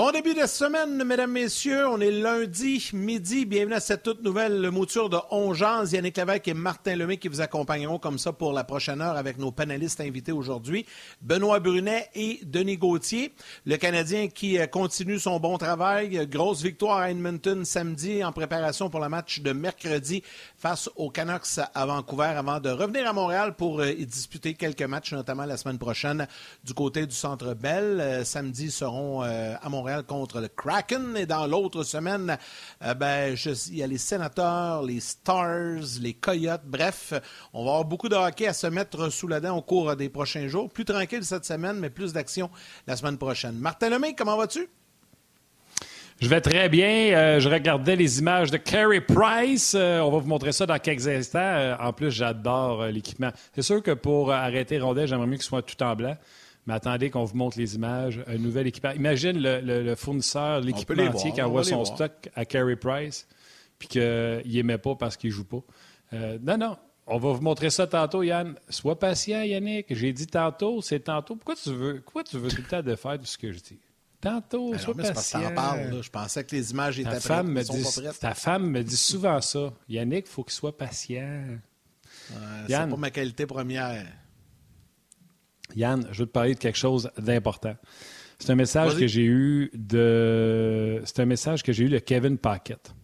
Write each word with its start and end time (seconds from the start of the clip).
Bon 0.00 0.12
début 0.12 0.32
de 0.32 0.46
semaine, 0.46 1.04
mesdames, 1.04 1.30
messieurs. 1.30 1.86
On 1.86 2.00
est 2.00 2.10
lundi, 2.10 2.88
midi. 2.94 3.44
Bienvenue 3.44 3.74
à 3.74 3.80
cette 3.80 4.02
toute 4.02 4.22
nouvelle 4.22 4.70
mouture 4.70 5.10
de 5.10 5.18
Ongeance. 5.30 5.92
Yannick 5.92 6.16
Lévesque 6.16 6.48
et 6.48 6.54
Martin 6.54 6.96
Lemay 6.96 7.18
qui 7.18 7.28
vous 7.28 7.42
accompagneront 7.42 7.98
comme 7.98 8.18
ça 8.18 8.32
pour 8.32 8.54
la 8.54 8.64
prochaine 8.64 9.02
heure 9.02 9.18
avec 9.18 9.36
nos 9.36 9.52
panélistes 9.52 10.00
invités 10.00 10.32
aujourd'hui. 10.32 10.86
Benoît 11.20 11.60
Brunet 11.60 12.08
et 12.14 12.40
Denis 12.44 12.78
Gauthier. 12.78 13.34
Le 13.66 13.76
Canadien 13.76 14.28
qui 14.28 14.58
euh, 14.58 14.66
continue 14.66 15.18
son 15.18 15.38
bon 15.38 15.58
travail. 15.58 16.26
Grosse 16.26 16.62
victoire 16.62 16.96
à 16.96 17.10
Edmonton 17.10 17.66
samedi 17.66 18.24
en 18.24 18.32
préparation 18.32 18.88
pour 18.88 19.00
le 19.00 19.10
match 19.10 19.40
de 19.40 19.52
mercredi 19.52 20.22
face 20.56 20.88
aux 20.96 21.10
Canucks 21.10 21.58
à 21.74 21.84
Vancouver 21.84 22.32
avant 22.38 22.58
de 22.58 22.70
revenir 22.70 23.06
à 23.06 23.12
Montréal 23.12 23.54
pour 23.54 23.80
euh, 23.80 23.90
y 23.90 24.06
disputer 24.06 24.54
quelques 24.54 24.80
matchs, 24.80 25.12
notamment 25.12 25.44
la 25.44 25.58
semaine 25.58 25.78
prochaine 25.78 26.26
du 26.64 26.72
côté 26.72 27.04
du 27.04 27.14
Centre 27.14 27.52
Bell. 27.52 28.00
Euh, 28.00 28.24
samedi 28.24 28.70
seront 28.70 29.20
à 29.20 29.68
Montréal 29.68 29.89
contre 30.06 30.40
le 30.40 30.48
Kraken. 30.48 31.16
Et 31.16 31.26
dans 31.26 31.46
l'autre 31.46 31.82
semaine, 31.82 32.36
euh, 32.82 32.94
ben, 32.94 33.34
il 33.68 33.76
y 33.76 33.82
a 33.82 33.86
les 33.86 33.98
Sénateurs, 33.98 34.82
les 34.82 35.00
Stars, 35.00 36.00
les 36.00 36.14
Coyotes. 36.14 36.64
Bref, 36.64 37.12
on 37.52 37.64
va 37.64 37.70
avoir 37.70 37.84
beaucoup 37.84 38.08
de 38.08 38.16
hockey 38.16 38.46
à 38.46 38.52
se 38.52 38.66
mettre 38.66 39.10
sous 39.10 39.28
la 39.28 39.40
dent 39.40 39.56
au 39.56 39.62
cours 39.62 39.96
des 39.96 40.08
prochains 40.08 40.48
jours. 40.48 40.70
Plus 40.70 40.84
tranquille 40.84 41.24
cette 41.24 41.44
semaine, 41.44 41.78
mais 41.78 41.90
plus 41.90 42.12
d'action 42.12 42.50
la 42.86 42.96
semaine 42.96 43.18
prochaine. 43.18 43.56
Martin 43.56 43.90
Lemay, 43.90 44.14
comment 44.14 44.36
vas-tu? 44.36 44.68
Je 46.20 46.28
vais 46.28 46.40
très 46.40 46.68
bien. 46.68 47.14
Euh, 47.14 47.40
je 47.40 47.48
regardais 47.48 47.96
les 47.96 48.18
images 48.18 48.50
de 48.50 48.58
Carey 48.58 49.00
Price. 49.00 49.74
Euh, 49.74 50.00
on 50.00 50.10
va 50.10 50.18
vous 50.18 50.28
montrer 50.28 50.52
ça 50.52 50.66
dans 50.66 50.78
quelques 50.78 51.08
instants. 51.08 51.76
en 51.80 51.92
plus, 51.92 52.10
j'adore 52.10 52.86
l'équipement. 52.86 53.30
C'est 53.54 53.62
sûr 53.62 53.82
que 53.82 53.92
pour 53.92 54.30
arrêter 54.30 54.78
Rondel, 54.78 55.08
j'aimerais 55.08 55.26
mieux 55.26 55.36
qu'il 55.36 55.44
soit 55.44 55.62
tout 55.62 55.82
en 55.82 55.96
blanc. 55.96 56.16
Mais 56.66 56.74
attendez 56.74 57.10
qu'on 57.10 57.24
vous 57.24 57.36
montre 57.36 57.58
les 57.58 57.74
images. 57.74 58.22
Un 58.26 58.38
nouvel 58.38 58.66
équipement. 58.66 58.92
Imagine 58.92 59.38
le, 59.40 59.94
fournisseur, 59.94 60.60
l'équipementier 60.60 61.32
qui 61.32 61.42
envoie 61.42 61.64
son 61.64 61.84
stock 61.84 62.28
à 62.34 62.44
Carey 62.44 62.76
Price, 62.76 63.26
puis 63.78 63.88
qu'il 63.88 64.42
n'aimait 64.46 64.78
pas 64.78 64.94
parce 64.94 65.16
qu'il 65.16 65.30
ne 65.30 65.34
joue 65.34 65.44
pas. 65.44 65.62
Euh, 66.12 66.38
non, 66.42 66.56
non. 66.56 66.76
On 67.06 67.18
va 67.18 67.32
vous 67.32 67.40
montrer 67.40 67.70
ça 67.70 67.86
tantôt, 67.86 68.22
Yann. 68.22 68.54
Sois 68.68 68.98
patient, 68.98 69.42
Yannick. 69.42 69.86
J'ai 69.90 70.12
dit 70.12 70.28
tantôt, 70.28 70.80
c'est 70.80 71.00
tantôt. 71.00 71.34
Pourquoi 71.34 71.56
tu 71.56 71.72
veux, 71.72 72.00
pourquoi 72.02 72.22
tu 72.22 72.38
veux 72.38 72.48
tout 72.48 72.62
le 72.62 72.68
temps 72.68 72.82
de 72.82 72.94
faire 72.94 73.18
tout 73.18 73.24
ce 73.24 73.36
que 73.36 73.50
je 73.50 73.58
dis? 73.58 73.78
Tantôt, 74.20 74.72
ben 74.72 74.78
sois 74.78 74.94
patient. 74.94 75.40
je 76.02 76.10
pensais 76.10 76.44
que 76.44 76.54
les 76.54 76.70
images 76.72 77.00
étaient 77.00 77.10
ta 77.10 77.20
femme 77.20 77.50
me 77.50 77.62
dit, 77.62 78.12
Ta 78.20 78.34
femme 78.34 78.70
me 78.70 78.82
dit 78.82 78.96
souvent 78.96 79.40
ça. 79.40 79.72
Yannick, 79.88 80.26
il 80.26 80.30
faut 80.30 80.44
qu'il 80.44 80.52
soit 80.52 80.76
patient. 80.76 81.42
c'est 82.68 82.76
pas 82.76 82.86
ma 82.86 83.10
qualité 83.10 83.46
première. 83.46 84.06
Yann, 85.76 86.06
je 86.12 86.20
veux 86.20 86.26
te 86.26 86.32
parler 86.32 86.54
de 86.54 86.58
quelque 86.58 86.78
chose 86.78 87.10
d'important. 87.18 87.74
C'est 88.38 88.50
un 88.50 88.56
message 88.56 88.96
que 88.96 89.06
j'ai 89.06 89.24
eu 89.24 89.70
de. 89.74 91.02
C'est 91.04 91.20
un 91.20 91.26
message 91.26 91.62
que 91.62 91.72
j'ai 91.72 91.84
eu 91.84 91.88
de 91.90 91.98
Kevin 91.98 92.38
Paquette. 92.38 92.94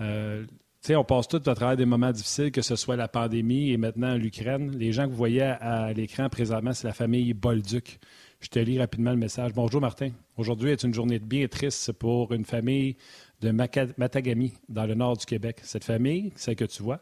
Euh, 0.00 0.44
sais, 0.88 0.96
on 0.96 1.04
passe 1.04 1.28
tout 1.28 1.42
à 1.44 1.54
travers 1.54 1.76
des 1.76 1.84
moments 1.84 2.12
difficiles, 2.12 2.50
que 2.50 2.62
ce 2.62 2.74
soit 2.74 2.96
la 2.96 3.08
pandémie 3.08 3.72
et 3.72 3.76
maintenant 3.76 4.14
l'Ukraine. 4.16 4.70
Les 4.76 4.92
gens 4.92 5.04
que 5.04 5.10
vous 5.10 5.16
voyez 5.16 5.42
à, 5.42 5.92
l'écran 5.92 6.28
présentement, 6.30 6.72
c'est 6.72 6.86
la 6.86 6.94
famille 6.94 7.34
Bolduc. 7.34 7.98
Je 8.40 8.48
te 8.48 8.58
lis 8.58 8.78
rapidement 8.78 9.10
le 9.10 9.18
message. 9.18 9.52
Bonjour 9.52 9.80
Martin. 9.80 10.10
Aujourd'hui 10.36 10.70
est 10.70 10.82
une 10.82 10.94
journée 10.94 11.18
bien 11.18 11.46
triste 11.48 11.92
pour 11.92 12.32
une 12.32 12.44
famille 12.44 12.96
de 13.40 13.50
Matagami, 13.50 14.54
dans 14.68 14.86
le 14.86 14.94
nord 14.94 15.16
du 15.16 15.26
Québec. 15.26 15.58
Cette 15.62 15.84
famille, 15.84 16.32
celle 16.36 16.56
que 16.56 16.64
tu 16.64 16.82
vois, 16.82 17.00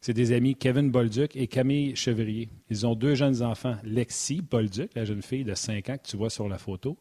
c'est 0.00 0.14
des 0.14 0.32
amis 0.32 0.56
Kevin 0.56 0.90
Bolduc 0.90 1.36
et 1.36 1.46
Camille 1.46 1.94
Chevrier. 1.94 2.48
Ils 2.70 2.86
ont 2.86 2.94
deux 2.94 3.14
jeunes 3.14 3.42
enfants, 3.42 3.76
Lexi 3.84 4.40
Bolduc, 4.40 4.94
la 4.94 5.04
jeune 5.04 5.22
fille 5.22 5.44
de 5.44 5.54
5 5.54 5.90
ans 5.90 5.98
que 5.98 6.08
tu 6.08 6.16
vois 6.16 6.30
sur 6.30 6.48
la 6.48 6.58
photo, 6.58 6.96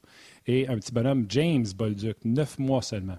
et 0.46 0.68
un 0.68 0.78
petit 0.78 0.92
bonhomme, 0.92 1.26
James 1.30 1.66
Bolduc, 1.76 2.18
9 2.26 2.60
mois 2.60 2.82
seulement. 2.82 3.18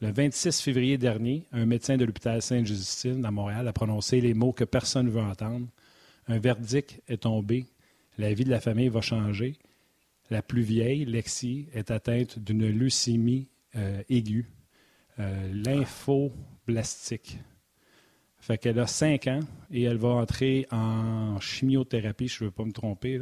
Le 0.00 0.10
26 0.10 0.60
février 0.60 0.98
dernier, 0.98 1.46
un 1.52 1.64
médecin 1.64 1.96
de 1.96 2.04
l'hôpital 2.04 2.42
Sainte-Justine 2.42 3.24
à 3.24 3.30
Montréal 3.30 3.68
a 3.68 3.72
prononcé 3.72 4.20
les 4.20 4.34
mots 4.34 4.52
que 4.52 4.64
personne 4.64 5.06
ne 5.06 5.12
veut 5.12 5.20
entendre. 5.20 5.68
Un 6.26 6.38
verdict 6.38 7.00
est 7.06 7.22
tombé. 7.22 7.66
La 8.18 8.34
vie 8.34 8.44
de 8.44 8.50
la 8.50 8.60
famille 8.60 8.88
va 8.88 9.00
changer. 9.00 9.56
La 10.30 10.42
plus 10.42 10.62
vieille, 10.62 11.04
Lexi, 11.04 11.68
est 11.72 11.92
atteinte 11.92 12.40
d'une 12.40 12.68
leucémie 12.68 13.46
euh, 13.76 14.02
aiguë, 14.08 14.50
euh, 15.20 15.52
lymphoblastique. 15.52 17.38
Fait 18.42 18.58
qu'elle 18.58 18.80
a 18.80 18.88
5 18.88 19.28
ans 19.28 19.40
et 19.70 19.84
elle 19.84 19.98
va 19.98 20.08
entrer 20.08 20.66
en 20.72 21.38
chimiothérapie, 21.38 22.26
je 22.26 22.42
ne 22.42 22.48
veux 22.48 22.50
pas 22.50 22.64
me 22.64 22.72
tromper. 22.72 23.20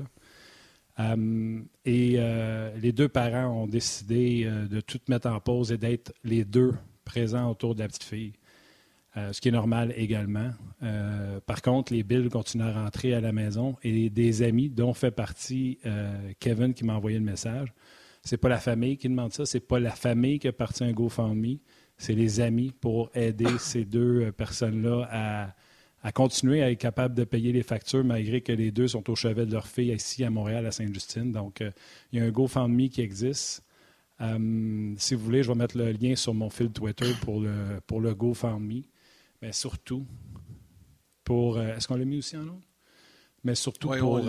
Euh, 0.98 1.60
et 1.84 2.14
euh, 2.16 2.74
les 2.78 2.92
deux 2.92 3.08
parents 3.08 3.48
ont 3.48 3.66
décidé 3.66 4.44
euh, 4.46 4.66
de 4.66 4.80
tout 4.80 4.98
mettre 5.08 5.28
en 5.28 5.38
pause 5.38 5.72
et 5.72 5.76
d'être 5.76 6.14
les 6.24 6.46
deux 6.46 6.72
présents 7.04 7.50
autour 7.50 7.74
de 7.74 7.80
la 7.80 7.88
petite 7.88 8.04
fille. 8.04 8.32
ce 9.14 9.38
qui 9.42 9.48
est 9.48 9.52
normal 9.52 9.92
également. 9.96 10.52
par 11.44 11.60
contre, 11.60 11.92
les 11.92 12.02
billes 12.02 12.30
continuent 12.30 12.70
à 12.70 12.84
rentrer 12.84 13.12
à 13.12 13.20
la 13.20 13.32
maison 13.32 13.76
et 13.82 14.08
des 14.08 14.42
amis, 14.42 14.70
dont 14.70 14.94
fait 14.94 15.10
partie 15.10 15.78
Kevin 16.38 16.72
qui 16.72 16.84
m'a 16.84 16.94
envoyé 16.94 17.18
le 17.18 17.24
message. 17.24 17.74
C'est 18.22 18.38
pas 18.38 18.48
la 18.48 18.58
famille 18.58 18.96
qui 18.96 19.08
demande 19.08 19.32
ça, 19.32 19.44
c'est 19.44 19.66
pas 19.66 19.80
la 19.80 19.90
famille 19.90 20.38
qui 20.38 20.46
a 20.46 20.52
parti 20.52 20.84
un 20.84 20.92
GoFundMe 20.92 21.58
c'est 22.00 22.14
les 22.14 22.40
amis 22.40 22.72
pour 22.80 23.10
aider 23.14 23.58
ces 23.58 23.84
deux 23.84 24.22
euh, 24.22 24.32
personnes-là 24.32 25.54
à, 26.02 26.12
continuer 26.12 26.62
à 26.62 26.70
être 26.70 26.78
capables 26.78 27.14
de 27.14 27.24
payer 27.24 27.52
les 27.52 27.62
factures 27.62 28.02
malgré 28.02 28.40
que 28.40 28.52
les 28.52 28.70
deux 28.70 28.88
sont 28.88 29.10
au 29.10 29.14
chevet 29.14 29.44
de 29.44 29.52
leur 29.52 29.66
fille 29.66 29.92
ici 29.92 30.24
à 30.24 30.30
Montréal, 30.30 30.64
à 30.64 30.72
Sainte-Justine. 30.72 31.30
Donc, 31.30 31.60
euh, 31.60 31.70
il 32.10 32.18
y 32.18 32.22
a 32.22 32.24
un 32.24 32.30
GoFundMe 32.30 32.88
qui 32.88 33.02
existe. 33.02 33.62
Euh, 34.22 34.94
si 34.96 35.14
vous 35.14 35.22
voulez, 35.22 35.42
je 35.42 35.48
vais 35.52 35.58
mettre 35.58 35.76
le 35.76 35.92
lien 35.92 36.16
sur 36.16 36.32
mon 36.32 36.48
fil 36.48 36.70
Twitter 36.70 37.12
pour 37.20 37.38
le, 37.38 37.80
pour 37.86 38.00
le 38.00 38.14
GoFundMe. 38.14 38.80
Mais 39.42 39.52
surtout, 39.52 40.06
pour. 41.22 41.60
Est-ce 41.60 41.86
qu'on 41.86 41.96
l'a 41.96 42.06
mis 42.06 42.16
aussi 42.16 42.38
en 42.38 42.44
autre? 42.44 42.66
Mais 43.44 43.54
surtout 43.54 43.90
pour. 43.90 44.22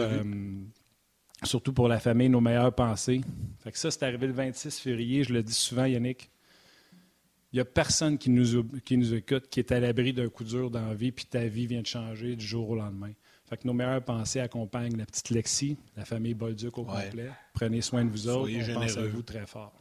surtout 1.44 1.72
pour 1.72 1.88
la 1.88 2.02
famille, 2.02 2.28
nos 2.28 2.42
meilleures 2.42 2.76
pensées. 2.76 3.22
Fait 3.60 3.72
que 3.72 3.78
ça, 3.78 3.92
c'est 3.92 4.04
arrivé 4.04 4.28
le 4.28 4.34
26 4.34 4.78
février. 4.78 5.24
Je 5.24 5.32
le 5.32 5.42
dis 5.42 5.54
souvent, 5.54 5.86
Yannick. 5.86 6.32
Il 7.54 7.58
n'y 7.58 7.62
a 7.62 7.66
personne 7.66 8.18
qui 8.18 8.30
nous, 8.30 8.64
qui 8.86 8.98
nous 8.98 9.14
écoute 9.14 9.50
qui 9.50 9.60
est 9.60 9.72
à 9.72 9.80
l'abri 9.80 10.14
d'un 10.14 10.30
coup 10.30 10.44
dur 10.44 10.72
dans 10.72 10.86
la 10.88 10.94
vie, 10.94 11.12
puis 11.12 11.26
ta 11.26 11.46
vie 11.48 11.68
vient 11.68 11.82
de 11.82 11.88
changer 11.88 12.36
du 12.36 12.46
jour 12.46 12.70
au 12.70 12.76
lendemain. 12.76 13.12
Fait 13.50 13.58
que 13.58 13.68
nos 13.68 13.74
meilleures 13.74 14.04
pensées 14.04 14.40
accompagnent 14.40 14.96
la 14.96 15.06
petite 15.06 15.30
Lexi, 15.30 15.78
la 15.98 16.06
famille 16.06 16.34
Bolduc 16.34 16.78
au 16.78 16.86
complet. 16.86 17.30
Prenez 17.54 17.82
soin 17.82 18.06
de 18.06 18.10
vous 18.10 18.30
autres. 18.30 18.44
Soyez 18.44 18.64
généreux. 18.64 18.86
pense 18.86 18.98
à 18.98 19.08
vous 19.08 19.22
très 19.22 19.46
fort. 19.46 19.74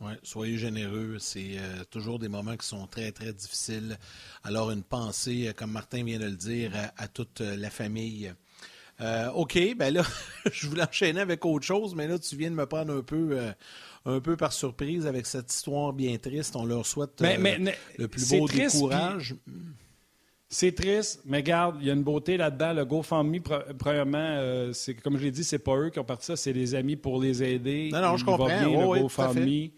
Ouais, 0.00 0.18
soyez 0.22 0.56
généreux. 0.56 1.16
C'est 1.18 1.58
euh, 1.58 1.84
toujours 1.90 2.18
des 2.18 2.28
moments 2.28 2.56
qui 2.56 2.66
sont 2.66 2.86
très, 2.86 3.12
très 3.12 3.32
difficiles. 3.32 3.98
Alors, 4.44 4.70
une 4.70 4.82
pensée, 4.82 5.48
euh, 5.48 5.52
comme 5.52 5.72
Martin 5.72 6.04
vient 6.04 6.18
de 6.18 6.24
le 6.24 6.36
dire, 6.36 6.72
à, 6.96 7.08
toute 7.08 7.42
euh, 7.42 7.56
la 7.56 7.68
famille. 7.68 8.32
OK, 9.34 9.58
ben 9.76 9.94
là, 9.94 10.02
je 10.52 10.66
voulais 10.66 10.82
enchaîner 10.82 11.20
avec 11.20 11.44
autre 11.44 11.66
chose, 11.66 11.94
mais 11.94 12.06
là, 12.06 12.18
tu 12.18 12.36
viens 12.36 12.50
de 12.50 12.56
me 12.56 12.66
prendre 12.66 12.94
un 12.94 13.02
peu 13.02 13.38
un 14.06 14.20
peu 14.20 14.36
par 14.36 14.52
surprise 14.52 15.06
avec 15.06 15.26
cette 15.26 15.52
histoire 15.52 15.92
bien 15.92 16.16
triste. 16.16 16.56
On 16.56 16.64
leur 16.64 16.86
souhaite 16.86 17.20
euh, 17.22 17.70
le 17.98 18.08
plus 18.08 18.30
beau 18.30 18.48
des 18.48 18.66
courages. 18.66 19.34
C'est 20.48 20.74
triste, 20.74 21.20
mais 21.26 21.44
garde, 21.44 21.76
il 21.80 21.86
y 21.86 21.90
a 21.90 21.92
une 21.92 22.02
beauté 22.02 22.36
là-dedans. 22.36 22.72
Le 22.72 22.84
GoFundMe, 22.84 23.40
premièrement, 23.78 24.18
euh, 24.18 24.72
c'est 24.72 24.94
comme 24.94 25.16
je 25.16 25.24
l'ai 25.24 25.30
dit, 25.30 25.44
c'est 25.44 25.60
pas 25.60 25.76
eux 25.76 25.90
qui 25.90 26.00
ont 26.00 26.04
parti 26.04 26.26
ça, 26.26 26.36
c'est 26.36 26.52
les 26.52 26.74
amis 26.74 26.96
pour 26.96 27.22
les 27.22 27.42
aider. 27.44 27.90
Non, 27.92 28.00
non, 28.00 28.16
je 28.16 28.24
comprends. 28.24 28.46
Bien, 28.46 28.68
le 28.68 29.00
GoFundMe. 29.02 29.70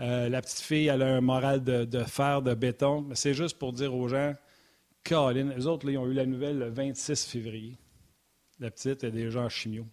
Euh, 0.00 0.30
la 0.30 0.40
petite 0.40 0.60
fille, 0.60 0.86
elle 0.86 1.02
a 1.02 1.06
un 1.06 1.20
moral 1.20 1.62
de, 1.62 2.04
fer, 2.04 2.42
de 2.42 2.54
béton. 2.54 3.02
Mais 3.02 3.14
c'est 3.14 3.34
juste 3.34 3.58
pour 3.58 3.72
dire 3.72 3.94
aux 3.94 4.08
gens, 4.08 4.34
Colin, 5.04 5.52
les 5.56 5.66
autres, 5.66 5.86
là, 5.86 5.92
ils 5.92 5.98
ont 5.98 6.06
eu 6.06 6.14
la 6.14 6.26
nouvelle 6.26 6.58
le 6.58 6.70
26 6.70 7.26
février. 7.26 7.78
La 8.60 8.70
petite 8.70 9.02
est 9.04 9.10
déjà 9.10 9.40
en 9.40 9.48
chimio 9.48 9.86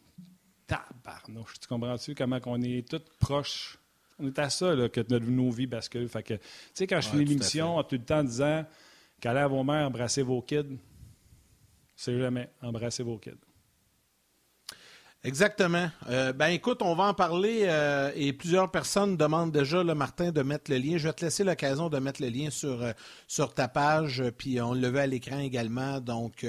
tabarnouche. 0.68 1.60
Tu 1.60 1.68
comprends-tu 1.68 2.14
comment 2.14 2.40
on 2.46 2.62
est 2.62 2.88
tous 2.88 3.02
proches? 3.20 3.80
On 4.20 4.28
est 4.28 4.38
à 4.40 4.50
ça 4.50 4.76
là, 4.76 4.90
que 4.90 5.02
nos 5.20 5.50
vies 5.50 5.68
basculent. 5.68 6.10
Fait 6.10 6.24
que, 6.24 6.34
tu 6.34 6.42
sais, 6.74 6.88
quand 6.88 7.00
je 7.00 7.10
finis 7.10 7.26
l'émission, 7.26 7.82
tout 7.84 7.96
le 7.96 8.04
temps 8.04 8.24
disant 8.24 8.66
qu'allez 9.22 9.40
à 9.40 9.48
vos 9.48 9.64
mères, 9.64 9.88
embrasser 9.88 10.24
vos 10.24 10.42
kids, 10.42 10.78
c'est 11.96 12.20
jamais 12.20 12.50
embrasser 12.62 13.04
vos 13.04 13.18
kids. 13.18 13.32
Exactement. 15.28 15.92
Euh, 16.10 16.32
ben 16.32 16.48
écoute, 16.48 16.82
on 16.82 16.96
va 16.96 17.04
en 17.04 17.14
parler 17.14 17.64
euh, 17.64 18.14
et 18.16 18.32
plusieurs 18.32 18.72
personnes 18.72 19.18
demandent 19.18 19.52
déjà, 19.52 19.84
le 19.84 19.94
Martin, 19.94 20.32
de 20.32 20.42
mettre 20.42 20.72
le 20.72 20.78
lien. 20.78 20.98
Je 20.98 21.10
vais 21.10 21.14
te 21.14 21.26
laisser 21.26 21.44
l'occasion 21.44 21.90
de 21.90 22.00
mettre 22.00 22.22
le 22.22 22.30
lien 22.30 22.50
sur, 22.50 22.82
euh, 22.82 23.46
ta 23.54 23.68
page, 23.68 24.24
puis 24.38 24.62
on 24.62 24.74
le 24.74 24.88
veut 24.88 25.02
à 25.02 25.06
l'écran 25.06 25.40
également. 25.40 26.00
Donc, 26.00 26.46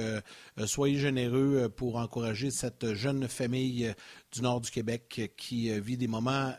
soyez 0.64 0.96
généreux 0.96 1.69
pour 1.75 1.96
encourager 1.96 2.52
cette 2.52 2.94
jeune 2.94 3.26
famille 3.26 3.92
du 4.32 4.42
nord 4.42 4.60
du 4.60 4.70
Québec 4.70 5.32
qui 5.36 5.70
vit 5.80 5.96
des 5.96 6.06
moments 6.06 6.52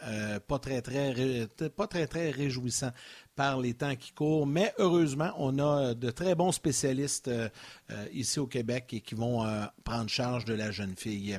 pas 0.48 0.60
très 0.60 0.81
très 0.81 1.48
pas 1.75 1.88
très 1.88 2.07
très 2.07 2.31
réjouissants 2.31 2.92
par 3.36 3.60
les 3.60 3.74
temps 3.74 3.96
qui 3.96 4.12
courent. 4.12 4.46
Mais 4.46 4.74
heureusement, 4.78 5.31
on 5.38 5.60
a 5.60 5.94
de 5.94 6.10
très 6.12 6.36
bons 6.36 6.52
spécialistes 6.52 7.30
euh, 7.30 7.48
euh, 7.92 8.06
ici 8.14 8.40
au 8.40 8.48
Québec 8.48 8.88
et 8.92 9.00
qui 9.00 9.16
vont 9.16 9.46
euh, 9.46 9.64
prendre 9.84 10.10
charge 10.10 10.46
de 10.46 10.54
la 10.54 10.72
jeune 10.72 10.96
fille. 10.96 11.38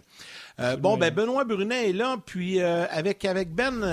bon, 0.79 0.97
ben 0.97 1.13
Benoît 1.13 1.45
Brunet 1.45 1.91
est 1.91 1.93
là, 1.93 2.17
puis 2.25 2.61
avec, 2.61 3.25
avec 3.25 3.55
Ben, 3.55 3.85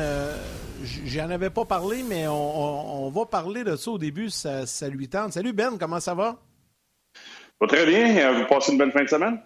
j'en 1.06 1.30
avais 1.30 1.50
pas 1.50 1.66
parlé, 1.66 2.04
mais 2.04 2.28
on, 2.28 3.10
va 3.10 3.26
parler 3.26 3.64
de 3.64 3.76
ça 3.76 3.92
au 3.92 3.98
début, 3.98 4.30
ça, 4.30 4.66
ça 4.66 4.88
lui 4.90 5.08
tente. 5.08 5.34
Salut 5.34 5.54
Ben, 5.54 5.78
comment 5.78 6.00
ça 6.00 6.14
va? 6.14 6.40
Va 7.60 7.68
très 7.68 7.86
bien. 7.86 8.34
Vous 8.34 8.46
passez 8.48 8.72
une 8.72 8.78
bonne 8.78 8.92
fin 8.92 9.04
de 9.04 9.10
semaine? 9.10 9.42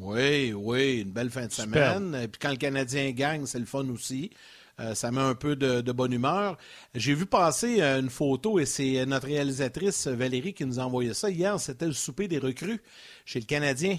Oui, 0.00 0.52
oui, 0.52 1.00
une 1.00 1.10
belle 1.10 1.30
fin 1.30 1.46
de 1.46 1.52
semaine. 1.52 2.14
Et 2.22 2.28
puis 2.28 2.38
quand 2.40 2.50
le 2.50 2.56
Canadien 2.56 3.10
gagne, 3.10 3.46
c'est 3.46 3.58
le 3.58 3.66
fun 3.66 3.88
aussi. 3.88 4.30
Euh, 4.80 4.94
ça 4.94 5.10
met 5.10 5.20
un 5.20 5.34
peu 5.34 5.56
de, 5.56 5.92
bonne 5.92 6.12
humeur. 6.12 6.56
J'ai 6.94 7.14
vu 7.14 7.26
passer 7.26 7.80
euh, 7.80 8.00
une 8.00 8.10
photo 8.10 8.58
et 8.58 8.66
c'est 8.66 9.04
notre 9.06 9.26
réalisatrice 9.26 10.06
Valérie 10.06 10.54
qui 10.54 10.64
nous 10.64 10.78
a 10.78 10.84
envoyé 10.84 11.14
ça. 11.14 11.30
Hier, 11.30 11.58
c'était 11.58 11.86
le 11.86 11.92
souper 11.92 12.28
des 12.28 12.38
recrues 12.38 12.80
chez 13.24 13.40
le 13.40 13.46
Canadien 13.46 13.98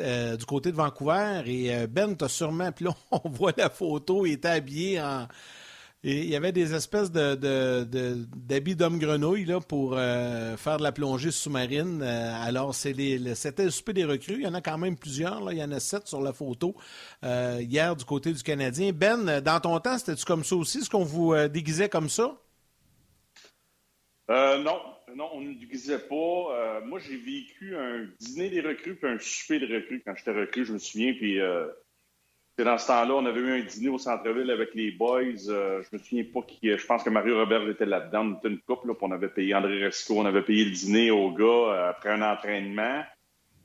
euh, 0.00 0.36
du 0.36 0.44
côté 0.44 0.70
de 0.70 0.76
Vancouver. 0.76 1.42
Et 1.46 1.86
Ben, 1.86 2.14
tu 2.14 2.24
as 2.24 2.28
sûrement, 2.28 2.70
puis 2.76 2.84
là, 2.84 2.94
on 3.10 3.28
voit 3.28 3.52
la 3.56 3.70
photo, 3.70 4.26
il 4.26 4.32
était 4.32 4.48
habillé 4.48 5.00
en, 5.00 5.26
et 6.04 6.20
il 6.20 6.28
y 6.28 6.36
avait 6.36 6.52
des 6.52 6.74
espèces 6.74 7.10
de, 7.10 7.34
d'habits 8.36 8.76
d'homme 8.76 9.00
grenouille 9.00 9.48
pour 9.68 9.94
euh, 9.96 10.56
faire 10.56 10.78
de 10.78 10.84
la 10.84 10.92
plongée 10.92 11.32
sous-marine. 11.32 12.02
Euh, 12.02 12.32
alors, 12.40 12.72
c'était 12.72 13.18
le 13.64 13.70
souper 13.70 13.94
des 13.94 14.04
recrues. 14.04 14.34
Il 14.34 14.42
y 14.42 14.46
en 14.46 14.54
a 14.54 14.60
quand 14.60 14.78
même 14.78 14.96
plusieurs. 14.96 15.52
Il 15.52 15.58
y 15.58 15.62
en 15.62 15.72
a 15.72 15.80
sept 15.80 16.06
sur 16.06 16.20
la 16.20 16.32
photo 16.32 16.76
euh, 17.24 17.58
hier 17.60 17.96
du 17.96 18.04
côté 18.04 18.32
du 18.32 18.44
Canadien. 18.44 18.92
Ben, 18.92 19.40
dans 19.40 19.58
ton 19.58 19.78
temps, 19.80 19.98
c'était-tu 19.98 20.24
comme 20.24 20.44
ça 20.44 20.54
aussi? 20.54 20.78
Est-ce 20.78 20.90
qu'on 20.90 21.02
vous 21.02 21.34
déguisait 21.48 21.88
comme 21.88 22.08
ça? 22.08 22.40
non, 24.28 24.80
non, 25.16 25.30
on 25.32 25.40
ne 25.40 25.54
déguisait 25.54 25.98
pas. 25.98 26.80
moi, 26.84 27.00
j'ai 27.00 27.16
vécu 27.16 27.76
un 27.76 28.06
dîner 28.20 28.50
des 28.50 28.60
recrues 28.60 28.94
puis 28.94 29.10
un 29.10 29.18
souper 29.18 29.58
des 29.58 29.74
recrues 29.74 30.00
quand 30.06 30.14
j'étais 30.14 30.30
recrue, 30.30 30.64
je 30.64 30.74
me 30.74 30.78
souviens. 30.78 31.12
Puis 31.14 31.40
dans 32.64 32.78
ce 32.78 32.86
temps-là, 32.88 33.14
on 33.14 33.26
avait 33.26 33.40
eu 33.40 33.60
un 33.60 33.64
dîner 33.64 33.88
au 33.88 33.98
centre-ville 33.98 34.50
avec 34.50 34.74
les 34.74 34.90
boys. 34.90 35.48
Euh, 35.48 35.82
je 35.82 35.96
me 35.96 36.02
souviens 36.02 36.24
pas 36.24 36.42
qui. 36.42 36.58
Je 36.62 36.86
pense 36.86 37.02
que 37.02 37.10
Mario 37.10 37.36
Robert 37.38 37.68
était 37.68 37.86
là-dedans. 37.86 38.26
On 38.26 38.34
était 38.38 38.48
une 38.48 38.60
couple. 38.60 38.88
Là, 38.88 38.94
on 39.00 39.12
avait 39.12 39.28
payé 39.28 39.54
André 39.54 39.84
Resco. 39.84 40.14
On 40.16 40.26
avait 40.26 40.42
payé 40.42 40.64
le 40.64 40.72
dîner 40.72 41.10
aux 41.10 41.30
gars 41.32 41.44
euh, 41.44 41.90
après 41.90 42.10
un 42.10 42.22
entraînement. 42.22 43.02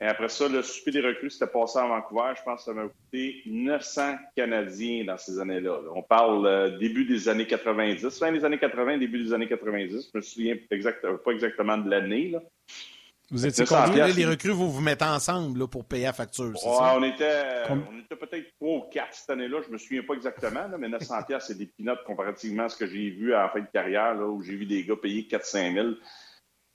Et 0.00 0.06
après 0.06 0.28
ça, 0.28 0.48
le 0.48 0.62
souper 0.62 0.90
des 0.90 1.00
recrues, 1.00 1.30
c'était 1.30 1.50
passé 1.50 1.78
à 1.78 1.86
Vancouver. 1.86 2.32
Je 2.36 2.42
pense 2.42 2.60
que 2.60 2.64
ça 2.64 2.74
m'a 2.74 2.88
coûté 2.88 3.42
900 3.46 4.16
Canadiens 4.36 5.04
dans 5.04 5.16
ces 5.16 5.38
années-là. 5.38 5.78
On 5.94 6.02
parle 6.02 6.46
euh, 6.46 6.78
début 6.78 7.04
des 7.04 7.28
années 7.28 7.46
90, 7.46 8.18
fin 8.18 8.32
des 8.32 8.44
années 8.44 8.58
80, 8.58 8.98
début 8.98 9.22
des 9.22 9.32
années 9.32 9.48
90. 9.48 10.10
Je 10.12 10.18
me 10.18 10.22
souviens 10.22 10.56
pas 10.68 11.32
exactement 11.32 11.78
de 11.78 11.88
l'année. 11.88 12.34
Vous 13.30 13.46
étiez 13.46 13.64
combien? 13.64 14.06
Les 14.08 14.26
recrues, 14.26 14.50
vous 14.50 14.70
vous 14.70 14.80
mettez 14.80 15.04
ensemble 15.04 15.66
pour 15.68 15.84
payer 15.84 16.04
la 16.04 16.12
facture, 16.12 16.52
c'est 16.56 16.68
ça? 16.68 16.94
On 16.96 17.02
était, 17.02 17.62
on 17.70 17.98
était 17.98 18.16
peut-être 18.16 18.52
trois 18.60 18.78
ou 18.78 18.82
quatre 18.90 19.14
cette 19.14 19.30
année-là, 19.30 19.60
je 19.66 19.72
me 19.72 19.78
souviens 19.78 20.02
pas 20.02 20.14
exactement, 20.14 20.68
mais 20.78 20.88
900 20.88 21.14
c'est 21.40 21.56
des 21.56 21.66
pinottes 21.66 22.04
comparativement 22.04 22.64
à 22.64 22.68
ce 22.68 22.76
que 22.76 22.86
j'ai 22.86 23.10
vu 23.10 23.34
à 23.34 23.42
la 23.42 23.48
fin 23.48 23.60
de 23.60 23.68
carrière, 23.72 24.14
là, 24.14 24.26
où 24.26 24.42
j'ai 24.42 24.56
vu 24.56 24.66
des 24.66 24.84
gars 24.84 24.96
payer 24.96 25.22
4-5 25.22 25.74
000. 25.74 25.88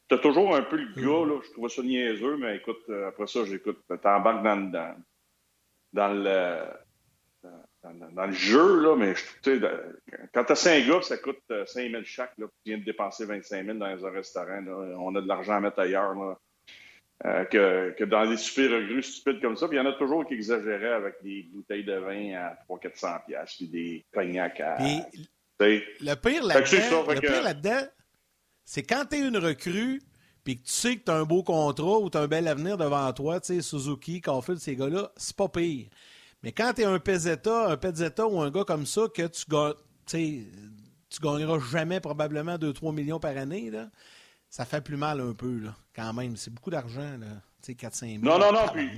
T'as 0.07 0.17
toujours 0.17 0.55
un 0.55 0.63
peu 0.63 0.77
le 0.77 0.93
gars, 0.95 1.31
là, 1.31 1.39
je 1.45 1.51
trouvais 1.51 1.69
ça 1.69 1.83
niaiseux, 1.83 2.37
mais 2.37 2.57
écoute, 2.57 2.81
euh, 2.89 3.09
après 3.09 3.27
ça, 3.27 3.45
j'écoute, 3.45 3.79
t'embarques 4.01 4.43
dans, 4.43 4.71
dans, 4.71 4.95
dans 5.93 6.13
le... 6.13 6.63
Dans, 7.93 8.11
dans, 8.11 8.25
le 8.25 8.33
jeu, 8.33 8.81
là, 8.81 8.95
mais 8.95 9.13
tu 9.41 9.59
sais, 9.59 9.61
quand 10.33 10.43
t'as 10.43 10.55
cinq 10.55 10.87
gars, 10.87 11.01
ça 11.01 11.17
coûte 11.17 11.41
5 11.47 11.81
euh, 11.81 11.89
000 11.91 12.03
chaque, 12.03 12.37
là, 12.37 12.47
tu 12.47 12.71
viens 12.71 12.77
de 12.77 12.83
dépenser 12.83 13.25
25 13.25 13.65
000 13.65 13.77
dans 13.77 14.05
un 14.05 14.11
restaurant, 14.11 14.61
là, 14.61 14.95
on 14.99 15.15
a 15.15 15.21
de 15.21 15.27
l'argent 15.27 15.55
à 15.55 15.59
mettre 15.59 15.79
ailleurs, 15.79 16.13
là. 16.15 16.37
Euh, 17.25 17.43
que, 17.43 17.93
que, 17.97 18.05
dans 18.05 18.23
les 18.23 18.37
super 18.37 18.71
regrus 18.71 19.17
stupides 19.17 19.41
comme 19.41 19.57
ça. 19.57 19.67
Puis 19.67 19.75
il 19.75 19.81
y 19.81 19.85
en 19.85 19.89
a 19.89 19.91
toujours 19.91 20.25
qui 20.25 20.35
exagéraient 20.35 20.93
avec 20.93 21.15
des 21.21 21.43
bouteilles 21.51 21.83
de 21.83 21.95
vin 21.95 22.33
à 22.35 22.57
300-400 22.69 23.25
pièces 23.25 23.55
puis 23.57 23.67
des 23.67 24.05
cognacs 24.13 24.61
à... 24.61 24.77
le 25.59 26.15
pire 27.19 27.43
là-dedans, 27.43 27.71
là 27.71 27.87
c'est 28.69 28.83
quand 28.83 29.03
tu 29.09 29.15
es 29.15 29.27
une 29.27 29.37
recrue 29.37 29.99
puis 30.43 30.57
que 30.57 30.67
tu 30.67 30.71
sais 30.71 30.95
que 30.95 31.05
tu 31.05 31.11
as 31.11 31.15
un 31.15 31.23
beau 31.23 31.41
contrat 31.41 31.97
ou 31.97 32.09
tu 32.11 32.19
as 32.19 32.21
un 32.21 32.27
bel 32.27 32.47
avenir 32.47 32.77
devant 32.77 33.11
toi, 33.13 33.39
tu 33.39 33.55
sais, 33.55 33.61
Suzuki, 33.61 34.21
Caulfield, 34.21 34.59
ces 34.59 34.75
gars-là, 34.75 35.11
c'est 35.17 35.35
pas 35.35 35.49
pire. 35.49 35.87
Mais 36.43 36.51
quand 36.51 36.73
tu 36.73 36.81
es 36.81 36.85
un 36.85 36.99
Pezzetta, 36.99 37.67
un 37.67 37.77
Pezzetta 37.77 38.25
ou 38.27 38.39
un 38.39 38.49
gars 38.49 38.63
comme 38.63 38.85
ça 38.85 39.07
que 39.13 39.27
tu 39.27 39.45
gagnes, 39.49 39.73
tu 41.09 41.21
gagneras 41.21 41.59
jamais 41.71 41.99
probablement 41.99 42.55
2-3 42.55 42.93
millions 42.93 43.19
par 43.19 43.35
année, 43.35 43.69
là, 43.69 43.89
ça 44.49 44.65
fait 44.65 44.81
plus 44.83 44.97
mal 44.97 45.19
un 45.19 45.33
peu, 45.33 45.59
là, 45.59 45.75
quand 45.95 46.13
même. 46.13 46.35
C'est 46.37 46.53
beaucoup 46.53 46.69
d'argent, 46.69 47.17
là. 47.19 47.27
Tu 47.61 47.73
sais, 47.73 47.73
4-5 47.73 48.21
Non, 48.21 48.39
non, 48.39 48.53
non, 48.53 48.67
puis... 48.73 48.89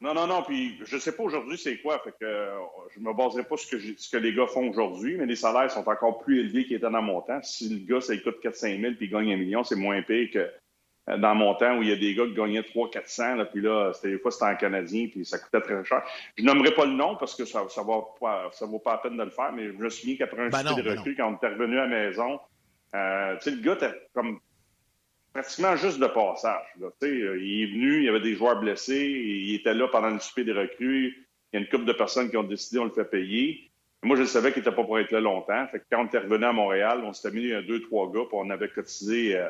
Non, 0.00 0.12
non, 0.12 0.26
non, 0.26 0.42
puis 0.42 0.78
je 0.84 0.98
sais 0.98 1.12
pas 1.12 1.22
aujourd'hui 1.22 1.56
c'est 1.56 1.80
quoi, 1.80 1.98
fait 2.00 2.10
que 2.20 2.26
euh, 2.26 2.58
je 2.94 3.00
me 3.00 3.14
baserai 3.14 3.44
pas 3.44 3.56
sur 3.56 3.70
ce 3.70 3.76
que, 3.76 3.98
ce 3.98 4.10
que 4.10 4.16
les 4.18 4.34
gars 4.34 4.46
font 4.46 4.68
aujourd'hui, 4.68 5.16
mais 5.16 5.24
les 5.24 5.36
salaires 5.36 5.70
sont 5.70 5.88
encore 5.88 6.18
plus 6.18 6.40
élevés 6.40 6.66
qu'ils 6.66 6.76
étaient 6.76 6.90
dans 6.90 7.00
mon 7.00 7.22
temps. 7.22 7.40
Si 7.42 7.70
le 7.70 7.86
gars, 7.86 8.02
ça 8.02 8.14
coûte 8.18 8.36
4-5 8.42 8.80
000 8.82 8.94
puis 8.96 9.06
il 9.06 9.10
gagne 9.10 9.32
un 9.32 9.38
million, 9.38 9.64
c'est 9.64 9.76
moins 9.76 10.02
pire 10.02 10.28
que 10.30 10.50
dans 11.06 11.34
mon 11.34 11.54
temps 11.54 11.76
où 11.76 11.82
il 11.82 11.88
y 11.90 11.92
a 11.92 11.96
des 11.96 12.14
gars 12.14 12.24
qui 12.24 12.34
gagnaient 12.34 12.62
300-400, 12.62 13.36
là, 13.36 13.44
puis 13.44 13.60
là, 13.60 13.92
des 14.02 14.18
fois 14.18 14.30
c'était 14.30 14.46
en 14.46 14.56
canadien, 14.56 15.08
puis 15.10 15.24
ça 15.24 15.38
coûtait 15.38 15.60
très 15.60 15.84
cher. 15.84 16.02
Je 16.36 16.44
nommerai 16.44 16.72
pas 16.72 16.86
le 16.86 16.92
nom 16.92 17.16
parce 17.16 17.34
que 17.34 17.44
ça, 17.44 17.62
ça 17.68 17.82
va 17.82 18.00
pas, 18.18 18.48
ça 18.52 18.64
vaut 18.64 18.78
pas 18.78 18.92
la 18.92 18.98
peine 18.98 19.16
de 19.16 19.22
le 19.22 19.30
faire, 19.30 19.52
mais 19.52 19.66
je 19.66 19.72
me 19.72 19.90
souviens 19.90 20.16
qu'après 20.16 20.46
un 20.46 20.48
ben 20.48 20.62
de 20.62 20.82
ben 20.82 20.98
recrue, 20.98 21.14
quand 21.14 21.30
on 21.30 21.36
était 21.36 21.48
revenu 21.48 21.78
à 21.78 21.86
la 21.86 21.88
maison, 21.88 22.40
euh, 22.94 23.36
tu 23.36 23.50
sais, 23.50 23.50
le 23.50 23.62
gars 23.62 23.74
était 23.74 23.92
comme 24.14 24.38
pratiquement 25.34 25.76
juste 25.76 25.98
de 25.98 26.06
passage. 26.06 26.66
Là. 26.80 26.88
Euh, 27.02 27.38
il 27.40 27.62
est 27.62 27.66
venu, 27.66 27.98
il 27.98 28.04
y 28.04 28.08
avait 28.08 28.20
des 28.20 28.36
joueurs 28.36 28.58
blessés, 28.60 29.04
il 29.04 29.54
était 29.56 29.74
là 29.74 29.88
pendant 29.88 30.10
le 30.10 30.20
souper 30.20 30.44
des 30.44 30.52
recrues. 30.52 31.26
Il 31.52 31.56
y 31.56 31.58
a 31.58 31.60
une 31.60 31.68
couple 31.68 31.84
de 31.84 31.92
personnes 31.92 32.30
qui 32.30 32.36
ont 32.36 32.44
décidé, 32.44 32.78
on 32.78 32.84
le 32.84 32.90
fait 32.90 33.04
payer. 33.04 33.70
Moi, 34.02 34.16
je 34.16 34.24
savais 34.24 34.52
qu'il 34.52 34.62
n'était 34.62 34.74
pas 34.74 34.84
pour 34.84 34.98
être 34.98 35.10
là 35.10 35.20
longtemps. 35.20 35.66
Fait 35.68 35.80
que 35.80 35.84
quand 35.90 36.02
on 36.02 36.06
était 36.06 36.18
revenu 36.18 36.44
à 36.44 36.52
Montréal, 36.52 37.02
on 37.04 37.12
s'était 37.12 37.34
mis 37.34 37.48
deux, 37.66 37.80
trois 37.82 38.10
gars, 38.12 38.24
puis 38.28 38.38
on 38.38 38.50
avait 38.50 38.68
cotisé 38.68 39.36
euh, 39.36 39.48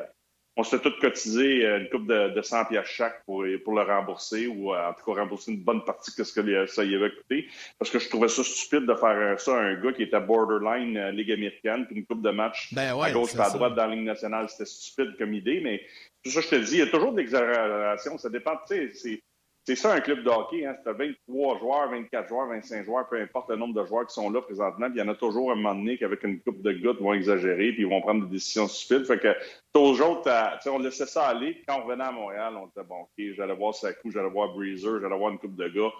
on 0.57 0.63
s'est 0.63 0.79
tous 0.79 0.93
cotisé 1.01 1.65
euh, 1.65 1.79
une 1.79 1.89
coupe 1.89 2.07
de, 2.07 2.29
de 2.29 2.41
100 2.41 2.65
pièces 2.65 2.87
chaque 2.87 3.23
pour, 3.25 3.45
pour 3.63 3.73
le 3.73 3.81
rembourser 3.81 4.47
ou 4.47 4.73
euh, 4.73 4.89
en 4.89 4.93
tout 4.93 5.03
cas 5.05 5.21
rembourser 5.21 5.51
une 5.51 5.61
bonne 5.61 5.83
partie 5.83 6.11
de 6.17 6.23
ce 6.23 6.33
que 6.33 6.65
ça 6.67 6.83
y 6.83 6.95
avait 6.95 7.11
coûté. 7.11 7.47
Parce 7.77 7.91
que 7.91 7.99
je 7.99 8.09
trouvais 8.09 8.29
ça 8.29 8.43
stupide 8.43 8.85
de 8.85 8.95
faire 8.95 9.39
ça 9.39 9.57
à 9.57 9.61
un 9.61 9.75
gars 9.75 9.91
qui 9.91 10.03
était 10.03 10.19
borderline 10.19 10.97
euh, 10.97 11.11
Ligue 11.11 11.31
américaine, 11.31 11.85
puis 11.85 11.97
une 11.97 12.05
coupe 12.05 12.21
de 12.21 12.31
match 12.31 12.73
ben 12.73 12.97
à 12.99 13.11
gauche 13.11 13.35
et 13.35 13.39
à 13.39 13.49
droite 13.49 13.75
dans 13.75 13.87
la 13.87 13.95
Ligue 13.95 14.05
nationale. 14.05 14.49
C'était 14.49 14.65
stupide 14.65 15.17
comme 15.17 15.33
idée, 15.33 15.59
mais 15.61 15.81
tout 16.23 16.31
ça, 16.31 16.41
je 16.41 16.47
te 16.47 16.55
dis, 16.55 16.73
il 16.73 16.79
y 16.79 16.81
a 16.81 16.87
toujours 16.87 17.11
de 17.11 17.17
l'exagération. 17.17 18.17
Ça 18.17 18.29
dépend, 18.29 18.57
tu 18.67 18.93
sais, 18.93 19.21
c'est 19.67 19.75
ça 19.75 19.93
un 19.93 19.99
club 19.99 20.23
de 20.23 20.29
hockey. 20.29 20.63
Hein? 20.63 20.75
C'est 20.83 20.93
23 20.93 21.59
joueurs, 21.59 21.89
24 21.89 22.27
joueurs, 22.27 22.47
25 22.47 22.85
joueurs, 22.85 23.09
peu 23.09 23.19
importe 23.19 23.49
le 23.49 23.55
nombre 23.55 23.73
de 23.73 23.85
joueurs 23.87 24.05
qui 24.05 24.13
sont 24.13 24.29
là 24.29 24.41
présentement. 24.41 24.87
Puis 24.87 24.99
il 24.99 25.03
y 25.03 25.03
en 25.03 25.11
a 25.11 25.15
toujours 25.15 25.51
un 25.51 25.55
moment 25.55 25.73
donné 25.73 25.97
qu'avec 25.97 26.23
une 26.23 26.39
coupe 26.39 26.61
de 26.61 26.71
gars, 26.71 26.91
ils 26.99 27.03
vont 27.03 27.13
exagérer 27.13 27.71
puis 27.71 27.81
ils 27.81 27.89
vont 27.89 28.01
prendre 28.01 28.25
des 28.25 28.31
décisions 28.31 28.67
stupides. 28.67 29.07
Fait 29.07 29.17
que 29.17 29.35
toujours, 29.73 30.23
on 30.67 30.79
laissait 30.79 31.07
ça 31.07 31.25
aller. 31.25 31.63
Quand 31.67 31.79
on 31.79 31.83
revenait 31.83 32.03
à 32.03 32.11
Montréal, 32.11 32.53
on 32.61 32.67
disait 32.67 32.85
bon, 32.87 33.01
ok, 33.01 33.25
j'allais 33.35 33.55
voir 33.55 33.73
Sakou, 33.73 34.11
j'allais 34.11 34.29
voir 34.29 34.53
Breezer, 34.53 35.01
j'allais 35.01 35.17
voir 35.17 35.31
une 35.31 35.39
coupe 35.39 35.55
de 35.55 35.67
gars. 35.67 35.91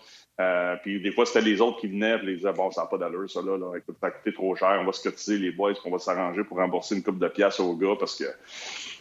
Euh, 0.42 0.76
puis 0.84 1.02
des 1.02 1.12
fois, 1.12 1.26
c'était 1.26 1.42
les 1.42 1.60
autres 1.60 1.80
qui 1.80 1.88
venaient, 1.88 2.20
puis 2.20 2.34
ils 2.34 2.38
disaient 2.38 2.54
bon, 2.54 2.70
ça 2.70 2.82
n'a 2.82 2.88
pas 2.88 3.00
d'allure, 3.00 3.30
ça 3.30 3.42
là, 3.42 3.58
là. 3.58 3.76
Écoute, 3.78 3.98
ça 4.00 4.08
a 4.08 4.12
coûté 4.12 4.32
trop 4.32 4.56
cher, 4.56 4.78
on 4.80 4.86
va 4.86 4.92
se 4.92 5.02
cotiser 5.02 5.40
les 5.40 5.52
boys, 5.52 5.74
puis 5.74 5.82
on 5.86 5.92
va 5.92 5.98
s'arranger 5.98 6.44
pour 6.44 6.58
rembourser 6.58 6.96
une 6.96 7.04
coupe 7.04 7.18
de 7.18 7.28
pièces 7.28 7.60
aux 7.60 7.76
gars 7.76 7.96
parce 8.00 8.16
que 8.16 8.26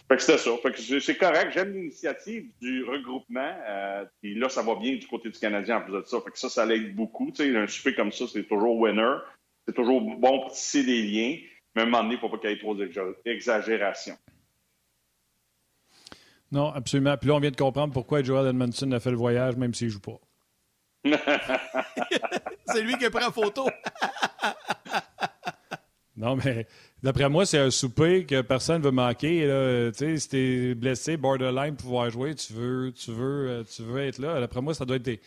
fait 0.08 0.16
que 0.16 0.22
c'était 0.22 0.38
ça. 0.38 0.50
Fait 0.62 0.72
que 0.72 1.00
c'est 1.00 1.16
correct. 1.16 1.52
J'aime 1.52 1.72
l'initiative 1.72 2.50
du 2.60 2.84
regroupement. 2.84 3.52
Euh, 3.66 4.04
puis 4.20 4.34
là, 4.34 4.48
ça 4.48 4.62
va 4.62 4.74
bien 4.74 4.96
du 4.96 5.06
côté 5.06 5.30
du 5.30 5.38
Canadien 5.38 5.78
en 5.78 5.80
plus 5.80 5.92
de 5.92 6.02
ça. 6.04 6.20
Fait 6.20 6.30
que 6.30 6.38
ça, 6.38 6.50
ça 6.50 6.66
l'aide 6.66 6.94
beaucoup. 6.94 7.30
Tu 7.30 7.52
sais, 7.52 7.56
un 7.56 7.66
super 7.66 7.96
comme 7.96 8.12
ça, 8.12 8.26
c'est 8.30 8.44
toujours 8.44 8.78
winner. 8.78 9.16
C'est 9.66 9.74
toujours 9.74 10.02
bon 10.02 10.40
pour 10.40 10.52
tisser 10.52 10.84
des 10.84 11.02
liens. 11.02 11.38
Mais 11.74 11.82
à 11.82 11.84
un 11.84 11.88
moment 11.88 12.02
donné, 12.02 12.14
il 12.14 12.16
ne 12.16 12.20
faut 12.20 12.28
pas 12.28 12.38
qu'il 12.38 12.50
y 12.50 12.52
ait 12.52 12.58
trop 12.58 12.74
d'exagération. 13.24 14.16
Non, 16.52 16.70
absolument. 16.70 17.16
Puis 17.16 17.28
là, 17.28 17.34
on 17.34 17.40
vient 17.40 17.50
de 17.50 17.56
comprendre 17.56 17.92
pourquoi 17.92 18.22
Joel 18.22 18.46
Edmondson 18.48 18.92
a 18.92 19.00
fait 19.00 19.10
le 19.10 19.16
voyage, 19.16 19.56
même 19.56 19.74
s'il 19.74 19.88
ne 19.88 19.92
joue 19.92 20.00
pas. 20.00 20.20
c'est 22.66 22.82
lui 22.82 22.96
qui 22.96 23.06
a 23.06 23.10
pris 23.10 23.24
la 23.24 23.32
photo. 23.32 23.68
non, 26.16 26.36
mais 26.36 26.66
D'après 27.04 27.28
moi, 27.28 27.44
c'est 27.44 27.58
un 27.58 27.70
souper 27.70 28.24
que 28.24 28.40
personne 28.40 28.80
ne 28.80 28.86
veut 28.86 28.90
manquer. 28.90 29.46
Là. 29.46 29.92
Si 29.92 30.26
tu 30.26 30.36
es 30.38 30.74
blessé, 30.74 31.18
borderline, 31.18 31.76
pouvoir 31.76 32.08
jouer, 32.08 32.34
tu 32.34 32.54
veux, 32.54 32.92
tu 32.92 33.10
veux, 33.10 33.50
euh, 33.50 33.62
tu 33.62 33.82
veux 33.82 34.00
être 34.00 34.16
là. 34.16 34.40
D'après 34.40 34.62
moi, 34.62 34.72
ça 34.72 34.86
doit 34.86 34.96
être 34.96 35.02
des. 35.02 35.20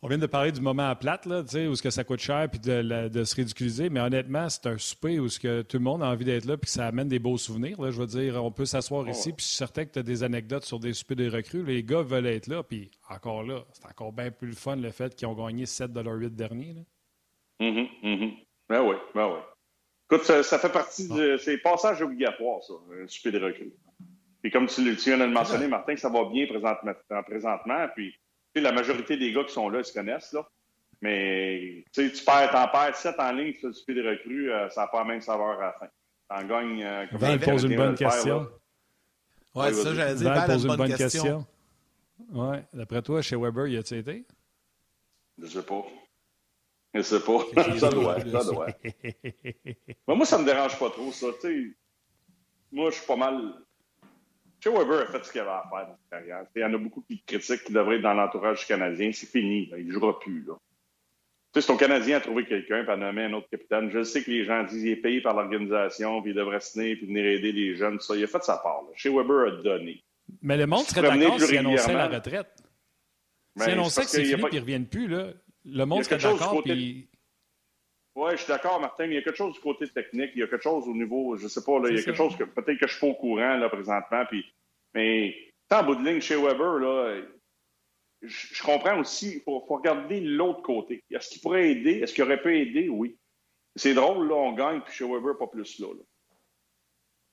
On 0.00 0.08
vient 0.08 0.16
de 0.16 0.24
parler 0.24 0.50
du 0.50 0.62
moment 0.62 0.88
à 0.88 0.94
plate, 0.94 1.26
là, 1.26 1.42
où 1.68 1.74
ce 1.74 1.82
que 1.82 1.90
ça 1.90 2.04
coûte 2.04 2.20
cher 2.20 2.48
puis 2.50 2.58
de, 2.58 3.22
se 3.22 3.36
ridiculiser, 3.36 3.90
mais 3.90 4.00
honnêtement, 4.00 4.48
c'est 4.48 4.66
un 4.66 4.78
souper 4.78 5.20
où 5.20 5.28
ce 5.28 5.38
que 5.38 5.60
tout 5.60 5.76
le 5.76 5.84
monde 5.84 6.02
a 6.02 6.06
envie 6.06 6.24
d'être 6.24 6.46
là 6.46 6.56
puis 6.56 6.64
que 6.64 6.72
ça 6.72 6.86
amène 6.86 7.06
des 7.06 7.18
beaux 7.18 7.36
souvenirs. 7.36 7.78
Là, 7.78 7.90
je 7.90 7.98
veux 7.98 8.06
dire, 8.06 8.42
on 8.42 8.50
peut 8.50 8.64
s'asseoir 8.64 9.06
ici, 9.10 9.34
puis 9.34 9.44
je 9.44 9.48
suis 9.48 9.56
certain 9.58 9.84
que 9.84 9.92
tu 9.92 9.98
as 9.98 10.02
des 10.02 10.22
anecdotes 10.22 10.64
sur 10.64 10.80
des 10.80 10.94
soupers 10.94 11.16
des 11.16 11.28
recrues. 11.28 11.64
Les 11.64 11.84
gars 11.84 12.00
veulent 12.00 12.26
être 12.26 12.46
là, 12.46 12.62
puis 12.62 12.90
encore 13.10 13.42
là, 13.42 13.62
c'est 13.74 13.84
encore 13.84 14.12
bien 14.14 14.30
plus 14.30 14.48
le 14.48 14.54
fun 14.54 14.76
le 14.76 14.90
fait 14.90 15.14
qu'ils 15.14 15.28
ont 15.28 15.34
gagné 15.34 15.66
7 15.66 15.92
de 15.92 16.00
leurs 16.00 16.18
8 16.18 16.34
derniers. 16.34 16.72
Là. 16.72 16.80
Mm 17.60 17.88
-hmm, 18.02 18.36
Ben 18.70 18.80
oui, 18.80 18.96
ben 19.14 19.26
oui. 19.26 19.51
Écoute, 20.12 20.42
ça, 20.42 20.58
fait 20.58 20.72
partie 20.72 21.08
de. 21.08 21.38
C'est 21.38 21.56
passage 21.58 22.02
obligatoire, 22.02 22.62
ça, 22.62 22.74
un 23.00 23.06
souper 23.06 23.30
des 23.30 23.38
recrues. 23.38 23.72
Puis 24.42 24.50
comme 24.50 24.66
tu, 24.66 24.82
tu 24.96 25.08
viens 25.08 25.18
de 25.18 25.24
le 25.24 25.30
mentionner, 25.30 25.68
Martin, 25.68 25.96
ça 25.96 26.10
va 26.10 26.24
bien 26.24 26.46
présentement, 26.46 26.92
présentement 27.24 27.86
puis 27.94 28.14
la 28.54 28.72
majorité 28.72 29.16
des 29.16 29.32
gars 29.32 29.44
qui 29.44 29.52
sont 29.52 29.70
là, 29.70 29.78
ils 29.78 29.84
se 29.84 29.92
connaissent, 29.92 30.32
là. 30.32 30.46
Mais 31.00 31.84
tu 31.92 32.10
perds, 32.24 32.50
t'en 32.50 32.68
perds 32.68 32.94
7 32.94 33.14
en 33.18 33.32
ligne, 33.32 33.54
tu 33.54 33.72
fais 33.86 33.94
des 33.94 34.08
recrues, 34.08 34.52
euh, 34.52 34.68
ça 34.68 34.82
n'a 34.82 34.86
pas 34.88 34.98
la 34.98 35.04
même 35.04 35.20
saveur 35.20 35.58
à 35.60 35.66
la 35.66 35.72
fin. 35.72 35.88
T'en 36.28 36.46
gagnes. 36.46 36.84
Euh, 36.84 37.06
Val 37.12 37.40
pose 37.40 37.64
une 37.64 37.76
bonne 37.76 37.94
question. 37.94 38.48
Oui, 39.54 39.74
ça, 39.74 39.94
j'allais 39.94 40.14
dire. 40.14 40.28
Val 40.28 40.46
pose 40.46 40.64
une 40.64 40.76
bonne 40.76 40.94
question. 40.94 41.46
Oui. 42.30 42.56
D'après 42.72 43.02
toi, 43.02 43.22
chez 43.22 43.36
Weber, 43.36 43.66
y 43.66 43.78
a-t-il 43.78 44.00
été? 44.00 44.24
Je 45.38 45.46
sais 45.46 45.62
pas. 45.62 45.82
Je 46.94 47.02
sais 47.02 47.20
pas. 47.20 47.38
ça 47.78 47.90
doit, 47.90 48.20
ça 48.20 48.44
doit. 48.44 48.66
Mais 48.84 50.14
moi, 50.14 50.26
ça 50.26 50.38
me 50.38 50.44
dérange 50.44 50.78
pas 50.78 50.90
trop, 50.90 51.10
ça. 51.10 51.28
sais, 51.40 51.72
moi, 52.70 52.90
je 52.90 52.96
suis 52.96 53.06
pas 53.06 53.16
mal 53.16 53.54
Chez 54.62 54.70
Weber 54.70 55.00
a 55.00 55.06
fait 55.06 55.24
ce 55.24 55.32
qu'il 55.32 55.40
avait 55.40 55.50
à 55.50 55.64
faire 55.70 55.86
dans 55.88 55.96
sa 56.10 56.16
carrière. 56.18 56.46
Il 56.54 56.62
y 56.62 56.64
en 56.64 56.74
a 56.74 56.78
beaucoup 56.78 57.02
qui 57.02 57.22
critiquent 57.22 57.64
qu'il 57.64 57.74
devrait 57.74 57.96
être 57.96 58.02
dans 58.02 58.14
l'entourage 58.14 58.66
canadien. 58.66 59.10
C'est 59.12 59.28
fini. 59.28 59.70
Il 59.76 59.86
ne 59.86 59.92
jouera 59.92 60.18
plus. 60.18 60.44
Là. 60.44 60.54
Tu 61.52 61.60
sais, 61.60 61.66
si 61.66 61.66
ton 61.66 61.76
Canadien 61.76 62.16
a 62.16 62.20
trouvé 62.20 62.46
quelqu'un, 62.46 62.82
puis 62.82 62.92
a 62.92 62.96
nommé 62.96 63.24
un 63.24 63.34
autre 63.34 63.48
capitaine, 63.50 63.90
je 63.90 64.02
sais 64.04 64.22
que 64.24 64.30
les 64.30 64.44
gens 64.46 64.62
disent 64.64 64.82
qu'il 64.82 64.88
est 64.88 64.96
payé 64.96 65.20
par 65.20 65.34
l'organisation, 65.34 66.22
puis 66.22 66.30
il 66.30 66.34
devrait 66.34 66.60
signer, 66.60 66.96
puis 66.96 67.06
venir 67.06 67.26
aider 67.26 67.52
les 67.52 67.76
jeunes, 67.76 68.00
ça. 68.00 68.16
Il 68.16 68.24
a 68.24 68.26
fait 68.26 68.42
sa 68.42 68.56
part. 68.56 68.82
Là. 68.82 68.88
Chez 68.94 69.10
Weber 69.10 69.48
a 69.48 69.62
donné. 69.62 70.02
Mais 70.40 70.56
le 70.56 70.66
monde 70.66 70.84
serait 70.84 71.02
d'accord 71.02 71.38
s'il 71.38 71.58
annonçait 71.58 71.92
la 71.92 72.08
retraite. 72.08 72.62
S'il 73.58 73.70
annonçait 73.70 74.02
que 74.02 74.08
c'est 74.08 74.24
fini, 74.24 74.42
puis 74.42 74.56
ne 74.56 74.60
revienne 74.60 74.86
plus, 74.86 75.08
là, 75.08 75.32
le 75.64 75.84
monde 75.84 76.04
serait 76.04 76.18
d'accord, 76.18 76.62
puis... 76.62 77.08
Oui, 78.14 78.32
je 78.32 78.36
suis 78.38 78.48
d'accord, 78.48 78.78
Martin, 78.78 79.06
mais 79.06 79.14
il 79.14 79.16
y 79.16 79.18
a 79.18 79.22
quelque 79.22 79.36
chose 79.36 79.54
du 79.54 79.60
côté 79.60 79.88
technique, 79.88 80.32
il 80.34 80.40
y 80.40 80.42
a 80.42 80.46
quelque 80.46 80.62
chose 80.62 80.86
au 80.86 80.92
niveau, 80.92 81.36
je 81.36 81.48
sais 81.48 81.64
pas, 81.64 81.78
là, 81.78 81.88
il 81.88 81.96
y 81.96 81.98
a 81.98 82.02
quelque 82.02 82.16
chose 82.16 82.36
que 82.36 82.44
peut-être 82.44 82.78
que 82.78 82.86
je 82.86 82.92
suis 82.92 83.00
pas 83.00 83.06
au 83.06 83.14
courant 83.14 83.56
là, 83.56 83.70
présentement. 83.70 84.24
Puis, 84.28 84.44
mais 84.94 85.34
en 85.70 85.82
bout 85.82 85.94
de 85.94 86.04
ligne, 86.04 86.20
chez 86.20 86.36
Weber, 86.36 86.78
là, 86.78 87.22
je, 88.20 88.62
comprends 88.62 88.98
aussi, 89.00 89.36
il 89.36 89.40
faut, 89.40 89.60
regarder 89.60 90.20
l'autre 90.20 90.60
côté. 90.60 91.02
Est-ce 91.10 91.30
qu'il 91.30 91.40
pourrait 91.40 91.70
aider? 91.70 92.00
Est-ce 92.00 92.12
qu'il 92.12 92.24
aurait 92.24 92.42
pu 92.42 92.54
aider? 92.58 92.90
Oui. 92.90 93.16
C'est 93.76 93.94
drôle, 93.94 94.28
là, 94.28 94.34
on 94.34 94.52
gagne, 94.52 94.82
puis 94.82 94.92
chez 94.92 95.04
Weber, 95.04 95.38
pas 95.38 95.46
plus 95.46 95.78
là. 95.78 95.86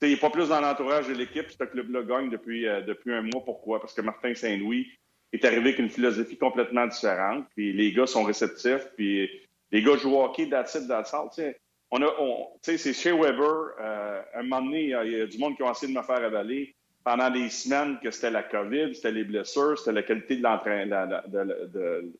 Il 0.02 0.12
n'est 0.12 0.18
pas 0.18 0.30
plus 0.30 0.48
dans 0.48 0.62
l'entourage 0.62 1.10
de 1.10 1.14
l'équipe, 1.14 1.52
ce 1.52 1.62
club-là 1.62 2.04
gagne 2.04 2.30
depuis, 2.30 2.66
euh, 2.66 2.80
depuis 2.82 3.14
un 3.14 3.22
mois. 3.22 3.44
Pourquoi? 3.44 3.82
Parce 3.82 3.94
que 3.94 4.00
Martin 4.00 4.34
Saint-Louis 4.34 4.88
est 5.34 5.46
arrivé 5.46 5.62
avec 5.62 5.80
une 5.80 5.90
philosophie 5.90 6.38
complètement 6.38 6.88
différente, 6.88 7.46
puis 7.56 7.74
les 7.74 7.92
gars 7.92 8.08
sont 8.08 8.24
réceptifs, 8.24 8.88
puis 8.96 9.30
les 9.72 9.84
gars 9.84 9.98
jouent 9.98 10.16
au 10.16 10.24
hockey, 10.24 10.50
that's 10.50 10.76
it, 10.76 10.88
that's 10.88 11.14
all. 11.14 11.30
On 11.92 12.02
a, 12.04 12.12
c'est 12.62 12.94
chez 12.94 13.12
Weber, 13.12 13.72
euh, 13.82 14.22
un 14.36 14.44
moment 14.44 14.62
donné, 14.62 14.84
il 14.84 14.90
y, 14.90 15.22
a, 15.22 15.26
du 15.26 15.38
monde 15.40 15.56
qui 15.56 15.64
a 15.64 15.72
essayé 15.72 15.92
de 15.92 15.98
me 15.98 16.04
faire 16.04 16.24
avaler 16.24 16.76
pendant 17.04 17.32
des 17.32 17.50
semaines 17.50 17.98
que 18.04 18.12
c'était 18.12 18.30
la 18.30 18.44
COVID, 18.44 18.94
c'était 18.94 19.12
les 19.12 19.24
blessures, 19.24 19.78
c'était 19.78 19.94
la 19.94 20.04
qualité 20.04 20.36
de 20.36 20.44
l'entraînement 20.44 21.08
de, 21.08 22.14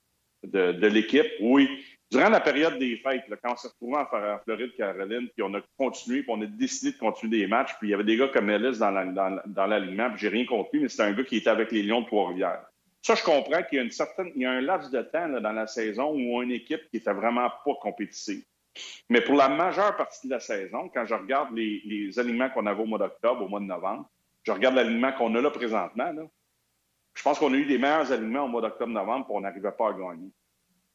de, 0.44 0.72
de, 0.72 0.88
l'équipe. 0.88 1.28
Oui. 1.42 1.70
Durant 2.10 2.30
la 2.30 2.40
période 2.40 2.80
des 2.80 2.98
fêtes, 2.98 3.26
quand 3.44 3.54
on 3.54 3.56
s'est 3.56 3.68
retrouvé 3.68 3.98
en, 3.98 4.40
Floride, 4.44 4.74
Caroline, 4.76 5.28
puis 5.36 5.44
on 5.44 5.54
a 5.54 5.62
continué, 5.78 6.24
puis 6.24 6.32
on 6.32 6.42
a 6.42 6.48
décidé 6.48 6.94
de 6.94 6.98
continuer 6.98 7.42
des 7.42 7.48
matchs, 7.48 7.76
puis 7.78 7.90
il 7.90 7.92
y 7.92 7.94
avait 7.94 8.04
des 8.04 8.18
gars 8.18 8.30
comme 8.30 8.50
Ellis 8.50 8.80
dans, 8.80 8.90
l'alignement, 8.90 9.42
dans, 9.46 10.10
puis 10.10 10.20
j'ai 10.20 10.30
rien 10.30 10.46
lui, 10.74 10.82
mais 10.82 10.90
c'était 10.90 11.04
un 11.04 11.14
gars 11.14 11.24
qui 11.24 11.38
était 11.38 11.52
avec 11.52 11.72
les 11.72 11.84
Lions 11.84 12.02
de 12.02 12.08
Trois-Rivières. 12.08 12.66
Ça, 13.02 13.16
je 13.16 13.24
comprends 13.24 13.64
qu'il 13.64 13.78
y 13.78 13.80
a 13.80 13.84
une 13.84 13.92
certaine, 13.92 14.32
il 14.36 14.42
y 14.42 14.46
a 14.46 14.52
un 14.52 14.62
laps 14.62 14.92
de 14.92 15.02
temps 15.02 15.30
dans 15.30 15.52
la 15.52 15.68
saison 15.68 16.12
où 16.12 16.42
une 16.42 16.52
équipe 16.52 16.90
qui 16.90 16.98
était 16.98 17.14
vraiment 17.14 17.50
pas 17.66 17.76
compétitive. 17.82 18.44
Mais 19.10 19.22
pour 19.22 19.36
la 19.36 19.50
majeure 19.50 19.96
partie 19.96 20.28
de 20.28 20.34
la 20.34 20.40
saison, 20.40 20.90
quand 20.94 21.06
je 21.06 21.14
regarde 21.14 21.56
les, 21.56 22.20
aliments 22.20 22.50
qu'on 22.50 22.66
avait 22.66 22.82
au 22.82 22.86
mois 22.86 23.00
d'octobre, 23.00 23.44
au 23.44 23.48
mois 23.48 23.60
de 23.60 23.66
novembre, 23.66 24.10
je 24.44 24.52
regarde 24.52 24.76
l'alignement 24.76 25.12
qu'on 25.14 25.34
a 25.36 25.42
là 25.42 25.50
présentement, 25.50 26.14
je 27.14 27.24
pense 27.24 27.40
qu'on 27.40 27.54
a 27.54 27.58
eu 27.58 27.66
des 27.66 27.78
meilleurs 27.78 28.12
aliments 28.12 28.46
au 28.46 28.48
mois 28.48 28.62
d'octobre-novembre, 28.62 29.26
puis 29.26 29.36
on 29.36 29.42
n'arrivait 29.42 29.72
pas 29.72 29.90
à 29.90 29.94
gagner. 29.94 30.32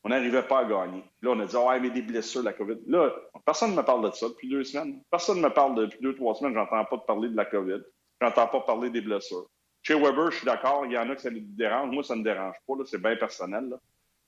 On 0.05 0.11
n'arrivait 0.11 0.43
pas 0.43 0.61
à 0.61 0.65
gagner. 0.65 1.03
Là, 1.23 1.31
on 1.31 1.41
a 1.41 1.47
dit, 1.47 1.57
ouais, 1.57 1.81
mais 1.81 1.91
des 1.91 2.03
blessures, 2.03 2.43
la 2.43 2.53
COVID. 2.53 2.79
Là, 2.87 3.11
personne 3.45 3.73
ne 3.73 3.77
me 3.77 3.83
parle 3.83 4.11
de 4.11 4.15
ça 4.15 4.29
depuis 4.29 4.49
deux 4.49 4.65
semaines. 4.65 5.03
Personne 5.11 5.39
ne 5.39 5.43
me 5.43 5.51
parle 5.53 5.75
depuis 5.75 5.99
deux, 6.01 6.15
trois 6.15 6.35
semaines. 6.35 6.55
J'entends 6.55 6.85
pas 6.85 6.99
parler 6.99 7.31
de 7.31 7.37
la 7.37 7.47
COVID. 7.47 7.83
J'entends 8.21 8.47
pas 8.47 8.61
parler 8.61 8.91
des 8.91 9.01
blessures. 9.01 9.47
Chez 9.85 9.95
Weber, 9.95 10.31
je 10.31 10.39
suis 10.39 10.47
d'accord, 10.47 10.87
il 10.87 10.93
y 10.93 10.99
en 10.99 11.11
a 11.11 11.15
que 11.15 11.21
ça 11.21 11.29
les 11.29 11.41
dérange. 11.41 11.91
Moi, 11.91 12.03
ça 12.03 12.15
ne 12.15 12.21
me 12.21 12.25
dérange 12.25 12.57
pas, 12.67 12.75
c'est 12.87 13.01
bien 13.01 13.17
personnel. 13.17 13.75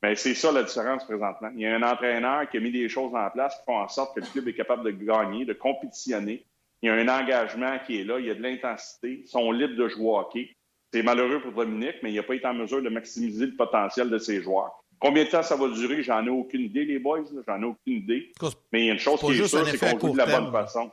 Mais 0.02 0.14
c'est 0.14 0.34
ça 0.34 0.52
la 0.52 0.62
différence 0.62 1.04
présentement. 1.04 1.50
Il 1.54 1.62
y 1.62 1.66
a 1.66 1.74
un 1.74 1.82
entraîneur 1.82 2.48
qui 2.50 2.58
a 2.58 2.60
mis 2.60 2.70
des 2.70 2.90
choses 2.90 3.14
en 3.14 3.30
place 3.30 3.56
qui 3.56 3.64
font 3.64 3.78
en 3.78 3.88
sorte 3.88 4.14
que 4.14 4.20
le 4.20 4.26
club 4.26 4.48
est 4.48 4.52
capable 4.52 4.84
de 4.84 4.90
gagner, 4.90 5.46
de 5.46 5.54
compétitionner. 5.54 6.44
Il 6.82 6.88
y 6.88 6.90
a 6.90 6.94
un 6.94 7.08
engagement 7.08 7.78
qui 7.86 8.00
est 8.00 8.04
là, 8.04 8.18
il 8.18 8.26
y 8.26 8.30
a 8.30 8.34
de 8.34 8.42
l'intensité, 8.42 9.22
ils 9.24 9.28
sont 9.28 9.50
libres 9.50 9.76
de 9.76 9.88
jouer 9.88 10.04
au 10.04 10.18
hockey. 10.18 10.54
C'est 10.92 11.02
malheureux 11.02 11.40
pour 11.40 11.52
Dominique, 11.52 11.96
mais 12.02 12.12
il 12.12 12.16
n'a 12.16 12.22
pas 12.22 12.34
été 12.34 12.46
en 12.46 12.52
mesure 12.52 12.82
de 12.82 12.90
maximiser 12.90 13.46
le 13.46 13.56
potentiel 13.56 14.10
de 14.10 14.18
ses 14.18 14.42
joueurs. 14.42 14.84
Combien 15.00 15.24
de 15.24 15.30
temps 15.30 15.42
ça 15.42 15.56
va 15.56 15.68
durer, 15.68 16.02
j'en 16.02 16.24
ai 16.26 16.30
aucune 16.30 16.62
idée, 16.62 16.84
les 16.84 16.98
boys, 16.98 17.24
j'en 17.46 17.62
ai 17.62 17.64
aucune 17.64 17.94
idée. 17.94 18.30
Mais 18.72 18.82
il 18.82 18.86
y 18.86 18.90
a 18.90 18.92
une 18.92 18.98
chose 18.98 19.18
qui 19.20 19.32
est 19.32 19.46
sûre, 19.46 19.66
c'est 19.66 19.78
qu'on 19.78 19.98
joue 19.98 20.12
de 20.12 20.18
la 20.18 20.26
bonne 20.26 20.52
façon. 20.52 20.90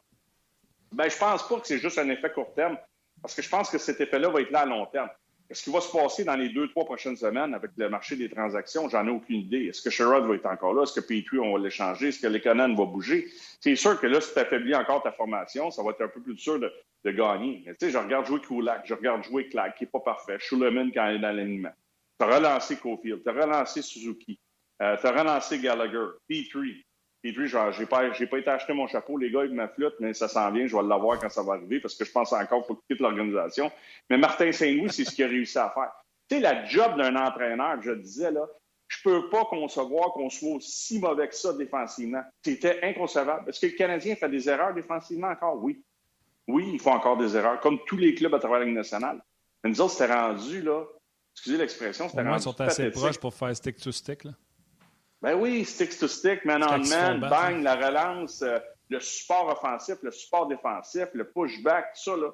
Ben, 0.93 1.09
je 1.09 1.17
pense 1.17 1.47
pas 1.47 1.59
que 1.59 1.67
c'est 1.67 1.79
juste 1.79 1.97
un 1.97 2.09
effet 2.09 2.31
court 2.31 2.53
terme. 2.55 2.77
Parce 3.23 3.33
que 3.33 3.41
je 3.41 3.49
pense 3.49 3.69
que 3.69 3.77
cet 3.77 4.01
effet-là 4.01 4.29
va 4.29 4.41
être 4.41 4.51
là 4.51 4.59
à 4.59 4.65
long 4.65 4.85
terme. 4.85 5.09
Est-ce 5.49 5.63
qu'il 5.63 5.71
va 5.71 5.81
se 5.81 5.91
passer 5.91 6.23
dans 6.25 6.35
les 6.35 6.49
deux, 6.49 6.67
trois 6.69 6.83
prochaines 6.83 7.15
semaines 7.15 7.53
avec 7.53 7.71
le 7.77 7.87
marché 7.87 8.17
des 8.17 8.29
transactions? 8.29 8.89
J'en 8.89 9.07
ai 9.07 9.11
aucune 9.11 9.41
idée. 9.41 9.67
Est-ce 9.67 9.81
que 9.81 9.89
Sherrod 9.89 10.25
va 10.25 10.35
être 10.35 10.45
encore 10.45 10.73
là? 10.73 10.83
Est-ce 10.83 10.99
que 10.99 11.05
Petrie, 11.05 11.39
on 11.39 11.53
va 11.53 11.59
l'échanger? 11.59 12.09
Est-ce 12.09 12.19
que 12.19 12.27
Lekonen 12.27 12.75
va 12.75 12.85
bouger? 12.85 13.27
C'est 13.61 13.75
sûr 13.77 13.99
que 13.99 14.07
là, 14.07 14.19
si 14.19 14.33
tu 14.33 14.39
affaiblis 14.39 14.75
encore 14.75 15.03
ta 15.03 15.11
formation, 15.13 15.71
ça 15.71 15.81
va 15.83 15.91
être 15.91 16.01
un 16.01 16.09
peu 16.09 16.21
plus 16.21 16.33
dur 16.33 16.59
de, 16.59 16.71
gagner. 17.11 17.63
Mais 17.65 17.73
tu 17.75 17.85
sais, 17.85 17.91
je 17.91 17.97
regarde 17.97 18.25
jouer 18.25 18.41
Kulak, 18.41 18.83
je 18.85 18.93
regarde 18.93 19.23
jouer 19.23 19.47
Clark, 19.47 19.77
qui 19.77 19.83
n'est 19.83 19.89
pas 19.89 19.99
parfait. 19.99 20.37
Schuleman 20.39 20.91
quand 20.91 21.07
il 21.09 21.15
est 21.15 21.19
dans 21.19 21.31
l'alignement. 21.31 21.73
Tu 22.19 22.25
as 22.25 22.35
relancé 22.35 22.77
Cofield, 22.77 23.23
tu 23.23 23.29
as 23.29 23.33
relancé 23.33 23.81
Suzuki, 23.81 24.39
euh, 24.81 24.97
tu 24.99 25.07
as 25.07 25.11
relancé 25.11 25.59
Gallagher, 25.59 26.07
Petrie. 26.27 26.85
Puis 27.23 27.31
puis, 27.31 27.47
j'ai 27.47 27.85
pas, 27.85 28.11
j'ai 28.11 28.27
pas 28.27 28.37
été 28.37 28.49
acheter 28.49 28.73
mon 28.73 28.85
chapeau, 28.85 29.17
les 29.17 29.31
gars, 29.31 29.39
avec 29.39 29.53
ma 29.53 29.69
flûte, 29.69 29.93
mais 30.01 30.13
ça 30.13 30.27
s'en 30.27 30.51
vient, 30.51 30.67
je 30.67 30.75
vais 30.75 30.83
l'avoir 30.83 31.17
quand 31.19 31.29
ça 31.29 31.41
va 31.41 31.53
arriver, 31.53 31.79
parce 31.79 31.95
que 31.95 32.03
je 32.03 32.11
pense 32.11 32.33
encore 32.33 32.65
qu'il 32.65 32.75
faut 32.75 32.81
quitte 32.89 32.99
l'organisation. 32.99 33.71
Mais 34.09 34.17
Martin 34.17 34.51
Saint-Louis, 34.51 34.91
c'est 34.91 35.05
ce 35.05 35.15
qu'il 35.15 35.23
a 35.23 35.29
réussi 35.29 35.57
à 35.57 35.69
faire. 35.69 35.91
Tu 36.27 36.35
sais, 36.35 36.41
la 36.41 36.65
job 36.65 36.97
d'un 36.97 37.15
entraîneur, 37.15 37.81
je 37.81 37.91
disais, 37.91 38.29
là, 38.29 38.45
je 38.89 38.97
peux 39.05 39.29
pas 39.29 39.45
concevoir 39.45 40.11
qu'on 40.11 40.29
soit 40.29 40.55
aussi 40.55 40.99
mauvais 40.99 41.29
que 41.29 41.35
ça 41.35 41.53
défensivement. 41.53 42.23
C'était 42.43 42.83
inconcevable. 42.83 43.49
Est-ce 43.49 43.61
que 43.61 43.67
le 43.67 43.77
Canadien 43.77 44.17
fait 44.17 44.29
des 44.29 44.49
erreurs 44.49 44.73
défensivement 44.73 45.29
encore? 45.29 45.63
Oui. 45.63 45.81
Oui, 46.49 46.71
il 46.73 46.79
faut 46.79 46.89
encore 46.89 47.15
des 47.15 47.37
erreurs, 47.37 47.61
comme 47.61 47.79
tous 47.85 47.95
les 47.95 48.15
clubs 48.15 48.35
à 48.35 48.39
travers 48.39 48.59
la 48.59 48.65
Ligue 48.65 48.75
nationale. 48.75 49.23
Mais 49.63 49.69
nous 49.69 49.79
autres, 49.79 49.93
c'était 49.93 50.13
rendu, 50.13 50.61
là, 50.61 50.83
excusez 51.33 51.57
l'expression, 51.57 52.09
c'était 52.09 52.21
rendu. 52.21 52.35
Ils 52.35 52.41
sont 52.41 52.59
assez 52.59 52.91
proches 52.91 53.17
pour 53.17 53.33
faire 53.33 53.55
stick 53.55 53.77
to 53.77 53.93
stick, 53.93 54.25
là. 54.25 54.31
Ben 55.23 55.35
oui, 55.35 55.63
stick 55.63 55.97
to 55.97 56.09
stick, 56.09 56.43
man 56.43 56.61
on 56.63 56.79
man, 56.89 57.21
bang, 57.21 57.63
la 57.63 57.75
relance, 57.75 58.41
euh, 58.41 58.59
le 58.89 58.99
support 58.99 59.47
offensif, 59.47 59.95
le 60.03 60.11
support 60.11 60.47
défensif, 60.47 61.05
le 61.13 61.31
pushback, 61.31 61.93
tout 61.93 62.11
ça, 62.11 62.17
là. 62.17 62.29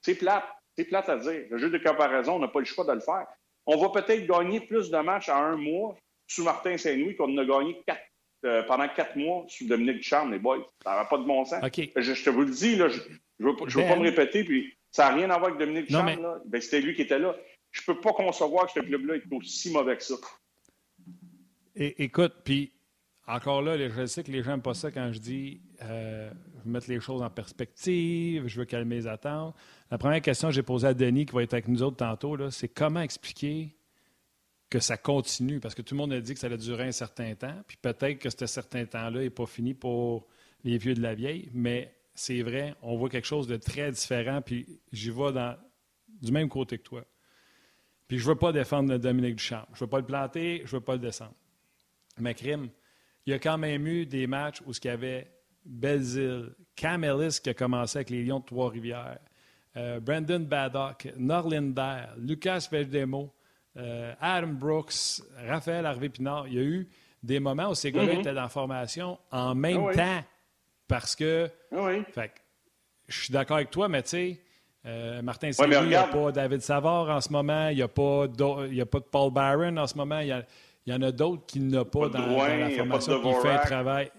C'est 0.00 0.14
plate. 0.14 0.44
C'est 0.78 0.84
plate 0.84 1.08
à 1.08 1.16
dire. 1.16 1.46
Le 1.50 1.58
jeu 1.58 1.68
de 1.68 1.78
comparaison, 1.78 2.36
on 2.36 2.38
n'a 2.38 2.48
pas 2.48 2.60
le 2.60 2.64
choix 2.64 2.84
de 2.84 2.92
le 2.92 3.00
faire. 3.00 3.26
On 3.66 3.76
va 3.76 3.88
peut-être 3.88 4.24
gagner 4.26 4.60
plus 4.60 4.88
de 4.88 4.98
matchs 4.98 5.28
en 5.28 5.36
un 5.36 5.56
mois 5.56 5.96
sous 6.28 6.44
Martin 6.44 6.78
Saint-Louis 6.78 7.16
qu'on 7.16 7.36
a 7.36 7.44
gagné 7.44 7.82
euh, 8.44 8.62
pendant 8.62 8.88
quatre 8.88 9.16
mois 9.16 9.44
sous 9.48 9.66
Dominique 9.66 9.98
Ducharme, 9.98 10.32
les 10.32 10.38
boys. 10.38 10.64
Ça 10.84 10.94
n'a 10.94 11.04
pas 11.04 11.18
de 11.18 11.24
bon 11.24 11.44
sens. 11.44 11.60
Je, 11.62 12.24
te 12.24 12.30
vous 12.30 12.42
le 12.42 12.50
dis, 12.50 12.76
là, 12.76 12.88
je 12.88 13.00
ne 13.40 13.50
veux, 13.50 13.56
pas 13.56 13.64
me 13.64 13.74
ben. 13.74 14.02
répéter, 14.02 14.44
puis 14.44 14.72
ça 14.92 15.08
n'a 15.08 15.16
rien 15.16 15.30
à 15.30 15.38
voir 15.38 15.50
avec 15.50 15.58
Dominique 15.58 15.86
Ducharme. 15.86 16.40
Ben, 16.46 16.62
C'était 16.62 16.80
lui 16.80 16.94
qui 16.94 17.02
était 17.02 17.18
là. 17.18 17.36
Je 17.72 17.82
ne 17.82 17.94
peux 17.94 18.00
pas 18.00 18.12
concevoir 18.12 18.66
que 18.66 18.72
ce 18.72 18.80
club-là 18.80 19.16
est 19.16 19.32
aussi 19.32 19.72
mauvais 19.72 19.96
que 19.96 20.04
ça 20.04 20.14
écoute, 21.74 22.34
puis 22.44 22.72
encore 23.26 23.62
là, 23.62 23.76
je 23.76 24.06
sais 24.06 24.22
que 24.22 24.30
les 24.30 24.42
gens 24.42 24.52
n'aiment 24.52 24.62
pas 24.62 24.74
ça 24.74 24.90
quand 24.90 25.12
je 25.12 25.18
dis 25.18 25.60
euh, 25.82 26.30
je 26.58 26.64
veux 26.64 26.70
mettre 26.70 26.88
les 26.88 27.00
choses 27.00 27.22
en 27.22 27.30
perspective, 27.30 28.46
je 28.46 28.58
veux 28.58 28.64
calmer 28.64 28.96
les 28.96 29.06
attentes. 29.06 29.54
La 29.90 29.98
première 29.98 30.20
question 30.20 30.48
que 30.48 30.54
j'ai 30.54 30.62
posée 30.62 30.88
à 30.88 30.94
Denis, 30.94 31.26
qui 31.26 31.34
va 31.34 31.42
être 31.42 31.54
avec 31.54 31.68
nous 31.68 31.82
autres 31.82 31.96
tantôt, 31.96 32.50
c'est 32.50 32.68
comment 32.68 33.00
expliquer 33.00 33.76
que 34.70 34.80
ça 34.80 34.96
continue? 34.96 35.60
Parce 35.60 35.74
que 35.74 35.82
tout 35.82 35.94
le 35.94 35.98
monde 35.98 36.12
a 36.12 36.20
dit 36.20 36.34
que 36.34 36.40
ça 36.40 36.46
allait 36.46 36.56
durer 36.56 36.84
un 36.84 36.92
certain 36.92 37.34
temps, 37.34 37.54
puis 37.66 37.76
peut-être 37.80 38.18
que 38.18 38.30
ce 38.30 38.46
certain 38.46 38.84
temps-là 38.86 39.20
n'est 39.20 39.30
pas 39.30 39.46
fini 39.46 39.74
pour 39.74 40.26
les 40.64 40.78
vieux 40.78 40.94
de 40.94 41.02
la 41.02 41.14
vieille, 41.14 41.50
mais 41.52 41.94
c'est 42.14 42.42
vrai, 42.42 42.74
on 42.82 42.96
voit 42.96 43.08
quelque 43.08 43.26
chose 43.26 43.46
de 43.46 43.56
très 43.56 43.90
différent, 43.90 44.42
puis 44.42 44.80
j'y 44.92 45.10
vais 45.10 45.32
du 46.20 46.32
même 46.32 46.48
côté 46.48 46.78
que 46.78 46.82
toi. 46.82 47.04
Puis 48.08 48.18
je 48.18 48.24
ne 48.24 48.30
veux 48.30 48.38
pas 48.38 48.52
défendre 48.52 48.96
Dominique 48.98 49.36
Duchamp. 49.36 49.66
Je 49.72 49.78
ne 49.78 49.80
veux 49.80 49.90
pas 49.90 49.98
le 49.98 50.06
planter, 50.06 50.58
je 50.66 50.74
ne 50.74 50.78
veux 50.78 50.84
pas 50.84 50.94
le 50.94 50.98
descendre. 50.98 51.34
Mais 52.18 52.34
crime, 52.34 52.68
il 53.26 53.32
y 53.32 53.34
a 53.34 53.38
quand 53.38 53.58
même 53.58 53.86
eu 53.86 54.06
des 54.06 54.26
matchs 54.26 54.60
où 54.66 54.72
il 54.72 54.84
y 54.84 54.90
avait 54.90 55.30
Belzile, 55.64 56.54
Cam 56.74 57.04
Ellis 57.04 57.38
qui 57.42 57.50
a 57.50 57.54
commencé 57.54 57.98
avec 57.98 58.10
les 58.10 58.24
Lions 58.24 58.40
de 58.40 58.44
Trois-Rivières, 58.44 59.18
euh, 59.76 60.00
Brandon 60.00 60.40
Baddock, 60.40 61.08
Norlinder, 61.16 62.06
Lucas 62.18 62.68
Verdemo, 62.70 63.32
euh, 63.76 64.12
Adam 64.20 64.48
Brooks, 64.48 65.22
Raphaël 65.46 65.86
Harvey-Pinard. 65.86 66.48
Il 66.48 66.54
y 66.54 66.58
a 66.58 66.62
eu 66.62 66.88
des 67.22 67.40
moments 67.40 67.70
où 67.70 67.74
ces 67.74 67.92
gars-là 67.92 68.14
mm-hmm. 68.14 68.20
étaient 68.20 68.34
dans 68.34 68.42
la 68.42 68.48
formation 68.48 69.18
en 69.30 69.54
même 69.54 69.86
ah 69.90 69.94
temps 69.94 70.24
parce 70.88 71.16
que. 71.16 71.48
Ah 71.74 71.88
fait, 72.12 72.32
je 73.08 73.24
suis 73.24 73.32
d'accord 73.32 73.56
avec 73.56 73.70
toi, 73.70 73.88
mais 73.88 74.02
tu 74.02 74.08
sais, 74.10 74.40
euh, 74.84 75.22
Martin 75.22 75.50
il 75.50 75.88
n'y 75.88 75.94
a 75.94 76.04
pas 76.04 76.32
David 76.32 76.60
Savard 76.60 77.08
en 77.08 77.20
ce 77.20 77.30
moment, 77.30 77.68
il 77.68 77.76
n'y 77.76 77.82
a, 77.82 77.88
pas 77.88 78.26
de 78.26 78.98
Paul 78.98 79.32
Barron 79.32 79.76
en 79.76 79.86
ce 79.86 79.96
moment, 79.96 80.18
il 80.18 80.28
y, 80.28 80.32
en 80.90 81.02
a 81.02 81.12
d'autres 81.12 81.46
qui 81.46 81.60
n'ont 81.60 81.84
pas, 81.84 82.08
dans, 82.08 82.26
la 82.26 82.70
formation, 82.70 83.20
qui 83.20 83.40
fait 83.40 83.50
un 83.50 83.58
travail. 83.58 84.10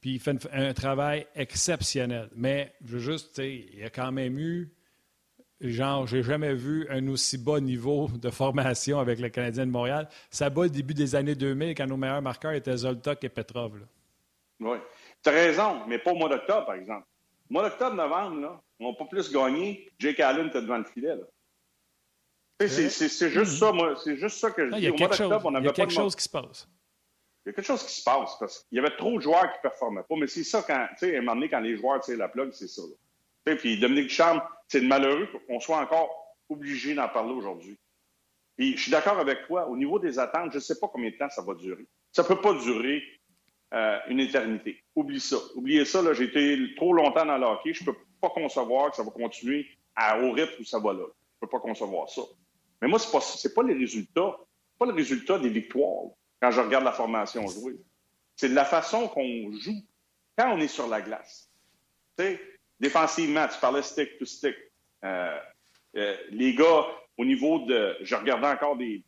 Puis 0.00 0.14
il 0.14 0.20
fait 0.20 0.48
un, 0.52 0.72
travail 0.74 1.26
exceptionnel. 1.34 2.28
Mais 2.34 2.74
je 2.84 2.94
veux 2.94 2.98
juste, 2.98 3.36
tu 3.36 3.42
sais, 3.42 3.54
il 3.72 3.78
y 3.78 3.84
a 3.84 3.90
quand 3.90 4.10
même 4.10 4.38
eu, 4.38 4.72
genre, 5.60 6.06
j'ai 6.06 6.22
jamais 6.22 6.54
vu 6.54 6.86
un 6.90 7.06
aussi 7.08 7.38
bas 7.38 7.60
niveau 7.60 8.08
de 8.08 8.30
formation 8.30 8.98
avec 8.98 9.20
le 9.20 9.28
Canadien 9.28 9.64
de 9.64 9.70
Montréal. 9.70 10.08
Ça 10.28 10.50
bat 10.50 10.64
le 10.64 10.70
début 10.70 10.94
des 10.94 11.14
années 11.14 11.36
2000 11.36 11.74
quand 11.74 11.86
nos 11.86 11.96
meilleurs 11.96 12.20
marqueurs 12.20 12.52
étaient 12.52 12.76
Zoltok 12.76 13.22
et 13.24 13.28
Petrov. 13.28 13.80
Oui. 14.60 14.78
Tu 15.22 15.30
as 15.30 15.32
raison, 15.32 15.86
mais 15.86 15.98
pas 15.98 16.12
au 16.12 16.16
mois 16.16 16.28
d'octobre, 16.28 16.66
par 16.66 16.74
exemple. 16.74 17.06
Au 17.48 17.52
mois 17.52 17.68
d'octobre, 17.68 17.94
novembre, 17.94 18.40
là, 18.40 18.60
on 18.80 18.90
n'a 18.90 18.96
pas 18.96 19.04
plus 19.04 19.32
gagné. 19.32 19.88
Jake 19.98 20.18
Allen 20.20 20.48
était 20.48 20.62
devant 20.62 20.78
le 20.78 20.84
filet. 20.84 21.14
C'est 22.68 23.30
juste 23.30 23.58
ça, 23.58 23.72
moi. 23.72 23.94
C'est 24.02 24.16
juste 24.16 24.38
ça 24.38 24.50
que 24.50 24.66
je 24.66 24.72
dis. 24.72 24.78
Il 24.78 24.84
y 24.84 24.86
a 24.88 24.92
quelque, 24.92 25.14
chose, 25.14 25.32
il 25.58 25.64
y 25.64 25.68
a 25.68 25.72
quelque 25.72 25.92
chose 25.92 26.16
qui 26.16 26.24
se 26.24 26.28
passe. 26.28 26.68
Il 27.44 27.48
y 27.48 27.50
a 27.50 27.52
quelque 27.54 27.66
chose 27.66 27.84
qui 27.84 27.92
se 27.92 28.04
passe 28.04 28.36
parce 28.38 28.60
qu'il 28.60 28.76
y 28.76 28.78
avait 28.78 28.96
trop 28.96 29.16
de 29.16 29.22
joueurs 29.22 29.50
qui 29.50 29.58
ne 29.58 29.62
performaient 29.62 30.04
pas. 30.08 30.14
Mais 30.16 30.28
c'est 30.28 30.44
ça 30.44 30.62
quand, 30.64 30.74
à 30.74 31.06
un 31.06 31.20
moment 31.20 31.34
donné, 31.34 31.48
quand 31.48 31.60
les 31.60 31.76
joueurs 31.76 32.00
tirent 32.00 32.18
la 32.18 32.28
plug, 32.28 32.52
c'est 32.52 32.68
ça. 32.68 32.82
Là. 32.82 33.56
Puis 33.56 33.80
Dominique 33.80 34.10
Charme, 34.10 34.40
c'est 34.68 34.80
malheureux 34.80 35.28
qu'on 35.48 35.58
soit 35.58 35.78
encore 35.78 36.36
obligé 36.48 36.94
d'en 36.94 37.08
parler 37.08 37.32
aujourd'hui. 37.32 37.76
Puis 38.56 38.76
je 38.76 38.82
suis 38.82 38.92
d'accord 38.92 39.18
avec 39.18 39.46
toi. 39.46 39.68
Au 39.68 39.76
niveau 39.76 39.98
des 39.98 40.18
attentes, 40.18 40.52
je 40.52 40.56
ne 40.56 40.62
sais 40.62 40.78
pas 40.78 40.88
combien 40.88 41.10
de 41.10 41.16
temps 41.16 41.30
ça 41.30 41.42
va 41.42 41.54
durer. 41.54 41.86
Ça 42.12 42.22
ne 42.22 42.28
peut 42.28 42.40
pas 42.40 42.54
durer 42.54 43.02
euh, 43.74 43.98
une 44.08 44.20
éternité. 44.20 44.82
Oublie 44.94 45.20
ça. 45.20 45.38
Oubliez 45.54 45.84
ça, 45.84 46.00
j'ai 46.12 46.24
été 46.24 46.74
trop 46.76 46.92
longtemps 46.92 47.24
dans 47.24 47.38
le 47.38 47.46
hockey. 47.46 47.72
Je 47.72 47.82
ne 47.82 47.86
peux 47.86 47.98
pas 48.20 48.30
concevoir 48.30 48.90
que 48.90 48.96
ça 48.96 49.02
va 49.02 49.10
continuer 49.10 49.66
à, 49.96 50.20
au 50.20 50.32
rythme 50.32 50.60
où 50.60 50.64
ça 50.64 50.78
va 50.78 50.92
là. 50.92 51.04
Je 51.04 51.04
ne 51.04 51.40
peux 51.40 51.48
pas 51.48 51.60
concevoir 51.60 52.08
ça. 52.08 52.22
Mais 52.82 52.88
moi, 52.88 52.98
ce 52.98 53.06
n'est 53.06 53.54
pas, 53.54 53.62
pas 53.62 53.68
les 53.68 53.78
résultats. 53.78 54.36
pas 54.78 54.86
le 54.86 54.92
résultat 54.92 55.38
des 55.38 55.48
victoires 55.48 56.10
quand 56.40 56.50
je 56.50 56.60
regarde 56.60 56.84
la 56.84 56.92
formation 56.92 57.46
jouée. 57.46 57.76
C'est 58.36 58.48
de 58.48 58.54
la 58.54 58.64
façon 58.64 59.08
qu'on 59.08 59.52
joue 59.52 59.82
quand 60.36 60.52
on 60.52 60.60
est 60.60 60.68
sur 60.68 60.88
la 60.88 61.00
glace. 61.00 61.48
Tu 62.18 62.24
sais, 62.24 62.40
défensivement, 62.80 63.46
tu 63.46 63.58
parlais 63.60 63.82
stick 63.82 64.18
to 64.18 64.24
stick. 64.24 64.56
Euh, 65.04 65.38
euh, 65.96 66.16
les 66.30 66.54
gars, 66.54 66.86
au 67.16 67.24
niveau 67.24 67.60
de. 67.60 67.96
Je 68.00 68.16
regardais 68.16 68.48
encore 68.48 68.76
des, 68.76 69.04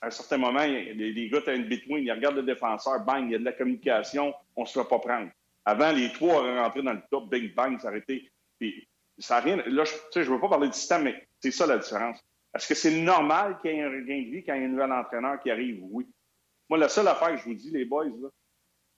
à 0.00 0.06
un 0.06 0.10
certain 0.10 0.38
moment, 0.38 0.64
les, 0.64 1.28
gars 1.30 1.38
étaient 1.38 1.56
une 1.56 1.68
between, 1.68 2.04
ils 2.04 2.12
regardent 2.12 2.36
le 2.36 2.42
défenseur, 2.42 3.00
bang, 3.00 3.24
il 3.26 3.32
y 3.32 3.34
a 3.34 3.38
de 3.38 3.44
la 3.44 3.52
communication, 3.52 4.34
on 4.56 4.62
ne 4.62 4.66
se 4.66 4.78
fait 4.78 4.88
pas 4.88 4.98
prendre. 4.98 5.30
Avant, 5.64 5.92
les 5.92 6.10
trois 6.12 6.42
rentraient 6.42 6.82
dans 6.82 6.94
le 6.94 7.02
top, 7.10 7.30
bing, 7.30 7.54
bang, 7.54 7.78
s'arrêter. 7.78 8.30
Puis, 8.58 8.88
ça 9.18 9.40
rien. 9.40 9.56
Là, 9.66 9.84
je 9.84 10.20
ne 10.20 10.24
veux 10.24 10.40
pas 10.40 10.48
parler 10.48 10.68
du 10.68 10.74
système, 10.74 11.04
mais 11.04 11.26
c'est 11.38 11.50
ça 11.50 11.66
la 11.66 11.78
différence. 11.78 12.18
Est-ce 12.54 12.68
que 12.68 12.74
c'est 12.74 13.00
normal 13.00 13.58
qu'il 13.60 13.72
y 13.72 13.74
ait 13.74 13.82
un 13.82 13.90
regain 13.90 14.22
de 14.22 14.30
vie 14.30 14.44
quand 14.44 14.54
il 14.54 14.62
y 14.62 14.64
a 14.64 14.66
un 14.66 14.70
nouvel 14.70 14.92
entraîneur 14.92 15.40
qui 15.40 15.50
arrive? 15.50 15.80
Oui. 15.82 16.06
Moi, 16.68 16.78
la 16.78 16.88
seule 16.88 17.08
affaire 17.08 17.30
que 17.32 17.38
je 17.38 17.44
vous 17.44 17.54
dis, 17.54 17.70
les 17.70 17.84
boys, 17.84 18.04
là, 18.04 18.28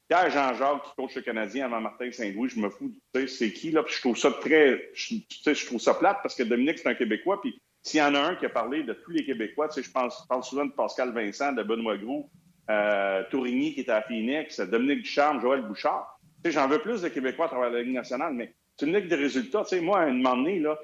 Pierre 0.08 0.30
Jean-Jacques, 0.30 0.82
qui 0.84 0.90
coach 0.96 1.14
le 1.14 1.22
Canadien 1.22 1.66
avant 1.66 1.80
Martin 1.80 2.10
Saint-Louis, 2.10 2.50
je 2.50 2.60
me 2.60 2.68
fous, 2.68 2.94
tu 3.14 3.20
sais, 3.20 3.26
c'est 3.26 3.52
qui, 3.52 3.70
là? 3.70 3.82
Puis 3.82 3.94
je 3.94 4.00
trouve 4.00 4.16
ça 4.16 4.30
très. 4.30 4.90
Je, 4.94 5.16
je 5.28 5.66
trouve 5.66 5.80
ça 5.80 5.94
plate 5.94 6.18
parce 6.22 6.34
que 6.34 6.42
Dominique, 6.42 6.78
c'est 6.78 6.88
un 6.88 6.94
Québécois, 6.94 7.40
puis 7.40 7.60
s'il 7.82 7.98
y 7.98 8.02
en 8.02 8.14
a 8.14 8.20
un 8.20 8.36
qui 8.36 8.46
a 8.46 8.50
parlé 8.50 8.82
de 8.82 8.92
tous 8.92 9.10
les 9.10 9.24
Québécois, 9.24 9.68
tu 9.68 9.74
sais, 9.74 9.82
je 9.82 9.90
pense, 9.90 10.26
parle 10.28 10.44
souvent 10.44 10.66
de 10.66 10.72
Pascal 10.72 11.12
Vincent, 11.12 11.52
de 11.52 11.62
Benoît 11.62 11.96
Gros, 11.96 12.30
euh, 12.70 13.22
Tourigny 13.30 13.74
qui 13.74 13.80
était 13.80 13.92
à 13.92 14.02
Phoenix, 14.02 14.60
Dominique 14.60 15.02
Ducharme, 15.02 15.40
Joël 15.40 15.62
Bouchard. 15.62 16.20
Tu 16.44 16.50
sais, 16.50 16.52
j'en 16.52 16.68
veux 16.68 16.78
plus 16.78 17.02
de 17.02 17.08
Québécois 17.08 17.46
à 17.46 17.48
travers 17.48 17.70
la 17.70 17.82
Ligue 17.82 17.94
nationale, 17.94 18.34
mais 18.34 18.54
c'est 18.76 18.86
une 18.86 18.94
ligue 18.94 19.08
de 19.08 19.16
résultats. 19.16 19.62
Tu 19.62 19.76
sais, 19.76 19.80
moi, 19.80 20.00
à 20.00 20.02
un 20.04 20.12
moment 20.12 20.36
donné, 20.36 20.58
là, 20.58 20.78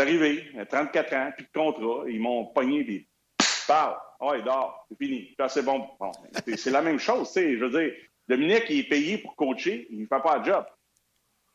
c'est 0.00 0.06
arrivé, 0.06 0.46
34 0.70 1.14
ans, 1.14 1.30
puis 1.36 1.46
de 1.46 1.50
contrat, 1.52 2.04
ils 2.08 2.20
m'ont 2.20 2.46
pogné, 2.46 2.84
puis 2.84 3.06
parle. 3.66 3.96
Oh, 4.18 4.32
il 4.34 4.42
dort, 4.42 4.86
c'est 4.88 4.96
fini. 4.96 5.34
c'est 5.48 5.62
bon. 5.62 5.86
bon 5.98 6.12
c'est 6.56 6.70
la 6.70 6.80
même 6.80 6.98
chose, 6.98 7.28
tu 7.28 7.34
sais. 7.34 7.58
Je 7.58 7.64
veux 7.64 7.70
dire, 7.70 7.92
Dominique, 8.26 8.64
il 8.70 8.78
est 8.80 8.88
payé 8.88 9.18
pour 9.18 9.36
coacher, 9.36 9.86
il 9.90 10.00
ne 10.00 10.06
fait 10.06 10.22
pas 10.22 10.38
un 10.38 10.44
job. 10.44 10.64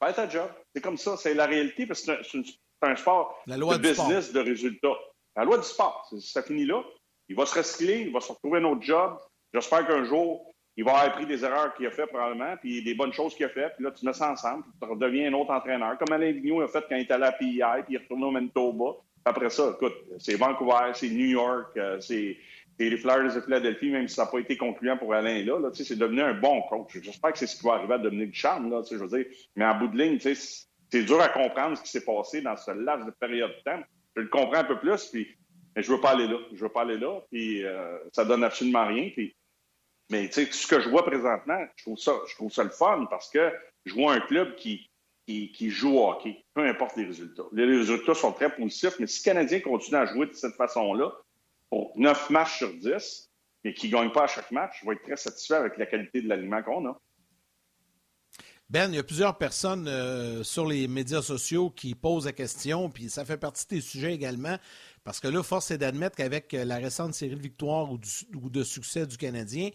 Fais 0.04 0.14
ta 0.14 0.30
job. 0.30 0.50
C'est 0.74 0.82
comme 0.82 0.98
ça, 0.98 1.18
c'est 1.18 1.34
la 1.34 1.48
réalité, 1.48 1.88
parce 1.88 2.04
que 2.04 2.12
c'est 2.24 2.44
un 2.82 2.96
sport 2.96 3.36
de 3.48 3.78
business 3.78 4.32
de 4.32 4.40
résultats. 4.40 4.98
La 5.36 5.44
loi 5.44 5.58
du 5.58 5.64
sport, 5.64 6.08
ça 6.20 6.44
finit 6.44 6.66
là. 6.66 6.84
Il 7.28 7.36
va 7.36 7.48
se 7.48 7.58
recycler, 7.58 8.02
il 8.02 8.14
va 8.14 8.20
se 8.20 8.32
retrouver 8.32 8.60
un 8.60 8.66
autre 8.66 8.84
job. 8.84 9.18
J'espère 9.54 9.88
qu'un 9.88 10.04
jour, 10.04 10.54
il 10.78 10.84
va 10.84 10.92
avoir 10.92 11.06
appris 11.06 11.26
des 11.26 11.44
erreurs 11.44 11.74
qu'il 11.74 11.88
a 11.88 11.92
fait 11.92 12.08
probablement, 12.08 12.56
puis 12.58 12.84
des 12.84 12.94
bonnes 12.94 13.14
choses 13.14 13.36
qu'il 13.36 13.46
a 13.46 13.50
fait, 13.50 13.74
puis 13.76 13.86
là, 13.86 13.92
tu 13.92 14.06
mets 14.06 14.14
ça 14.14 14.32
ensemble, 14.32 14.64
puis 14.64 14.72
tu 14.82 14.88
redeviens 14.88 15.30
un 15.30 15.34
autre 15.34 15.52
entraîneur, 15.52 15.98
comme 15.98 16.14
Alain 16.14 16.32
Vigneault 16.32 16.62
a 16.62 16.68
fait 16.68 16.84
quand 16.90 16.96
il 16.96 17.04
était 17.04 17.14
à 17.14 17.18
la 17.18 17.32
PI, 17.32 17.62
puis 17.86 17.94
il 17.94 17.96
est 17.96 18.00
retourné 18.00 18.26
au 18.26 18.32
Manitoba. 18.32 18.98
Après 19.24 19.50
ça, 19.50 19.74
écoute, 19.76 19.96
c'est 20.20 20.36
Vancouver, 20.36 20.92
c'est 20.94 21.10
New 21.10 21.26
York, 21.26 21.76
euh, 21.78 22.00
c'est 22.00 22.38
les 22.78 22.98
Flyers 22.98 23.34
de 23.34 23.42
Philadelphie, 23.42 23.90
même 23.90 24.08
si 24.08 24.16
ça 24.16 24.26
n'a 24.26 24.32
pas 24.32 24.40
été 24.40 24.58
concluant 24.58 24.98
pour 24.98 25.14
Alain 25.14 25.44
là, 25.46 25.60
là 25.60 25.70
c'est 25.74 25.98
devenu 25.98 26.22
un 26.22 26.34
bon 26.34 26.62
coach. 26.64 26.98
J'espère 27.02 27.32
que 27.32 27.40
c'est 27.40 27.48
ce 27.48 27.58
qui 27.58 27.66
va 27.66 27.76
arriver 27.76 27.94
à 27.94 27.98
Dominique 27.98 28.36
Charme, 28.36 28.70
là, 28.70 28.82
je 28.90 28.98
veux 28.98 29.08
dire. 29.08 29.26
Mais 29.56 29.66
en 29.66 29.80
bout 29.80 29.88
de 29.88 29.98
ligne, 29.98 30.18
tu 30.18 30.36
sais, 30.36 30.68
c'est 30.92 31.04
dur 31.04 31.22
à 31.22 31.30
comprendre 31.30 31.78
ce 31.78 31.84
qui 31.84 31.90
s'est 31.90 32.04
passé 32.04 32.42
dans 32.42 32.58
ce 32.58 32.72
laps 32.72 33.06
de 33.06 33.12
période 33.12 33.52
de 33.52 33.72
temps. 33.72 33.82
Je 34.16 34.22
le 34.22 34.28
comprends 34.28 34.60
un 34.60 34.64
peu 34.66 34.78
plus, 34.78 35.06
puis 35.06 35.28
mais 35.76 35.84
je 35.84 35.92
veux 35.92 36.00
pas 36.00 36.12
aller 36.12 36.28
là. 36.28 36.38
Je 36.54 36.62
veux 36.62 36.70
pas 36.70 36.82
aller 36.82 36.98
là, 36.98 37.20
puis 37.30 37.66
euh, 37.66 37.98
ça 38.14 38.24
donne 38.24 38.44
absolument 38.44 38.88
rien. 38.88 39.10
Puis, 39.14 39.36
mais 40.10 40.28
tu 40.28 40.46
sais, 40.46 40.52
ce 40.52 40.68
que 40.68 40.80
je 40.80 40.90
vois 40.90 41.06
présentement, 41.06 41.66
je 41.76 41.84
trouve 41.84 41.98
ça, 41.98 42.14
je 42.28 42.36
trouve 42.36 42.52
ça 42.52 42.64
le 42.64 42.70
fun 42.70 43.08
parce 43.10 43.30
que 43.30 43.52
je 43.86 43.94
vois 43.94 44.14
un 44.14 44.20
club 44.20 44.56
qui, 44.56 44.90
qui, 45.26 45.70
joue 45.70 45.98
au 45.98 46.10
hockey, 46.10 46.44
peu 46.54 46.66
importe 46.68 46.96
les 46.98 47.06
résultats. 47.06 47.44
Les 47.52 47.66
résultats 47.66 48.14
sont 48.14 48.32
très 48.32 48.54
positifs, 48.54 48.96
mais 49.00 49.08
si 49.08 49.22
le 49.22 49.34
Canadien 49.34 49.60
continue 49.62 49.98
à 49.98 50.06
jouer 50.06 50.28
de 50.28 50.34
cette 50.34 50.56
façon-là, 50.56 51.12
pour 51.70 51.94
9 51.96 52.30
matchs 52.30 52.58
sur 52.58 52.74
10, 52.74 53.32
et 53.64 53.74
qui 53.74 53.88
ne 53.88 53.94
gagne 53.94 54.12
pas 54.12 54.26
à 54.26 54.28
chaque 54.28 54.52
match, 54.52 54.80
je 54.82 54.88
vais 54.88 54.94
être 54.94 55.04
très 55.04 55.18
satisfait 55.18 55.56
avec 55.56 55.78
la 55.78 55.88
qualité 55.88 56.22
de 56.22 56.30
l'aliment 56.30 56.62
qu'on 56.62 56.88
a. 56.88 57.02
Ben, 58.70 58.92
il 58.92 58.96
y 58.96 59.00
a 59.00 59.04
plusieurs 59.04 59.38
personnes 59.38 59.88
euh, 59.88 60.44
sur 60.44 60.68
les 60.68 60.88
médias 60.88 61.22
sociaux 61.22 61.70
qui 61.70 61.94
posent 61.94 62.26
la 62.26 62.34
question, 62.34 62.90
puis 62.90 63.10
ça 63.10 63.24
fait 63.24 63.38
partie 63.38 63.68
des 63.68 63.82
sujets 63.82 64.14
également, 64.14 64.58
parce 65.06 65.22
que 65.22 65.30
là, 65.30 65.42
force 65.42 65.72
est 65.72 65.78
d'admettre 65.78 66.18
qu'avec 66.18 66.54
euh, 66.54 66.66
la 66.66 66.76
récente 66.76 67.14
série 67.14 67.36
de 67.36 67.42
victoires 67.42 67.90
ou, 67.90 68.50
de 68.50 68.64
succès 68.64 69.08
du 69.08 69.16
Canadien, 69.16 69.70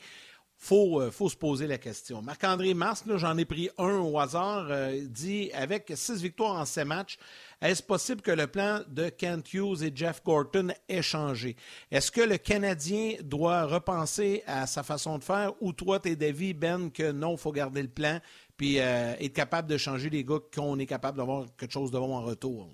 faut, 0.58 1.00
euh, 1.00 1.10
faut 1.10 1.30
se 1.30 1.36
poser 1.36 1.66
la 1.66 1.78
question. 1.78 2.20
Marc-André 2.20 2.74
Mars, 2.74 3.02
j'en 3.06 3.38
ai 3.38 3.46
pris 3.46 3.70
un 3.78 4.00
au 4.00 4.18
hasard, 4.18 4.68
dit 5.04 5.50
avec 5.54 5.90
six 5.94 6.20
victoires 6.20 6.56
en 6.56 6.66
sept 6.66 6.86
matchs, 6.86 7.16
est-ce 7.62 7.82
possible 7.82 8.20
que 8.20 8.30
le 8.30 8.46
plan 8.46 8.80
de 8.88 9.08
Kent 9.08 9.54
Hughes 9.54 9.82
et 9.82 9.90
Jeff 9.94 10.22
Gorton 10.22 10.68
ait 10.86 11.00
changé? 11.00 11.56
Est-ce 11.90 12.10
que 12.10 12.20
le 12.20 12.36
Canadien 12.36 13.14
doit 13.22 13.64
repenser 13.64 14.42
à 14.46 14.66
sa 14.66 14.82
façon 14.82 15.16
de 15.16 15.24
faire 15.24 15.54
ou 15.62 15.72
toi, 15.72 15.98
t'es 15.98 16.14
d'avis, 16.14 16.52
Ben, 16.52 16.90
que 16.90 17.10
non, 17.10 17.32
il 17.32 17.38
faut 17.38 17.52
garder 17.52 17.80
le 17.80 17.88
plan 17.88 18.20
puis 18.60 18.78
euh, 18.78 19.14
être 19.18 19.32
capable 19.32 19.68
de 19.68 19.78
changer 19.78 20.10
les 20.10 20.22
gars 20.22 20.36
qu'on 20.54 20.78
est 20.78 20.84
capable 20.84 21.16
d'avoir 21.16 21.46
quelque 21.56 21.72
chose 21.72 21.90
de 21.90 21.98
bon 21.98 22.14
en 22.14 22.20
retour. 22.20 22.68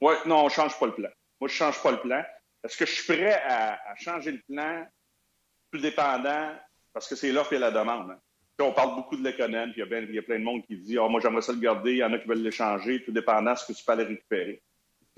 Oui, 0.00 0.14
non, 0.26 0.40
on 0.40 0.44
ne 0.46 0.50
change 0.50 0.76
pas 0.80 0.86
le 0.86 0.94
plan. 0.94 1.08
Moi, 1.40 1.48
je 1.48 1.54
ne 1.54 1.58
change 1.58 1.82
pas 1.82 1.92
le 1.92 2.00
plan. 2.00 2.22
Est-ce 2.64 2.76
que 2.76 2.86
je 2.86 2.92
suis 2.92 3.12
prêt 3.12 3.40
à, 3.44 3.78
changer 3.96 4.32
le 4.32 4.40
plan 4.48 4.86
tout 5.72 5.78
dépendant? 5.78 6.52
Parce 6.92 7.08
que 7.08 7.14
c'est 7.14 7.32
l'offre 7.32 7.52
et 7.52 7.58
la 7.58 7.70
demande. 7.70 8.10
Hein? 8.10 8.20
on 8.58 8.72
parle 8.72 8.94
beaucoup 8.94 9.16
de 9.16 9.22
l'économie, 9.22 9.72
puis 9.72 9.82
il 9.82 10.14
y, 10.14 10.18
a 10.18 10.22
plein 10.22 10.38
de 10.38 10.44
monde 10.44 10.64
qui 10.66 10.76
dit 10.78 10.98
oh, 10.98 11.08
moi, 11.08 11.20
j'aimerais 11.20 11.42
ça 11.42 11.52
le 11.52 11.58
garder, 11.58 11.92
il 11.92 11.98
y 11.98 12.04
en 12.04 12.12
a 12.12 12.18
qui 12.18 12.26
veulent 12.26 12.42
l'échanger, 12.42 13.02
tout 13.04 13.12
dépendant 13.12 13.52
de 13.52 13.58
ce 13.58 13.66
que 13.66 13.72
tu 13.72 13.84
peux 13.84 13.92
aller 13.92 14.04
récupérer. 14.04 14.62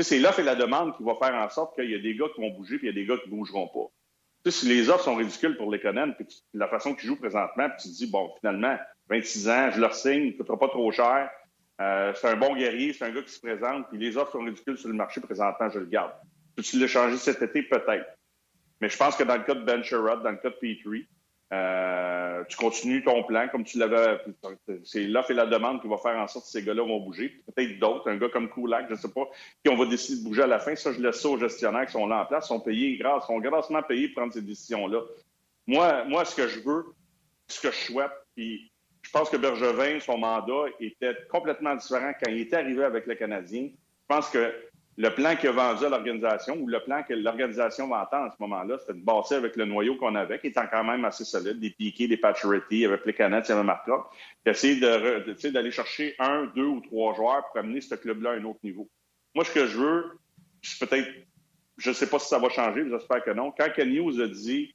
C'est 0.00 0.18
l'offre 0.18 0.40
et 0.40 0.44
la 0.44 0.56
demande 0.56 0.96
qui 0.96 1.02
vont 1.02 1.16
faire 1.16 1.34
en 1.34 1.48
sorte 1.48 1.74
qu'il 1.76 1.90
y 1.90 1.94
a 1.94 1.98
des 1.98 2.16
gars 2.16 2.26
qui 2.34 2.40
vont 2.40 2.50
bouger, 2.50 2.78
puis 2.78 2.88
il 2.88 2.94
y 2.94 2.98
a 2.98 3.00
des 3.00 3.06
gars 3.06 3.16
qui 3.18 3.30
ne 3.30 3.36
bougeront 3.36 3.68
pas. 3.68 4.50
si 4.50 4.68
les 4.68 4.90
offres 4.90 5.04
sont 5.04 5.14
ridicules 5.14 5.56
pour 5.56 5.70
l'économie, 5.70 6.14
puis 6.14 6.26
la 6.52 6.68
façon 6.68 6.94
qu'ils 6.94 7.08
jouent 7.08 7.18
présentement, 7.18 7.68
puis 7.70 7.82
tu 7.82 7.88
te 7.90 7.94
dis 7.94 8.10
bon, 8.10 8.32
finalement, 8.40 8.76
26 9.08 9.48
ans, 9.48 9.70
je 9.70 9.80
leur 9.80 9.94
signe, 9.94 10.26
ne 10.26 10.32
coûtera 10.32 10.58
pas 10.58 10.68
trop 10.68 10.90
cher. 10.92 11.30
Euh, 11.80 12.12
c'est 12.14 12.28
un 12.28 12.36
bon 12.36 12.54
guerrier, 12.56 12.92
c'est 12.92 13.04
un 13.04 13.10
gars 13.10 13.22
qui 13.22 13.32
se 13.32 13.40
présente, 13.40 13.88
puis 13.88 13.98
les 13.98 14.16
offres 14.16 14.32
sont 14.32 14.44
ridicules 14.44 14.76
sur 14.76 14.88
le 14.88 14.94
marché 14.94 15.20
présentement, 15.20 15.70
je 15.70 15.78
le 15.78 15.86
garde. 15.86 16.12
Peux-tu 16.56 16.78
l'échanger 16.78 17.16
cet 17.16 17.40
été? 17.42 17.62
Peut-être. 17.62 18.06
Mais 18.80 18.88
je 18.88 18.96
pense 18.96 19.16
que 19.16 19.24
dans 19.24 19.36
le 19.36 19.44
cas 19.44 19.54
de 19.54 19.64
Ben 19.64 19.82
Sherrod, 19.82 20.22
dans 20.22 20.30
le 20.30 20.36
cas 20.36 20.50
de 20.50 20.56
Petrie, 20.56 21.06
Euh, 21.50 22.44
tu 22.44 22.58
continues 22.58 23.02
ton 23.02 23.24
plan 23.24 23.48
comme 23.48 23.64
tu 23.64 23.78
l'avais. 23.78 24.20
C'est 24.84 25.04
l'offre 25.04 25.30
et 25.30 25.34
la 25.34 25.46
demande 25.46 25.80
qui 25.80 25.88
va 25.88 25.96
faire 25.96 26.18
en 26.18 26.26
sorte 26.28 26.44
que 26.44 26.50
ces 26.50 26.62
gars-là 26.62 26.84
vont 26.84 27.00
bouger. 27.00 27.42
Peut-être 27.46 27.78
d'autres, 27.78 28.10
un 28.10 28.18
gars 28.18 28.28
comme 28.28 28.50
Kulak, 28.50 28.84
je 28.88 28.92
ne 28.92 28.98
sais 28.98 29.10
pas, 29.10 29.26
qui 29.64 29.70
on 29.70 29.76
va 29.76 29.86
décider 29.86 30.18
de 30.20 30.28
bouger 30.28 30.42
à 30.42 30.46
la 30.46 30.58
fin. 30.58 30.76
Ça, 30.76 30.92
je 30.92 31.00
laisse 31.00 31.22
ça 31.22 31.28
aux 31.30 31.38
gestionnaires 31.38 31.86
qui 31.86 31.92
sont 31.92 32.06
là 32.06 32.20
en 32.20 32.26
place, 32.26 32.48
sont 32.48 32.60
payés, 32.60 32.98
grâce, 32.98 33.26
sont 33.26 33.38
grassement 33.38 33.82
payés 33.82 34.08
pour 34.08 34.16
prendre 34.16 34.34
ces 34.34 34.42
décisions-là. 34.42 35.00
Moi, 35.66 36.04
moi, 36.04 36.26
ce 36.26 36.36
que 36.36 36.48
je 36.48 36.60
veux, 36.60 36.84
ce 37.46 37.62
que 37.62 37.70
je 37.70 37.92
souhaite, 37.92 38.12
puis 38.36 38.70
je 39.08 39.12
pense 39.12 39.30
que 39.30 39.38
Bergevin, 39.38 40.00
son 40.00 40.18
mandat 40.18 40.66
était 40.80 41.16
complètement 41.30 41.74
différent 41.74 42.12
quand 42.22 42.30
il 42.30 42.40
était 42.40 42.56
arrivé 42.56 42.84
avec 42.84 43.06
le 43.06 43.14
Canadien. 43.14 43.70
Je 43.72 44.14
pense 44.14 44.28
que 44.28 44.52
le 44.98 45.08
plan 45.14 45.34
qu'il 45.34 45.48
a 45.48 45.52
vendu 45.52 45.86
à 45.86 45.88
l'organisation 45.88 46.58
ou 46.58 46.66
le 46.68 46.78
plan 46.80 47.02
que 47.02 47.14
l'organisation 47.14 47.86
entendre 47.86 48.26
à 48.26 48.30
ce 48.30 48.36
moment-là, 48.40 48.76
c'était 48.78 48.98
de 48.98 49.02
bâtir 49.02 49.38
avec 49.38 49.56
le 49.56 49.64
noyau 49.64 49.96
qu'on 49.96 50.14
avait, 50.14 50.38
qui 50.38 50.48
était 50.48 50.60
quand 50.70 50.84
même 50.84 51.06
assez 51.06 51.24
solide, 51.24 51.58
des 51.58 51.70
piquets, 51.70 52.06
des 52.06 52.18
Pacioretty, 52.18 52.84
avec 52.84 53.06
les 53.06 53.14
canettes, 53.14 53.46
il 53.48 53.52
y 53.52 53.54
avait 53.54 53.64
Marcotte, 53.64 54.04
d'essayer 54.44 54.78
d'aller 54.78 55.70
chercher 55.70 56.14
un, 56.18 56.44
deux 56.54 56.66
ou 56.66 56.80
trois 56.80 57.14
joueurs 57.14 57.46
pour 57.46 57.60
amener 57.60 57.80
ce 57.80 57.94
club-là 57.94 58.32
à 58.32 58.34
un 58.34 58.44
autre 58.44 58.60
niveau. 58.62 58.90
Moi, 59.34 59.46
ce 59.46 59.52
que 59.52 59.66
je 59.66 59.78
veux, 59.78 60.18
peut-être, 60.80 61.08
je 61.78 61.88
ne 61.88 61.94
sais 61.94 62.10
pas 62.10 62.18
si 62.18 62.28
ça 62.28 62.38
va 62.38 62.50
changer, 62.50 62.82
mais 62.82 62.90
j'espère 62.90 63.24
que 63.24 63.30
non. 63.30 63.54
Quand 63.56 63.70
Ken 63.74 63.90
News 63.90 64.20
a 64.20 64.26
dit 64.26 64.74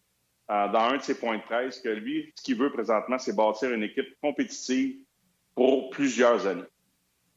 euh, 0.51 0.67
dans 0.69 0.79
un 0.79 0.97
de 0.97 1.01
ses 1.01 1.17
points 1.17 1.38
de 1.38 1.43
presse 1.43 1.79
que 1.79 1.89
lui, 1.89 2.34
ce 2.36 2.43
qu'il 2.43 2.58
veut 2.58 2.71
présentement, 2.71 3.17
c'est 3.17 3.36
bâtir 3.36 3.71
une 3.71 3.84
équipe 3.84 4.19
compétitive 4.21 4.97
pour 5.56 5.89
plusieurs 5.89 6.45
années. 6.47 6.63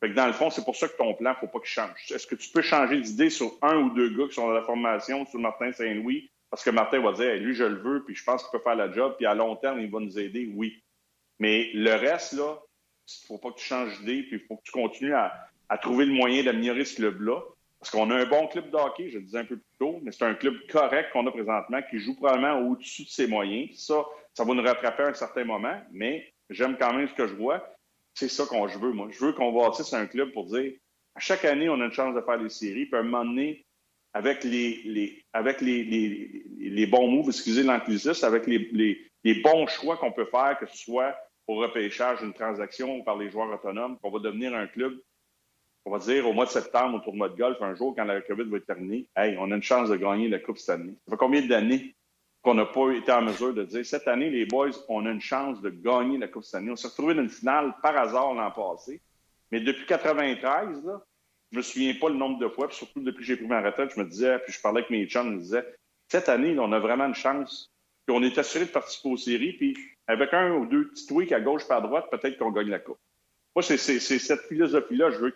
Fait 0.00 0.10
que 0.10 0.14
dans 0.14 0.26
le 0.26 0.32
fond, 0.32 0.50
c'est 0.50 0.64
pour 0.64 0.76
ça 0.76 0.88
que 0.88 0.96
ton 0.96 1.14
plan, 1.14 1.30
il 1.30 1.34
ne 1.34 1.46
faut 1.46 1.58
pas 1.58 1.60
qu'il 1.60 1.70
change. 1.70 2.10
Est-ce 2.10 2.26
que 2.26 2.34
tu 2.34 2.50
peux 2.50 2.62
changer 2.62 3.00
d'idée 3.00 3.30
sur 3.30 3.52
un 3.62 3.76
ou 3.78 3.90
deux 3.90 4.10
gars 4.10 4.28
qui 4.28 4.34
sont 4.34 4.46
dans 4.46 4.52
la 4.52 4.62
formation, 4.62 5.24
sur 5.26 5.40
Martin 5.40 5.72
Saint-Louis, 5.72 6.30
parce 6.50 6.62
que 6.62 6.70
Martin 6.70 7.00
va 7.00 7.12
dire, 7.12 7.34
lui, 7.36 7.54
je 7.54 7.64
le 7.64 7.76
veux, 7.76 8.04
puis 8.04 8.14
je 8.14 8.24
pense 8.24 8.42
qu'il 8.42 8.50
peut 8.58 8.62
faire 8.62 8.76
la 8.76 8.92
job, 8.92 9.14
puis 9.16 9.26
à 9.26 9.34
long 9.34 9.56
terme, 9.56 9.80
il 9.80 9.90
va 9.90 10.00
nous 10.00 10.18
aider, 10.18 10.50
oui. 10.54 10.82
Mais 11.38 11.70
le 11.74 11.92
reste, 11.94 12.32
là, 12.32 12.58
il 13.08 13.22
ne 13.22 13.26
faut 13.26 13.38
pas 13.38 13.50
que 13.52 13.58
tu 13.58 13.64
changes 13.64 13.98
d'idée, 14.00 14.22
puis 14.22 14.36
il 14.36 14.46
faut 14.46 14.56
que 14.56 14.62
tu 14.62 14.72
continues 14.72 15.14
à, 15.14 15.48
trouver 15.80 16.06
le 16.06 16.12
moyen 16.12 16.44
d'améliorer 16.44 16.84
ce 16.84 16.96
club-là. 16.96 17.42
Parce 17.80 17.90
qu'on 17.90 18.10
a 18.10 18.16
un 18.16 18.26
bon 18.26 18.46
club 18.48 18.70
de 18.70 18.76
hockey, 18.76 19.10
je 19.10 19.18
le 19.18 19.24
disais 19.24 19.38
un 19.38 19.44
peu 19.44 19.56
plus 19.56 19.78
tôt, 19.78 20.00
mais 20.02 20.10
c'est 20.10 20.24
un 20.24 20.34
club 20.34 20.54
correct 20.70 21.10
qu'on 21.12 21.26
a 21.26 21.30
présentement, 21.30 21.80
qui 21.90 21.98
joue 21.98 22.16
probablement 22.16 22.58
au-dessus 22.68 23.04
de 23.04 23.08
ses 23.08 23.26
moyens. 23.26 23.78
Ça, 23.78 24.04
ça 24.34 24.44
va 24.44 24.54
nous 24.54 24.62
rattraper 24.62 25.02
à 25.04 25.08
un 25.08 25.14
certain 25.14 25.44
moment, 25.44 25.78
mais 25.92 26.32
j'aime 26.50 26.76
quand 26.78 26.94
même 26.94 27.08
ce 27.08 27.14
que 27.14 27.26
je 27.26 27.34
vois 27.34 27.62
c'est 28.16 28.28
ça 28.28 28.46
qu'on 28.46 28.66
je 28.66 28.78
veux, 28.78 28.92
moi. 28.92 29.08
Je 29.10 29.24
veux 29.24 29.32
qu'on 29.32 29.52
bâtisse 29.52 29.92
un 29.92 30.06
club 30.06 30.32
pour 30.32 30.46
dire 30.46 30.72
à 31.14 31.20
chaque 31.20 31.44
année, 31.44 31.68
on 31.68 31.80
a 31.80 31.84
une 31.84 31.92
chance 31.92 32.14
de 32.14 32.20
faire 32.20 32.38
des 32.38 32.48
séries, 32.48 32.86
puis 32.86 32.96
à 32.96 33.00
un 33.00 33.04
moment 33.04 33.24
donné, 33.24 33.64
avec 34.12 34.44
les, 34.44 35.24
avec 35.32 35.60
les, 35.60 35.84
les, 35.84 36.86
bons 36.86 37.08
moves, 37.08 37.28
excusez 37.28 37.62
l'inclusif, 37.62 38.22
avec 38.24 38.46
les, 38.46 38.68
les, 39.24 39.34
bons 39.42 39.66
choix 39.66 39.96
qu'on 39.96 40.12
peut 40.12 40.26
faire, 40.26 40.58
que 40.58 40.66
ce 40.66 40.76
soit 40.76 41.16
au 41.46 41.56
repêchage, 41.56 42.22
une 42.22 42.32
transaction 42.32 42.98
ou 42.98 43.04
par 43.04 43.16
les 43.16 43.30
joueurs 43.30 43.52
autonomes, 43.52 43.98
qu'on 43.98 44.10
va 44.10 44.18
devenir 44.18 44.54
un 44.54 44.66
club, 44.66 44.98
on 45.86 45.90
va 45.90 45.98
dire 46.00 46.28
au 46.28 46.32
mois 46.32 46.46
de 46.46 46.50
septembre, 46.50 46.96
au 46.96 47.00
tournoi 47.00 47.28
de 47.28 47.36
golf, 47.36 47.62
un 47.62 47.74
jour, 47.76 47.94
quand 47.96 48.04
la 48.04 48.20
COVID 48.20 48.44
va 48.50 48.56
être 48.56 48.66
terminée, 48.66 49.06
hey, 49.16 49.36
on 49.38 49.50
a 49.52 49.54
une 49.54 49.62
chance 49.62 49.88
de 49.88 49.96
gagner 49.96 50.28
la 50.28 50.40
Coupe 50.40 50.58
cette 50.58 50.80
année. 50.80 50.94
Ça 51.04 51.12
fait 51.12 51.16
combien 51.16 51.46
d'années 51.46 51.94
qu'on 52.42 52.54
n'a 52.54 52.66
pas 52.66 52.90
été 52.90 53.12
en 53.12 53.22
mesure 53.22 53.54
de 53.54 53.62
dire 53.62 53.86
cette 53.86 54.08
année, 54.08 54.28
les 54.28 54.46
boys, 54.46 54.70
on 54.88 55.06
a 55.06 55.10
une 55.10 55.20
chance 55.20 55.60
de 55.62 55.70
gagner 55.70 56.18
la 56.18 56.26
Coupe 56.26 56.42
Stanley. 56.42 56.72
On 56.72 56.76
s'est 56.76 56.88
retrouvé 56.88 57.14
dans 57.14 57.22
une 57.22 57.30
finale 57.30 57.72
par 57.82 57.96
hasard 57.96 58.34
l'an 58.34 58.50
passé. 58.50 59.00
Mais 59.52 59.60
depuis 59.60 59.86
93, 59.86 60.84
là, 60.84 61.02
je 61.52 61.56
me 61.56 61.62
souviens 61.62 61.94
pas 61.94 62.08
le 62.08 62.16
nombre 62.16 62.40
de 62.40 62.48
fois, 62.48 62.66
puis 62.66 62.76
surtout 62.76 63.00
depuis 63.00 63.20
que 63.20 63.24
j'ai 63.24 63.36
pris 63.36 63.46
ma 63.46 63.62
retraite, 63.62 63.92
je 63.94 64.00
me 64.00 64.06
disais, 64.06 64.40
puis 64.40 64.52
je 64.52 64.60
parlais 64.60 64.80
avec 64.80 64.90
mes 64.90 65.06
chums, 65.06 65.30
je 65.30 65.36
me 65.36 65.40
disais, 65.40 65.64
cette 66.08 66.28
année, 66.28 66.58
on 66.58 66.72
a 66.72 66.80
vraiment 66.80 67.06
une 67.06 67.14
chance. 67.14 67.72
Puis 68.06 68.16
on 68.16 68.22
est 68.24 68.36
assuré 68.38 68.64
de 68.64 68.70
participer 68.70 69.08
aux 69.08 69.16
séries, 69.16 69.52
puis 69.52 69.76
avec 70.08 70.34
un 70.34 70.52
ou 70.52 70.66
deux 70.66 70.88
petits 70.88 71.06
tweaks 71.06 71.32
à 71.32 71.40
gauche 71.40 71.66
par 71.68 71.80
droite, 71.82 72.06
peut-être 72.10 72.38
qu'on 72.38 72.50
gagne 72.50 72.70
la 72.70 72.80
Coupe. 72.80 72.98
Moi, 73.54 73.62
c'est 73.62 73.78
cette 73.78 74.42
philosophie-là, 74.42 75.10
je 75.10 75.18
veux 75.18 75.30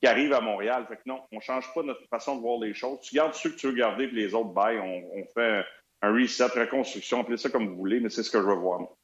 qu'il 0.00 0.08
arrive 0.08 0.32
à 0.32 0.40
Montréal. 0.40 0.86
Fait 0.88 0.96
que 0.96 1.02
non, 1.06 1.22
on 1.32 1.40
change 1.40 1.72
pas 1.74 1.82
notre 1.82 2.06
façon 2.08 2.36
de 2.36 2.40
voir 2.40 2.58
les 2.60 2.74
choses. 2.74 3.00
Tu 3.00 3.14
gardes 3.14 3.34
ceux 3.34 3.50
que 3.50 3.56
tu 3.56 3.66
veux 3.66 3.74
garder, 3.74 4.08
puis 4.08 4.16
les 4.16 4.34
autres, 4.34 4.50
bye, 4.50 4.78
on, 4.78 5.18
on 5.18 5.24
fait 5.34 5.64
un 6.02 6.12
reset, 6.12 6.44
reconstruction, 6.44 7.20
appelez 7.20 7.38
ça 7.38 7.48
comme 7.50 7.68
vous 7.68 7.76
voulez, 7.76 8.00
mais 8.00 8.10
c'est 8.10 8.22
ce 8.22 8.30
que 8.30 8.40
je 8.40 8.46
veux 8.46 8.54
voir. 8.54 8.80
Moi, 8.80 8.96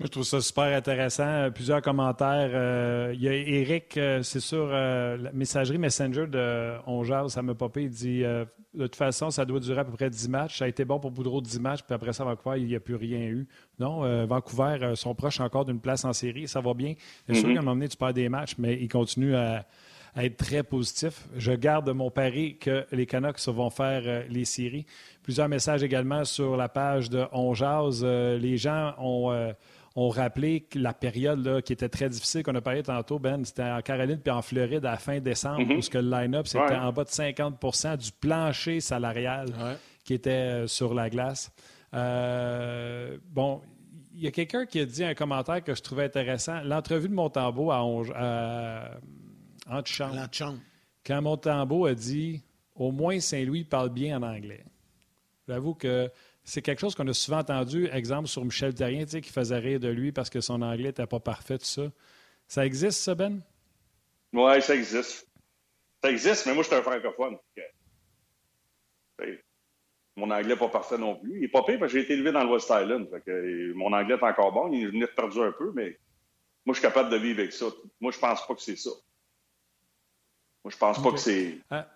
je 0.00 0.06
trouve 0.06 0.24
ça 0.24 0.40
super 0.40 0.64
intéressant. 0.64 1.50
Plusieurs 1.54 1.82
commentaires. 1.82 2.50
Euh, 2.54 3.12
il 3.14 3.22
y 3.22 3.28
a 3.28 3.34
Eric, 3.34 3.96
euh, 3.96 4.22
c'est 4.22 4.40
sur 4.40 4.68
euh, 4.70 5.16
la 5.18 5.32
messagerie 5.32 5.76
Messenger 5.76 6.26
de 6.26 6.72
Ongeal, 6.86 7.28
ça 7.28 7.42
m'a 7.42 7.54
popé. 7.54 7.82
Il 7.82 7.90
dit 7.90 8.22
de 8.22 8.46
toute 8.74 8.96
façon, 8.96 9.30
ça 9.30 9.44
doit 9.44 9.60
durer 9.60 9.80
à 9.80 9.84
peu 9.84 9.92
près 9.92 10.08
10 10.08 10.28
matchs. 10.28 10.58
Ça 10.58 10.64
a 10.64 10.68
été 10.68 10.84
bon 10.84 10.98
pour 10.98 11.10
Boudreau 11.10 11.40
10 11.40 11.60
matchs, 11.60 11.82
puis 11.82 11.94
après 11.94 12.12
ça, 12.12 12.24
Vancouver, 12.24 12.60
il 12.60 12.66
n'y 12.66 12.76
a 12.76 12.80
plus 12.80 12.94
rien 12.94 13.20
eu. 13.20 13.46
Non, 13.78 14.26
Vancouver 14.26 14.92
sont 14.94 15.14
proches 15.14 15.40
encore 15.40 15.64
d'une 15.64 15.80
place 15.80 16.04
en 16.04 16.12
série. 16.12 16.48
Ça 16.48 16.60
va 16.60 16.72
bien. 16.72 16.94
C'est 17.26 17.34
sûr 17.34 17.48
mm-hmm. 17.48 17.52
qu'à 17.52 17.58
un 17.58 17.62
moment 17.62 17.74
donné, 17.74 17.88
tu 17.88 17.96
perds 17.96 18.14
des 18.14 18.28
matchs, 18.28 18.54
mais 18.58 18.80
ils 18.80 18.88
continuent 18.88 19.34
à, 19.34 19.66
être 20.16 20.36
très 20.36 20.62
positif. 20.62 21.28
Je 21.36 21.52
garde 21.52 21.88
mon 21.90 22.10
pari 22.10 22.56
que 22.58 22.84
les 22.92 23.06
Canucks 23.06 23.46
vont 23.48 23.70
faire 23.70 24.02
euh, 24.04 24.22
les 24.28 24.44
séries. 24.44 24.86
Plusieurs 25.22 25.48
messages 25.48 25.82
également 25.82 26.24
sur 26.24 26.56
la 26.56 26.68
page 26.68 27.10
de 27.10 27.24
On 27.32 27.52
euh, 27.62 28.38
les 28.38 28.56
gens 28.56 28.94
ont, 28.98 29.30
euh, 29.30 29.52
ont 30.00 30.08
rappelé 30.08 30.66
la 30.74 30.92
période 30.94 31.62
qui 31.62 31.72
était 31.72 31.88
très 31.88 32.08
difficile, 32.08 32.42
qu'on 32.42 32.54
a 32.54 32.60
parlé 32.60 32.82
tantôt, 32.82 33.18
Ben, 33.18 33.44
c'était 33.44 33.62
en 33.62 33.80
Caroline 33.82 34.18
puis 34.18 34.30
en 34.30 34.42
Floride 34.42 34.84
à 34.86 34.96
fin 34.96 35.20
décembre, 35.20 35.60
mm-hmm. 35.60 35.86
où 35.86 35.90
que 35.90 35.98
le 35.98 36.10
line-up, 36.10 36.46
c'était 36.46 36.76
en 36.76 36.92
bas 36.92 37.04
de 37.04 37.08
50% 37.08 37.96
du 37.96 38.12
plancher 38.12 38.80
salarial 38.80 39.48
qui 40.04 40.14
était 40.14 40.66
sur 40.66 40.94
la 40.94 41.10
glace. 41.10 41.52
bon, 41.92 43.60
il 44.14 44.24
y 44.24 44.26
a 44.26 44.30
quelqu'un 44.30 44.66
qui 44.66 44.80
a 44.80 44.84
dit 44.84 45.04
un 45.04 45.14
commentaire 45.14 45.62
que 45.62 45.74
je 45.74 45.82
trouvais 45.82 46.04
intéressant. 46.04 46.60
L'entrevue 46.62 47.08
de 47.08 47.14
Montembeau 47.14 47.70
à, 47.70 47.80
à, 49.66 49.82
quand 51.04 51.22
Montembeau 51.22 51.86
a 51.86 51.94
dit 51.94 52.42
au 52.74 52.92
moins 52.92 53.20
Saint-Louis 53.20 53.64
parle 53.64 53.90
bien 53.90 54.18
en 54.18 54.22
anglais. 54.22 54.64
J'avoue 55.48 55.74
que 55.74 56.10
c'est 56.44 56.62
quelque 56.62 56.80
chose 56.80 56.94
qu'on 56.94 57.06
a 57.06 57.12
souvent 57.12 57.38
entendu, 57.38 57.88
exemple 57.92 58.28
sur 58.28 58.44
Michel 58.44 58.74
Terrien, 58.74 59.04
tu 59.04 59.10
sais, 59.12 59.20
qui 59.20 59.30
faisait 59.30 59.58
rire 59.58 59.80
de 59.80 59.88
lui 59.88 60.12
parce 60.12 60.30
que 60.30 60.40
son 60.40 60.62
anglais 60.62 60.88
n'était 60.88 61.06
pas 61.06 61.20
parfait, 61.20 61.58
tout 61.58 61.64
ça. 61.64 61.90
Ça 62.48 62.66
existe, 62.66 63.00
ça, 63.00 63.14
Ben? 63.14 63.40
Oui, 64.32 64.62
ça 64.62 64.74
existe. 64.74 65.26
Ça 66.02 66.10
existe, 66.10 66.46
mais 66.46 66.54
moi, 66.54 66.62
je 66.62 66.68
suis 66.68 66.76
un 66.76 66.82
francophone. 66.82 67.36
Mon 70.16 70.30
anglais 70.30 70.54
n'est 70.54 70.56
pas 70.56 70.68
parfait 70.68 70.98
non 70.98 71.16
plus. 71.16 71.36
Il 71.36 71.40
n'est 71.40 71.48
pas 71.48 71.62
pire 71.62 71.78
parce 71.78 71.92
que 71.92 71.98
j'ai 71.98 72.04
été 72.04 72.14
élevé 72.14 72.32
dans 72.32 72.44
le 72.44 72.52
West 72.52 72.70
Island. 72.70 73.08
mon 73.74 73.92
anglais 73.92 74.14
est 74.14 74.22
encore 74.22 74.52
bon. 74.52 74.72
Il 74.72 74.88
venait 74.88 75.06
perdu 75.06 75.40
un 75.40 75.52
peu, 75.52 75.72
mais 75.74 75.98
moi, 76.64 76.74
je 76.74 76.80
suis 76.80 76.88
capable 76.88 77.10
de 77.10 77.16
vivre 77.16 77.40
avec 77.40 77.52
ça. 77.52 77.66
Moi, 78.00 78.12
je 78.12 78.18
pense 78.18 78.46
pas 78.46 78.54
que 78.54 78.62
c'est 78.62 78.76
ça. 78.76 78.90
Moi, 80.64 80.70
je 80.70 80.76
pense 80.76 81.02
pas 81.02 81.12
que 81.12 81.18
c'est. 81.18 81.58
Ah. 81.70 81.88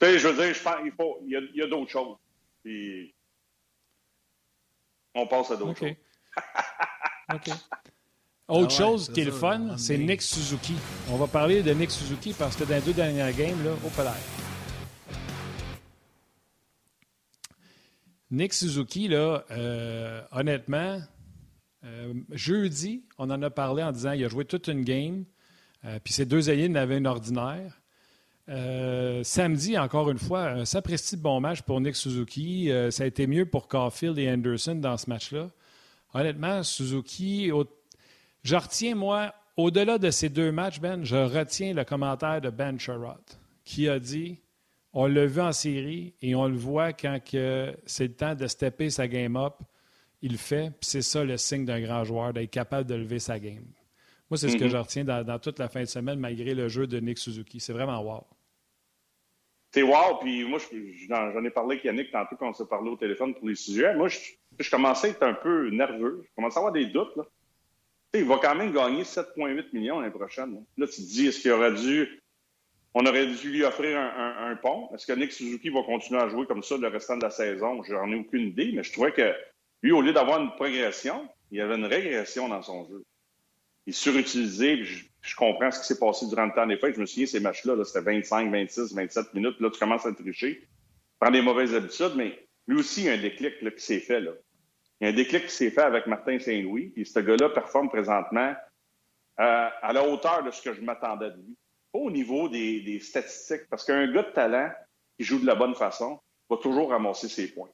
Tu 0.00 0.06
sais, 0.06 0.18
je 0.18 0.28
veux 0.28 0.34
dire, 0.34 0.54
je 0.54 0.62
pense 0.62 0.82
qu'il 0.82 0.92
faut. 0.92 1.20
Il 1.24 1.50
y 1.54 1.62
a, 1.62 1.64
a 1.64 1.68
d'autres 1.68 1.90
choses. 1.90 2.16
Puis. 2.64 3.14
On 5.14 5.26
passe 5.26 5.50
à 5.50 5.56
d'autres 5.56 5.78
choses. 5.78 5.94
OK. 7.34 7.50
Autre 8.48 8.74
ah 8.74 8.78
chose 8.78 9.12
qui 9.12 9.20
est, 9.20 9.24
le 9.24 9.32
fun, 9.32 9.76
c'est 9.78 9.96
Nick 9.96 10.20
Suzuki. 10.20 10.74
On 11.10 11.16
va 11.16 11.26
parler 11.26 11.62
de 11.62 11.72
Nick 11.72 11.90
Suzuki 11.90 12.34
parce 12.34 12.56
que 12.56 12.64
dans 12.64 12.74
les 12.74 12.80
deux 12.80 12.92
dernières 12.92 13.32
games, 13.32 13.62
là, 13.64 13.72
au 13.84 13.88
palais. 13.90 14.10
Nick 18.30 18.54
Suzuki, 18.54 19.08
là, 19.08 19.44
euh, 19.50 20.22
honnêtement, 20.32 21.00
euh, 21.84 22.14
jeudi, 22.30 23.04
on 23.18 23.30
en 23.30 23.42
a 23.42 23.50
parlé 23.50 23.82
en 23.82 23.92
disant 23.92 24.12
qu'il 24.12 24.24
a 24.24 24.28
joué 24.28 24.44
toute 24.44 24.68
une 24.68 24.84
game, 24.84 25.24
euh, 25.84 25.98
puis 26.02 26.14
ses 26.14 26.24
deux 26.24 26.48
alliés 26.48 26.68
n'avaient 26.68 26.98
une 26.98 27.06
ordinaire. 27.06 27.81
Euh, 28.48 29.22
samedi, 29.22 29.78
encore 29.78 30.10
une 30.10 30.18
fois, 30.18 30.48
un 30.50 30.64
sapristi 30.64 31.16
bon 31.16 31.40
match 31.40 31.62
pour 31.62 31.80
Nick 31.80 31.96
Suzuki. 31.96 32.70
Euh, 32.70 32.90
ça 32.90 33.04
a 33.04 33.06
été 33.06 33.26
mieux 33.26 33.46
pour 33.46 33.68
Caulfield 33.68 34.18
et 34.18 34.30
Anderson 34.30 34.74
dans 34.74 34.96
ce 34.96 35.08
match-là. 35.08 35.50
Honnêtement, 36.14 36.62
Suzuki, 36.62 37.50
je 38.42 38.56
retiens, 38.56 38.94
moi, 38.94 39.34
au-delà 39.56 39.98
de 39.98 40.10
ces 40.10 40.28
deux 40.28 40.52
matchs, 40.52 40.80
Ben, 40.80 41.04
je 41.04 41.16
retiens 41.16 41.72
le 41.72 41.84
commentaire 41.84 42.40
de 42.40 42.50
Ben 42.50 42.78
Sherrod 42.78 43.20
qui 43.64 43.88
a 43.88 43.98
dit 43.98 44.38
on 44.92 45.06
l'a 45.06 45.26
vu 45.26 45.40
en 45.40 45.52
série 45.52 46.14
et 46.20 46.34
on 46.34 46.48
le 46.48 46.56
voit 46.56 46.92
quand 46.92 47.18
c'est 47.86 48.06
le 48.06 48.12
temps 48.12 48.34
de 48.34 48.46
stepper 48.46 48.90
sa 48.90 49.08
game 49.08 49.36
up. 49.36 49.54
Il 50.20 50.32
le 50.32 50.38
fait, 50.38 50.70
puis 50.70 50.88
c'est 50.88 51.02
ça 51.02 51.24
le 51.24 51.36
signe 51.36 51.64
d'un 51.64 51.80
grand 51.80 52.04
joueur, 52.04 52.32
d'être 52.32 52.50
capable 52.50 52.88
de 52.88 52.94
lever 52.94 53.18
sa 53.18 53.38
game. 53.40 53.64
Moi, 54.32 54.38
c'est 54.38 54.48
ce 54.48 54.56
que 54.56 54.64
mm-hmm. 54.64 54.70
je 54.70 54.76
retiens 54.78 55.04
dans, 55.04 55.38
toute 55.38 55.58
la 55.58 55.68
fin 55.68 55.80
de 55.80 55.84
semaine, 55.84 56.18
malgré 56.18 56.54
le 56.54 56.66
jeu 56.66 56.86
de 56.86 56.98
Nick 56.98 57.18
Suzuki. 57.18 57.60
C'est 57.60 57.74
vraiment 57.74 58.00
wow. 58.00 58.24
C'est 59.72 59.82
wow, 59.82 60.16
puis 60.22 60.48
moi, 60.48 60.58
j'en 61.06 61.44
ai 61.44 61.50
parlé 61.50 61.74
avec 61.74 61.84
Yannick 61.84 62.10
tantôt 62.10 62.36
quand 62.36 62.48
on 62.48 62.54
s'est 62.54 62.64
parlé 62.64 62.88
au 62.88 62.96
téléphone 62.96 63.34
pour 63.34 63.46
les 63.46 63.56
sujets. 63.56 63.94
Moi, 63.94 64.08
je, 64.08 64.70
commençais 64.70 65.08
à 65.08 65.10
être 65.10 65.22
un 65.22 65.34
peu 65.34 65.68
nerveux. 65.68 66.22
Je 66.24 66.30
commençais 66.34 66.56
à 66.56 66.60
avoir 66.60 66.72
des 66.72 66.86
doutes. 66.86 67.14
Là. 67.14 67.24
il 68.14 68.24
va 68.24 68.38
quand 68.38 68.54
même 68.54 68.72
gagner 68.72 69.02
7,8 69.02 69.66
millions 69.74 70.00
l'année 70.00 70.10
prochaine. 70.10 70.64
Là. 70.78 70.86
tu 70.86 70.94
te 70.94 71.00
dis, 71.02 71.26
est-ce 71.26 71.40
qu'il 71.40 71.50
aurait 71.50 71.74
dû 71.74 72.22
On 72.94 73.04
aurait 73.04 73.26
dû 73.26 73.50
lui 73.50 73.64
offrir 73.64 73.98
un, 73.98 74.56
pont? 74.56 74.88
Est-ce 74.94 75.06
que 75.06 75.12
Nick 75.12 75.32
Suzuki 75.32 75.68
va 75.68 75.82
continuer 75.82 76.22
à 76.22 76.30
jouer 76.30 76.46
comme 76.46 76.62
ça 76.62 76.78
le 76.78 76.88
restant 76.88 77.18
de 77.18 77.22
la 77.24 77.30
saison? 77.30 77.82
J'en 77.82 78.10
ai 78.10 78.14
aucune 78.14 78.46
idée, 78.46 78.72
mais 78.74 78.82
je 78.82 78.92
trouvais 78.92 79.12
que 79.12 79.30
lui, 79.82 79.92
au 79.92 80.00
lieu 80.00 80.14
d'avoir 80.14 80.40
une 80.40 80.52
progression, 80.52 81.28
il 81.50 81.58
y 81.58 81.60
avait 81.60 81.76
une 81.76 81.84
régression 81.84 82.48
dans 82.48 82.62
son 82.62 82.86
jeu. 82.88 83.04
Il 83.86 83.90
est 83.90 83.92
surutilisé. 83.92 84.84
Je, 84.84 85.04
je, 85.20 85.36
comprends 85.36 85.70
ce 85.70 85.80
qui 85.80 85.86
s'est 85.86 85.98
passé 85.98 86.26
durant 86.26 86.46
le 86.46 86.52
temps 86.52 86.66
des 86.66 86.76
fêtes. 86.76 86.94
Je 86.94 87.00
me 87.00 87.06
souviens, 87.06 87.26
ces 87.26 87.40
matchs-là, 87.40 87.74
-là, 87.74 87.84
c'était 87.84 88.00
25, 88.00 88.50
26, 88.50 88.94
27 88.94 89.34
minutes. 89.34 89.60
Là, 89.60 89.70
tu 89.70 89.78
commences 89.78 90.06
à 90.06 90.12
tricher. 90.12 90.66
Prends 91.18 91.30
des 91.30 91.42
mauvaises 91.42 91.74
habitudes, 91.74 92.12
mais 92.16 92.46
lui 92.66 92.78
aussi, 92.78 93.02
il 93.02 93.06
y 93.06 93.08
a 93.10 93.12
un 93.12 93.20
déclic 93.20 93.60
là, 93.62 93.70
qui 93.70 93.82
s'est 93.82 94.00
fait. 94.00 94.20
Là. 94.20 94.32
Il 95.00 95.04
y 95.04 95.06
a 95.08 95.10
un 95.12 95.16
déclic 95.16 95.46
qui 95.46 95.52
s'est 95.52 95.70
fait 95.70 95.82
avec 95.82 96.06
Martin 96.06 96.38
Saint-Louis. 96.38 96.92
Et 96.96 97.04
ce 97.04 97.18
gars-là 97.18 97.48
performe 97.50 97.88
présentement 97.88 98.54
euh, 99.40 99.68
à 99.82 99.92
la 99.92 100.06
hauteur 100.06 100.44
de 100.44 100.50
ce 100.50 100.62
que 100.62 100.72
je 100.72 100.80
m'attendais 100.80 101.30
de 101.30 101.36
lui. 101.36 101.56
Pas 101.92 101.98
au 101.98 102.10
niveau 102.10 102.48
des, 102.48 102.80
des 102.80 103.00
statistiques, 103.00 103.68
parce 103.68 103.84
qu'un 103.84 104.10
gars 104.12 104.22
de 104.22 104.32
talent 104.32 104.70
qui 105.18 105.24
joue 105.24 105.38
de 105.38 105.46
la 105.46 105.54
bonne 105.54 105.74
façon 105.74 106.20
va 106.48 106.56
toujours 106.56 106.90
ramasser 106.90 107.28
ses 107.28 107.48
points. 107.48 107.70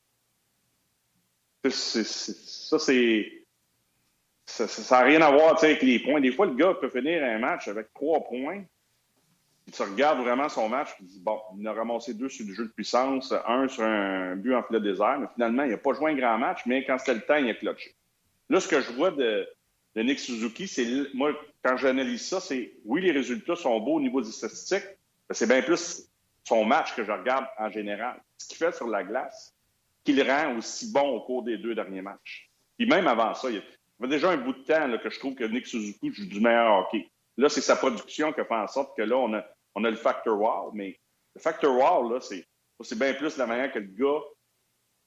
Ça, 1.68 2.78
c'est. 2.78 3.46
Ça 4.48 4.66
n'a 4.96 5.04
rien 5.04 5.20
à 5.20 5.30
voir 5.30 5.62
avec 5.62 5.82
les 5.82 5.98
points. 5.98 6.20
Des 6.20 6.32
fois, 6.32 6.46
le 6.46 6.54
gars 6.54 6.74
peut 6.74 6.88
finir 6.88 7.22
un 7.22 7.38
match 7.38 7.68
avec 7.68 7.92
trois 7.92 8.24
points. 8.24 8.64
Tu 9.70 9.82
regardes 9.82 10.20
vraiment 10.20 10.48
son 10.48 10.70
match, 10.70 10.96
tu 10.96 11.02
dis, 11.02 11.20
bon, 11.20 11.38
il 11.58 11.68
a 11.68 11.74
ramassé 11.74 12.14
deux 12.14 12.30
sur 12.30 12.46
du 12.46 12.54
jeu 12.54 12.64
de 12.64 12.70
puissance, 12.70 13.34
un 13.46 13.68
sur 13.68 13.84
un 13.84 14.34
but 14.36 14.54
en 14.54 14.62
filet 14.62 14.80
désert, 14.80 15.18
mais 15.20 15.26
finalement, 15.34 15.64
il 15.64 15.70
n'a 15.72 15.76
pas 15.76 15.92
joué 15.92 16.12
un 16.12 16.14
grand 16.14 16.38
match, 16.38 16.60
mais 16.64 16.86
quand 16.86 16.96
c'était 16.96 17.14
le 17.14 17.20
temps, 17.20 17.36
il 17.36 17.50
a 17.50 17.54
clutché. 17.54 17.94
Là, 18.48 18.60
ce 18.60 18.68
que 18.68 18.80
je 18.80 18.90
vois 18.92 19.10
de, 19.10 19.46
de 19.94 20.02
Nick 20.02 20.18
Suzuki, 20.20 20.66
c'est, 20.66 20.86
moi, 21.12 21.32
quand 21.62 21.76
j'analyse 21.76 22.26
ça, 22.26 22.40
c'est, 22.40 22.72
oui, 22.86 23.02
les 23.02 23.10
résultats 23.10 23.56
sont 23.56 23.78
beaux 23.80 23.96
au 23.96 24.00
niveau 24.00 24.22
des 24.22 24.32
statistiques, 24.32 24.88
mais 25.28 25.34
c'est 25.34 25.46
bien 25.46 25.60
plus 25.60 26.08
son 26.44 26.64
match 26.64 26.94
que 26.94 27.04
je 27.04 27.12
regarde 27.12 27.44
en 27.58 27.70
général. 27.70 28.18
Ce 28.38 28.48
qu'il 28.48 28.56
fait 28.56 28.74
sur 28.74 28.88
la 28.88 29.04
glace, 29.04 29.54
qu'il 30.02 30.22
rend 30.22 30.56
aussi 30.56 30.90
bon 30.90 31.16
au 31.16 31.20
cours 31.20 31.42
des 31.42 31.58
deux 31.58 31.74
derniers 31.74 32.00
matchs. 32.00 32.50
Puis 32.78 32.86
même 32.86 33.06
avant 33.06 33.34
ça, 33.34 33.50
il 33.50 33.62
y 34.00 34.04
a 34.04 34.08
déjà 34.08 34.30
un 34.30 34.36
bout 34.36 34.52
de 34.52 34.62
temps 34.64 34.98
que 34.98 35.10
je 35.10 35.18
trouve 35.18 35.34
que 35.34 35.44
Nick 35.44 35.66
Suzuki 35.66 36.12
joue 36.12 36.26
du 36.26 36.40
meilleur 36.40 36.78
hockey. 36.78 37.08
Là, 37.36 37.48
c'est 37.48 37.60
sa 37.60 37.76
production 37.76 38.32
qui 38.32 38.40
a 38.40 38.44
fait 38.44 38.54
en 38.54 38.66
sorte 38.66 38.96
que 38.96 39.02
là, 39.02 39.16
on 39.16 39.32
a, 39.34 39.44
on 39.74 39.84
a 39.84 39.90
le 39.90 39.96
factor 39.96 40.38
wow, 40.38 40.72
mais 40.72 40.98
le 41.34 41.40
factor 41.40 41.74
wow, 41.74 42.10
là, 42.10 42.20
c'est, 42.20 42.44
c'est 42.80 42.98
bien 42.98 43.14
plus 43.14 43.36
la 43.36 43.46
manière 43.46 43.72
que 43.72 43.78
le 43.78 43.86
gars 43.86 44.20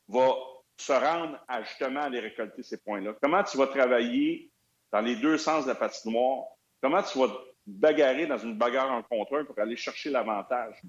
va 0.08 0.36
se 0.77 0.93
rendre 0.93 1.43
à 1.47 1.62
justement 1.63 2.01
aller 2.01 2.19
récolter 2.19 2.63
ces 2.63 2.77
points-là. 2.77 3.13
Comment 3.21 3.43
tu 3.43 3.58
vas 3.58 3.67
travailler 3.67 4.49
dans 4.91 5.01
les 5.01 5.15
deux 5.15 5.38
sens 5.38 5.65
de 5.65 5.69
la 5.69 5.75
patinoire? 5.75 6.45
Comment 6.82 7.04
tu 7.04 7.19
vas 7.19 7.27
te 7.27 7.34
bagarrer 7.67 8.27
dans 8.27 8.38
une 8.38 8.58
bagarre 8.58 8.91
en 8.91 9.04
contre 9.04 9.38
un 9.38 9.45
pour 9.45 9.60
aller 9.60 9.75
chercher 9.75 10.10
l'avantage? 10.10 10.82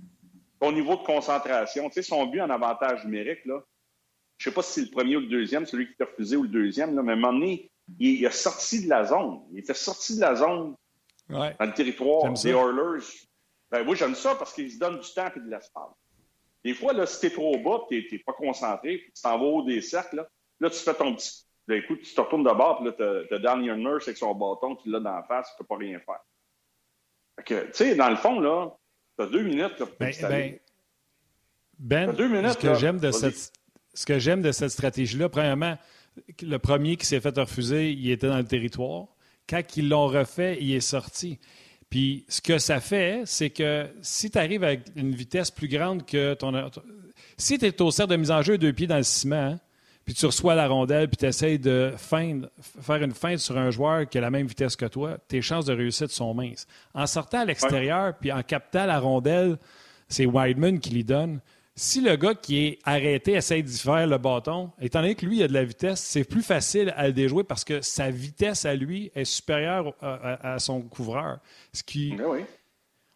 Au 0.61 0.73
niveau 0.73 0.97
de 0.97 1.03
concentration, 1.03 1.88
tu 1.88 1.95
sais, 1.95 2.03
son 2.03 2.27
but 2.27 2.41
en 2.41 2.51
avantage 2.51 3.05
numérique, 3.05 3.45
là, 3.45 3.62
je 4.38 4.49
sais 4.49 4.55
pas 4.55 4.62
si 4.62 4.73
c'est 4.73 4.87
le 4.87 4.91
premier 4.91 5.17
ou 5.17 5.21
le 5.21 5.27
deuxième, 5.27 5.67
celui 5.67 5.88
qui 5.88 5.97
t'a 5.97 6.05
refusé 6.05 6.37
ou 6.37 6.45
le 6.45 6.49
deuxième, 6.49 6.95
là, 6.95 7.03
mais 7.03 7.12
à 7.12 7.15
un 7.15 7.19
moment 7.19 7.33
donné, 7.33 7.72
il, 7.99 8.21
il, 8.21 8.27
a 8.27 8.31
sorti 8.31 8.85
de 8.85 8.88
la 8.88 9.05
zone. 9.05 9.40
Il 9.53 9.59
était 9.59 9.75
sorti 9.75 10.16
de 10.16 10.21
la 10.21 10.35
zone 10.35 10.75
dans 11.29 11.55
le 11.61 11.75
territoire 11.75 12.33
des 12.33 12.49
Oilers. 12.49 13.05
Ben, 13.71 13.85
moi, 13.85 13.95
j'aime 13.95 14.14
ça 14.14 14.35
parce 14.35 14.53
qu'il 14.53 14.71
se 14.71 14.79
donne 14.79 15.01
du 15.01 15.12
temps 15.12 15.31
et 15.35 15.40
de 15.40 15.51
l'espace. 15.51 15.90
Des 16.64 16.75
fois, 16.75 16.92
là, 16.92 17.07
si 17.07 17.21
t'es 17.21 17.31
trop 17.31 17.59
bas, 17.59 17.87
tu 17.88 18.07
n'es 18.12 18.18
pas 18.18 18.35
concentré, 18.35 18.99
puis 18.99 19.12
tu 19.12 19.23
t'en 19.23 19.38
vas 19.38 19.45
au 19.45 19.62
des 19.62 19.81
cercles, 19.81 20.16
là, 20.16 20.29
là, 20.61 20.71
tu 20.71 20.79
fais 20.79 20.95
ton 20.95 21.14
petit. 21.14 21.47
Ben, 21.66 21.79
écoute, 21.79 22.03
tu 22.03 22.14
te 22.14 22.21
retournes 22.21 22.45
de 22.45 22.53
bord, 22.53 22.77
puis 22.77 22.87
là, 22.87 23.25
tu 23.27 23.35
as 23.35 23.38
Daniel 23.38 23.77
Nurse 23.77 24.07
avec 24.09 24.18
son 24.18 24.35
bâton, 24.35 24.77
tu 24.77 24.90
l'as 24.90 25.01
dans 25.01 25.14
la 25.14 25.23
face, 25.25 25.49
tu 25.51 25.57
peux 25.59 25.66
pas 25.66 25.77
rien 25.77 25.99
faire. 26.01 26.21
tu 27.45 27.73
sais, 27.73 27.95
dans 27.95 28.11
le 28.11 28.16
fond, 28.16 28.40
là, 28.40 28.71
tu 29.18 29.25
as 29.25 29.27
deux 29.29 29.42
minutes 29.42 29.79
là, 29.79 29.87
pour 29.87 29.97
ben, 29.99 30.12
ben, 30.21 30.59
ben, 31.79 32.12
deux 32.12 32.29
minutes, 32.29 32.53
ce 32.53 32.59
que 32.59 32.75
j'aime 32.75 32.99
de 32.99 33.11
cette 33.11 33.53
ce 33.95 34.07
que 34.07 34.18
j'aime 34.18 34.40
de 34.40 34.53
cette 34.53 34.71
stratégie-là, 34.71 35.29
premièrement, 35.29 35.77
le 36.42 36.59
premier 36.59 36.96
qui 36.96 37.07
s'est 37.07 37.20
fait 37.20 37.37
refuser, 37.37 37.92
il 37.92 38.11
était 38.11 38.29
dans 38.29 38.38
le 38.38 38.44
territoire. 38.44 39.07
Quand 39.48 39.62
ils 39.77 39.88
l'ont 39.88 40.07
refait, 40.07 40.59
il 40.61 40.72
est 40.75 40.81
sorti. 40.81 41.38
Puis 41.90 42.25
ce 42.29 42.40
que 42.40 42.59
ça 42.59 42.81
fait, 42.81 43.22
c'est 43.27 43.51
que 43.51 43.87
si 44.01 44.31
tu 44.31 44.38
arrives 44.38 44.64
avec 44.64 44.83
une 44.96 45.14
vitesse 45.14 45.51
plus 45.51 45.68
grande 45.68 46.07
que 46.07 46.35
ton. 46.35 46.53
Si 47.37 47.59
tu 47.59 47.66
es 47.66 47.83
au 47.83 47.90
cercle 47.90 48.12
de 48.12 48.16
mise 48.16 48.31
en 48.31 48.42
jeu 48.42 48.57
deux 48.57 48.72
pieds 48.72 48.87
dans 48.87 48.96
le 48.96 49.03
ciment, 49.03 49.59
puis 50.05 50.14
tu 50.14 50.27
reçois 50.27 50.55
la 50.55 50.68
rondelle, 50.68 51.09
puis 51.09 51.16
tu 51.16 51.27
essaies 51.27 51.59
de 51.59 51.92
faire 51.96 53.03
une 53.03 53.12
feinte 53.12 53.38
sur 53.38 53.57
un 53.57 53.70
joueur 53.70 54.09
qui 54.09 54.18
a 54.18 54.20
la 54.20 54.31
même 54.31 54.46
vitesse 54.46 54.75
que 54.75 54.87
toi, 54.87 55.18
tes 55.29 55.42
chances 55.42 55.66
de 55.66 55.75
réussite 55.75 56.09
sont 56.09 56.35
minces. 56.35 56.66
En 56.94 57.07
sortant 57.07 57.40
à 57.40 57.44
l'extérieur, 57.44 58.14
puis 58.18 58.33
en 58.33 58.42
captant 58.42 58.87
la 58.87 58.98
rondelle, 58.98 59.59
c'est 60.09 60.27
Wideman 60.27 60.81
qui 60.81 60.90
lui 60.90 61.05
donne 61.05 61.40
si 61.75 62.01
le 62.01 62.17
gars 62.17 62.35
qui 62.35 62.67
est 62.67 62.79
arrêté 62.85 63.33
essaie 63.33 63.63
d'y 63.63 63.79
faire 63.79 64.07
le 64.07 64.19
bâton, 64.19 64.71
étant 64.81 65.01
donné 65.01 65.15
que 65.15 65.25
lui, 65.25 65.39
il 65.39 65.43
a 65.43 65.49
de 65.49 65.55
la 65.55 65.65
vitesse, 65.65 66.01
c'est 66.01 66.25
plus 66.25 66.43
facile 66.43 66.93
à 66.97 67.07
le 67.07 67.13
déjouer 67.13 67.45
parce 67.45 67.65
que 67.65 67.81
sa 67.81 68.11
vitesse 68.11 68.67
à 68.67 68.75
lui 68.75 69.11
est 69.15 69.25
supérieure 69.25 69.95
à, 70.01 70.59
son 70.59 70.83
couvreur. 70.83 71.39
Ce 71.73 71.83
qui. 71.83 72.15
Ben 72.15 72.45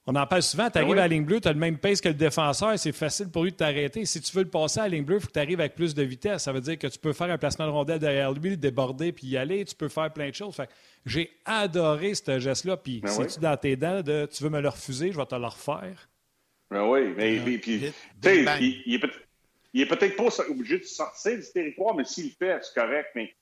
on 0.08 0.14
en 0.14 0.24
parle 0.24 0.42
souvent, 0.42 0.70
tu 0.70 0.78
arrives 0.78 0.90
ben 0.90 0.98
à 0.98 1.02
la 1.02 1.08
ligne 1.08 1.24
bleue, 1.24 1.40
tu 1.40 1.48
as 1.48 1.52
le 1.52 1.58
même 1.58 1.78
pace 1.78 2.00
que 2.00 2.08
le 2.08 2.14
défenseur, 2.14 2.78
c'est 2.78 2.92
facile 2.92 3.28
pour 3.28 3.42
lui 3.42 3.50
de 3.50 3.56
t'arrêter. 3.56 4.04
Si 4.06 4.20
tu 4.20 4.36
veux 4.36 4.44
le 4.44 4.48
passer 4.48 4.78
à 4.78 4.84
la 4.84 4.90
ligne 4.90 5.04
bleue, 5.04 5.16
il 5.16 5.20
faut 5.20 5.26
que 5.26 5.32
tu 5.32 5.40
arrives 5.40 5.58
avec 5.58 5.74
plus 5.74 5.96
de 5.96 6.02
vitesse. 6.04 6.44
Ça 6.44 6.52
veut 6.52 6.60
dire 6.60 6.78
que 6.78 6.86
tu 6.86 6.98
peux 7.00 7.12
faire 7.12 7.28
un 7.28 7.38
placement 7.38 7.66
de 7.66 7.72
rondelle 7.72 7.98
derrière 7.98 8.32
lui, 8.32 8.50
le 8.50 8.56
déborder 8.56 9.10
puis 9.10 9.26
y 9.26 9.36
aller. 9.36 9.64
Tu 9.64 9.74
peux 9.74 9.88
faire 9.88 10.12
plein 10.12 10.28
de 10.28 10.34
choses. 10.34 10.56
j'ai 11.04 11.30
adoré 11.44 12.14
ce 12.14 12.38
geste-là. 12.38 12.76
Puis 12.76 13.00
ben 13.00 13.08
si 13.08 13.34
tu 13.34 13.40
dans 13.40 13.56
tes 13.56 13.74
dents 13.74 14.00
de 14.00 14.28
tu 14.32 14.44
veux 14.44 14.50
me 14.50 14.60
le 14.60 14.68
refuser, 14.68 15.10
je 15.10 15.16
vais 15.16 15.26
te 15.26 15.34
le 15.34 15.46
refaire? 15.46 16.08
Ben 16.70 16.88
oui, 16.88 17.14
mais, 17.16 17.38
puis, 17.38 17.94
il, 18.24 18.94
il, 19.72 19.80
est 19.82 19.86
peut-être 19.86 20.16
pas 20.16 20.28
obligé 20.48 20.78
de 20.78 20.84
sortir 20.84 21.38
du 21.38 21.52
territoire, 21.52 21.94
mais 21.94 22.04
s'il 22.04 22.26
le 22.26 22.30
fait, 22.30 22.58
c'est 22.62 22.74
correct. 22.74 23.10
Mais 23.14 23.34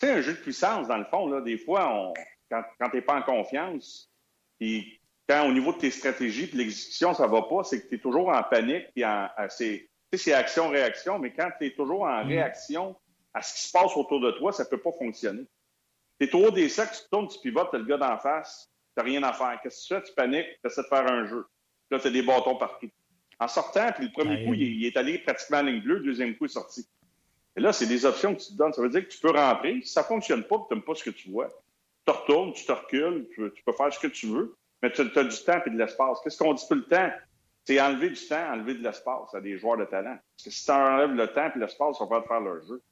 tu 0.00 0.06
sais, 0.06 0.12
un 0.12 0.20
jeu 0.20 0.32
de 0.32 0.38
puissance, 0.38 0.88
dans 0.88 0.96
le 0.96 1.04
fond, 1.04 1.28
là, 1.28 1.40
des 1.40 1.56
fois, 1.56 1.88
on, 1.92 2.14
quand, 2.50 2.62
quand 2.80 2.90
tu 2.90 2.96
n'es 2.96 3.02
pas 3.02 3.16
en 3.16 3.22
confiance, 3.22 4.10
puis 4.58 5.00
quand 5.28 5.48
au 5.48 5.52
niveau 5.52 5.72
de 5.72 5.78
tes 5.78 5.90
stratégies 5.90 6.50
et 6.52 6.56
l'exécution, 6.56 7.14
ça 7.14 7.26
va 7.26 7.42
pas, 7.42 7.64
c'est 7.64 7.82
que 7.82 7.88
tu 7.88 7.94
es 7.94 7.98
toujours 7.98 8.28
en 8.28 8.42
panique, 8.42 8.88
puis 8.92 9.04
en, 9.04 9.28
c'est, 9.48 9.88
c'est 10.12 10.32
action-réaction, 10.32 11.18
mais 11.18 11.32
quand 11.32 11.50
tu 11.58 11.66
es 11.66 11.74
toujours 11.74 12.02
en 12.02 12.24
mm. 12.24 12.28
réaction 12.28 12.96
à 13.32 13.42
ce 13.42 13.54
qui 13.54 13.62
se 13.62 13.72
passe 13.72 13.96
autour 13.96 14.20
de 14.20 14.32
toi, 14.32 14.52
ça 14.52 14.64
peut 14.64 14.80
pas 14.80 14.92
fonctionner. 14.92 15.44
Tu 16.20 16.26
es 16.26 16.30
trop 16.30 16.50
des 16.50 16.68
sacs, 16.68 16.92
tu 16.92 17.08
tournes, 17.10 17.28
tu 17.28 17.38
pivotes, 17.40 17.70
tu 17.70 17.76
as 17.76 17.78
le 17.80 17.86
gars 17.86 17.96
d'en 17.96 18.18
face, 18.18 18.70
tu 18.96 19.02
n'as 19.02 19.08
rien 19.08 19.22
à 19.24 19.32
faire. 19.32 19.58
Qu'est-ce 19.62 19.88
que 19.88 19.94
tu 19.94 20.00
fais? 20.00 20.08
Tu 20.08 20.14
paniques, 20.14 20.46
tu 20.62 20.70
essaies 20.70 20.82
de 20.82 20.86
faire 20.86 21.10
un 21.10 21.26
jeu. 21.26 21.44
Là, 21.94 22.00
tu 22.00 22.08
as 22.08 22.10
des 22.10 22.22
bâtons 22.22 22.56
partout. 22.56 22.90
En 23.38 23.46
sortant, 23.46 23.92
puis 23.92 24.06
le 24.06 24.12
premier 24.12 24.44
coup, 24.44 24.52
il, 24.52 24.84
est 24.84 24.96
allé 24.96 25.18
pratiquement 25.18 25.58
à 25.58 25.62
ligne 25.62 25.80
bleue, 25.80 25.98
le 25.98 26.04
deuxième 26.04 26.36
coup, 26.36 26.46
est 26.46 26.48
sorti. 26.48 26.84
Et 27.56 27.60
là, 27.60 27.72
c'est 27.72 27.86
des 27.86 28.04
options 28.04 28.34
que 28.34 28.40
tu 28.40 28.48
te 28.48 28.54
donnes. 28.54 28.72
Ça 28.72 28.82
veut 28.82 28.88
dire 28.88 29.04
que 29.04 29.12
tu 29.12 29.20
peux 29.20 29.30
rentrer. 29.30 29.80
Si 29.82 29.92
ça 29.92 30.00
ne 30.00 30.06
fonctionne 30.06 30.42
pas, 30.42 30.56
tu 30.68 30.74
n'aimes 30.74 30.82
pas 30.82 30.96
ce 30.96 31.04
que 31.04 31.10
tu 31.10 31.30
vois, 31.30 31.46
tu 31.46 32.04
te 32.04 32.10
retournes, 32.10 32.52
tu 32.52 32.64
te 32.64 32.72
recules, 32.72 33.28
tu, 33.32 33.62
peux 33.64 33.72
faire 33.72 33.92
ce 33.92 34.00
que 34.00 34.08
tu 34.08 34.26
veux, 34.26 34.56
mais 34.82 34.90
tu 34.90 35.02
as, 35.02 35.04
du 35.04 35.44
temps 35.44 35.62
et 35.64 35.70
de 35.70 35.78
l'espace. 35.78 36.18
Qu'est-ce 36.24 36.38
qu'on 36.38 36.54
dit 36.54 36.66
tout 36.68 36.74
le 36.74 36.84
temps? 36.84 37.10
C'est 37.64 37.80
enlever 37.80 38.10
du 38.10 38.26
temps, 38.26 38.52
enlever 38.52 38.74
de 38.74 38.82
l'espace 38.82 39.32
à 39.34 39.40
des 39.40 39.56
joueurs 39.56 39.78
de 39.78 39.84
talent. 39.84 40.18
Parce 40.36 40.44
que 40.44 40.50
si 40.50 40.64
tu 40.64 40.72
enlèves 40.72 41.14
le 41.14 41.28
temps 41.28 41.50
et 41.54 41.58
l'espace, 41.60 42.00
va 42.00 42.06
pas 42.08 42.22
faire 42.22 42.40
leur 42.40 42.60
jeu. 42.66 42.82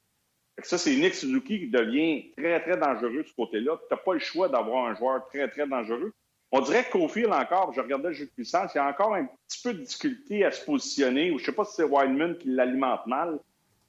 ça, 0.59 0.77
c'est 0.77 0.95
Nick 0.95 1.13
Suzuki 1.13 1.59
qui 1.59 1.69
devient 1.69 2.31
très, 2.37 2.61
très 2.61 2.77
dangereux 2.77 3.23
de 3.23 3.27
ce 3.27 3.35
côté-là. 3.35 3.77
Tu 3.77 3.93
n'as 3.93 4.01
pas 4.01 4.13
le 4.13 4.19
choix 4.19 4.47
d'avoir 4.47 4.85
un 4.85 4.95
joueur 4.95 5.27
très, 5.27 5.49
très 5.49 5.67
dangereux. 5.67 6.13
On 6.55 6.61
dirait 6.61 6.85
qu'Ophil 6.87 7.33
encore, 7.33 7.73
je 7.73 7.81
regardais 7.81 8.09
le 8.09 8.13
jeu 8.13 8.25
de 8.25 8.29
puissance, 8.29 8.73
il 8.75 8.77
y 8.77 8.79
a 8.79 8.87
encore 8.87 9.15
un 9.15 9.25
petit 9.47 9.59
peu 9.63 9.73
de 9.73 9.79
difficulté 9.79 10.45
à 10.45 10.51
se 10.51 10.63
positionner, 10.63 11.29
je 11.29 11.33
ne 11.33 11.39
sais 11.39 11.51
pas 11.51 11.65
si 11.65 11.73
c'est 11.73 11.83
Wildman 11.83 12.37
qui 12.37 12.49
l'alimente 12.49 13.07
mal, 13.07 13.39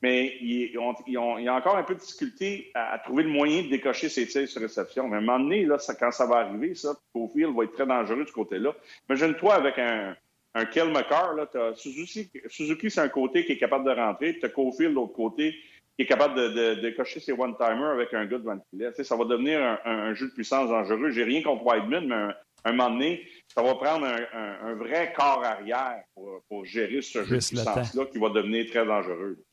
mais 0.00 0.38
il, 0.40 0.72
y 0.72 1.46
a 1.48 1.55
encore 1.55 1.77
un 1.77 1.83
peu 1.83 1.94
de 1.94 2.00
difficulté 2.00 2.70
à, 2.74 2.98
trouver 3.00 3.24
le 3.24 3.29
moyen 3.29 3.64
de 3.64 3.68
décocher 3.68 4.09
ses 4.09 4.27
tirs 4.27 4.48
sur 4.48 4.62
réception. 4.62 5.09
Mais 5.09 5.16
à 5.16 5.18
un 5.18 5.20
moment 5.20 5.40
donné, 5.40 5.68
quand 6.00 6.11
ça 6.11 6.24
va 6.24 6.37
arriver, 6.37 6.74
ça, 6.74 6.94
Cofield 7.12 7.55
va 7.55 7.64
être 7.64 7.72
très 7.72 7.87
dangereux 7.87 8.24
de 8.24 8.29
ce 8.29 8.33
côté-là. 8.33 8.74
Imagine-toi 9.11 9.55
avec 9.55 9.79
un, 9.79 10.16
un 10.55 10.64
Kel 10.64 10.90
là, 10.90 11.74
Suzuki, 11.74 12.90
c'est 12.90 13.00
un 13.00 13.09
côté 13.11 13.44
qui 13.44 13.53
est 13.53 13.59
capable 13.59 13.85
de 13.85 13.90
rentrer, 13.90 14.38
tu 14.38 14.46
as 14.46 14.48
Cofield 14.48 14.92
de 14.92 14.94
l'autre 14.94 15.12
côté 15.12 15.55
qui 15.96 16.03
est 16.03 16.07
capable 16.07 16.35
de, 16.35 16.74
décocher 16.81 17.20
ses 17.20 17.33
one-timers 17.33 17.90
avec 17.90 18.12
un 18.14 18.24
gars 18.24 18.38
de 18.38 18.50
filet. 18.70 18.90
Tu 18.90 18.96
sais, 18.96 19.05
ça 19.05 19.16
va 19.16 19.24
devenir 19.24 19.79
un, 19.85 20.12
jeu 20.14 20.29
de 20.29 20.33
puissance 20.33 20.68
dangereux. 20.68 21.11
J'ai 21.11 21.24
rien 21.24 21.42
contre 21.42 21.64
Wideman, 21.64 22.07
mais 22.07 22.14
un 22.14 22.35
moment 22.72 22.90
donné, 22.90 23.27
ça 23.55 23.62
va 23.62 23.74
prendre 23.74 24.07
un, 24.07 24.74
vrai 24.74 25.12
corps 25.12 25.44
arrière 25.44 26.03
pour, 26.14 26.64
gérer 26.64 27.03
ce 27.03 27.24
jeu 27.24 27.37
de 27.37 27.44
puissance-là 27.44 28.07
qui 28.07 28.18
va 28.18 28.31
devenir 28.31 28.68
très 28.70 28.85
dangereux. 28.85 29.44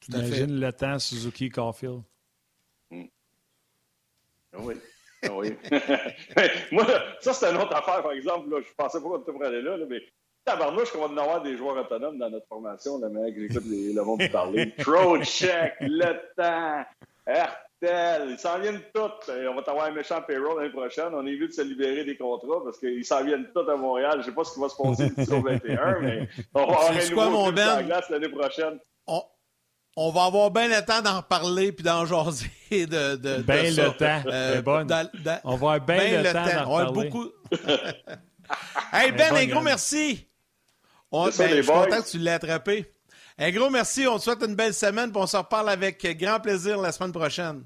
Tout 0.00 0.12
Imagine 0.12 0.60
le 0.60 0.72
temps 0.72 0.98
Suzuki 0.98 1.48
Caulfield. 1.48 2.02
Hmm. 2.90 3.06
Ah 4.52 4.58
oui. 4.60 4.74
Ah 5.22 5.34
oui. 5.34 5.56
Moi, 6.72 6.86
ça, 7.20 7.32
c'est 7.32 7.50
une 7.50 7.56
autre 7.56 7.74
affaire, 7.74 8.02
par 8.02 8.12
exemple. 8.12 8.50
Là, 8.50 8.60
je 8.60 8.72
pensais 8.76 8.98
pas 8.98 9.04
qu'on 9.04 9.22
était 9.22 9.32
pour 9.32 9.44
aller 9.44 9.62
là, 9.62 9.76
là 9.78 9.86
mais 9.88 10.02
tabarnouche 10.44 10.90
qu'on 10.90 11.00
va 11.00 11.06
en 11.06 11.16
avoir 11.16 11.42
des 11.42 11.56
joueurs 11.56 11.76
autonomes 11.76 12.18
dans 12.18 12.30
notre 12.30 12.46
formation, 12.46 12.98
le 12.98 13.08
mec, 13.08 13.34
j'écoute 13.36 13.64
le 13.66 14.02
monde 14.02 14.22
parler. 14.30 14.74
Throw 14.78 15.22
check, 15.22 15.74
le 15.80 16.34
temps, 16.36 16.84
tel. 17.84 18.30
Ils 18.30 18.38
s'en 18.38 18.58
viennent 18.58 18.80
tous. 18.94 19.30
On 19.30 19.54
va 19.54 19.62
avoir 19.66 19.86
un 19.86 19.92
méchant 19.92 20.20
payroll 20.22 20.58
l'année 20.58 20.72
prochaine. 20.72 21.12
On 21.12 21.26
est 21.26 21.34
vite 21.34 21.48
de 21.48 21.52
se 21.52 21.62
libérer 21.62 22.04
des 22.04 22.16
contrats 22.16 22.62
parce 22.64 22.78
qu'ils 22.78 23.04
s'en 23.04 23.24
viennent 23.24 23.46
tous 23.54 23.68
à 23.68 23.76
Montréal. 23.76 24.12
Je 24.14 24.18
ne 24.18 24.22
sais 24.24 24.32
pas 24.32 24.44
ce 24.44 24.54
qui 24.54 24.60
va 24.60 24.68
se 24.68 24.76
passer 24.76 25.12
le 25.16 25.42
21, 25.42 26.00
mais 26.00 26.28
on 26.54 26.66
va 26.66 26.72
avoir 26.72 26.90
un 26.90 27.10
nouveau 27.10 27.52
ben? 27.52 27.82
glace 27.82 28.10
l'année 28.10 28.28
prochaine. 28.28 28.78
On... 29.96 30.10
va 30.10 30.24
avoir 30.24 30.50
bien 30.50 30.68
le 30.68 30.84
temps 30.84 31.02
d'en 31.02 31.18
reparler 31.18 31.70
puis 31.70 31.84
d'en 31.84 32.04
jaser 32.04 32.50
de, 32.70 33.14
de, 33.14 33.42
ben 33.42 33.74
le 33.74 33.96
temps. 33.96 34.22
Euh, 34.26 34.60
bon. 34.60 34.86
On 35.44 35.56
va 35.56 35.72
avoir 35.74 35.80
bien 35.80 35.96
ben 35.96 36.22
le, 36.24 36.32
temps, 36.32 36.44
d'en 36.44 36.76
parler. 36.76 37.10
Beaucoup... 37.10 37.28
hey 38.92 39.12
Ben, 39.12 39.36
un 39.36 39.46
gros 39.46 39.60
merci. 39.60 40.28
On, 41.12 41.26
ben, 41.26 41.32
je 41.32 41.62
suis 41.62 41.66
content 41.66 42.02
que 42.02 42.10
tu 42.10 42.18
l'aies 42.18 42.32
attrapé. 42.32 42.90
Un 43.38 43.50
gros 43.52 43.70
merci. 43.70 44.06
On 44.06 44.18
te 44.18 44.24
souhaite 44.24 44.42
une 44.42 44.56
belle 44.56 44.74
semaine. 44.74 45.12
Puis 45.12 45.20
on 45.20 45.26
se 45.26 45.36
reparle 45.36 45.68
avec 45.68 46.04
grand 46.18 46.40
plaisir 46.40 46.80
la 46.80 46.90
semaine 46.90 47.12
prochaine. 47.12 47.62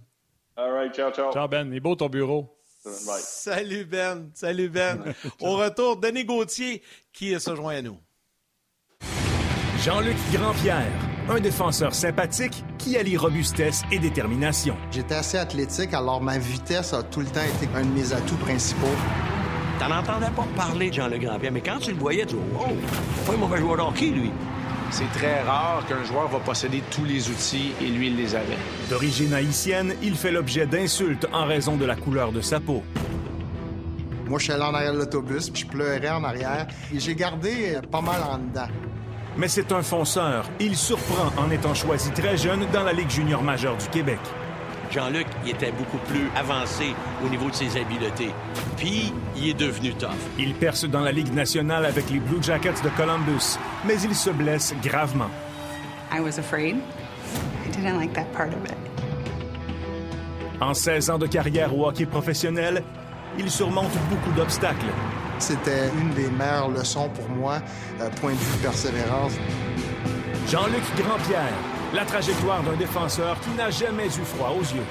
All 0.59 0.73
right. 0.73 0.93
Ciao, 0.93 1.13
ciao. 1.13 1.33
Ciao, 1.33 1.47
Ben. 1.47 1.69
Il 1.71 1.77
est 1.77 1.81
beau 1.81 1.95
ton 1.95 2.09
bureau. 2.09 2.53
Salut, 2.85 3.85
Ben. 3.85 4.31
Salut, 4.35 4.69
Ben. 4.69 5.15
Au 5.41 5.57
retour, 5.57 5.97
Denis 5.99 6.25
Gauthier 6.25 6.83
qui 7.13 7.39
se 7.39 7.55
joint 7.55 7.77
à 7.77 7.83
nous? 7.83 7.97
Jean-Luc 9.85 10.17
Grandpierre, 10.33 10.91
un 11.29 11.39
défenseur 11.39 11.95
sympathique 11.95 12.65
qui 12.77 12.97
allie 12.97 13.17
robustesse 13.17 13.83
et 13.93 14.01
détermination. 14.01 14.77
J'étais 14.91 15.15
assez 15.15 15.39
athlétique, 15.39 15.95
alors 15.95 16.21
ma 16.21 16.39
vitesse 16.39 16.93
a 16.93 17.05
tout 17.05 17.21
le 17.21 17.27
temps 17.27 17.45
été 17.45 17.69
un 17.77 17.83
de 17.83 17.93
mes 17.93 18.13
atouts 18.13 18.37
principaux. 18.39 18.87
T'en 19.79 19.93
entendais 19.93 20.31
pas 20.35 20.45
parler 20.57 20.89
de 20.91 20.95
Jean-Luc 20.95 21.23
Grandpierre, 21.23 21.53
mais 21.53 21.61
quand 21.61 21.79
tu 21.79 21.93
le 21.93 21.99
voyais, 21.99 22.27
tu 22.27 22.35
dis 22.35 22.43
«Oh, 22.59 22.65
pas 23.25 23.35
un 23.35 23.37
mauvais 23.37 23.59
joueur 23.59 23.77
de 23.77 23.83
hockey, 23.83 24.07
lui.» 24.07 24.33
C'est 24.91 25.11
très 25.13 25.43
rare 25.43 25.85
qu'un 25.87 26.03
joueur 26.05 26.29
va 26.29 26.39
posséder 26.39 26.83
tous 26.91 27.05
les 27.05 27.29
outils 27.29 27.73
et 27.81 27.87
lui, 27.87 28.09
il 28.09 28.17
les 28.17 28.35
avait. 28.35 28.57
D'origine 28.89 29.35
haïtienne, 29.35 29.95
il 30.03 30.15
fait 30.17 30.33
l'objet 30.33 30.67
d'insultes 30.67 31.27
en 31.33 31.45
raison 31.45 31.77
de 31.77 31.85
la 31.85 31.95
couleur 31.95 32.33
de 32.33 32.41
sa 32.41 32.59
peau. 32.59 32.83
Moi, 34.27 34.39
je 34.39 34.45
suis 34.45 34.53
allé 34.53 34.63
en 34.63 34.75
arrière 34.75 34.93
de 34.93 34.99
l'autobus, 34.99 35.51
puis 35.51 35.63
je 35.63 35.67
pleurais 35.67 36.11
en 36.11 36.25
arrière, 36.25 36.67
et 36.93 37.01
j'ai 37.01 37.15
gardé 37.15 37.77
euh, 37.77 37.81
pas 37.81 38.01
mal 38.03 38.23
en 38.23 38.39
dedans. 38.39 38.69
Mais 39.37 39.49
c'est 39.49 39.73
un 39.73 39.83
fonceur. 39.83 40.51
Il 40.59 40.77
surprend 40.77 41.33
en 41.41 41.51
étant 41.51 41.75
choisi 41.75 42.11
très 42.11 42.37
jeune 42.37 42.67
dans 42.73 42.83
la 42.83 42.93
Ligue 42.93 43.11
junior 43.11 43.43
majeure 43.43 43.77
du 43.77 43.87
Québec. 43.89 44.19
Jean-Luc, 44.91 45.27
il 45.45 45.51
était 45.51 45.73
beaucoup 45.73 45.99
plus 46.09 46.29
avancé 46.37 46.95
au 47.25 47.29
niveau 47.29 47.51
de 47.51 47.55
ses 47.55 47.79
habiletés. 47.81 48.31
Puis, 48.77 49.13
il 49.37 49.49
est 49.49 49.55
devenu 49.55 49.93
tough. 49.95 50.09
Il 50.39 50.55
perce 50.55 50.85
dans 50.85 51.01
la 51.01 51.13
Ligue 51.13 51.33
nationale 51.33 51.85
avec 51.85 52.11
les 52.11 52.21
Blue 52.21 52.43
Jackets 52.43 52.83
de 52.83 52.89
Columbus, 52.97 53.59
mais 53.85 54.01
il 54.03 54.15
se 54.15 54.31
blesse 54.31 54.75
gravement. 54.83 55.31
I 56.13 56.21
was 56.21 56.39
afraid. 56.39 56.77
I 57.67 57.71
didn't 57.71 57.99
like 57.99 58.13
that 58.15 58.33
part 58.33 58.49
of 58.49 58.65
it. 58.65 58.77
En 60.61 60.75
16 60.75 61.11
ans 61.11 61.19
de 61.19 61.27
carrière 61.27 61.77
au 61.77 61.87
hockey 61.87 62.07
professionnel, 62.07 62.83
il 63.39 63.51
surmonte 63.51 63.93
beaucoup 64.11 64.33
d'obstacles. 64.33 64.87
C'était 65.39 65.89
une 66.01 66.11
des 66.15 66.29
meilleures 66.31 66.71
leçons 66.71 67.09
pour 67.11 67.29
moi, 67.29 67.59
euh, 68.01 68.09
point 68.21 68.33
de 68.33 68.37
vue 68.37 68.59
persévérance. 68.63 69.33
Jean-Luc 70.49 70.83
Grandpierre, 70.97 71.53
la 71.95 72.05
trajectoire 72.05 72.63
d'un 72.63 72.77
défenseur 72.77 73.41
qui 73.41 73.51
n'a 73.51 73.71
jamais 73.71 74.07
eu 74.07 74.25
froid 74.25 74.51
aux 74.51 74.63
yeux. 74.63 74.85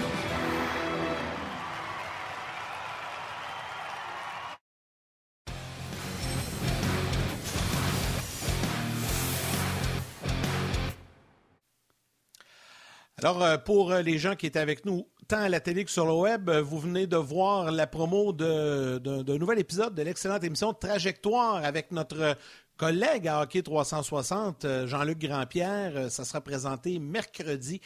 Alors, 13.20 13.42
euh, 13.42 13.58
pour 13.58 13.92
euh, 13.92 14.04
les 14.04 14.20
gens 14.20 14.36
qui 14.36 14.46
étaient 14.46 14.60
avec 14.60 14.86
nous, 14.86 15.08
tant 15.28 15.40
à 15.40 15.50
la 15.50 15.60
télé 15.60 15.84
que 15.84 15.90
sur 15.90 16.06
le 16.06 16.14
web, 16.14 16.50
euh, 16.50 16.62
vous 16.62 16.78
venez 16.78 17.08
de 17.08 17.18
voir 17.18 17.72
la 17.72 17.88
promo 17.88 18.32
d'un 18.32 19.00
nouvel 19.40 19.58
épisode 19.58 19.96
de 19.96 20.04
l'excellente 20.04 20.44
émission 20.44 20.72
Trajectoire 20.74 21.56
avec 21.66 21.92
notre 21.92 22.38
collègue 22.78 23.28
à 23.28 23.42
Hockey 23.42 23.62
360, 23.62 24.64
euh, 24.64 24.88
Jean-Luc 24.88 25.20
Grandpierre. 25.20 25.92
Euh, 25.96 26.10
ça 26.10 26.24
sera 26.24 26.40
présenté 26.40 27.00
mercredi. 27.00 27.82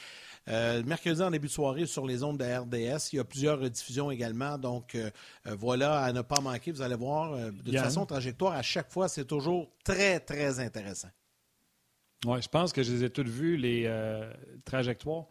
Euh, 0.47 0.83
mercredi 0.83 1.21
en 1.21 1.31
début 1.31 1.47
de 1.47 1.51
soirée 1.51 1.85
sur 1.85 2.05
les 2.05 2.23
ondes 2.23 2.37
de 2.37 2.43
RDS. 2.45 3.13
Il 3.13 3.15
y 3.15 3.19
a 3.19 3.23
plusieurs 3.23 3.59
rediffusions 3.59 4.11
également. 4.11 4.57
Donc 4.57 4.97
voilà, 5.45 5.99
à 6.01 6.11
ne 6.11 6.21
pas 6.21 6.41
manquer. 6.41 6.71
Vous 6.71 6.81
allez 6.81 6.95
voir, 6.95 7.37
de 7.37 7.51
toute 7.51 7.77
façon, 7.77 8.05
trajectoire, 8.05 8.53
à 8.53 8.63
chaque 8.63 8.91
fois, 8.91 9.07
c'est 9.07 9.25
toujours 9.25 9.71
très, 9.83 10.19
très 10.19 10.59
intéressant. 10.59 11.09
Oui, 12.25 12.41
je 12.41 12.47
pense 12.47 12.73
que 12.73 12.81
je 12.81 12.91
les 12.91 13.03
ai 13.03 13.09
toutes 13.11 13.29
vues, 13.29 13.55
les 13.55 13.89
trajectoires. 14.65 15.25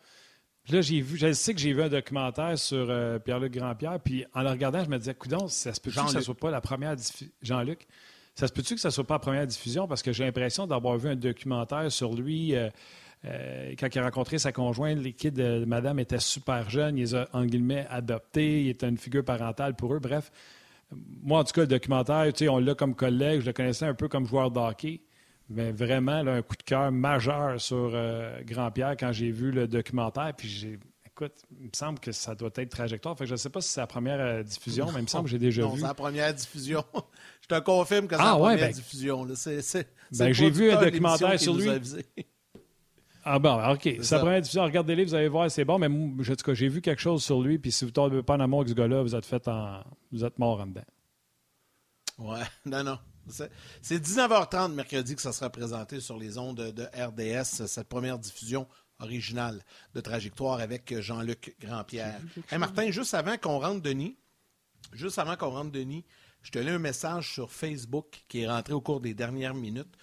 Puis 0.62 0.74
là, 0.74 0.80
j'ai 0.80 1.00
vu, 1.00 1.16
je 1.16 1.32
sais 1.32 1.54
que 1.54 1.60
j'ai 1.60 1.72
vu 1.72 1.82
un 1.82 1.88
documentaire 1.88 2.56
sur 2.56 2.86
Pierre-Luc 3.24 3.52
Grandpierre, 3.52 3.98
puis 3.98 4.24
en 4.32 4.42
le 4.42 4.50
regardant, 4.50 4.84
je 4.84 4.90
me 4.90 4.98
disais, 4.98 5.14
coudon, 5.14 5.48
ça 5.48 5.74
se 5.74 5.80
peut 5.80 5.90
que 5.90 5.96
ça 5.96 6.12
ne 6.12 6.20
soit 6.20 6.34
pas 6.36 6.52
la 6.52 6.60
première 6.60 6.94
Jean-Luc? 7.42 7.88
Ça 8.34 8.46
se 8.46 8.52
peut-tu 8.52 8.74
que 8.74 8.80
ça 8.80 8.88
ne 8.88 8.92
soit 8.92 9.06
pas 9.06 9.14
la 9.14 9.20
première 9.20 9.46
diffusion? 9.46 9.86
Parce 9.86 10.02
que 10.02 10.12
j'ai 10.12 10.24
l'impression 10.24 10.66
d'avoir 10.66 10.96
vu 10.96 11.08
un 11.10 11.16
documentaire 11.16 11.90
sur 11.90 12.14
lui. 12.14 12.54
Euh, 12.54 12.70
euh, 13.26 13.74
quand 13.78 13.94
il 13.94 13.98
a 13.98 14.04
rencontré 14.04 14.38
sa 14.38 14.52
conjointe, 14.52 14.98
les 14.98 15.12
kids 15.12 15.32
de 15.32 15.64
madame 15.66 15.98
étaient 15.98 16.20
super 16.20 16.70
jeunes, 16.70 16.96
ils 16.96 17.02
les 17.02 17.14
a, 17.14 17.28
guillemets, 17.44 17.86
adoptés, 17.90 18.62
il 18.62 18.68
était 18.68 18.88
une 18.88 18.96
figure 18.96 19.24
parentale 19.24 19.76
pour 19.76 19.94
eux. 19.94 19.98
Bref, 19.98 20.32
moi, 21.22 21.40
en 21.40 21.44
tout 21.44 21.52
cas, 21.52 21.60
le 21.62 21.66
documentaire, 21.66 22.32
on 22.48 22.58
l'a 22.58 22.74
comme 22.74 22.94
collègue, 22.94 23.40
je 23.40 23.46
le 23.46 23.52
connaissais 23.52 23.84
un 23.84 23.94
peu 23.94 24.08
comme 24.08 24.26
joueur 24.26 24.50
de 24.50 24.58
hockey, 24.58 25.02
mais 25.50 25.70
vraiment, 25.70 26.12
un 26.12 26.42
coup 26.42 26.56
de 26.56 26.62
cœur 26.62 26.90
majeur 26.92 27.60
sur 27.60 27.90
euh, 27.92 28.40
Grand-Pierre 28.42 28.96
quand 28.98 29.12
j'ai 29.12 29.30
vu 29.30 29.50
le 29.50 29.68
documentaire, 29.68 30.32
puis 30.36 30.48
j'ai 30.48 30.78
écoute, 31.20 31.42
il 31.58 31.66
me 31.66 31.72
semble 31.74 31.98
que 31.98 32.12
ça 32.12 32.34
doit 32.34 32.50
être 32.54 32.70
trajectoire. 32.70 33.16
Fait 33.16 33.26
je 33.26 33.32
ne 33.32 33.36
sais 33.36 33.50
pas 33.50 33.60
si 33.60 33.68
c'est 33.70 33.80
la 33.80 33.86
première 33.86 34.42
diffusion, 34.44 34.86
mais 34.92 35.00
il 35.00 35.02
me 35.02 35.08
semble 35.08 35.24
que 35.24 35.30
j'ai 35.30 35.38
déjà 35.38 35.66
vu. 35.66 35.80
c'est 35.80 35.86
la 35.86 35.94
première 35.94 36.34
diffusion. 36.34 36.84
Je 37.42 37.56
te 37.56 37.60
confirme 37.60 38.06
que 38.06 38.14
c'est 38.14 38.22
ah, 38.22 38.32
la 38.32 38.36
première 38.36 38.58
ben, 38.58 38.72
diffusion. 38.72 39.26
Ben, 39.26 40.32
j'ai 40.32 40.50
vu 40.50 40.70
un 40.70 40.80
documentaire 40.80 41.40
sur 41.40 41.54
lui. 41.54 41.68
Ah 43.22 43.38
bon, 43.38 43.62
OK. 43.72 43.82
C'est 44.00 44.12
la 44.12 44.20
première 44.20 44.40
diffusion. 44.40 44.64
Regardez-les, 44.64 45.04
vous 45.04 45.14
allez 45.14 45.28
voir, 45.28 45.50
c'est 45.50 45.64
bon. 45.64 45.78
Mais 45.78 45.88
en 45.88 46.24
tout 46.24 46.34
cas, 46.36 46.54
j'ai 46.54 46.68
vu 46.68 46.80
quelque 46.80 47.02
chose 47.02 47.22
sur 47.22 47.42
lui. 47.42 47.58
Puis 47.58 47.70
si 47.70 47.84
vous 47.84 47.90
ne 47.90 47.94
tombez 47.94 48.22
pas 48.22 48.36
en 48.36 48.40
amour 48.40 48.60
avec 48.60 48.70
ce 48.70 48.74
gars-là, 48.74 49.02
vous 49.02 49.14
êtes 49.14 49.26
fait 49.26 49.46
en... 49.46 49.84
vous 50.10 50.24
êtes 50.24 50.38
mort 50.38 50.58
en 50.58 50.66
dedans. 50.66 50.84
Ouais, 52.16 52.46
non, 52.64 52.82
non. 52.82 52.98
C'est 53.82 54.02
19h30 54.02 54.72
mercredi 54.72 55.16
que 55.16 55.20
ça 55.20 55.32
sera 55.32 55.50
présenté 55.50 56.00
sur 56.00 56.16
les 56.16 56.38
ondes 56.38 56.72
de 56.72 56.82
RDS, 56.82 57.66
cette 57.66 57.88
première 57.88 58.18
diffusion 58.18 58.66
originale 59.00 59.64
de 59.94 60.00
Trajectoire 60.00 60.60
avec 60.60 60.98
Jean-Luc 61.00 61.56
Grandpierre. 61.60 62.20
Hey 62.50 62.58
Martin, 62.58 62.90
juste 62.90 63.14
avant 63.14 63.36
qu'on 63.36 63.58
rentre 63.58 63.82
Denis, 63.82 64.16
juste 64.92 65.18
avant 65.18 65.36
qu'on 65.36 65.50
rentre 65.50 65.72
Denis, 65.72 66.04
je 66.42 66.50
te 66.50 66.58
lis 66.58 66.70
un 66.70 66.78
message 66.78 67.32
sur 67.32 67.50
Facebook 67.50 68.24
qui 68.28 68.40
est 68.42 68.48
rentré 68.48 68.72
au 68.72 68.80
cours 68.80 69.00
des 69.00 69.14
dernières 69.14 69.54
minutes. 69.54 69.94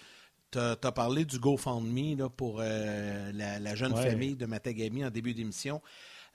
Tu 0.52 0.60
as, 0.60 0.76
parlé 0.76 1.26
du 1.26 1.40
GoFundMe 1.40 2.18
là, 2.18 2.30
pour 2.30 2.60
euh, 2.62 3.32
la, 3.34 3.76
jeune 3.76 3.96
famille 3.96 4.36
de 4.36 4.46
Matagami 4.46 5.04
en 5.04 5.10
début 5.10 5.34
d'émission. 5.34 5.82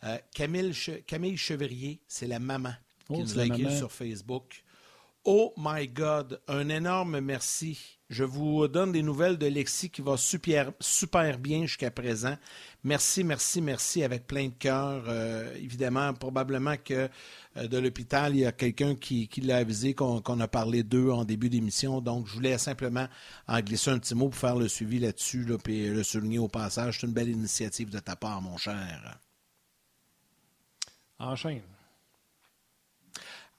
Euh, 0.04 0.18
Camille, 0.34 0.74
Camille 1.06 1.36
Chevrier, 1.36 2.02
c'est 2.08 2.26
la 2.26 2.38
maman 2.38 2.74
qui 3.06 3.14
oh, 3.14 3.18
nous 3.18 3.38
a 3.38 3.46
écrit 3.46 3.76
sur 3.76 3.90
Facebook. 3.90 4.64
Oh 5.24 5.54
my 5.56 5.88
God, 5.88 6.40
un 6.48 6.68
énorme 6.68 7.20
merci. 7.20 8.00
Je 8.12 8.24
vous 8.24 8.68
donne 8.68 8.92
des 8.92 9.02
nouvelles 9.02 9.38
de 9.38 9.46
Lexi 9.46 9.88
qui 9.88 10.02
va 10.02 10.18
super, 10.18 10.70
super 10.80 11.38
bien 11.38 11.62
jusqu'à 11.62 11.90
présent. 11.90 12.36
Merci, 12.84 13.24
merci, 13.24 13.62
merci 13.62 14.04
avec 14.04 14.26
plein 14.26 14.48
de 14.48 14.52
cœur. 14.52 15.04
Euh, 15.08 15.54
évidemment, 15.56 16.12
probablement 16.12 16.74
que 16.76 17.08
euh, 17.56 17.68
de 17.68 17.78
l'hôpital, 17.78 18.36
il 18.36 18.40
y 18.40 18.44
a 18.44 18.52
quelqu'un 18.52 18.96
qui, 18.96 19.30
l'a 19.38 19.56
avisé 19.56 19.94
qu'on 19.94 20.40
a 20.40 20.46
parlé 20.46 20.82
d'eux 20.82 21.10
en 21.10 21.24
début 21.24 21.48
d'émission. 21.48 22.02
Donc, 22.02 22.26
je 22.26 22.34
voulais 22.34 22.58
simplement 22.58 23.08
en 23.48 23.60
glisser 23.60 23.90
un 23.90 23.98
petit 23.98 24.14
mot 24.14 24.28
pour 24.28 24.38
faire 24.38 24.56
le 24.56 24.68
suivi 24.68 24.98
là-dessus, 24.98 25.44
là, 25.44 25.56
puis 25.56 25.88
le 25.88 26.02
souligner 26.02 26.38
au 26.38 26.48
passage. 26.48 27.00
C'est 27.00 27.06
une 27.06 27.14
belle 27.14 27.30
initiative 27.30 27.88
de 27.88 27.98
ta 27.98 28.14
part, 28.14 28.42
mon 28.42 28.58
cher. 28.58 29.20
Enchaîne. 31.18 31.62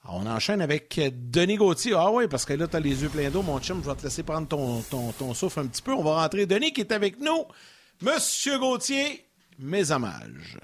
On 0.06 0.26
enchaîne 0.26 0.60
avec 0.60 1.00
Denis 1.30 1.56
Gauthier. 1.56 1.94
Ah 1.96 2.10
oui, 2.10 2.28
parce 2.28 2.44
que 2.44 2.52
là, 2.52 2.68
tu 2.68 2.76
as 2.76 2.80
les 2.80 3.02
yeux 3.02 3.08
pleins 3.08 3.30
d'eau, 3.30 3.42
mon 3.42 3.58
chum. 3.58 3.82
Je 3.82 3.88
vais 3.88 3.96
te 3.96 4.02
laisser 4.02 4.22
prendre 4.22 4.46
ton, 4.46 4.82
ton, 5.12 5.34
souffle 5.34 5.60
un 5.60 5.66
petit 5.66 5.80
peu. 5.80 5.92
On 5.92 6.02
va 6.02 6.22
rentrer. 6.22 6.44
Denis 6.44 6.72
qui 6.72 6.82
est 6.82 6.92
avec 6.92 7.18
nous. 7.20 7.44
Monsieur 8.02 8.58
Gauthier, 8.58 9.26
mes 9.58 9.90
hommages. 9.90 10.58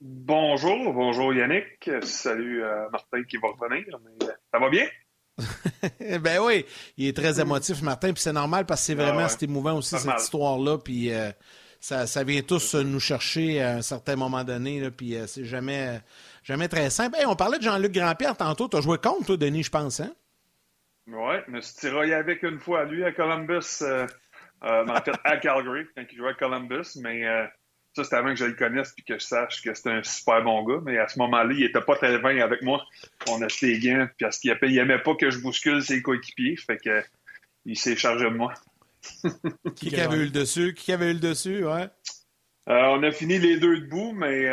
Bonjour, 0.00 0.92
bonjour 0.92 1.32
Yannick. 1.32 1.90
Salut 2.02 2.62
euh, 2.62 2.90
Martin 2.90 3.22
qui 3.24 3.38
va 3.38 3.48
revenir. 3.48 3.86
Euh, 3.94 4.26
ça 4.52 4.58
va 4.58 4.68
bien? 4.68 4.86
ben 6.20 6.40
oui, 6.42 6.66
il 6.98 7.08
est 7.08 7.16
très 7.16 7.40
émotif, 7.40 7.80
Martin, 7.80 8.12
puis 8.12 8.22
c'est 8.22 8.32
normal 8.32 8.66
parce 8.66 8.82
que 8.82 8.86
c'est 8.86 8.94
vraiment 8.94 9.26
ah 9.26 9.36
émouvant 9.40 9.78
aussi, 9.78 9.96
cette 9.98 10.20
histoire-là. 10.20 10.76
Puis 10.76 11.10
euh, 11.10 11.30
ça, 11.80 12.06
ça, 12.06 12.22
vient 12.22 12.42
tous 12.42 12.74
nous 12.74 13.00
chercher 13.00 13.62
à 13.62 13.76
un 13.76 13.82
certain 13.82 14.16
moment 14.16 14.44
donné, 14.44 14.80
là, 14.80 14.90
puis 14.90 15.16
c'est 15.26 15.46
jamais 15.46 16.02
Jamais 16.44 16.68
très 16.68 16.90
simple. 16.90 17.16
on 17.26 17.36
parlait 17.36 17.58
de 17.58 17.62
Jean-Luc 17.62 17.92
Grandpierre 17.92 18.36
tantôt. 18.36 18.68
Tu 18.68 18.76
as 18.76 18.82
joué 18.82 18.98
contre, 18.98 19.26
toi, 19.26 19.36
Denis, 19.38 19.62
je 19.62 19.70
pense, 19.70 20.00
hein? 20.00 20.14
Oui, 21.06 21.36
je 21.46 21.52
me 21.52 21.60
suis 21.62 21.74
tiraillé 21.74 22.14
avec 22.14 22.42
une 22.42 22.58
fois, 22.58 22.84
lui, 22.84 23.02
à 23.02 23.12
Columbus. 23.12 23.82
Euh, 23.82 24.06
euh, 24.64 24.86
en 24.86 25.02
fait, 25.02 25.12
à 25.24 25.38
Calgary, 25.38 25.86
quand 25.96 26.04
il 26.10 26.18
jouait 26.18 26.30
à 26.30 26.34
Columbus. 26.34 26.96
Mais 26.96 27.26
euh, 27.26 27.46
Ça, 27.94 28.04
c'était 28.04 28.16
avant 28.16 28.30
que 28.30 28.36
je 28.36 28.44
le 28.44 28.54
connaisse 28.54 28.92
puis 28.92 29.04
que 29.04 29.14
je 29.14 29.24
sache 29.24 29.62
que 29.62 29.72
c'était 29.72 29.90
un 29.90 30.02
super 30.02 30.42
bon 30.44 30.62
gars. 30.64 30.80
Mais 30.84 30.98
à 30.98 31.08
ce 31.08 31.18
moment-là, 31.18 31.52
il 31.54 31.64
était 31.64 31.80
pas 31.80 31.96
très 31.96 32.18
vain 32.18 32.38
avec 32.38 32.60
moi. 32.60 32.84
On 33.28 33.40
a 33.42 33.46
les 33.62 33.78
gants 33.78 34.06
parce 34.20 34.38
qu'il 34.38 34.78
aimait 34.78 34.98
pas 34.98 35.14
que 35.14 35.30
je 35.30 35.38
bouscule 35.38 35.82
ses 35.82 36.02
coéquipiers. 36.02 36.56
Fait 36.56 36.76
que 36.76 37.02
il 37.64 37.78
s'est 37.78 37.96
chargé 37.96 38.24
de 38.24 38.36
moi. 38.36 38.52
qui, 39.76 39.98
avait 39.98 40.18
eu 40.18 40.24
le 40.24 40.30
dessus? 40.30 40.74
Qui 40.74 40.92
avait 40.92 41.10
eu 41.10 41.14
le 41.14 41.20
dessus, 41.20 41.64
ouais? 41.64 41.88
On 42.66 43.02
a 43.02 43.10
fini 43.12 43.38
les 43.38 43.58
deux 43.58 43.80
debout, 43.80 44.12
mais 44.12 44.48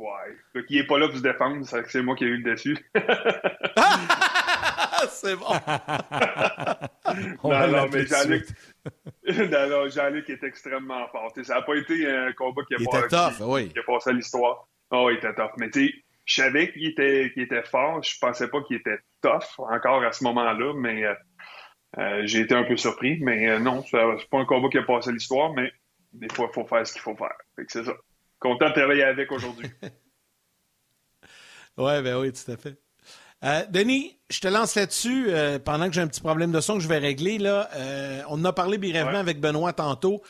ouais. 0.00 0.64
Qui 0.66 0.78
est 0.78 0.86
pas 0.86 0.98
là 0.98 1.08
pour 1.08 1.16
se 1.16 1.22
défendre, 1.22 1.64
c'est 1.64 2.02
moi 2.02 2.14
qui 2.16 2.24
ai 2.24 2.28
eu 2.28 2.42
le 2.42 2.52
dessus. 2.52 2.76
c'est 5.08 5.36
bon. 5.36 5.46
non, 7.44 7.68
non, 7.68 7.88
mais 7.92 8.06
Jean-Luc. 8.06 8.46
non, 9.50 9.88
Jean-Luc 9.88 10.28
est 10.30 10.42
extrêmement 10.42 11.06
fort. 11.08 11.32
ça 11.42 11.54
n'a 11.54 11.62
pas 11.62 11.76
été 11.76 12.10
un 12.10 12.32
combat 12.32 12.62
qui 12.66 12.74
a, 12.74 12.78
pas, 12.90 13.02
tough, 13.08 13.36
qui, 13.36 13.42
oui. 13.42 13.68
qui 13.68 13.78
a 13.78 13.82
passé 13.82 14.10
à 14.10 14.12
l'histoire. 14.12 14.68
Oh, 14.90 15.08
il 15.10 15.16
était 15.16 15.34
tough. 15.34 15.52
Mais 15.56 15.70
tu 15.70 15.86
sais, 15.86 15.94
je 16.24 16.42
savais 16.42 16.72
qu'il 16.72 16.86
était, 16.86 17.32
était 17.36 17.62
fort. 17.62 18.02
Je 18.02 18.18
pensais 18.20 18.48
pas 18.48 18.62
qu'il 18.62 18.76
était 18.76 18.98
tough 19.22 19.58
encore 19.58 20.04
à 20.04 20.12
ce 20.12 20.24
moment-là, 20.24 20.72
mais 20.74 21.04
euh, 21.04 21.14
euh, 21.98 22.22
j'ai 22.24 22.40
été 22.40 22.54
un 22.54 22.64
peu 22.64 22.76
surpris. 22.76 23.18
Mais 23.20 23.48
euh, 23.48 23.58
non, 23.58 23.82
c'est 23.82 23.98
pas 24.30 24.38
un 24.38 24.44
combat 24.44 24.68
qui 24.68 24.78
a 24.78 24.82
passé 24.82 25.10
à 25.10 25.12
l'histoire, 25.12 25.52
mais 25.54 25.72
des 26.12 26.32
fois, 26.32 26.48
il 26.50 26.54
faut 26.54 26.66
faire 26.66 26.86
ce 26.86 26.92
qu'il 26.92 27.02
faut 27.02 27.16
faire. 27.16 27.34
c'est 27.68 27.84
ça. 27.84 27.94
Content 28.40 28.70
de 28.70 28.74
travailler 28.74 29.04
avec 29.04 29.30
aujourd'hui. 29.30 29.70
ouais, 31.76 32.02
ben 32.02 32.18
oui, 32.18 32.32
tout 32.32 32.50
à 32.50 32.56
fait. 32.56 32.80
Euh, 33.44 33.64
Denis, 33.70 34.18
je 34.28 34.40
te 34.40 34.48
lance 34.48 34.74
là-dessus 34.74 35.26
euh, 35.28 35.58
pendant 35.58 35.88
que 35.88 35.94
j'ai 35.94 36.00
un 36.00 36.06
petit 36.06 36.20
problème 36.20 36.52
de 36.52 36.60
son 36.60 36.74
que 36.74 36.80
je 36.80 36.88
vais 36.88 36.98
régler. 36.98 37.38
Là, 37.38 37.70
euh, 37.74 38.22
on 38.28 38.40
en 38.40 38.44
a 38.46 38.52
parlé 38.52 38.78
brièvement 38.78 39.18
avec 39.18 39.40
Benoît 39.40 39.72
tantôt. 39.72 40.22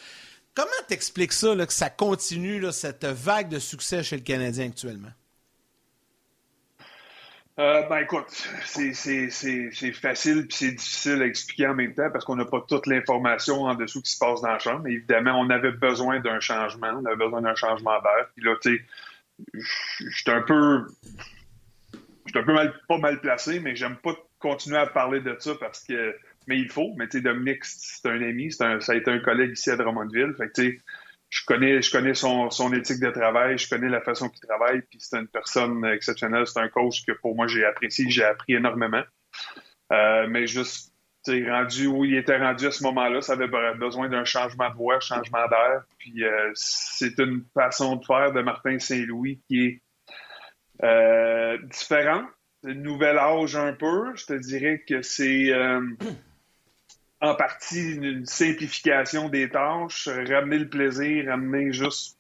Comment 0.55 0.71
t'expliques 0.89 1.33
ça, 1.33 1.55
que 1.55 1.73
ça 1.73 1.91
continue, 1.91 2.65
cette 2.73 3.05
vague 3.05 3.49
de 3.49 3.59
succès 3.59 4.03
chez 4.03 4.17
le 4.17 4.23
Canadien 4.23 4.67
actuellement? 4.67 5.11
Ben 7.89 7.99
écoute, 7.99 8.27
c'est 8.65 8.93
facile 9.93 10.39
et 10.39 10.47
c'est 10.51 10.73
difficile 10.73 11.23
à 11.23 11.27
expliquer 11.27 11.67
en 11.67 11.75
même 11.75 11.95
temps 11.95 12.11
parce 12.11 12.25
qu'on 12.25 12.37
n'a 12.37 12.45
pas 12.45 12.65
toute 12.67 12.87
l'information 12.87 13.63
en 13.63 13.75
dessous 13.75 14.03
qui 14.03 14.13
se 14.13 14.19
passe 14.19 14.41
dans 14.41 14.49
la 14.49 14.59
chambre. 14.59 14.87
évidemment, 14.87 15.39
on 15.41 15.51
avait 15.51 15.73
besoin 15.73 16.21
d'un 16.21 16.41
changement, 16.41 16.93
on 17.01 17.05
avait 17.05 17.17
besoin 17.17 17.43
d'un 17.43 17.55
changement 17.55 18.01
d'air. 18.01 18.29
Puis 18.35 18.45
là, 18.45 18.55
tu 18.63 18.77
sais, 18.77 18.85
j'étais 20.11 20.33
un 20.33 20.43
peu 20.43 20.85
je 22.27 22.31
suis 22.31 22.39
un 22.39 22.43
peu 22.43 22.73
pas 22.89 22.99
mal 22.99 23.21
placé, 23.21 23.61
mais 23.61 23.75
j'aime 23.75 23.97
pas 23.97 24.15
continuer 24.39 24.79
à 24.79 24.87
parler 24.87 25.21
de 25.21 25.37
ça 25.39 25.55
parce 25.59 25.85
que. 25.85 26.17
Mais 26.47 26.59
il 26.59 26.71
faut. 26.71 26.95
Mais 26.97 27.07
tu 27.07 27.19
sais, 27.19 27.23
Dominique, 27.23 27.65
c'est 27.65 28.09
un 28.09 28.23
ami, 28.23 28.51
ça 28.51 28.79
a 28.87 28.95
été 28.95 29.11
un 29.11 29.19
collègue 29.21 29.53
ici 29.53 29.71
à 29.71 29.77
Drummondville. 29.77 30.35
Fait 30.37 30.49
que 30.49 30.53
tu 30.55 30.63
sais, 30.63 30.79
je 31.31 31.45
connais, 31.47 31.81
je 31.81 31.91
connais 31.91 32.15
son, 32.15 32.51
son, 32.51 32.73
éthique 32.73 33.01
de 33.01 33.11
travail, 33.11 33.57
je 33.57 33.69
connais 33.69 33.89
la 33.89 34.01
façon 34.01 34.29
qu'il 34.29 34.41
travaille, 34.41 34.83
puis 34.83 34.99
c'est 35.01 35.19
une 35.19 35.29
personne 35.29 35.85
exceptionnelle. 35.85 36.47
C'est 36.47 36.61
un 36.61 36.69
coach 36.69 37.07
que 37.07 37.13
pour 37.13 37.35
moi 37.35 37.47
j'ai 37.47 37.65
apprécié, 37.65 38.11
j'ai 38.11 38.25
appris 38.25 38.55
énormément. 38.55 39.03
Euh, 39.93 40.27
mais 40.29 40.47
juste, 40.47 40.93
rendu 41.29 41.87
où 41.87 42.05
il 42.05 42.17
était 42.17 42.39
rendu 42.39 42.67
à 42.67 42.71
ce 42.71 42.83
moment-là, 42.85 43.21
ça 43.21 43.35
avait 43.35 43.49
besoin 43.75 44.09
d'un 44.09 44.25
changement 44.25 44.71
de 44.71 44.75
voix, 44.75 45.01
changement 45.01 45.47
d'air. 45.49 45.83
Puis 45.99 46.25
euh, 46.25 46.51
c'est 46.55 47.19
une 47.19 47.45
façon 47.55 47.97
de 47.97 48.05
faire 48.05 48.33
de 48.33 48.43
Martin 48.43 48.79
Saint-Louis 48.79 49.41
qui 49.47 49.67
est 49.67 49.83
euh, 50.83 51.59
différent. 51.65 52.25
Nouvel 52.63 53.19
âge 53.19 53.57
un 53.57 53.73
peu. 53.73 54.15
Je 54.15 54.27
te 54.27 54.33
dirais 54.35 54.83
que 54.87 55.03
c'est 55.03 55.53
euh, 55.53 55.81
en 57.21 57.35
partie 57.35 57.97
une 57.97 58.25
simplification 58.27 59.29
des 59.29 59.51
tâches, 59.51 60.09
ramener 60.09 60.59
le 60.59 60.69
plaisir, 60.69 61.27
ramener 61.27 61.73
juste 61.73 62.19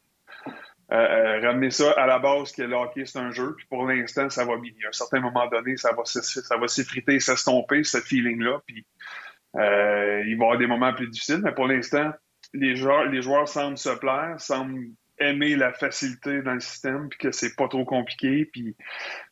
euh, 0.92 1.40
ramener 1.40 1.70
ça 1.70 1.92
à 1.92 2.06
la 2.06 2.18
base 2.18 2.50
que 2.50 2.62
le 2.62 2.74
hockey, 2.74 3.06
c'est 3.06 3.18
un 3.18 3.30
jeu. 3.30 3.54
Puis 3.56 3.66
pour 3.70 3.86
l'instant, 3.86 4.28
ça 4.28 4.44
va 4.44 4.56
bien. 4.56 4.72
À 4.84 4.88
un 4.88 4.92
certain 4.92 5.20
moment 5.20 5.46
donné, 5.46 5.76
ça 5.76 5.92
va, 5.92 6.02
s'effriter, 6.04 7.20
s'estomper, 7.20 7.84
ce 7.84 7.98
feeling-là. 7.98 8.60
Puis 8.66 8.84
il 9.54 9.60
va 9.60 10.24
y 10.26 10.34
avoir 10.34 10.58
des 10.58 10.66
moments 10.66 10.92
plus 10.92 11.08
difficiles. 11.08 11.40
Mais 11.44 11.52
pour 11.52 11.68
l'instant, 11.68 12.10
les 12.52 12.74
joueurs, 12.74 13.04
les 13.04 13.22
joueurs 13.22 13.48
semblent 13.48 13.78
se 13.78 13.90
plaire, 13.90 14.34
semblent 14.38 14.90
aimer 15.20 15.54
la 15.54 15.72
facilité 15.72 16.42
dans 16.42 16.54
le 16.54 16.60
système, 16.60 17.08
puis 17.08 17.18
que 17.18 17.30
c'est 17.30 17.54
pas 17.54 17.68
trop 17.68 17.84
compliqué, 17.84 18.46
puis 18.46 18.74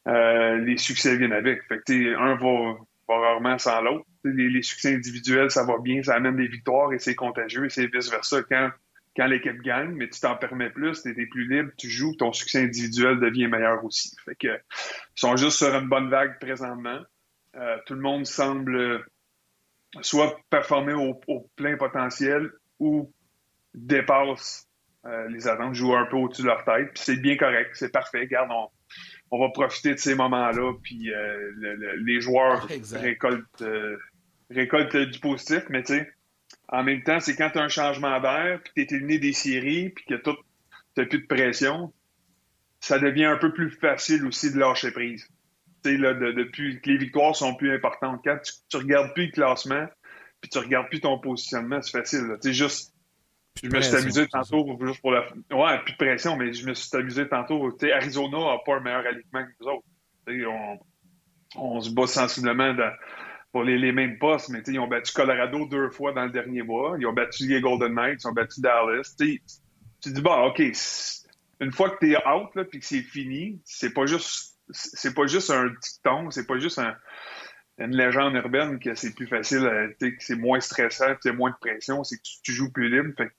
euh, 0.07 0.59
les 0.59 0.77
succès 0.77 1.17
viennent 1.17 1.33
avec. 1.33 1.63
Fait 1.65 1.81
que, 1.85 2.17
un 2.17 2.37
va 2.37 2.77
rarement 3.09 3.59
sans 3.59 3.81
l'autre. 3.81 4.05
Les, 4.25 4.63
succès 4.63 4.95
individuels, 4.95 5.51
ça 5.51 5.65
va 5.65 5.79
bien, 5.79 6.03
ça 6.03 6.15
amène 6.15 6.37
des 6.37 6.49
victoires 6.49 6.93
et 6.93 6.99
c'est 6.99 7.15
contagieux, 7.15 7.67
et 7.67 7.71
c'est 7.71 7.87
vice-versa. 7.87 8.43
Quand, 8.43 8.71
quand 9.17 9.27
l'équipe 9.27 9.61
gagne, 9.63 9.93
mais 9.93 10.09
tu 10.09 10.21
t'en 10.21 10.37
permets 10.37 10.71
plus, 10.71 11.03
tu 11.03 11.11
es 11.11 11.27
plus 11.27 11.49
libre, 11.49 11.71
tu 11.77 11.89
joues, 11.89 12.15
ton 12.17 12.33
succès 12.33 12.65
individuel 12.65 13.21
devient 13.21 13.47
meilleur 13.47 13.85
aussi. 13.85 14.17
Fait 14.25 14.35
que, 14.35 14.49
ils 14.49 15.21
sont 15.21 15.37
juste 15.37 15.59
sur 15.59 15.75
une 15.75 15.89
bonne 15.89 16.11
vague 16.11 16.39
présentement. 16.41 17.01
Euh, 17.57 17.77
tout 17.87 17.95
le 17.95 18.01
monde 18.01 18.27
semble 18.27 19.05
soit 20.03 20.39
performer 20.51 20.93
au, 20.93 21.15
plein 21.57 21.77
potentiel 21.77 22.51
ou 22.79 23.13
dépasse 23.75 24.69
euh, 25.07 25.29
les 25.29 25.47
attentes 25.47 25.75
jouent 25.75 25.95
un 25.97 26.07
peu 26.07 26.17
au-dessus 26.17 26.43
de 26.43 26.49
leur 26.49 26.65
tête. 26.65 26.91
C'est 26.95 27.17
bien 27.17 27.37
correct, 27.37 27.71
c'est 27.75 27.93
parfait. 27.93 28.21
Regarde, 28.21 28.51
on, 28.53 28.69
va 29.37 29.51
profiter 29.51 29.95
de 29.95 29.99
ces 29.99 30.15
moments-là. 30.15 30.75
Puis 30.83 31.13
euh, 31.13 31.97
les 32.05 32.21
joueurs 32.21 32.67
récoltent, 32.93 33.63
euh, 33.63 33.97
récoltent 34.51 34.97
du 34.97 35.19
positif. 35.19 35.65
Mais 35.69 35.83
tu 35.83 35.95
sais, 35.95 36.11
en 36.69 36.83
même 36.83 37.03
temps, 37.03 37.21
c'est 37.21 37.37
quand 37.37 37.51
tu 37.51 37.59
as 37.59 37.63
un 37.63 37.69
changement 37.69 38.21
d'air, 38.21 38.61
puis 38.63 38.73
tu 38.87 38.95
es 38.95 38.97
éliminé 38.97 39.19
des 39.19 39.33
séries, 39.33 39.91
puis 39.91 40.05
que 40.05 40.15
tu 40.15 40.31
n'as 40.97 41.05
plus 41.07 41.21
de 41.21 41.27
pression, 41.27 41.93
ça 42.81 42.99
devient 42.99 43.27
un 43.27 43.37
peu 43.37 43.53
plus 43.53 43.71
facile 43.71 44.25
aussi 44.27 44.53
de 44.53 44.59
lâcher 44.59 44.91
prise. 44.91 45.27
Tu 45.85 45.91
sais, 45.91 45.97
là, 45.97 46.15
depuis 46.15 46.81
que 46.81 46.91
les 46.91 46.97
victoires 46.97 47.37
sont 47.37 47.55
plus 47.55 47.75
importantes. 47.75 48.21
Quand 48.25 48.39
tu, 48.39 48.53
tu 48.69 48.77
regardes 48.77 49.13
plus 49.15 49.27
le 49.27 49.33
classement, 49.33 49.87
puis 50.41 50.51
tu 50.51 50.59
regardes 50.59 50.89
plus 50.89 51.01
ton 51.01 51.19
positionnement, 51.19 51.83
c'est 51.83 51.99
facile. 51.99 52.37
Tu 52.41 52.49
sais, 52.49 52.53
juste 52.55 52.95
je 53.63 53.69
me 53.69 53.81
suis 53.81 53.97
amusé 53.97 54.27
tantôt, 54.29 54.79
juste 54.81 55.01
pour 55.01 55.13
la. 55.13 55.27
Ouais, 55.51 55.79
plus 55.85 55.93
de 55.93 55.99
pression, 55.99 56.37
mais 56.37 56.53
je 56.53 56.67
me 56.67 56.75
suis 56.75 56.97
amusé 56.97 57.29
tantôt. 57.29 57.77
Arizona 57.93 58.39
n'a 58.39 58.59
pas 58.65 58.77
un 58.77 58.81
meilleur 58.81 59.07
alignement 59.07 59.45
que 59.45 59.53
nous 59.61 59.69
autres. 59.69 59.87
On, 60.29 60.79
on, 61.57 61.81
se 61.81 61.91
bat 61.91 62.07
sensiblement 62.07 62.75
pour 63.53 63.65
les, 63.65 63.79
les, 63.79 63.93
mêmes 63.93 64.19
postes, 64.19 64.51
mais 64.51 64.63
ils 64.67 64.79
ont 64.79 64.87
battu 64.87 65.13
Colorado 65.13 65.67
deux 65.67 65.91
fois 65.91 66.13
dans 66.13 66.25
le 66.25 66.31
dernier 66.31 66.63
mois. 66.63 66.97
Ils 66.99 67.07
ont 67.07 67.15
battu 67.15 67.47
les 67.47 67.61
Golden 67.61 67.95
Knights, 67.95 68.21
ils 68.25 68.29
ont 68.29 68.33
battu 68.33 68.61
Dallas. 68.61 69.15
tu 69.19 69.41
dis, 70.05 70.21
bon, 70.21 70.49
OK, 70.49 70.61
une 71.61 71.73
fois 71.73 71.91
que 71.91 71.99
tu 72.01 72.13
es 72.13 72.17
out, 72.29 72.55
là, 72.55 72.65
puis 72.65 72.81
que 72.81 72.87
c'est 72.87 73.03
fini, 73.03 73.61
c'est 73.65 73.95
pas 73.95 74.07
juste 74.07 74.59
c'est 74.71 75.15
pas 75.15 75.27
juste 75.27 75.51
un 75.51 75.67
dicton, 75.67 76.31
c'est 76.31 76.47
pas 76.47 76.59
juste 76.59 76.79
un, 76.79 76.95
une 77.79 77.97
légende 77.97 78.35
urbaine 78.35 78.79
que 78.79 78.95
c'est 78.95 79.15
plus 79.15 79.27
facile, 79.27 79.95
que 80.01 80.09
c'est 80.19 80.37
moins 80.37 80.61
stressant, 80.61 81.15
c'est 81.23 81.33
moins 81.33 81.51
de 81.51 81.57
pression, 81.61 82.05
c'est 82.05 82.17
que 82.17 82.23
tu, 82.43 82.53
joues 82.53 82.71
plus 82.71 82.91
libre. 82.91 83.15
Fait 83.17 83.31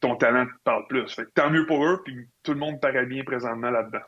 ton 0.00 0.16
talent 0.16 0.46
te 0.46 0.62
parle 0.64 0.86
plus. 0.86 1.06
Fait 1.14 1.26
tant 1.34 1.50
mieux 1.50 1.66
pour 1.66 1.84
eux, 1.84 2.02
puis 2.04 2.28
tout 2.42 2.52
le 2.52 2.58
monde 2.58 2.80
paraît 2.80 3.06
bien 3.06 3.24
présentement 3.24 3.70
là-dedans. 3.70 4.04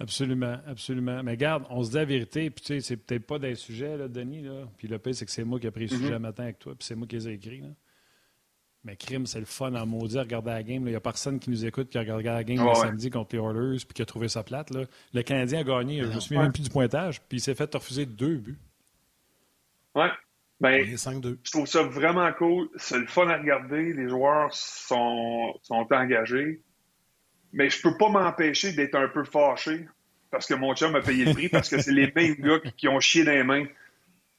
Absolument, 0.00 0.58
absolument. 0.66 1.22
Mais 1.24 1.36
garde, 1.36 1.64
on 1.70 1.82
se 1.82 1.90
dit 1.90 1.96
la 1.96 2.04
vérité, 2.04 2.50
puis 2.50 2.64
tu 2.64 2.74
sais, 2.74 2.80
c'est 2.80 2.96
peut-être 2.96 3.26
pas 3.26 3.38
des 3.38 3.56
sujets, 3.56 3.96
là, 3.96 4.06
Denis, 4.06 4.42
là. 4.42 4.64
Puis 4.76 4.86
le 4.86 4.98
pire, 4.98 5.14
c'est 5.14 5.24
que 5.24 5.30
c'est 5.30 5.44
moi 5.44 5.58
qui 5.58 5.66
ai 5.66 5.70
pris 5.72 5.88
le 5.88 5.96
sujet 5.96 6.14
mm-hmm. 6.14 6.18
matin 6.18 6.44
avec 6.44 6.60
toi, 6.60 6.74
puis 6.74 6.86
c'est 6.86 6.94
moi 6.94 7.06
qui 7.08 7.16
les 7.16 7.28
ai 7.28 7.32
écrits, 7.32 7.60
là. 7.60 7.68
Mais 8.84 8.96
crime, 8.96 9.26
c'est 9.26 9.40
le 9.40 9.44
fun 9.44 9.74
en 9.74 9.84
maudit 9.84 10.18
à 10.18 10.22
regarder 10.22 10.50
la 10.50 10.62
game. 10.62 10.86
Il 10.86 10.90
n'y 10.90 10.94
a 10.94 11.00
personne 11.00 11.40
qui 11.40 11.50
nous 11.50 11.66
écoute 11.66 11.90
qui 11.90 11.98
a 11.98 12.00
regardé 12.00 12.24
la 12.24 12.44
game 12.44 12.64
le 12.64 12.74
samedi 12.74 13.10
contre 13.10 13.34
les 13.34 13.42
Oilers 13.42 13.78
puis 13.84 13.92
qui 13.92 14.02
a 14.02 14.06
trouvé 14.06 14.28
ça 14.28 14.44
plate. 14.44 14.70
Là. 14.70 14.84
Le 15.12 15.22
Canadien 15.22 15.60
a 15.60 15.64
gagné, 15.64 16.02
je 16.02 16.06
me 16.06 16.20
souviens 16.20 16.42
même 16.42 16.52
plus 16.52 16.62
du 16.62 16.70
pointage, 16.70 17.20
puis 17.22 17.38
il 17.38 17.40
s'est 17.40 17.56
fait 17.56 17.74
refuser 17.74 18.06
deux 18.06 18.36
buts. 18.36 18.58
Ouais, 19.96 20.10
ben, 20.60 20.84
je 20.86 21.50
trouve 21.50 21.66
ça 21.66 21.82
vraiment 21.82 22.32
cool. 22.32 22.68
C'est 22.76 22.98
le 22.98 23.06
fun 23.06 23.28
à 23.28 23.38
regarder. 23.38 23.92
Les 23.92 24.08
joueurs 24.08 24.52
sont, 24.52 25.54
sont 25.62 25.86
engagés. 25.90 26.60
Mais 27.52 27.70
je 27.70 27.80
peux 27.80 27.96
pas 27.96 28.08
m'empêcher 28.08 28.72
d'être 28.72 28.96
un 28.96 29.08
peu 29.08 29.24
fâché 29.24 29.88
parce 30.30 30.46
que 30.46 30.54
mon 30.54 30.74
chum 30.74 30.94
a 30.94 31.00
payé 31.00 31.24
le 31.24 31.32
prix 31.32 31.48
parce 31.48 31.68
que 31.68 31.80
c'est 31.80 31.92
les 31.92 32.12
mêmes 32.16 32.34
gars 32.34 32.58
qui 32.76 32.88
ont 32.88 33.00
chié 33.00 33.24
dans 33.24 33.32
les 33.32 33.44
mains 33.44 33.66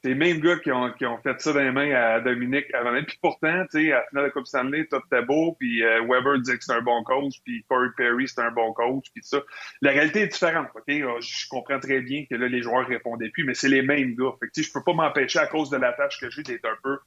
c'est 0.02 0.10
les 0.10 0.16
mêmes 0.16 0.39
gars 0.39 0.58
qui 0.58 0.72
ont, 0.72 0.91
qui 0.93 1.06
ont 1.06 1.18
fait 1.18 1.39
ça 1.41 1.52
dans 1.52 1.60
les 1.60 1.72
mains 1.72 1.93
à 1.93 2.22
Dominique 2.22 2.74
avant 2.74 2.91
Puis 3.04 3.20
pourtant, 3.22 3.66
tu 3.70 3.84
sais, 3.84 3.91
à 3.91 3.97
la 3.97 4.06
finale 4.08 4.24
de 4.24 4.28
la 4.28 4.30
Coupe 4.32 4.47
Stanley, 4.47 4.86
Todd 4.86 5.04
beau, 5.28 5.58
puis 5.60 5.84
euh, 5.84 6.02
Weber 6.08 6.39
disait 6.39 6.58
que 6.58 6.64
c'était 6.64 6.80
un 6.80 6.82
bon 6.82 7.04
coach, 7.04 7.36
puis 7.43 7.66
Corey 7.68 7.89
Perry, 7.97 8.28
c'était 8.28 8.43
un 8.43 8.52
bon 8.52 8.72
coach, 8.72 9.08
puis 9.14 9.22
ça. 9.24 9.41
La 9.82 9.91
réalité 9.91 10.22
est 10.22 10.28
différente, 10.28 10.68
OK? 10.74 10.84
Je 10.88 11.50
comprends 11.50 11.80
très 11.80 12.00
bien 12.00 12.26
que 12.30 12.36
là, 12.36 12.47
les 12.47 12.62
joueurs 12.62 12.88
répondaient 12.88 13.30
plus, 13.30 13.43
mais 13.43 13.54
c'est 13.54 13.68
les 13.68 13.82
mêmes 13.82 14.16
gars. 14.16 14.32
Fait 14.39 14.47
que, 14.47 14.62
je 14.62 14.72
peux 14.72 14.84
pas 14.84 14.93
m'empêcher, 14.93 15.39
à 15.39 15.47
cause 15.47 15.70
de 15.70 15.78
la 15.78 15.91
tâche 15.91 16.20
que 16.22 16.30
j'ai, 16.30 16.43
d'être 16.43 16.66
un 16.66 16.78
peu 16.82 17.00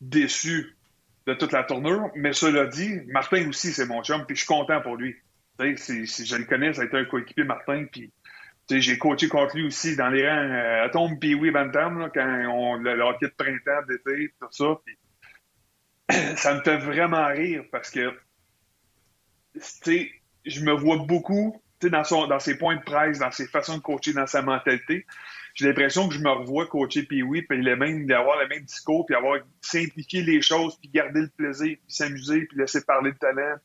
déçu 0.00 0.76
de 1.26 1.34
toute 1.34 1.50
la 1.50 1.64
tournure. 1.64 2.10
Mais 2.14 2.32
cela 2.32 2.66
dit, 2.66 3.00
Martin 3.08 3.48
aussi, 3.48 3.72
c'est 3.72 3.86
mon 3.86 4.04
chum, 4.04 4.24
puis 4.24 4.36
je 4.36 4.42
suis 4.42 4.46
content 4.46 4.80
pour 4.80 4.96
lui. 4.96 5.16
Tu 5.58 5.76
sais, 5.78 6.24
je 6.24 6.36
le 6.36 6.44
connais, 6.44 6.74
ça 6.74 6.82
a 6.82 6.84
été 6.84 6.96
un 6.96 7.06
coéquipier 7.06 7.44
Martin, 7.44 7.86
puis 7.90 8.12
j'ai 8.68 8.98
coaché 8.98 9.28
contre 9.28 9.56
lui 9.56 9.66
aussi 9.66 9.96
dans 9.96 10.08
les 10.08 10.28
rangs 10.28 10.36
euh, 10.36 10.84
à 10.84 10.88
Tombe 10.88 11.18
puis 11.20 11.34
oui 11.34 11.50
Bantam, 11.50 12.10
quand 12.12 12.46
on 12.50 12.74
le, 12.76 13.00
hockey 13.00 13.26
de 13.26 13.32
printemps, 13.36 13.86
d'été, 13.88 14.32
tout 14.40 14.48
ça. 14.50 14.80
ça 16.36 16.54
me 16.54 16.60
fait 16.62 16.78
vraiment 16.78 17.26
rire 17.26 17.64
parce 17.70 17.90
que, 17.90 18.12
je 20.44 20.60
me 20.60 20.72
vois 20.72 20.98
beaucoup, 20.98 21.60
dans, 21.82 22.04
son, 22.04 22.26
dans 22.26 22.40
ses 22.40 22.56
points 22.56 22.76
de 22.76 22.82
presse, 22.82 23.18
dans 23.18 23.30
ses 23.30 23.46
façons 23.46 23.78
de 23.78 23.82
coacher, 23.82 24.12
dans 24.12 24.26
sa 24.26 24.42
mentalité. 24.42 25.06
J'ai 25.54 25.66
l'impression 25.68 26.08
que 26.08 26.14
je 26.14 26.20
me 26.20 26.30
revois 26.30 26.66
coacher 26.66 27.04
puis 27.04 27.22
oui, 27.22 27.42
puis 27.42 27.62
les 27.62 27.76
mêmes, 27.76 28.06
d'avoir 28.06 28.38
le 28.40 28.48
même 28.48 28.64
discours, 28.64 29.06
puis 29.06 29.16
avoir 29.16 29.38
simplifié 29.60 30.22
les 30.22 30.42
choses, 30.42 30.76
puis 30.78 30.90
garder 30.90 31.22
le 31.22 31.30
plaisir, 31.36 31.76
puis 31.76 31.94
s'amuser, 31.94 32.44
puis 32.46 32.58
laisser 32.58 32.84
parler 32.84 33.12
de 33.12 33.18
talent, 33.18 33.56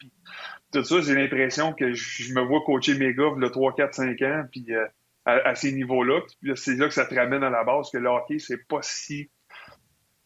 tout 0.72 0.84
ça. 0.84 1.02
J'ai 1.02 1.16
l'impression 1.16 1.74
que 1.74 1.94
je 1.94 2.34
me 2.34 2.42
vois 2.42 2.62
coacher 2.66 2.96
mes 2.96 3.14
gars 3.14 3.32
le 3.38 3.50
3, 3.50 3.76
4, 3.76 3.94
5 3.94 4.22
ans, 4.22 4.44
puis 4.52 4.66
euh, 4.70 4.86
à, 5.26 5.56
ces 5.56 5.72
niveaux-là. 5.72 6.22
C'est 6.56 6.76
là 6.76 6.88
que 6.88 6.94
ça 6.94 7.06
te 7.06 7.16
ramène 7.16 7.44
à 7.44 7.50
la 7.50 7.64
base 7.64 7.90
que 7.92 7.98
le 7.98 8.10
hockey, 8.10 8.40
c'est 8.40 8.68
pas 8.68 8.82
si 8.82 9.30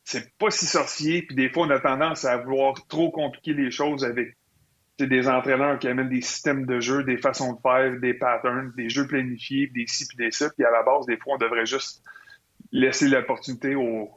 c'est 0.04 0.38
pas 0.38 0.52
si 0.52 0.68
sorcier, 0.68 1.24
puis 1.24 1.36
des 1.36 1.50
fois, 1.50 1.66
on 1.66 1.70
a 1.72 1.80
tendance 1.80 2.26
à 2.26 2.38
vouloir 2.38 2.76
trop 2.88 3.10
compliquer 3.10 3.54
les 3.54 3.72
choses 3.72 4.06
avec 4.06 4.38
des 5.00 5.28
entraîneurs 5.28 5.80
qui 5.80 5.88
amènent 5.88 6.10
des 6.10 6.22
systèmes 6.22 6.66
de 6.66 6.80
jeu, 6.80 7.04
des 7.04 7.18
façons 7.18 7.54
de 7.54 7.60
faire, 7.60 8.00
des 8.00 8.14
patterns, 8.14 8.72
des 8.78 8.88
jeux 8.88 9.08
planifiés, 9.08 9.68
des 9.68 9.88
ci 9.88 10.08
puis 10.08 10.18
des 10.18 10.32
ça. 10.32 10.50
Puis 10.52 10.64
à 10.64 10.72
la 10.72 10.84
base, 10.84 11.08
des 11.08 11.18
fois, 11.18 11.36
on 11.36 11.38
devrait 11.38 11.66
juste 11.66 12.04
laisser 12.72 13.08
l'opportunité 13.08 13.76
aux, 13.76 14.10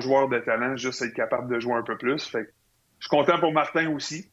joueurs 0.00 0.28
de 0.28 0.38
talent 0.38 0.76
juste 0.76 1.02
être 1.02 1.14
capable 1.14 1.52
de 1.52 1.58
jouer 1.60 1.74
un 1.74 1.82
peu 1.82 1.96
plus. 1.96 2.24
Fait 2.26 2.46
je 2.98 3.06
suis 3.06 3.10
content 3.10 3.38
pour 3.38 3.52
Martin 3.52 3.90
aussi. 3.90 4.30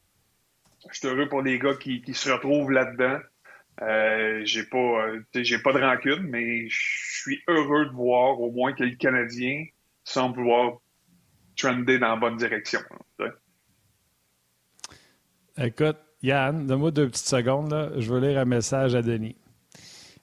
Je 0.90 0.98
suis 0.98 1.08
heureux 1.08 1.28
pour 1.28 1.42
les 1.42 1.58
gars 1.58 1.74
qui, 1.74 2.02
se 2.12 2.30
retrouvent 2.30 2.70
là-dedans. 2.70 3.18
Euh, 3.82 4.40
j'ai 4.44 4.64
pas 4.64 4.78
euh, 4.78 5.20
j'ai 5.34 5.58
pas 5.58 5.72
de 5.72 5.80
rancune, 5.80 6.22
mais 6.22 6.66
je 6.68 7.20
suis 7.20 7.42
heureux 7.46 7.86
de 7.86 7.92
voir 7.92 8.40
au 8.40 8.50
moins 8.50 8.72
que 8.72 8.84
le 8.84 8.96
Canadien 8.96 9.66
semble 10.02 10.36
vouloir 10.36 10.78
trender 11.56 11.98
dans 11.98 12.08
la 12.08 12.16
bonne 12.16 12.36
direction. 12.36 12.80
Écoute, 15.58 15.96
Yann, 16.22 16.66
donne-moi 16.66 16.90
deux 16.90 17.08
petites 17.08 17.26
secondes. 17.26 17.70
Là. 17.70 17.90
Je 17.96 18.12
veux 18.12 18.20
lire 18.20 18.38
un 18.38 18.44
message 18.44 18.94
à 18.94 19.02
Denis. 19.02 19.36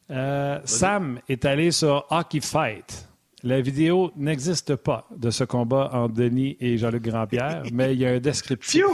Euh, 0.10 0.60
Sam 0.66 1.20
est 1.28 1.46
allé 1.46 1.72
sur 1.72 2.06
Hockey 2.10 2.40
Fight. 2.40 3.08
La 3.42 3.62
vidéo 3.62 4.12
n'existe 4.16 4.76
pas 4.76 5.08
de 5.16 5.30
ce 5.30 5.44
combat 5.44 5.90
entre 5.94 6.14
Denis 6.14 6.56
et 6.60 6.78
Jean-Luc 6.78 7.04
Grandpierre, 7.04 7.64
mais 7.74 7.94
il 7.94 8.00
y 8.00 8.06
a 8.06 8.12
un 8.12 8.20
descriptif. 8.20 8.86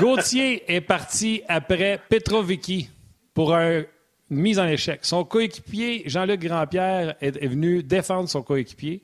Gauthier 0.00 0.74
est 0.74 0.80
parti 0.80 1.42
après 1.48 2.00
Petrovici 2.08 2.90
pour 3.34 3.54
une 3.54 3.86
mise 4.30 4.58
en 4.58 4.66
échec. 4.66 5.00
Son 5.02 5.24
coéquipier, 5.24 6.02
Jean-Luc 6.06 6.40
Grandpierre, 6.40 7.14
est, 7.20 7.46
venu 7.46 7.82
défendre 7.82 8.28
son 8.28 8.42
coéquipier. 8.42 9.02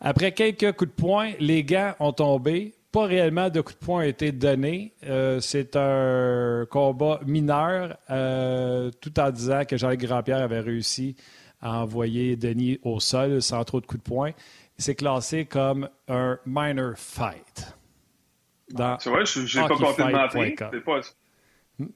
Après 0.00 0.32
quelques 0.32 0.72
coups 0.72 0.90
de 0.90 0.96
poing, 0.96 1.30
les 1.38 1.64
gants 1.64 1.94
ont 2.00 2.12
tombé 2.12 2.74
pas 2.92 3.06
réellement 3.06 3.48
de 3.48 3.62
coups 3.62 3.78
de 3.78 3.84
poing 3.84 3.98
ont 4.00 4.06
été 4.06 4.32
donnés. 4.32 4.92
Euh, 5.04 5.40
c'est 5.40 5.76
un 5.76 6.66
combat 6.70 7.20
mineur, 7.26 7.96
euh, 8.10 8.90
tout 9.00 9.18
en 9.18 9.30
disant 9.30 9.64
que 9.64 9.78
Jean-Luc 9.78 10.00
Grandpierre 10.00 10.42
avait 10.42 10.60
réussi 10.60 11.16
à 11.62 11.80
envoyer 11.80 12.36
Denis 12.36 12.78
au 12.82 13.00
sol 13.00 13.40
sans 13.40 13.64
trop 13.64 13.80
de 13.80 13.86
coups 13.86 14.02
de 14.02 14.08
poing. 14.08 14.30
C'est 14.76 14.94
classé 14.94 15.46
comme 15.46 15.88
un 16.06 16.38
minor 16.44 16.94
fight. 16.96 17.74
C'est 19.00 19.10
vrai, 19.10 19.26
je 19.26 19.60
n'ai 19.60 19.68
pas 19.68 19.76
compté 19.76 20.02
de 20.02 20.10
mentir. 20.10 20.70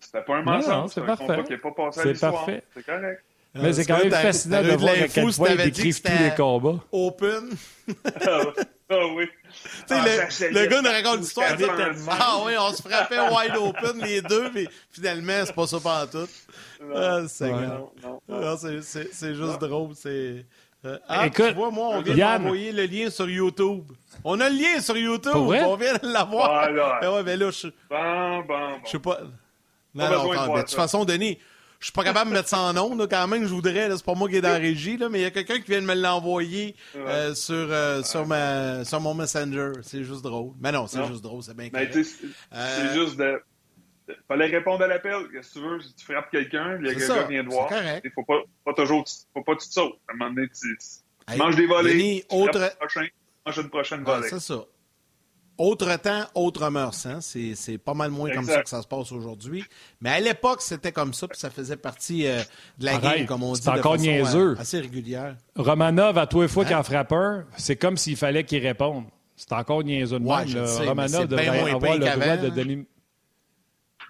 C'était 0.00 0.22
pas, 0.22 0.36
un 0.36 0.42
mensonge. 0.42 0.90
C'est 0.90 1.04
parfait. 1.04 1.42
C'est 1.92 2.20
parfait. 2.20 2.64
C'est 2.74 2.86
correct. 2.86 3.22
Mais 3.54 3.72
c'est 3.72 3.86
quand 3.86 3.98
même 3.98 4.10
fascinant 4.10 4.62
de 4.62 4.72
voir 4.72 4.92
à 4.92 5.08
quel 5.08 5.32
point 5.32 5.50
ils 5.50 5.56
décrivent 5.56 6.02
tous 6.02 6.12
les 6.12 6.34
combats. 6.36 6.84
Open. 6.92 7.50
Ah 8.88 8.98
oui. 9.16 9.24
Ah, 9.90 10.04
le, 10.04 10.48
le 10.52 10.66
gars 10.66 10.80
nous 10.80 10.88
raconte 10.88 11.18
l'histoire. 11.18 11.56
Ah 12.08 12.38
oui, 12.44 12.52
on 12.56 12.72
se 12.72 12.82
frappait 12.82 13.18
wide 13.18 13.56
open 13.56 14.00
les 14.00 14.22
deux, 14.22 14.48
mais 14.52 14.66
finalement, 14.92 15.42
c'est 15.44 15.54
pas 15.54 15.66
ça 15.66 15.80
pas 15.80 16.06
tout. 16.06 16.28
Ah, 16.94 17.22
c'est 17.26 17.50
ah, 17.50 18.56
C'est 18.60 19.34
juste 19.34 19.60
drôle. 19.60 19.90
C'est. 19.96 20.46
Euh, 20.86 20.98
ah, 21.08 21.26
Écoute, 21.26 21.46
tu 21.48 21.54
vois, 21.54 21.70
moi, 21.70 21.88
on 21.94 22.00
vient 22.00 22.38
d'envoyer 22.38 22.72
le 22.72 22.84
lien 22.84 23.10
sur 23.10 23.28
YouTube. 23.28 23.84
On 24.24 24.38
a 24.40 24.48
le 24.48 24.56
lien 24.56 24.80
sur 24.80 24.96
YouTube. 24.96 25.32
On 25.34 25.76
vient 25.76 25.94
de 25.94 26.12
l'avoir. 26.12 26.68
Ah, 27.02 27.12
ouais, 27.12 27.22
mais 27.24 27.36
là, 27.36 27.50
je. 27.50 27.68
Bon, 27.90 28.38
bon, 28.40 28.44
bon. 28.46 28.78
Je 28.84 28.90
sais 28.90 28.98
pas. 28.98 29.20
Non, 29.94 30.10
non, 30.10 30.54
de 30.54 30.60
toute 30.60 30.74
façon, 30.74 31.04
Denis, 31.04 31.38
je 31.78 31.86
suis 31.86 31.92
pas 31.92 32.04
capable 32.04 32.30
de 32.30 32.36
mettre 32.36 32.48
ça 32.48 32.58
en 32.58 32.72
nom, 32.72 32.96
quand 33.06 33.28
même, 33.28 33.42
je 33.42 33.54
voudrais. 33.54 33.90
C'est 33.96 34.04
pas 34.04 34.14
moi 34.14 34.28
qui 34.28 34.36
est 34.36 34.40
dans 34.40 34.48
la 34.48 34.58
régie, 34.58 34.96
là, 34.96 35.08
mais 35.08 35.20
il 35.20 35.22
y 35.22 35.26
a 35.26 35.30
quelqu'un 35.30 35.58
qui 35.60 35.70
vient 35.70 35.80
de 35.80 35.86
me 35.86 35.94
l'envoyer 35.94 36.74
euh, 36.96 37.34
sur, 37.34 37.54
euh, 37.54 38.02
sur, 38.02 38.26
ma, 38.26 38.84
sur 38.84 39.00
mon 39.00 39.14
Messenger. 39.14 39.72
C'est 39.82 40.04
juste 40.04 40.22
drôle. 40.22 40.52
Mais 40.60 40.72
non, 40.72 40.86
c'est 40.86 41.04
juste 41.06 41.22
drôle, 41.22 41.42
c'est 41.42 41.56
bien 41.56 41.68
clair. 41.68 41.88
C'est 41.92 42.06
euh, 42.54 42.94
juste 42.94 43.16
de. 43.16 43.40
Fallait 44.28 44.46
répondre 44.46 44.82
à 44.82 44.86
l'appel. 44.86 45.28
Qu'est-ce 45.32 45.54
que 45.54 45.58
tu 45.58 45.64
veux? 45.64 45.80
Si 45.80 45.94
tu 45.94 46.04
frappes 46.04 46.30
quelqu'un, 46.30 46.76
le 46.78 46.92
gars 46.92 47.22
vient 47.24 47.44
de 47.44 47.48
voir. 47.48 47.70
Il 48.04 48.10
faut 48.12 48.24
pas, 48.24 48.42
pas 48.64 48.74
toujours. 48.74 49.04
Faut 49.34 49.42
pas 49.42 49.56
que 49.56 49.62
tu 49.62 49.68
te 49.68 49.74
sautes. 49.74 49.98
À 50.08 50.12
un 50.12 50.16
moment 50.16 50.34
donné, 50.34 50.48
tu, 50.48 51.36
manges 51.36 51.56
des 51.56 51.66
volets. 51.66 52.24
autre... 52.30 52.76
prochain, 52.76 53.06
mange 53.44 53.58
une 53.58 53.70
prochaine 53.70 54.04
volée. 54.04 54.28
c'est 54.28 54.40
ça. 54.40 54.64
Autre 55.58 55.96
temps, 55.96 56.24
autre 56.34 56.68
mœurs. 56.68 57.06
Hein? 57.06 57.20
C'est 57.20 57.78
pas 57.78 57.94
mal 57.94 58.10
moins 58.10 58.30
comme 58.30 58.44
ça 58.44 58.62
que 58.62 58.68
ça 58.68 58.82
se 58.82 58.86
passe 58.86 59.10
aujourd'hui. 59.10 59.64
Mais 60.02 60.10
à 60.10 60.20
l'époque, 60.20 60.60
c'était 60.60 60.92
comme 60.92 61.14
ça, 61.14 61.26
puis 61.28 61.38
ça 61.38 61.48
faisait 61.48 61.78
partie 61.78 62.26
euh, 62.26 62.42
de 62.78 62.84
la 62.84 62.98
game, 62.98 63.24
comme 63.24 63.42
on 63.42 63.54
dit, 63.54 63.62
de 63.62 63.70
encore 63.70 63.92
façon, 63.92 64.04
niaiseux. 64.04 64.50
Euh, 64.50 64.60
assez 64.60 64.80
régulière. 64.80 65.36
Romanov, 65.56 66.18
à 66.18 66.26
tous 66.26 66.42
les 66.42 66.48
fois 66.48 66.64
hein? 66.64 66.66
qu'il 66.66 66.76
en 66.76 66.82
frappe 66.82 67.12
un, 67.12 67.46
c'est 67.56 67.76
comme 67.76 67.96
s'il 67.96 68.16
fallait 68.16 68.44
qu'il 68.44 68.62
réponde. 68.66 69.04
C'est 69.34 69.52
encore 69.52 69.82
niaiseux 69.82 70.18
de 70.18 70.24
ouais, 70.24 70.86
Romanov 70.86 71.26
devrait 71.26 71.48
avoir 71.48 71.96
le 71.96 72.00
droit 72.00 72.36
de 72.36 72.48
donner... 72.50 72.86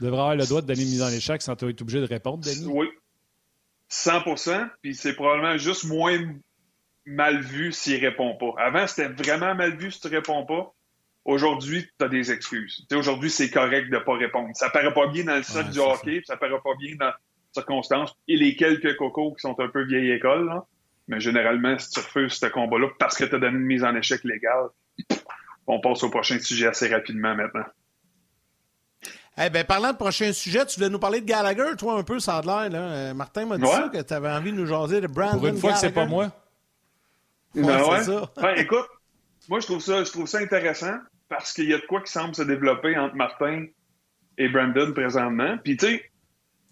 devrait 0.01 0.20
avoir 0.20 0.36
le 0.36 0.44
droit 0.44 0.62
de 0.62 0.66
donner 0.66 0.82
une 0.82 0.90
mise 0.90 1.03
en 1.03 1.09
échec 1.09 1.42
sans 1.42 1.53
être 1.53 1.82
obligé 1.82 2.01
de 2.01 2.07
répondre, 2.07 2.44
Denis. 2.44 2.66
Oui. 2.66 2.88
100% 3.90 4.68
Puis 4.82 4.94
c'est 4.94 5.14
probablement 5.14 5.57
juste 5.59 5.84
moins 5.84 6.18
mal 7.07 7.40
vu 7.40 7.72
s'il 7.72 8.05
répond 8.05 8.36
pas. 8.36 8.53
Avant, 8.59 8.86
c'était 8.86 9.09
vraiment 9.09 9.55
mal 9.55 9.76
vu 9.76 9.90
si 9.90 10.01
tu 10.01 10.09
réponds 10.09 10.44
pas. 10.44 10.72
Aujourd'hui, 11.24 11.88
tu 11.99 12.05
as 12.05 12.09
des 12.09 12.30
excuses. 12.30 12.86
Aujourd'hui, 12.92 13.30
c'est 13.30 13.51
correct 13.51 13.90
de 13.90 13.97
ne 13.97 14.01
pas 14.01 14.16
répondre. 14.16 14.51
Ça 14.55 14.70
paraît 14.70 14.94
pas 14.94 15.09
bien 15.09 15.24
dans 15.24 15.36
le 15.36 15.42
cercle 15.42 15.70
du 15.70 15.78
hockey, 15.78 16.22
ça. 16.24 16.36
paraît 16.36 16.61
pas 16.62 16.74
bien 16.78 16.94
dans 16.97 17.07
les 17.07 17.12
circonstances. 17.53 18.14
Et 18.28 18.36
les 18.36 18.55
quelques 18.55 18.97
cocos 18.97 19.34
qui 19.34 19.40
sont 19.40 19.59
un 19.59 19.68
peu 19.68 19.84
vieille 19.84 20.11
école, 20.12 20.47
là. 20.47 20.64
mais 21.09 21.18
généralement, 21.18 21.78
si 21.78 21.90
tu 21.90 22.01
refuses 22.01 22.34
ce 22.34 22.47
combat-là 22.47 22.88
parce 22.99 23.16
que 23.16 23.24
tu 23.24 23.34
as 23.34 23.38
donné 23.38 23.57
une 23.57 23.64
mise 23.64 23.82
en 23.82 23.94
échec 23.97 24.22
légale, 24.24 24.68
on 25.66 25.80
passe 25.80 26.03
au 26.05 26.11
prochain 26.11 26.38
sujet 26.38 26.68
assez 26.68 26.88
rapidement 26.88 27.34
maintenant. 27.34 27.66
Eh 29.39 29.51
bien, 29.51 29.64
parlant 29.64 29.93
de 29.93 29.97
prochain 29.97 30.32
sujet, 30.32 30.64
tu 30.64 30.76
voulais 30.76 30.89
nous 30.89 30.99
parler 30.99 31.20
de 31.20 31.26
Gallagher, 31.26 31.76
toi, 31.78 31.99
un 31.99 32.03
peu, 32.03 32.18
ça 32.20 32.39
a 32.39 32.43
l'air. 32.43 32.70
Là. 32.70 32.78
Euh, 32.78 33.14
Martin 33.14 33.45
m'a 33.45 33.59
dit 33.59 33.66
ça, 33.66 33.91
que 33.93 34.01
tu 34.01 34.14
avais 34.14 34.30
envie 34.30 34.51
de 34.51 34.57
nous 34.57 34.66
jaser 34.66 35.01
de 35.03 35.07
Brandon 35.07 35.39
Pour 35.39 35.47
une 35.49 35.59
fois 35.59 35.72
que 35.72 35.78
c'est 35.78 35.93
pas 35.93 36.07
moi. 36.07 36.32
Ouais, 37.55 37.62
ben 37.62 38.03
Ça. 38.03 38.30
Ben, 38.41 38.55
écoute, 38.57 38.87
moi, 39.49 39.61
je 39.61 39.66
trouve 39.66 39.80
ça, 39.80 40.05
je 40.05 40.11
trouve 40.11 40.26
ça 40.26 40.39
intéressant 40.39 40.97
parce 41.28 41.53
qu'il 41.53 41.68
y 41.68 41.74
a 41.74 41.78
de 41.78 41.87
quoi 41.87 42.01
qui 42.01 42.12
semble 42.12 42.34
se 42.34 42.43
développer 42.43 42.97
entre 42.97 43.14
Martin 43.14 43.66
et 44.39 44.49
Brandon 44.49 44.93
présentement. 44.93 45.59
Puis, 45.62 45.76
tu 45.76 45.87
sais, 45.87 46.11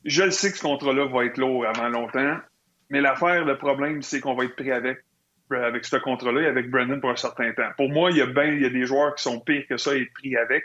je 0.04 0.22
le 0.22 0.30
sais 0.30 0.50
que 0.50 0.56
ce 0.56 0.62
contrat-là 0.62 1.06
va 1.06 1.26
être 1.26 1.36
lourd 1.36 1.66
avant 1.66 1.88
longtemps, 1.88 2.38
mais 2.88 3.00
l'affaire, 3.00 3.44
le 3.44 3.58
problème, 3.58 4.00
c'est 4.02 4.20
qu'on 4.20 4.34
va 4.34 4.44
être 4.44 4.56
pris 4.56 4.70
avec, 4.70 5.04
avec 5.50 5.84
ce 5.84 5.96
contrat-là 5.96 6.42
et 6.42 6.46
avec 6.46 6.70
Brandon 6.70 6.98
pour 7.00 7.10
un 7.10 7.16
certain 7.16 7.52
temps. 7.52 7.70
Pour 7.76 7.90
moi, 7.90 8.10
il 8.10 8.18
y 8.18 8.22
a, 8.22 8.26
ben, 8.26 8.54
il 8.54 8.62
y 8.62 8.66
a 8.66 8.70
des 8.70 8.86
joueurs 8.86 9.14
qui 9.14 9.22
sont 9.22 9.40
pires 9.40 9.66
que 9.68 9.76
ça 9.76 9.94
et 9.94 10.06
pris 10.06 10.36
avec 10.36 10.64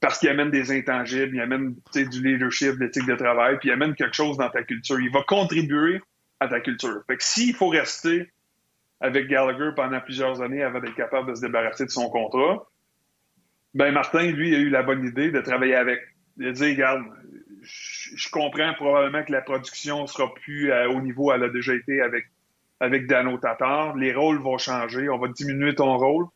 parce 0.00 0.18
qu'ils 0.18 0.28
amènent 0.28 0.50
des 0.50 0.70
intangibles, 0.72 1.36
ils 1.36 1.40
amènent 1.40 1.74
du 1.94 2.22
leadership, 2.22 2.74
de 2.74 2.84
l'éthique 2.84 3.06
de 3.06 3.14
travail, 3.14 3.58
puis 3.58 3.68
ils 3.68 3.72
amènent 3.72 3.94
quelque 3.94 4.16
chose 4.16 4.36
dans 4.36 4.50
ta 4.50 4.62
culture. 4.62 4.98
Il 5.00 5.10
va 5.10 5.22
contribuer 5.22 6.00
à 6.40 6.48
ta 6.48 6.60
culture. 6.60 7.02
Fait 7.06 7.16
que 7.16 7.24
s'il 7.24 7.54
faut 7.54 7.68
rester 7.68 8.30
avec 9.00 9.28
Gallagher 9.28 9.70
pendant 9.76 10.00
plusieurs 10.00 10.42
années 10.42 10.62
avant 10.62 10.80
d'être 10.80 10.94
capable 10.94 11.30
de 11.30 11.34
se 11.34 11.40
débarrasser 11.40 11.84
de 11.84 11.90
son 11.90 12.08
contrat, 12.10 12.66
ben 13.74 13.92
Martin, 13.92 14.30
lui, 14.30 14.54
a 14.54 14.58
eu 14.58 14.68
la 14.68 14.82
bonne 14.82 15.04
idée 15.04 15.30
de 15.30 15.40
travailler 15.40 15.74
avec. 15.74 16.00
Il 16.38 16.48
a 16.48 16.52
dit, 16.52 16.70
regarde, 16.70 17.04
je 17.62 18.28
comprends 18.30 18.74
probablement 18.74 19.24
que 19.24 19.32
la 19.32 19.40
production 19.40 20.06
sera 20.06 20.32
plus 20.34 20.72
euh, 20.72 20.88
au 20.90 21.00
niveau 21.00 21.32
elle 21.32 21.44
a 21.44 21.48
déjà 21.48 21.74
été 21.74 22.00
avec, 22.00 22.24
avec 22.80 23.06
Dano. 23.06 23.38
Les 23.96 24.12
rôles 24.12 24.38
vont 24.38 24.58
changer. 24.58 25.08
On 25.08 25.18
va 25.18 25.28
diminuer 25.28 25.74
ton 25.74 25.96
rôle. 25.96 26.26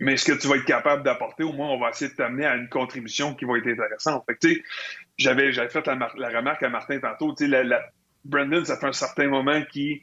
Mais 0.00 0.16
ce 0.16 0.30
que 0.30 0.38
tu 0.38 0.46
vas 0.46 0.56
être 0.56 0.64
capable 0.64 1.02
d'apporter, 1.02 1.42
au 1.42 1.52
moins, 1.52 1.68
on 1.68 1.78
va 1.78 1.90
essayer 1.90 2.10
de 2.10 2.16
t'amener 2.16 2.46
à 2.46 2.54
une 2.54 2.68
contribution 2.68 3.34
qui 3.34 3.44
va 3.44 3.58
être 3.58 3.66
intéressante. 3.66 4.24
Fait 4.28 4.36
que, 4.36 4.60
j'avais, 5.16 5.52
j'avais 5.52 5.70
fait 5.70 5.84
la, 5.86 6.28
remarque 6.28 6.62
à 6.62 6.68
Martin 6.68 7.00
tantôt. 7.00 7.34
La, 7.40 7.64
la, 7.64 7.82
Brandon, 8.24 8.64
ça 8.64 8.78
fait 8.78 8.86
un 8.86 8.92
certain 8.92 9.26
moment 9.26 9.60
qui 9.72 10.02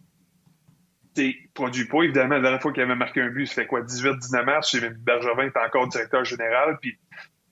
produit 1.53 1.85
pas. 1.85 2.03
Évidemment, 2.03 2.35
la 2.35 2.41
dernière 2.41 2.61
fois 2.61 2.73
qu'il 2.73 2.83
avait 2.83 2.95
marqué 2.95 3.21
un 3.21 3.29
but, 3.29 3.45
ça 3.45 3.55
fait 3.55 3.67
quoi, 3.67 3.81
18-19 3.81 4.43
matchs, 4.43 4.75
Bergevin 4.75 5.43
est 5.43 5.57
encore 5.57 5.87
directeur 5.87 6.25
général, 6.25 6.77
puis 6.81 6.97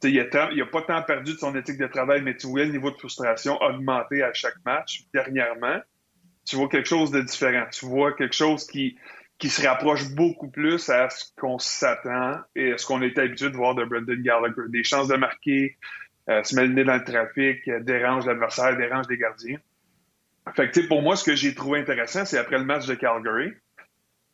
il 0.03 0.15
n'a 0.15 0.65
pas 0.65 0.81
tant 0.81 1.01
perdu 1.03 1.33
de 1.33 1.37
son 1.37 1.55
éthique 1.55 1.77
de 1.77 1.87
travail, 1.87 2.21
mais 2.21 2.35
tu 2.35 2.47
vois 2.47 2.65
le 2.65 2.71
niveau 2.71 2.91
de 2.91 2.97
frustration 2.97 3.57
augmenter 3.61 4.21
à 4.21 4.33
chaque 4.33 4.57
match. 4.65 5.03
Dernièrement, 5.13 5.79
tu 6.45 6.57
vois 6.57 6.67
quelque 6.67 6.89
chose 6.89 7.11
de 7.11 7.21
différent. 7.21 7.65
Tu 7.71 7.85
vois 7.85 8.13
quelque 8.13 8.35
chose 8.35 8.67
qui, 8.67 8.97
qui 9.43 9.49
se 9.49 9.67
rapproche 9.67 10.07
beaucoup 10.11 10.47
plus 10.47 10.89
à 10.89 11.09
ce 11.09 11.25
qu'on 11.37 11.59
s'attend 11.59 12.39
et 12.55 12.71
à 12.71 12.77
ce 12.77 12.85
qu'on 12.85 13.01
est 13.01 13.17
habitué 13.17 13.49
de 13.49 13.57
voir 13.57 13.75
de 13.75 13.83
Brendan 13.83 14.21
Gallagher. 14.21 14.69
Des 14.69 14.85
chances 14.85 15.09
de 15.09 15.17
marquer, 15.17 15.75
euh, 16.29 16.41
se 16.43 16.55
mêler 16.55 16.85
dans 16.85 16.95
le 16.95 17.03
trafic, 17.03 17.67
euh, 17.67 17.81
dérange 17.81 18.25
l'adversaire, 18.25 18.77
dérange 18.77 19.05
les 19.09 19.17
gardiens. 19.17 19.57
Fait 20.55 20.71
que, 20.71 20.87
pour 20.87 21.01
moi, 21.01 21.17
ce 21.17 21.25
que 21.25 21.35
j'ai 21.35 21.53
trouvé 21.53 21.81
intéressant, 21.81 22.23
c'est 22.23 22.37
après 22.37 22.57
le 22.57 22.63
match 22.63 22.85
de 22.85 22.95
Calgary. 22.95 23.51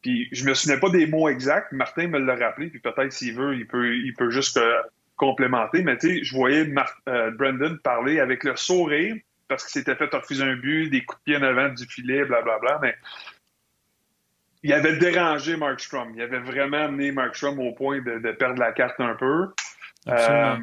Puis 0.03 0.29
je 0.31 0.45
me 0.45 0.53
souvenais 0.53 0.79
pas 0.79 0.91
des 0.91 1.07
mots 1.07 1.27
exacts. 1.27 1.71
Martin 1.71 2.07
me 2.07 2.19
l'a 2.19 2.35
rappelé. 2.35 2.67
Puis 2.67 2.79
peut-être 2.79 3.11
s'il 3.11 3.33
veut, 3.33 3.55
il 3.55 3.65
peut, 3.65 3.95
il 3.95 4.13
peut 4.13 4.29
juste 4.29 4.57
euh, 4.57 4.79
complémenter. 5.15 5.81
Mais 5.81 5.97
tu 5.97 6.17
sais, 6.17 6.23
je 6.23 6.35
voyais 6.35 6.71
Brendan 7.07 7.79
parler 7.79 8.19
avec 8.19 8.43
le 8.43 8.55
sourire 8.55 9.15
parce 9.47 9.63
qu'il 9.63 9.81
s'était 9.81 9.95
fait 9.95 10.13
refuser 10.13 10.43
un 10.43 10.55
but, 10.55 10.91
des 10.91 11.03
coups 11.03 11.19
de 11.21 11.23
pied 11.23 11.37
en 11.37 11.41
avant 11.41 11.69
du 11.69 11.87
filet, 11.87 12.25
blablabla. 12.25 12.59
Bla, 12.59 12.77
bla, 12.77 12.79
mais 12.83 12.95
il 14.63 14.73
avait 14.73 14.97
dérangé 14.97 15.55
Mark 15.55 15.79
Strom. 15.79 16.13
Il 16.15 16.21
avait 16.21 16.39
vraiment 16.39 16.85
amené 16.85 17.11
Mark 17.11 17.35
Strom 17.35 17.59
au 17.59 17.71
point 17.73 18.01
de, 18.01 18.31
perdre 18.33 18.59
la 18.59 18.71
carte 18.71 18.99
un 18.99 19.15
peu. 19.15 19.47
Euh, 20.07 20.57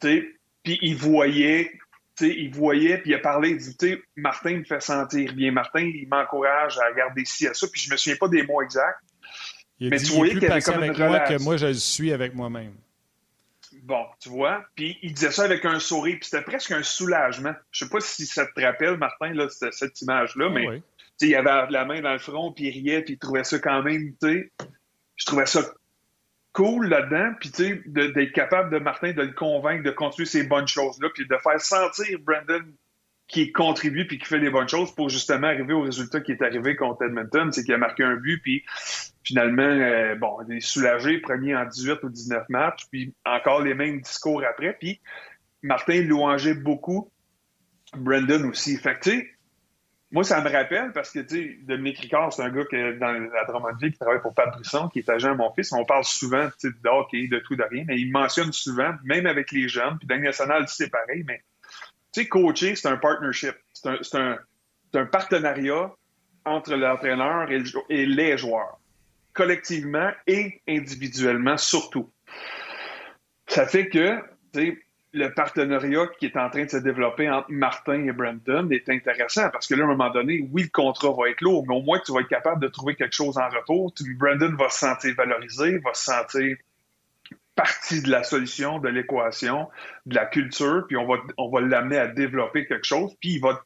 puis 0.00 0.78
il 0.82 0.96
voyait, 0.96 1.72
il 2.20 2.54
voyait, 2.54 2.98
puis 2.98 3.10
il 3.10 3.14
a 3.14 3.18
parlé, 3.18 3.50
il 3.50 3.58
dit, 3.58 3.96
Martin 4.16 4.58
me 4.58 4.64
fait 4.64 4.82
sentir 4.82 5.32
bien. 5.32 5.52
Martin, 5.52 5.80
il 5.80 6.08
m'encourage 6.08 6.78
à 6.78 6.92
garder 6.92 7.24
ci 7.24 7.46
à 7.46 7.54
ça. 7.54 7.66
Puis 7.72 7.82
je 7.82 7.90
me 7.90 7.96
souviens 7.96 8.16
pas 8.16 8.28
des 8.28 8.42
mots 8.42 8.62
exacts. 8.62 9.00
mais 9.80 9.98
tu 9.98 10.12
voyais 10.12 10.34
qu'il 10.34 10.42
y 10.42 10.46
avait 10.46 10.60
comme 10.60 10.82
avec 10.82 10.98
moi 10.98 11.20
que 11.20 11.42
moi, 11.42 11.56
je 11.56 11.66
le 11.66 11.74
suis 11.74 12.12
avec 12.12 12.34
moi-même. 12.34 12.74
Bon, 13.82 14.06
tu 14.20 14.30
vois. 14.30 14.64
Puis 14.74 14.98
il 15.02 15.12
disait 15.12 15.30
ça 15.30 15.44
avec 15.44 15.64
un 15.64 15.78
sourire, 15.78 16.16
puis 16.20 16.28
c'était 16.28 16.42
presque 16.42 16.72
un 16.72 16.82
soulagement. 16.82 17.54
Je 17.70 17.84
sais 17.84 17.90
pas 17.90 18.00
si 18.00 18.26
ça 18.26 18.46
te 18.46 18.60
rappelle, 18.60 18.96
Martin, 18.96 19.32
là, 19.32 19.48
cette 19.48 20.00
image-là, 20.02 20.46
ah 20.48 20.52
mais 20.52 20.82
il 21.20 21.34
avait 21.34 21.70
la 21.70 21.84
main 21.84 22.00
dans 22.00 22.12
le 22.12 22.18
front, 22.18 22.52
puis 22.52 22.66
il 22.66 22.70
riait, 22.70 23.02
puis 23.02 23.14
il 23.14 23.18
trouvait 23.18 23.44
ça 23.44 23.58
quand 23.58 23.82
même, 23.82 24.12
tu 24.20 24.28
sais, 24.28 24.52
je 25.16 25.24
trouvais 25.24 25.46
ça 25.46 25.62
cool 26.52 26.88
là-dedans, 26.88 27.34
puis 27.38 27.50
tu 27.50 27.64
sais, 27.64 27.82
d'être 27.86 28.32
capable 28.32 28.70
de 28.72 28.78
Martin 28.78 29.12
de 29.12 29.22
le 29.22 29.32
convaincre 29.32 29.82
de 29.82 29.90
continuer 29.90 30.26
ces 30.26 30.44
bonnes 30.44 30.68
choses-là, 30.68 31.08
puis 31.14 31.26
de 31.26 31.36
faire 31.36 31.60
sentir 31.60 32.18
Brandon 32.20 32.64
qui 33.28 33.50
contribue 33.50 34.06
puis 34.06 34.18
qui 34.18 34.24
fait 34.24 34.38
des 34.38 34.50
bonnes 34.50 34.68
choses 34.68 34.94
pour 34.94 35.08
justement 35.08 35.48
arriver 35.48 35.74
au 35.74 35.82
résultat 35.82 36.20
qui 36.20 36.32
est 36.32 36.42
arrivé 36.42 36.76
contre 36.76 37.02
Edmonton, 37.02 37.50
c'est 37.52 37.64
qu'il 37.64 37.74
a 37.74 37.78
marqué 37.78 38.04
un 38.04 38.16
but, 38.16 38.40
puis 38.40 38.64
finalement, 39.24 39.62
euh, 39.62 40.14
bon, 40.14 40.38
il 40.48 40.56
est 40.56 40.60
soulagé, 40.60 41.18
premier 41.18 41.56
en 41.56 41.64
18 41.66 42.04
ou 42.04 42.08
19 42.08 42.48
matchs, 42.48 42.86
puis 42.90 43.12
encore 43.24 43.62
les 43.62 43.74
mêmes 43.74 44.00
discours 44.00 44.42
après, 44.48 44.76
puis 44.78 45.00
Martin 45.62 46.02
louangeait 46.02 46.54
beaucoup 46.54 47.10
Brandon 47.94 48.48
aussi. 48.48 48.76
Fait 48.76 48.94
que, 48.94 49.00
tu 49.00 49.10
sais, 49.10 49.35
moi, 50.16 50.24
ça 50.24 50.40
me 50.40 50.50
rappelle 50.50 50.92
parce 50.92 51.10
que, 51.10 51.18
tu 51.18 51.28
sais, 51.28 51.58
Dominique 51.60 51.98
Ricard, 51.98 52.32
c'est 52.32 52.40
un 52.40 52.48
gars 52.48 52.64
qui 52.64 52.76
dans 52.98 53.12
la 53.12 53.44
Drummondville 53.44 53.92
qui 53.92 53.98
travaille 53.98 54.22
pour 54.22 54.32
Pat 54.32 54.50
Brisson, 54.50 54.88
qui 54.88 55.00
est 55.00 55.10
agent 55.10 55.30
à 55.30 55.34
mon 55.34 55.52
fils. 55.52 55.70
On 55.74 55.84
parle 55.84 56.04
souvent, 56.04 56.48
de 56.64 56.88
hockey, 56.88 57.28
de 57.28 57.38
tout, 57.40 57.54
de 57.54 57.62
rien, 57.62 57.84
mais 57.86 57.98
il 57.98 58.10
mentionne 58.10 58.50
souvent, 58.50 58.94
même 59.04 59.26
avec 59.26 59.52
les 59.52 59.68
jeunes, 59.68 59.98
puis 59.98 60.08
dans 60.08 60.14
le 60.14 60.22
national, 60.22 60.64
c'est 60.68 60.88
pareil, 60.88 61.22
mais, 61.26 61.42
tu 62.14 62.22
sais, 62.22 62.28
coacher, 62.28 62.76
c'est 62.76 62.88
un 62.88 62.96
partnership. 62.96 63.56
C'est 63.74 64.14
un, 64.14 65.04
partenariat 65.04 65.92
entre 66.46 66.74
l'entraîneur 66.76 67.52
et, 67.52 67.62
et 67.90 68.06
les 68.06 68.38
joueurs, 68.38 68.80
collectivement 69.34 70.12
et 70.26 70.62
individuellement, 70.66 71.58
surtout. 71.58 72.10
Ça 73.48 73.66
fait 73.66 73.90
que, 73.90 74.18
tu 74.54 74.60
sais, 74.60 74.78
le 75.12 75.32
partenariat 75.32 76.06
qui 76.18 76.26
est 76.26 76.36
en 76.36 76.50
train 76.50 76.64
de 76.64 76.70
se 76.70 76.76
développer 76.76 77.30
entre 77.30 77.50
Martin 77.50 78.06
et 78.06 78.12
Brandon 78.12 78.68
est 78.70 78.88
intéressant 78.88 79.48
parce 79.50 79.66
que 79.66 79.74
là, 79.74 79.84
à 79.84 79.86
un 79.86 79.90
moment 79.90 80.10
donné, 80.10 80.46
oui, 80.52 80.64
le 80.64 80.68
contrat 80.68 81.12
va 81.16 81.30
être 81.30 81.40
lourd, 81.40 81.64
mais 81.66 81.74
au 81.74 81.82
moins 81.82 82.00
tu 82.04 82.12
vas 82.12 82.20
être 82.20 82.28
capable 82.28 82.60
de 82.60 82.68
trouver 82.68 82.96
quelque 82.96 83.14
chose 83.14 83.38
en 83.38 83.48
retour. 83.48 83.94
Brandon 84.18 84.54
va 84.56 84.68
se 84.68 84.80
sentir 84.80 85.14
valorisé, 85.16 85.78
va 85.78 85.94
se 85.94 86.04
sentir 86.04 86.56
partie 87.54 88.02
de 88.02 88.10
la 88.10 88.22
solution, 88.22 88.78
de 88.78 88.88
l'équation, 88.88 89.68
de 90.04 90.14
la 90.14 90.26
culture, 90.26 90.84
puis 90.86 90.96
on 90.98 91.06
va, 91.06 91.16
on 91.38 91.50
va 91.50 91.62
l'amener 91.62 91.96
à 91.96 92.06
développer 92.06 92.66
quelque 92.66 92.86
chose, 92.86 93.14
puis 93.20 93.34
il 93.34 93.40
va 93.40 93.62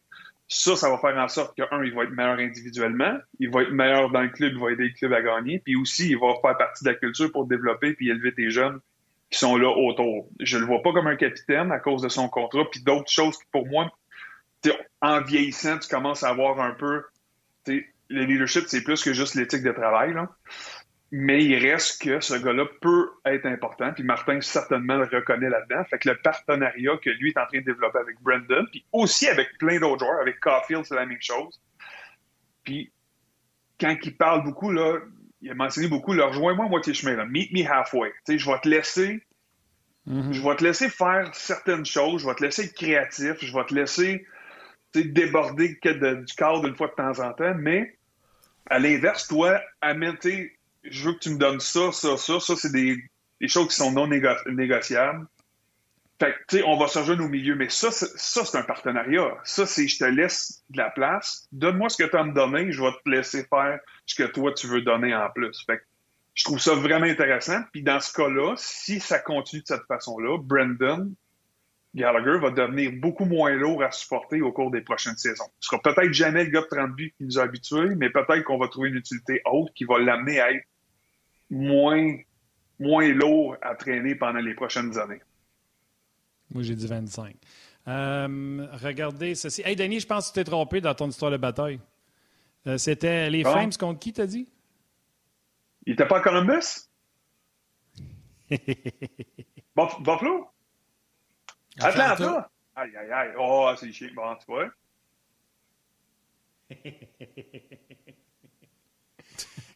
ça, 0.53 0.75
ça 0.75 0.91
va 0.91 0.99
faire 0.99 1.17
en 1.17 1.29
sorte 1.29 1.57
que, 1.57 1.63
un, 1.73 1.85
il 1.85 1.95
va 1.95 2.03
être 2.03 2.11
meilleur 2.11 2.39
individuellement, 2.39 3.17
il 3.39 3.51
va 3.51 3.63
être 3.63 3.71
meilleur 3.71 4.11
dans 4.11 4.23
le 4.23 4.31
club, 4.31 4.53
il 4.55 4.61
va 4.61 4.73
aider 4.73 4.89
le 4.89 4.95
club 4.95 5.13
à 5.13 5.23
gagner, 5.23 5.61
puis 5.61 5.77
aussi, 5.77 6.11
il 6.11 6.19
va 6.19 6.35
faire 6.43 6.57
partie 6.57 6.85
de 6.85 6.91
la 6.91 6.97
culture 6.97 7.31
pour 7.31 7.47
développer 7.47 7.95
puis 7.95 8.11
élever 8.11 8.35
tes 8.35 8.51
jeunes 8.51 8.81
qui 9.31 9.39
sont 9.39 9.57
là 9.57 9.69
autour. 9.69 10.29
Je 10.41 10.59
le 10.59 10.67
vois 10.67 10.83
pas 10.83 10.93
comme 10.93 11.07
un 11.07 11.17
capitaine 11.17 11.71
à 11.73 11.79
cause 11.79 12.03
de 12.03 12.09
son 12.09 12.29
contrat, 12.29 12.69
puis 12.71 12.83
d'autres 12.83 13.11
choses 13.11 13.37
qui, 13.39 13.45
pour 13.53 13.67
moi, 13.67 13.91
en 15.01 15.23
vieillissant, 15.23 15.79
tu 15.79 15.89
commences 15.89 16.23
à 16.23 16.29
avoir 16.31 16.61
un 16.61 16.73
peu, 16.73 17.05
le 17.67 18.25
leadership, 18.25 18.65
c'est 18.67 18.83
plus 18.83 19.03
que 19.03 19.13
juste 19.13 19.35
l'éthique 19.35 19.63
de 19.63 19.73
travail, 19.73 20.13
là. 20.15 20.29
Mais 21.13 21.45
il 21.45 21.57
reste 21.57 22.03
que 22.03 22.21
ce 22.21 22.35
gars-là 22.35 22.67
peut 22.81 23.11
être 23.25 23.47
important, 23.47 23.93
puis 23.93 24.05
Martin 24.05 24.41
certainement 24.41 24.97
le 24.97 25.05
reconnaît 25.07 25.51
là-dedans. 25.51 25.83
Fait 25.91 25.99
que 25.99 26.09
le 26.09 26.17
partenariat 26.17 26.97
que 27.03 27.11
lui 27.11 27.31
est 27.31 27.39
en 27.39 27.47
train 27.47 27.59
de 27.59 27.65
développer 27.65 27.99
avec 27.99 28.21
Brandon, 28.21 28.65
puis 28.71 28.85
aussi 28.93 29.27
avec 29.27 29.59
plein 29.59 29.81
d'autres 29.81 30.05
joueurs, 30.05 30.21
avec 30.21 30.39
Caulfield, 30.39 30.85
c'est 30.85 30.95
la 30.95 31.07
même 31.07 31.21
chose. 31.21 31.61
Puis 32.63 32.93
quand 33.81 33.97
il 34.05 34.17
parle 34.17 34.45
beaucoup, 34.45 34.71
là, 34.71 35.01
il 35.43 35.51
a 35.51 35.55
mentionné 35.55 35.89
beaucoup, 35.89 36.13
leur 36.13 36.31
rejoins-moi 36.31 36.69
moitié 36.69 36.95
chemin, 36.95 37.17
là. 37.17 37.25
meet 37.25 37.53
me 37.53 37.65
halfway. 37.65 38.13
je 38.29 38.47
vais 38.47 38.61
te 38.61 38.69
laisser, 38.69 39.25
mm-hmm. 40.07 40.33
je 40.33 40.43
vais 40.43 40.57
te 40.57 40.65
laisser 40.65 40.89
faire 40.89 41.35
certaines 41.35 41.87
choses, 41.87 42.23
je 42.23 42.27
vais 42.27 42.35
te 42.35 42.45
laisser 42.45 42.65
être 42.65 42.75
créatif, 42.75 43.37
je 43.41 43.53
vais 43.53 43.65
te 43.65 43.75
laisser 43.75 44.27
déborder 44.95 45.79
du 45.83 46.35
cadre 46.35 46.67
une 46.67 46.77
fois 46.77 46.89
de 46.89 46.95
temps 46.95 47.21
en 47.21 47.33
temps, 47.33 47.55
mais 47.57 47.97
à 48.69 48.79
l'inverse, 48.79 49.29
toi, 49.29 49.61
amène, 49.81 50.17
je 50.85 51.05
veux 51.05 51.15
que 51.15 51.19
tu 51.19 51.31
me 51.31 51.39
donnes 51.39 51.61
ça, 51.61 51.93
ça, 51.93 52.17
ça, 52.17 52.41
ça, 52.41 52.57
c'est 52.57 52.73
des, 52.73 52.97
des, 53.41 53.49
choses 53.49 53.69
qui 53.69 53.77
sont 53.77 53.93
non 53.93 54.07
négociables. 54.07 55.27
Fait 56.21 56.35
tu 56.49 56.59
sais, 56.59 56.65
on 56.65 56.77
va 56.77 56.87
se 56.87 56.99
rejoindre 56.99 57.25
au 57.25 57.29
milieu, 57.29 57.55
mais 57.55 57.71
ça, 57.71 57.91
ça, 57.91 58.45
c'est 58.45 58.59
un 58.59 58.63
partenariat. 58.63 59.39
Ça, 59.45 59.65
c'est 59.65 59.89
je 59.89 59.99
te 59.99 60.05
laisse 60.05 60.63
de 60.69 60.77
la 60.77 60.91
place. 60.91 61.49
Donne-moi 61.51 61.89
ce 61.89 62.03
que 62.03 62.09
tu 62.09 62.17
as 62.17 62.21
à 62.21 62.25
me 62.25 62.35
donner, 62.35 62.71
je 62.73 62.83
vais 62.83 62.93
te 63.05 63.09
laisser 63.09 63.45
faire 63.45 63.81
ce 64.11 64.15
que 64.15 64.29
toi, 64.31 64.53
tu 64.53 64.67
veux 64.67 64.83
donner 64.83 65.15
en 65.15 65.29
plus. 65.31 65.65
Fait 65.67 65.81
je 66.35 66.45
trouve 66.45 66.61
ça 66.61 66.75
vraiment 66.75 67.07
intéressant. 67.07 67.61
Puis 67.73 67.83
dans 67.83 68.01
ce 68.01 68.13
cas-là, 68.13 68.55
si 68.57 69.01
ça 69.01 69.19
continue 69.19 69.63
de 69.63 69.67
cette 69.67 69.87
façon-là, 69.87 70.39
Brandon 70.39 71.13
Gallagher 71.95 72.39
va 72.39 72.51
devenir 72.51 72.93
beaucoup 72.93 73.25
moins 73.25 73.53
lourd 73.53 73.83
à 73.83 73.91
supporter 73.91 74.41
au 74.41 74.53
cours 74.53 74.71
des 74.71 74.81
prochaines 74.81 75.17
saisons. 75.17 75.49
Ce 75.59 75.69
sera 75.69 75.83
peut-être 75.83 76.13
jamais 76.13 76.45
le 76.45 76.51
gars 76.51 76.63
de 76.63 76.67
30 76.67 76.93
buts 76.93 77.13
qui 77.17 77.25
nous 77.25 77.39
a 77.39 77.43
habitués, 77.43 77.95
mais 77.97 78.11
peut-être 78.11 78.45
qu'on 78.45 78.59
va 78.59 78.69
trouver 78.69 78.91
une 78.91 78.97
utilité 78.97 79.43
autre 79.45 79.73
qui 79.75 79.85
va 79.85 79.99
l'amener 79.99 80.41
à 80.41 80.53
être 80.53 80.65
moins, 81.51 82.17
moins 82.79 83.09
lourd 83.13 83.57
à 83.61 83.75
traîner 83.75 84.15
pendant 84.15 84.39
les 84.39 84.55
prochaines 84.55 84.97
années. 84.99 85.21
Moi, 86.55 86.63
j'ai 86.63 86.77
dit 86.77 86.87
25. 86.87 87.35
Euh, 87.89 88.67
regardez 88.73 89.35
ceci. 89.35 89.63
Hey, 89.65 89.75
Denis, 89.75 90.01
je 90.01 90.07
pense 90.07 90.29
que 90.29 90.35
tu 90.35 90.45
t'es 90.45 90.45
trompé 90.45 90.81
dans 90.81 90.95
ton 90.95 91.09
histoire 91.09 91.33
de 91.33 91.37
bataille. 91.37 91.81
Euh, 92.67 92.79
c'était 92.79 93.31
les 93.31 93.43
Flames 93.43 93.73
contre 93.79 93.99
qui, 93.99 94.13
t'as 94.13 94.27
dit? 94.27 94.49
Il 95.87 95.95
était 95.95 96.07
pas 96.07 96.19
à 96.19 96.21
Columbus? 96.21 96.89
Buffalo? 99.77 100.49
Atlanta? 101.81 102.51
Aïe, 102.77 102.97
aïe, 102.97 103.13
aïe. 103.13 103.33
Oh, 103.39 103.71
c'est 103.79 103.93
chiant. 103.93 104.09
Bon, 104.15 104.35
tu 104.37 104.47
vois. 104.47 104.69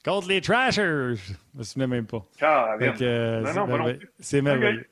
Contre 0.05 0.29
les 0.29 0.41
Trashers! 0.43 1.15
Je 1.17 1.33
me 1.55 1.63
souviens 1.63 1.87
même 1.87 2.07
pas. 2.07 2.27
Ah, 2.43 2.77
euh, 2.81 3.41
non, 3.55 3.67
non, 3.67 3.79
non, 3.79 3.99
C'est 4.21 4.43
merveilleux. 4.43 4.87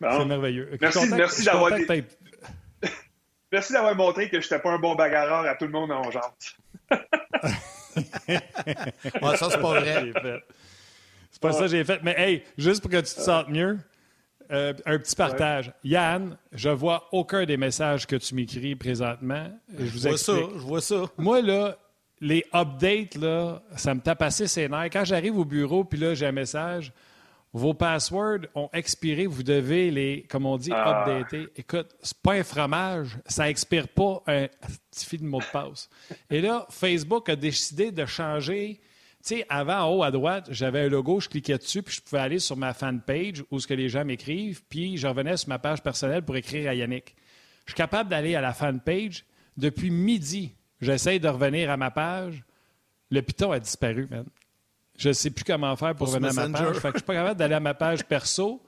C'est 0.00 0.24
merveilleux. 0.24 0.78
Merci, 0.80 1.08
merci 1.14 1.44
d'avoir 1.44 1.72
Merci 3.52 3.72
d'avoir 3.72 3.96
montré 3.96 4.28
que 4.28 4.40
je 4.40 4.46
n'étais 4.46 4.60
pas 4.60 4.70
un 4.70 4.78
bon 4.78 4.94
bagarreur 4.94 5.44
à 5.46 5.54
tout 5.56 5.64
le 5.64 5.72
monde 5.72 5.90
en 5.90 6.10
genre. 6.10 6.36
ouais, 8.28 9.36
ça, 9.36 9.50
c'est 9.50 9.60
pas 9.60 9.80
vrai. 9.80 10.12
C'est 11.30 11.40
pas 11.40 11.52
ça 11.52 11.60
que 11.62 11.68
j'ai 11.68 11.84
fait. 11.84 12.00
Mais 12.02 12.14
hey, 12.16 12.42
juste 12.56 12.80
pour 12.80 12.90
que 12.90 12.98
tu 12.98 13.14
te 13.14 13.20
sentes 13.20 13.48
mieux, 13.48 13.78
euh, 14.52 14.72
un 14.84 14.98
petit 14.98 15.14
partage. 15.14 15.72
Yann, 15.84 16.36
je 16.52 16.70
vois 16.70 17.08
aucun 17.12 17.44
des 17.44 17.56
messages 17.56 18.06
que 18.06 18.16
tu 18.16 18.34
m'écris 18.34 18.74
présentement. 18.74 19.48
Je, 19.78 19.84
vous 19.84 20.00
vois 20.00 20.18
ça, 20.18 20.32
je 20.32 20.60
vois 20.60 20.80
ça. 20.80 21.04
Moi, 21.18 21.40
là, 21.40 21.76
les 22.20 22.44
updates, 22.52 23.14
là, 23.14 23.62
ça 23.76 23.94
me 23.94 24.00
tape 24.00 24.22
assez 24.22 24.48
ses 24.48 24.68
nerfs. 24.68 24.90
Quand 24.92 25.04
j'arrive 25.04 25.38
au 25.38 25.44
bureau, 25.44 25.84
puis 25.84 25.98
là, 25.98 26.14
j'ai 26.14 26.26
un 26.26 26.32
message, 26.32 26.92
vos 27.52 27.74
passwords 27.74 28.46
ont 28.54 28.68
expiré, 28.72 29.26
vous 29.26 29.42
devez 29.42 29.90
les, 29.90 30.22
comme 30.28 30.46
on 30.46 30.56
dit, 30.56 30.70
ah. 30.72 31.04
updater. 31.04 31.48
Écoute, 31.56 31.88
c'est 32.00 32.16
pas 32.18 32.34
un 32.34 32.44
fromage, 32.44 33.18
ça 33.26 33.50
expire 33.50 33.88
pas 33.88 34.22
un 34.26 34.46
petit 34.90 35.06
fil 35.06 35.20
de 35.20 35.26
mot 35.26 35.40
de 35.40 35.46
passe. 35.52 35.88
Et 36.30 36.40
là, 36.40 36.66
Facebook 36.70 37.28
a 37.28 37.36
décidé 37.36 37.90
de 37.90 38.06
changer. 38.06 38.80
Tu 39.24 39.36
sais, 39.36 39.46
avant, 39.48 39.80
en 39.80 39.94
haut 39.94 40.02
à 40.02 40.10
droite, 40.10 40.48
j'avais 40.50 40.80
un 40.80 40.88
logo, 40.88 41.20
je 41.20 41.28
cliquais 41.28 41.58
dessus, 41.58 41.82
puis 41.82 41.96
je 41.96 42.00
pouvais 42.00 42.22
aller 42.22 42.38
sur 42.38 42.56
ma 42.56 42.72
fanpage 42.72 43.44
où 43.50 43.58
ce 43.58 43.66
que 43.66 43.74
les 43.74 43.88
gens 43.88 44.04
m'écrivent, 44.04 44.62
puis 44.68 44.96
je 44.96 45.06
revenais 45.06 45.36
sur 45.36 45.48
ma 45.48 45.58
page 45.58 45.82
personnelle 45.82 46.22
pour 46.22 46.36
écrire 46.36 46.70
à 46.70 46.74
Yannick. 46.74 47.16
Je 47.66 47.72
suis 47.72 47.76
capable 47.76 48.08
d'aller 48.10 48.34
à 48.34 48.40
la 48.40 48.52
fanpage. 48.52 49.24
Depuis 49.56 49.90
midi, 49.90 50.54
j'essaie 50.80 51.18
de 51.18 51.28
revenir 51.28 51.70
à 51.70 51.76
ma 51.76 51.90
page. 51.90 52.44
Le 53.10 53.20
piton 53.22 53.50
a 53.52 53.58
disparu, 53.58 54.06
man. 54.08 54.24
Je 55.00 55.08
ne 55.08 55.12
sais 55.14 55.30
plus 55.30 55.44
comment 55.44 55.74
faire 55.76 55.94
pour, 55.94 56.08
revenir 56.12 56.30
à 56.38 56.48
ma 56.48 56.58
page. 56.58 56.76
Fait 56.76 56.88
que 56.88 56.94
je 56.94 56.98
suis 56.98 57.06
pas 57.06 57.14
capable 57.14 57.38
d'aller 57.38 57.54
à 57.54 57.60
ma 57.60 57.74
page 57.74 58.04
perso. 58.04 58.62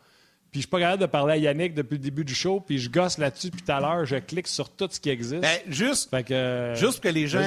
Puis 0.50 0.60
je 0.60 0.66
suis 0.66 0.70
pas 0.70 0.80
capable 0.80 1.02
de 1.02 1.06
parler 1.06 1.32
à 1.34 1.36
Yannick 1.36 1.74
depuis 1.74 1.94
le 1.94 2.00
début 2.00 2.24
du 2.24 2.34
show. 2.34 2.60
Puis 2.60 2.78
je 2.78 2.90
gosse 2.90 3.18
là-dessus 3.18 3.48
depuis 3.50 3.62
tout 3.62 3.72
à 3.72 3.80
l'heure. 3.80 4.04
Je 4.06 4.16
clique 4.16 4.48
sur 4.48 4.70
tout 4.70 4.88
ce 4.90 4.98
qui 4.98 5.10
existe. 5.10 5.42
Ben, 5.42 5.58
juste, 5.68 6.10
Fait 6.10 6.24
que, 6.24 6.32
euh, 6.34 6.74
juste 6.74 7.00
que 7.00 7.08
les 7.08 7.26
gens. 7.28 7.46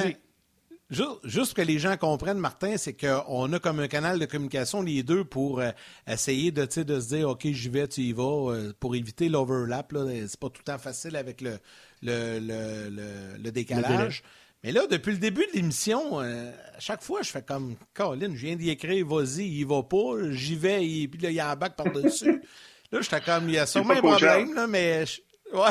Juste, 0.88 1.54
que 1.54 1.62
les 1.62 1.80
gens 1.80 1.96
comprennent, 1.96 2.38
Martin, 2.38 2.76
c'est 2.76 2.92
qu'on 2.92 3.52
a 3.52 3.58
comme 3.58 3.80
un 3.80 3.88
canal 3.88 4.20
de 4.20 4.24
communication, 4.24 4.82
les 4.82 5.02
deux, 5.02 5.24
pour 5.24 5.58
euh, 5.58 5.70
essayer 6.06 6.52
de, 6.52 6.64
se 6.70 6.80
dire 7.08 7.28
OK, 7.28 7.44
j'y 7.44 7.68
vais, 7.68 7.88
tu 7.88 8.02
y 8.02 8.12
vas, 8.12 8.52
euh, 8.52 8.72
pour 8.78 8.94
éviter 8.94 9.28
l'overlap. 9.28 9.92
C'est 10.28 10.38
pas 10.38 10.48
tout 10.48 10.60
le 10.64 10.72
temps 10.72 10.78
facile 10.78 11.16
avec 11.16 11.40
le, 11.40 11.58
le, 12.02 12.38
le, 12.38 12.88
le- 12.90 13.42
le 13.42 13.50
décalage. 13.50 14.22
Mais 14.64 14.72
là, 14.72 14.86
depuis 14.90 15.12
le 15.12 15.18
début 15.18 15.46
de 15.46 15.52
l'émission, 15.52 16.20
euh, 16.20 16.50
à 16.76 16.80
chaque 16.80 17.02
fois, 17.02 17.22
je 17.22 17.30
fais 17.30 17.42
comme 17.42 17.76
Colin, 17.94 18.30
je 18.34 18.46
viens 18.46 18.56
d'y 18.56 18.70
écrire, 18.70 19.06
vas-y, 19.06 19.44
il 19.46 19.64
va 19.66 19.82
pas, 19.82 20.30
j'y 20.30 20.56
vais, 20.56 20.84
et 20.84 21.06
puis 21.08 21.20
là, 21.20 21.30
il 21.30 21.34
y 21.36 21.40
a 21.40 21.50
un 21.50 21.56
bac 21.56 21.76
par-dessus. 21.76 22.42
là, 22.92 23.00
j'étais 23.00 23.20
comme, 23.20 23.48
il 23.48 23.54
y 23.54 23.58
a 23.58 23.66
sûrement 23.66 23.94
un 23.94 24.00
problème, 24.00 24.54
là, 24.54 24.66
mais. 24.66 25.06
je- 25.06 25.20
Ouais. 25.52 25.68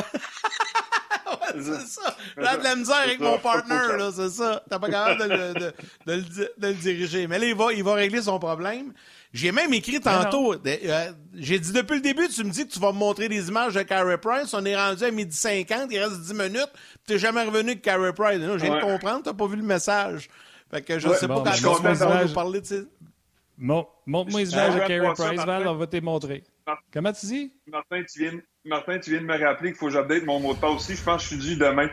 Ouais, 1.26 1.60
c'est 1.60 1.86
ça. 1.88 2.16
J'ai 2.36 2.58
de 2.58 2.62
la 2.62 2.76
misère 2.76 2.96
avec 2.96 3.18
mon 3.18 3.36
partner, 3.38 3.74
là, 3.98 4.10
c'est 4.14 4.28
ça. 4.30 4.62
T'as 4.70 4.78
pas 4.78 4.88
capable 4.88 5.22
de 5.28 5.34
le, 5.34 5.54
de, 5.54 5.72
de 6.06 6.12
le 6.12 6.22
de 6.22 6.66
le 6.68 6.74
diriger. 6.74 7.26
Mais 7.26 7.40
là, 7.40 7.46
il 7.46 7.54
va, 7.54 7.72
il 7.72 7.82
va 7.82 7.94
régler 7.94 8.22
son 8.22 8.38
problème. 8.38 8.92
J'ai 9.36 9.52
même 9.52 9.72
écrit 9.74 10.00
tantôt, 10.00 10.54
de- 10.56 10.60
euh, 10.66 11.12
j'ai 11.34 11.58
dit 11.58 11.72
depuis 11.72 11.96
le 11.96 12.00
début, 12.00 12.26
tu 12.28 12.42
me 12.42 12.50
dis 12.50 12.66
que 12.66 12.72
tu 12.72 12.78
vas 12.80 12.92
me 12.92 12.98
montrer 12.98 13.28
des 13.28 13.48
images 13.48 13.74
de 13.74 13.82
Carey 13.82 14.16
Price. 14.18 14.54
On 14.54 14.64
est 14.64 14.74
rendu 14.76 15.04
à 15.04 15.10
midi 15.10 15.36
50, 15.36 15.88
il 15.90 15.98
reste 15.98 16.20
10 16.22 16.32
minutes, 16.34 16.70
puis 16.72 17.02
t'es 17.06 17.18
jamais 17.18 17.42
revenu 17.42 17.74
de 17.74 17.80
Carey 17.80 18.12
Price. 18.14 18.38
Là, 18.38 18.56
je 18.56 18.62
viens 18.64 18.72
Ouais. 18.74 18.80
de 18.80 18.84
comprendre, 18.84 19.22
t'as 19.24 19.34
pas 19.34 19.46
vu 19.46 19.56
le 19.56 19.62
message. 19.62 20.28
Fait 20.70 20.80
que 20.82 20.98
je 20.98 21.08
Ouais, 21.08 21.14
sais 21.16 21.26
bon, 21.28 21.42
pas 21.42 21.50
ben, 21.50 21.56
quand 21.62 21.70
bon, 21.72 21.76
on 21.78 21.82
va 21.82 21.90
message. 21.90 22.28
nous 22.28 22.34
parler 22.34 22.60
de 22.62 22.66
ces... 22.66 22.82
Mon- 23.58 23.86
Montre-moi 24.06 24.40
les 24.40 24.52
images 24.52 24.74
de 24.74 24.80
Carey 24.80 25.12
Price, 25.14 25.44
Val, 25.44 25.66
on 25.68 25.74
va 25.76 25.86
te 25.86 25.96
les 25.96 26.00
montrer. 26.00 26.42
Martin. 26.66 26.82
Comment 26.92 27.12
tu 27.12 27.26
dis? 27.26 27.52
Martin, 27.66 28.02
tu 28.10 28.18
viens, 28.20 28.40
Martin, 28.64 28.98
tu 28.98 29.10
viens 29.10 29.20
de 29.20 29.26
me 29.26 29.38
rappeler 29.38 29.70
qu'il 29.70 29.78
faut 29.78 29.86
que 29.86 29.92
j'update 29.92 30.24
mon 30.24 30.40
mot 30.40 30.54
de 30.54 30.58
passe 30.58 30.72
aussi. 30.76 30.96
Je 30.96 31.02
pense 31.02 31.28
que 31.28 31.34
je 31.36 31.40
suis 31.42 31.54
dû 31.54 31.56
demain. 31.56 31.88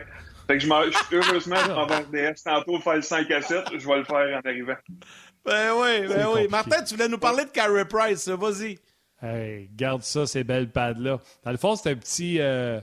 Fait 0.46 0.54
que 0.58 0.62
je 0.62 0.66
m'en- 0.68 0.82
je- 0.84 1.16
heureusement, 1.16 1.56
je 1.56 1.70
m'en 1.72 1.86
vais 1.86 1.94
en 1.94 2.00
RDS 2.32 2.42
tantôt 2.44 2.78
faire 2.80 2.96
le 2.96 3.02
5 3.02 3.30
à 3.30 3.40
7. 3.42 3.64
Je 3.78 3.86
vais 3.86 3.96
le 3.98 4.04
faire 4.04 4.40
en 4.44 4.48
arrivant. 4.48 4.74
Ben 5.44 5.72
oui, 5.76 6.08
ben 6.08 6.26
oui. 6.26 6.26
compliqué. 6.26 6.48
Martin, 6.48 6.82
tu 6.84 6.94
voulais 6.94 7.08
nous 7.08 7.18
parler 7.18 7.44
de 7.44 7.50
Carey 7.50 7.84
Price, 7.84 8.28
vas-y. 8.28 8.78
Hey, 9.22 9.68
garde 9.74 10.02
ça, 10.02 10.26
ces 10.26 10.44
belles 10.44 10.70
pads-là. 10.70 11.20
Dans 11.44 11.50
le 11.50 11.56
fond, 11.56 11.76
c'est 11.76 11.90
un 11.90 11.94
petit. 11.96 12.40
euh, 12.40 12.80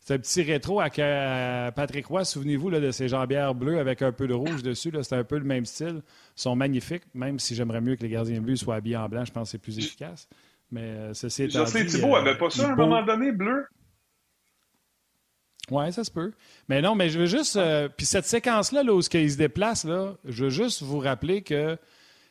c'est 0.00 0.14
un 0.14 0.18
petit 0.18 0.42
rétro 0.42 0.80
à, 0.80 0.84
à 0.86 1.72
Patrick 1.72 2.06
Roy. 2.06 2.24
Souvenez-vous 2.24 2.70
là, 2.70 2.78
de 2.78 2.92
ces 2.92 3.08
jambières 3.08 3.54
bleues 3.56 3.78
avec 3.80 4.02
un 4.02 4.12
peu 4.12 4.28
de 4.28 4.34
rouge 4.34 4.62
dessus. 4.62 4.92
là. 4.92 5.02
C'est 5.02 5.16
un 5.16 5.24
peu 5.24 5.36
le 5.36 5.44
même 5.44 5.64
style. 5.66 6.02
Ils 6.36 6.40
sont 6.40 6.54
magnifiques, 6.54 7.02
même 7.12 7.40
si 7.40 7.56
j'aimerais 7.56 7.80
mieux 7.80 7.96
que 7.96 8.02
les 8.02 8.08
gardiens 8.10 8.40
bleus 8.40 8.54
soient 8.56 8.76
habillés 8.76 8.96
en 8.96 9.08
blanc. 9.08 9.24
Je 9.24 9.32
pense 9.32 9.48
que 9.48 9.50
c'est 9.52 9.58
plus 9.58 9.78
efficace. 9.78 10.28
Mais 10.70 10.82
euh, 10.82 11.14
ceci 11.14 11.44
étant 11.44 11.64
Je 11.64 11.70
sais, 11.70 11.84
dit, 11.84 11.94
Thibault 11.96 12.14
euh, 12.16 12.20
avait 12.20 12.38
pas 12.38 12.50
ça 12.50 12.68
à 12.68 12.72
un 12.72 12.76
beau- 12.76 12.86
moment 12.86 13.04
donné, 13.04 13.32
bleu? 13.32 13.66
Oui, 15.70 15.92
ça 15.92 16.04
se 16.04 16.10
peut. 16.10 16.32
Mais 16.68 16.80
non, 16.80 16.94
mais 16.94 17.08
je 17.08 17.18
veux 17.18 17.26
juste. 17.26 17.56
euh, 17.56 17.88
puis 17.88 18.06
cette 18.06 18.26
séquence-là, 18.26 18.82
là, 18.84 18.92
où 18.94 19.02
ce 19.02 19.10
qu'il 19.10 19.30
se 19.30 19.36
déplace, 19.36 19.84
là, 19.84 20.14
je 20.24 20.44
veux 20.44 20.50
juste 20.50 20.82
vous 20.82 20.98
rappeler 21.00 21.42
que 21.42 21.76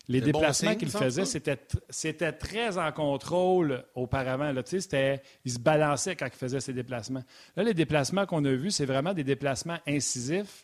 les 0.08 0.20
C'est 0.20 0.26
déplacements 0.26 0.76
qu'il 0.76 0.90
faisait, 0.90 1.26
c'était, 1.26 1.56
tr- 1.56 1.80
c'était 1.90 2.32
très 2.32 2.78
en 2.78 2.92
contrôle 2.92 3.84
auparavant. 3.96 4.52
Là. 4.52 4.62
Tu 4.64 4.70
sais, 4.72 4.80
C'était, 4.82 5.22
il 5.44 5.52
se 5.52 5.60
balançait 5.60 6.16
quand 6.16 6.28
il 6.28 6.38
faisait 6.38 6.60
ses 6.60 6.74
déplacements. 6.74 7.24
Là, 7.58 7.64
les 7.64 7.74
déplacements 7.74 8.26
qu'on 8.28 8.46
a 8.46 8.52
vus, 8.52 8.72
c'est 8.72 8.86
vraiment 8.86 9.14
des 9.14 9.24
déplacements 9.24 9.80
incisifs. 9.88 10.64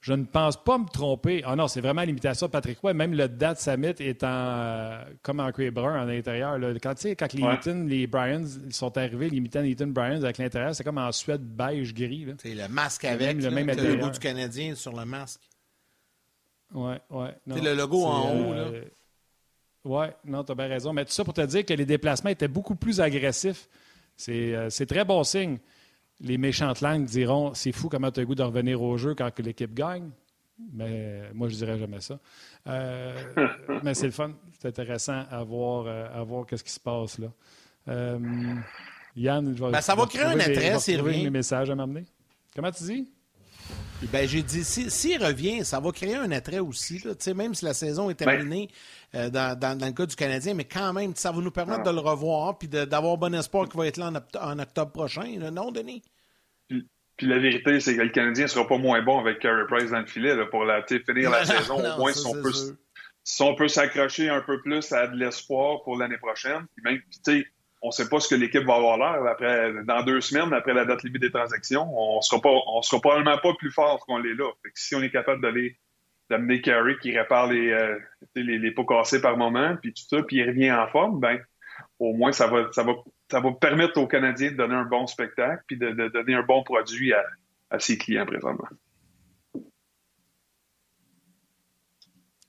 Je 0.00 0.12
ne 0.12 0.24
pense 0.24 0.56
pas 0.62 0.78
me 0.78 0.86
tromper. 0.86 1.42
Ah 1.44 1.56
non, 1.56 1.66
c'est 1.66 1.80
vraiment 1.80 2.02
l'imitation 2.02 2.46
de 2.46 2.52
Patrick 2.52 2.78
Roy. 2.78 2.94
Même 2.94 3.14
le 3.14 3.28
date 3.28 3.60
Summit 3.60 3.94
est 3.98 4.22
en, 4.22 4.28
euh, 4.28 5.04
comme 5.22 5.40
en 5.40 5.50
cuir 5.50 5.72
brun 5.72 6.00
à 6.00 6.04
l'intérieur. 6.04 6.56
Quand, 6.80 6.94
tu 6.94 7.00
sais, 7.02 7.16
quand 7.16 7.32
les 7.32 7.42
Ouais. 7.42 7.54
Eaton, 7.54 7.84
les 7.88 8.06
Bryans 8.06 8.46
ils 8.66 8.72
sont 8.72 8.96
arrivés, 8.96 9.28
les 9.28 9.38
Eaton, 9.38 9.64
Eaton 9.64 9.88
Bryans 9.88 10.22
avec 10.22 10.38
l'intérieur, 10.38 10.72
c'est 10.74 10.84
comme 10.84 10.98
en 10.98 11.10
Suède 11.10 11.42
beige 11.42 11.92
gris. 11.92 12.26
C'est 12.40 12.54
le 12.54 12.68
masque 12.68 13.04
avec, 13.06 13.36
même 13.38 13.40
le 13.44 13.50
même 13.50 13.66
le 13.76 13.94
logo 13.96 14.10
du 14.10 14.18
Canadien 14.20 14.76
sur 14.76 14.92
le 14.94 15.04
masque. 15.04 15.40
Ouais, 16.72 17.00
ouais. 17.10 17.34
non, 17.46 17.56
C'est 17.56 17.62
le 17.62 17.74
logo 17.74 18.04
en 18.04 18.30
haut, 18.36 18.52
là. 18.54 18.60
euh, 18.60 18.84
Ouais, 19.84 20.14
non, 20.24 20.44
tu 20.44 20.52
as 20.52 20.54
bien 20.54 20.68
raison. 20.68 20.92
Mais 20.92 21.04
tout 21.06 21.12
ça 21.12 21.24
pour 21.24 21.32
te 21.34 21.40
dire 21.40 21.64
que 21.64 21.72
les 21.72 21.86
déplacements 21.86 22.30
étaient 22.30 22.46
beaucoup 22.48 22.74
plus 22.74 23.00
agressifs. 23.00 23.68
C'est 24.16 24.54
euh, 24.54 24.70
c'est 24.70 24.86
très 24.86 25.04
bon 25.04 25.24
signe. 25.24 25.58
Les 26.20 26.38
méchantes 26.38 26.80
langues 26.80 27.04
diront 27.04 27.54
c'est 27.54 27.72
fou 27.72 27.88
comment 27.88 28.10
tu 28.10 28.20
as 28.20 28.22
le 28.22 28.26
goût 28.26 28.34
de 28.34 28.42
revenir 28.42 28.82
au 28.82 28.96
jeu 28.96 29.14
quand 29.14 29.30
que 29.32 29.42
l'équipe 29.42 29.72
gagne. 29.72 30.10
Mais 30.72 31.30
moi, 31.34 31.48
je 31.48 31.54
dirais 31.54 31.78
jamais 31.78 32.00
ça. 32.00 32.18
Euh, 32.66 33.14
mais 33.84 33.94
c'est 33.94 34.06
le 34.06 34.12
fun. 34.12 34.32
C'est 34.58 34.68
intéressant 34.68 35.24
à 35.30 35.44
voir, 35.44 35.84
euh, 35.86 36.08
à 36.12 36.22
voir 36.24 36.46
qu'est-ce 36.46 36.64
qui 36.64 36.72
se 36.72 36.80
passe 36.80 37.18
là. 37.18 37.28
Euh, 37.88 38.18
Yann, 39.16 39.54
je 39.56 39.64
vais, 39.64 39.70
Ben, 39.70 39.80
ça 39.80 39.94
va 39.94 40.06
créer 40.06 40.24
un 40.24 40.76
revient. 41.02 41.24
mes 41.24 41.30
messages 41.30 41.70
à 41.70 41.74
m'amener. 41.74 42.04
Comment 42.54 42.70
tu 42.70 42.84
dis? 42.84 43.08
Ben, 44.12 44.28
j'ai 44.28 44.42
dit, 44.42 44.62
s'il 44.62 44.90
si, 44.92 45.16
revient, 45.18 45.64
ça 45.64 45.80
va 45.80 45.90
créer 45.90 46.14
un 46.14 46.30
attrait 46.30 46.60
aussi. 46.60 47.00
Là, 47.04 47.14
même 47.34 47.54
si 47.54 47.64
la 47.64 47.74
saison 47.74 48.08
est 48.10 48.14
terminée 48.14 48.68
euh, 49.16 49.28
dans, 49.28 49.58
dans- 49.58 49.76
dans 49.76 49.86
le 49.86 49.92
cas 49.92 50.06
du 50.06 50.14
Canadien, 50.14 50.54
mais 50.54 50.64
quand 50.64 50.92
même, 50.92 51.16
ça 51.16 51.32
va 51.32 51.40
nous 51.40 51.50
permettre 51.50 51.82
de 51.82 51.90
le 51.90 51.98
revoir 51.98 52.56
puis 52.58 52.68
d'avoir 52.68 53.16
bon 53.18 53.34
espoir 53.34 53.68
qu'il 53.68 53.76
va 53.78 53.88
être 53.88 53.96
là 53.96 54.06
en, 54.06 54.12
oct- 54.14 54.38
en 54.40 54.58
octobre 54.60 54.92
prochain. 54.92 55.36
là. 55.40 55.50
Non, 55.50 55.72
Denis? 55.72 56.02
Puis 56.68 57.26
la 57.26 57.40
vérité, 57.40 57.80
c'est 57.80 57.96
que 57.96 58.02
le 58.02 58.10
Canadien 58.10 58.44
ne 58.44 58.48
sera 58.48 58.68
pas 58.68 58.78
moins 58.78 59.02
bon 59.02 59.18
avec 59.18 59.40
Carey 59.40 59.64
Price 59.68 59.90
dans 59.90 59.98
le 59.98 60.06
filet 60.06 60.36
là, 60.36 60.46
pour 60.46 60.64
la, 60.64 60.84
finir 60.86 61.30
la 61.30 61.40
Non, 61.44 61.44
saison. 61.46 61.82
non, 61.82 61.94
Au 61.94 61.98
moins, 61.98 62.12
ça, 62.12 62.20
si 62.20 62.26
on 62.28 62.32
peut, 62.40 62.52
sûr. 62.52 62.74
si 63.24 63.42
on 63.42 63.54
peut 63.56 63.66
s'accrocher 63.66 64.28
un 64.28 64.40
peu 64.42 64.60
plus 64.62 64.92
à 64.92 65.08
de 65.08 65.16
l'espoir 65.16 65.82
pour 65.82 65.98
l'année 65.98 66.18
prochaine, 66.18 66.64
puis 66.76 66.84
même, 66.84 67.00
puis 67.10 67.18
tu 67.24 67.40
sais, 67.40 67.46
on 67.80 67.88
ne 67.88 67.92
sait 67.92 68.08
pas 68.08 68.18
ce 68.20 68.28
que 68.28 68.34
l'équipe 68.34 68.64
va 68.64 68.74
avoir 68.74 68.98
l'air 68.98 69.30
après, 69.30 69.72
dans 69.84 70.02
deux 70.02 70.20
semaines, 70.20 70.52
après 70.52 70.74
la 70.74 70.84
date 70.84 71.02
limite 71.04 71.22
des 71.22 71.30
transactions. 71.30 71.86
On 71.96 72.20
sera 72.20 72.40
pas, 72.40 72.50
on 72.50 72.82
sera 72.82 73.00
probablement 73.00 73.38
pas 73.38 73.54
plus 73.54 73.70
fort 73.70 74.04
qu'on 74.06 74.18
l'est 74.18 74.34
là. 74.34 74.50
Fait 74.62 74.70
que 74.70 74.78
si 74.80 74.94
on 74.94 75.02
est 75.02 75.10
capable 75.10 75.42
d'aller 75.42 75.78
d'amener 76.30 76.60
Carey 76.60 76.96
qui 77.00 77.16
répare 77.16 77.46
les, 77.46 77.70
euh, 77.70 77.98
les, 78.34 78.58
les 78.58 78.70
pots 78.72 78.84
cassés 78.84 79.20
par 79.20 79.36
moment, 79.36 79.76
puis 79.80 79.94
tout 79.94 80.02
ça, 80.08 80.22
puis 80.22 80.36
il 80.36 80.46
revient 80.46 80.72
en 80.72 80.86
forme, 80.88 81.20
ben 81.20 81.40
au 81.98 82.12
moins 82.12 82.32
ça 82.32 82.48
va, 82.48 82.70
ça 82.72 82.82
va, 82.82 82.92
ça 83.30 83.40
va 83.40 83.52
permettre 83.52 83.98
aux 83.98 84.06
Canadiens 84.06 84.50
de 84.50 84.56
donner 84.56 84.74
un 84.74 84.84
bon 84.84 85.06
spectacle, 85.06 85.62
puis 85.66 85.78
de, 85.78 85.90
de 85.90 86.08
donner 86.08 86.34
un 86.34 86.42
bon 86.42 86.62
produit 86.64 87.14
à, 87.14 87.24
à 87.70 87.78
ses 87.78 87.96
clients 87.96 88.26
présentement. 88.26 88.68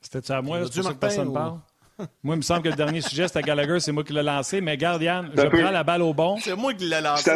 C'était-tu 0.00 0.32
à 0.32 0.42
moi? 0.42 0.58
Tu 0.58 0.62
là, 0.62 0.70
C'est 0.70 0.80
pour 0.80 0.84
ça 0.84 0.94
que 0.94 0.94
vas-tu, 0.94 1.00
personne 1.00 1.32
Martin, 1.32 1.50
parle? 1.50 1.60
Moi, 2.22 2.34
il 2.34 2.38
me 2.38 2.42
semble 2.42 2.62
que 2.62 2.68
le 2.68 2.74
dernier 2.76 3.00
sujet, 3.00 3.26
c'était 3.28 3.42
Gallagher, 3.42 3.80
c'est 3.80 3.92
moi 3.92 4.04
qui 4.04 4.12
l'ai 4.12 4.22
lancé. 4.22 4.60
Mais 4.60 4.76
garde, 4.76 5.02
Yann, 5.02 5.30
je 5.34 5.42
prends 5.42 5.70
la 5.70 5.84
balle 5.84 6.02
au 6.02 6.12
bon. 6.14 6.36
C'est 6.38 6.56
moi 6.56 6.72
qui 6.74 6.84
l'ai 6.86 7.00
lancé. 7.00 7.30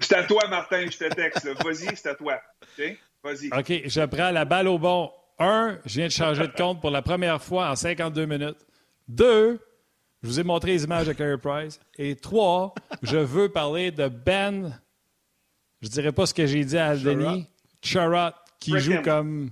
c'est 0.00 0.14
à- 0.16 0.24
toi, 0.24 0.48
Martin, 0.48 0.84
je 0.90 0.98
te 0.98 1.08
texte. 1.14 1.46
Vas-y, 1.64 1.96
c'est 1.96 2.08
à 2.08 2.14
toi. 2.14 2.40
OK? 2.62 2.96
Vas-y. 3.24 3.48
OK, 3.56 3.82
je 3.88 4.04
prends 4.06 4.30
la 4.30 4.44
balle 4.44 4.68
au 4.68 4.78
bon. 4.78 5.10
Un, 5.38 5.78
je 5.86 5.94
viens 5.94 6.06
de 6.06 6.12
changer 6.12 6.46
de 6.46 6.52
compte 6.52 6.80
pour 6.80 6.90
la 6.90 7.02
première 7.02 7.40
fois 7.42 7.70
en 7.70 7.76
52 7.76 8.26
minutes. 8.26 8.58
Deux, 9.08 9.58
je 10.22 10.28
vous 10.28 10.40
ai 10.40 10.42
montré 10.44 10.72
les 10.72 10.84
images 10.84 11.06
de 11.06 11.12
Carey 11.12 11.38
Price. 11.38 11.80
Et 11.98 12.14
trois, 12.16 12.74
je 13.02 13.16
veux 13.16 13.48
parler 13.48 13.90
de 13.90 14.08
Ben, 14.08 14.78
je 15.80 15.88
dirais 15.88 16.12
pas 16.12 16.26
ce 16.26 16.34
que 16.34 16.46
j'ai 16.46 16.64
dit 16.64 16.78
à 16.78 16.94
Denis, 16.96 17.46
Charrot, 17.82 18.32
qui 18.60 18.78
joue 18.78 19.02
comme... 19.02 19.50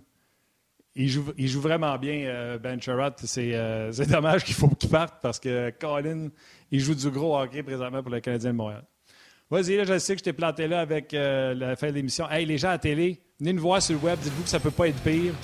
Il 0.97 1.09
joue, 1.09 1.33
il 1.37 1.47
joue 1.47 1.61
vraiment 1.61 1.97
bien, 1.99 2.25
euh, 2.27 2.59
Ben. 2.59 2.79
C'est 3.17 3.55
euh, 3.55 3.93
c'est 3.93 4.09
dommage 4.09 4.45
qu'il 4.45 4.55
faut 4.55 4.69
qu'il 4.69 4.91
parte 4.91 5.23
parce 5.23 5.39
que 5.39 5.71
Colin, 5.71 6.29
il 6.71 6.81
joue 6.81 6.95
du 6.95 7.11
gros 7.11 7.39
hockey 7.39 7.63
présentement 7.63 8.03
pour 8.03 8.11
le 8.11 8.21
Canadien 8.21 8.51
de 8.51 8.57
Montréal. 8.57 8.85
Vas-y, 9.51 9.77
là, 9.77 9.85
je 9.85 9.99
sais 9.99 10.15
que 10.15 10.19
je 10.19 10.25
t'ai 10.25 10.33
planté 10.33 10.69
là 10.69 10.81
avec 10.81 11.15
euh, 11.15 11.55
la 11.55 11.77
fin 11.77 11.89
de 11.89 11.93
l'émission. 11.93 12.29
Hey, 12.31 12.45
les 12.47 12.59
gens 12.59 12.69
à 12.69 12.73
la 12.73 12.79
télé, 12.79 13.21
venez 13.39 13.53
nous 13.53 13.63
voir 13.63 13.83
sur 13.83 13.95
le 13.97 14.01
web. 14.01 14.19
Dites-vous 14.21 14.45
que 14.45 14.49
ça 14.49 14.61
peut 14.61 14.71
pas 14.71 14.89
être 14.89 15.03
pire. 15.03 15.35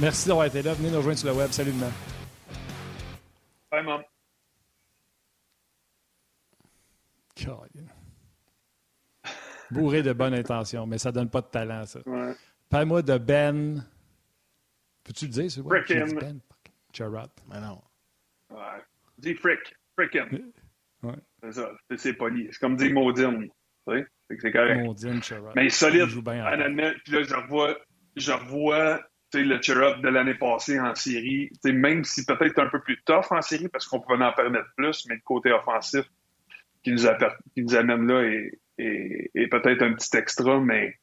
Merci 0.00 0.28
d'avoir 0.28 0.46
été 0.46 0.62
là. 0.62 0.74
Venez 0.74 0.90
nous 0.90 0.98
rejoindre 0.98 1.18
sur 1.18 1.28
le 1.28 1.34
web. 1.34 1.50
Salut, 1.50 1.72
demain. 1.72 1.92
Bye, 3.70 3.84
mom. 3.84 4.02
Colin. 7.36 7.86
Bourré 9.70 10.02
de 10.02 10.12
bonnes 10.12 10.34
intentions, 10.34 10.86
mais 10.86 10.98
ça 10.98 11.10
donne 11.10 11.28
pas 11.28 11.40
de 11.40 11.46
talent, 11.46 11.84
ça. 11.86 12.00
Ouais. 12.06 12.34
Parle-moi 12.68 13.02
de 13.02 13.18
Ben. 13.18 13.84
Peux-tu 15.06 15.26
le 15.26 15.30
dire, 15.30 15.44
le 15.56 15.62
web? 15.62 15.84
Frickin'. 15.84 16.04
Dit 16.06 16.14
Ben? 16.14 16.40
Charrot. 16.92 17.28
Mais 17.48 17.60
non. 17.60 17.80
Ouais. 18.50 18.82
Dis 19.18 19.34
frick. 19.34 19.74
Frickin. 19.96 20.26
Ouais. 21.02 21.14
C'est 21.42 21.52
ça. 21.52 21.70
C'est- 21.90 21.96
C'est 21.98 22.12
poli. 22.14 22.48
C'est 22.50 22.58
comme 22.58 22.76
dire 22.76 22.92
maudine. 22.92 23.48
Tu 23.88 23.94
sais? 23.98 24.06
C'est 24.40 24.50
correct. 24.50 24.82
Maudine 24.84 25.22
Charrot. 25.22 25.52
Mais 25.54 25.68
solide, 25.70 26.02
Il 26.06 26.10
joue 26.10 26.22
bien 26.22 26.44
en 26.44 26.52
honnêtement. 26.52 26.90
Puis 27.04 27.12
là, 27.12 27.22
je 27.22 27.34
revois, 27.34 27.78
je 28.16 28.32
revois 28.32 29.00
tu 29.32 29.38
sais, 29.38 29.44
le 29.44 29.60
cheer-up 29.60 30.00
de 30.02 30.08
l'année 30.08 30.34
passée 30.34 30.78
en 30.80 30.94
série. 30.94 31.50
Tu 31.52 31.58
sais, 31.62 31.72
même 31.72 32.02
si 32.04 32.24
peut-être 32.24 32.58
un 32.60 32.68
peu 32.68 32.80
plus 32.80 33.00
tough 33.04 33.26
en 33.30 33.42
série 33.42 33.68
parce 33.68 33.86
qu'on 33.86 34.00
pouvait 34.00 34.24
en 34.24 34.32
permettre 34.32 34.68
plus, 34.76 35.04
mais 35.08 35.14
le 35.16 35.20
côté 35.24 35.52
offensif 35.52 36.04
qui 36.82 36.92
nous, 36.92 37.06
aper- 37.06 37.34
qui 37.54 37.62
nous 37.62 37.74
amène 37.74 38.06
là 38.06 38.22
est, 38.22 38.58
est- 38.78 39.30
est 39.34 39.46
peut-être 39.48 39.82
un 39.82 39.94
petit 39.94 40.16
extra, 40.16 40.60
mais 40.60 40.96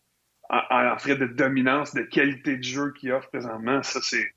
en, 0.50 0.62
en 0.70 0.96
de 0.96 1.26
dominance, 1.26 1.94
de 1.94 2.02
qualité 2.02 2.58
de 2.58 2.64
jeu 2.64 2.94
qu'il 2.94 3.12
offre 3.12 3.30
présentement, 3.30 3.82
ça, 3.84 4.00
c'est 4.02 4.32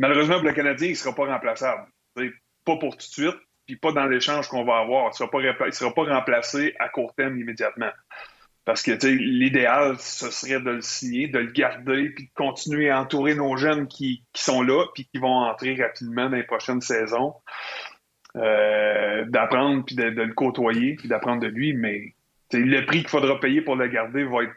malheureusement, 0.00 0.36
pour 0.36 0.48
le 0.48 0.52
Canadien, 0.52 0.88
il 0.88 0.92
ne 0.92 0.96
sera 0.96 1.14
pas 1.14 1.26
remplaçable. 1.26 1.86
pas 2.16 2.76
pour 2.76 2.96
tout 2.96 3.06
de 3.06 3.12
suite, 3.12 3.36
puis 3.66 3.76
pas 3.76 3.92
dans 3.92 4.06
l'échange 4.06 4.48
qu'on 4.48 4.64
va 4.64 4.78
avoir. 4.78 5.04
Il 5.04 5.66
ne 5.66 5.70
sera, 5.70 5.94
pas 5.94 6.02
remplacé 6.02 6.74
à 6.80 6.88
court 6.88 7.14
terme 7.14 7.38
immédiatement. 7.38 7.90
Parce 8.64 8.82
que 8.82 8.92
l'idéal, 9.06 9.96
ce 9.98 10.30
serait 10.30 10.60
de 10.60 10.70
le 10.70 10.80
signer, 10.80 11.28
de 11.28 11.38
le 11.38 11.50
garder, 11.50 12.10
puis 12.10 12.24
de 12.24 12.30
continuer 12.34 12.90
à 12.90 13.00
entourer 13.00 13.34
nos 13.34 13.56
jeunes 13.56 13.86
qui, 13.86 14.24
sont 14.34 14.62
là, 14.62 14.86
puis 14.94 15.06
qui 15.06 15.18
vont 15.18 15.44
entrer 15.44 15.74
rapidement 15.80 16.28
dans 16.28 16.36
les 16.36 16.44
prochaines 16.44 16.80
saisons. 16.80 17.34
Euh, 18.36 19.24
d'apprendre, 19.26 19.84
puis 19.84 19.96
de, 19.96 20.02
le 20.04 20.34
côtoyer, 20.34 20.94
puis 20.94 21.08
d'apprendre 21.08 21.40
de 21.40 21.48
lui. 21.48 21.72
Mais 21.72 22.14
le 22.52 22.84
prix 22.86 23.00
qu'il 23.00 23.08
faudra 23.08 23.38
payer 23.38 23.62
pour 23.62 23.76
le 23.76 23.88
garder 23.88 24.24
va 24.24 24.44
être 24.44 24.54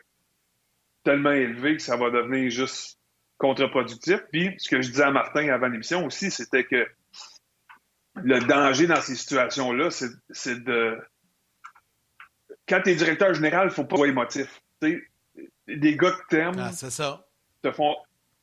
tellement 1.03 1.31
élevé 1.31 1.77
que 1.77 1.81
ça 1.81 1.97
va 1.97 2.09
devenir 2.09 2.49
juste 2.49 2.99
contre-productif. 3.37 4.19
Puis, 4.31 4.55
ce 4.57 4.69
que 4.69 4.81
je 4.81 4.89
disais 4.89 5.03
à 5.03 5.11
Martin 5.11 5.49
avant 5.49 5.67
l'émission 5.67 6.05
aussi, 6.05 6.31
c'était 6.31 6.63
que 6.63 6.87
le 8.15 8.39
danger 8.39 8.87
dans 8.87 9.01
ces 9.01 9.15
situations-là, 9.15 9.89
c'est 9.91 10.63
de 10.63 10.97
quand 12.67 12.81
tu 12.83 12.91
es 12.91 12.95
directeur 12.95 13.33
général, 13.33 13.63
il 13.63 13.69
ne 13.69 13.73
faut 13.73 13.85
pas 13.85 13.97
être 13.97 14.05
émotif. 14.05 14.61
des 14.81 15.97
gars 15.97 16.11
que 16.11 16.27
t'aimes 16.29 16.59
ah, 16.59 16.71
ça. 16.71 17.25
Te 17.61 17.71
font, 17.71 17.95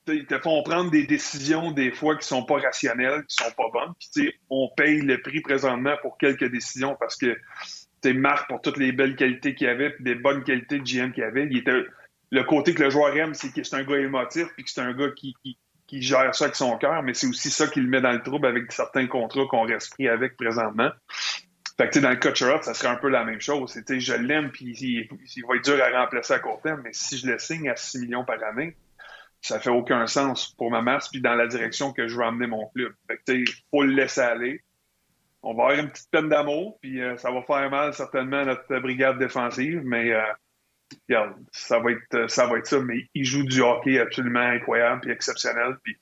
te 0.07 0.38
font 0.40 0.62
prendre 0.62 0.90
des 0.90 1.07
décisions 1.07 1.72
des 1.72 1.90
fois 1.92 2.16
qui 2.16 2.26
sont 2.26 2.44
pas 2.44 2.59
rationnelles, 2.59 3.24
qui 3.26 3.36
sont 3.42 3.53
pas 3.53 3.70
bonnes. 3.72 3.94
Puis, 4.14 4.32
on 4.51 4.68
paye 4.76 5.01
le 5.01 5.20
prix 5.22 5.40
présentement 5.40 5.96
pour 6.03 6.18
quelques 6.18 6.51
décisions 6.51 6.96
parce 6.98 7.16
que 7.16 7.38
Marc, 8.09 8.48
pour 8.48 8.61
toutes 8.61 8.78
les 8.78 8.92
belles 8.92 9.16
qualités 9.16 9.55
qu'il 9.55 9.68
avait, 9.68 9.90
puis 9.90 10.05
des 10.05 10.14
bonnes 10.14 10.42
qualités 10.42 10.78
de 10.78 10.84
GM 10.84 11.12
qu'il 11.12 11.24
avait, 11.24 11.46
il 11.46 11.59
était 11.59 11.84
le 12.30 12.44
côté 12.44 12.74
que 12.74 12.82
le 12.82 12.90
joueur 12.90 13.16
aime, 13.16 13.34
c'est 13.34 13.53
que 13.53 13.62
c'est 13.62 13.76
un 13.76 13.84
gars 13.84 13.98
émotif, 13.98 14.46
puis 14.55 14.64
que 14.64 14.70
c'est 14.70 14.80
un 14.80 14.92
gars 14.92 15.11
qui, 15.16 15.34
qui, 15.86 16.03
gère 16.03 16.34
ça 16.34 16.44
avec 16.44 16.57
son 16.57 16.78
cœur, 16.78 17.03
mais 17.03 17.14
c'est 17.14 17.26
aussi 17.26 17.51
ça 17.51 17.66
qui 17.66 17.80
le 17.80 17.88
met 17.88 18.01
dans 18.01 18.12
le 18.12 18.22
trouble 18.22 18.46
avec 18.46 18.70
certains 18.70 19.09
contrats 19.09 19.46
qu'on 19.51 19.66
reste 19.66 19.92
pris 19.92 20.09
avec 20.09 20.36
présentement. 20.36 20.90
Fait 21.76 21.90
que, 21.90 21.98
dans 21.98 22.11
le 22.11 22.16
coach 22.16 22.42
ça 22.62 22.74
serait 22.74 22.88
un 22.88 22.96
peu 22.96 23.09
la 23.09 23.24
même 23.24 23.40
chose. 23.40 23.72
C'est, 23.72 24.01
je 24.01 24.12
l'aime, 24.12 24.51
puis 24.53 24.76
il, 24.80 25.44
va 25.48 25.57
être 25.57 25.64
dur 25.64 25.82
à 25.82 26.03
remplacer 26.03 26.34
à 26.34 26.38
court 26.38 26.61
terme, 26.62 26.82
mais 26.84 26.92
si 26.92 27.18
je 27.18 27.26
le 27.26 27.38
signe 27.38 27.68
à 27.68 27.76
6 27.76 28.01
millions 28.01 28.24
par 28.24 28.42
année, 28.44 28.76
ça 29.40 29.59
fait 29.59 29.70
aucun 29.70 30.07
sens 30.07 30.55
pour 30.57 30.70
ma 30.70 30.82
masse, 30.82 31.09
puis 31.09 31.20
dans 31.20 31.34
la 31.34 31.46
direction 31.46 31.92
que 31.92 32.07
je 32.07 32.16
veux 32.16 32.24
amener 32.24 32.46
mon 32.46 32.68
club. 32.68 32.92
Fait 33.09 33.18
que, 33.26 33.51
faut 33.70 33.82
le 33.82 33.94
laisser 33.94 34.20
aller. 34.20 34.62
On 35.43 35.55
va 35.55 35.64
avoir 35.64 35.78
une 35.78 35.91
petite 35.91 36.11
peine 36.11 36.28
d'amour, 36.28 36.78
puis 36.80 37.01
euh, 37.01 37.16
ça 37.16 37.30
va 37.30 37.43
faire 37.43 37.70
mal 37.70 37.95
certainement 37.95 38.38
à 38.38 38.45
notre 38.45 38.78
brigade 38.78 39.18
défensive, 39.18 39.80
mais 39.84 40.12
euh, 40.12 40.22
regarde, 41.09 41.34
ça 41.53 41.78
va 41.78 41.93
être 41.93 42.30
ça 42.30 42.47
va 42.47 42.59
être 42.59 42.66
ça. 42.66 42.80
Mais 42.80 43.09
il 43.14 43.24
joue 43.24 43.45
du 43.45 43.62
hockey 43.62 43.99
absolument 43.99 44.41
incroyable 44.41 45.01
puis 45.01 45.11
exceptionnel. 45.12 45.76
Puis 45.82 45.97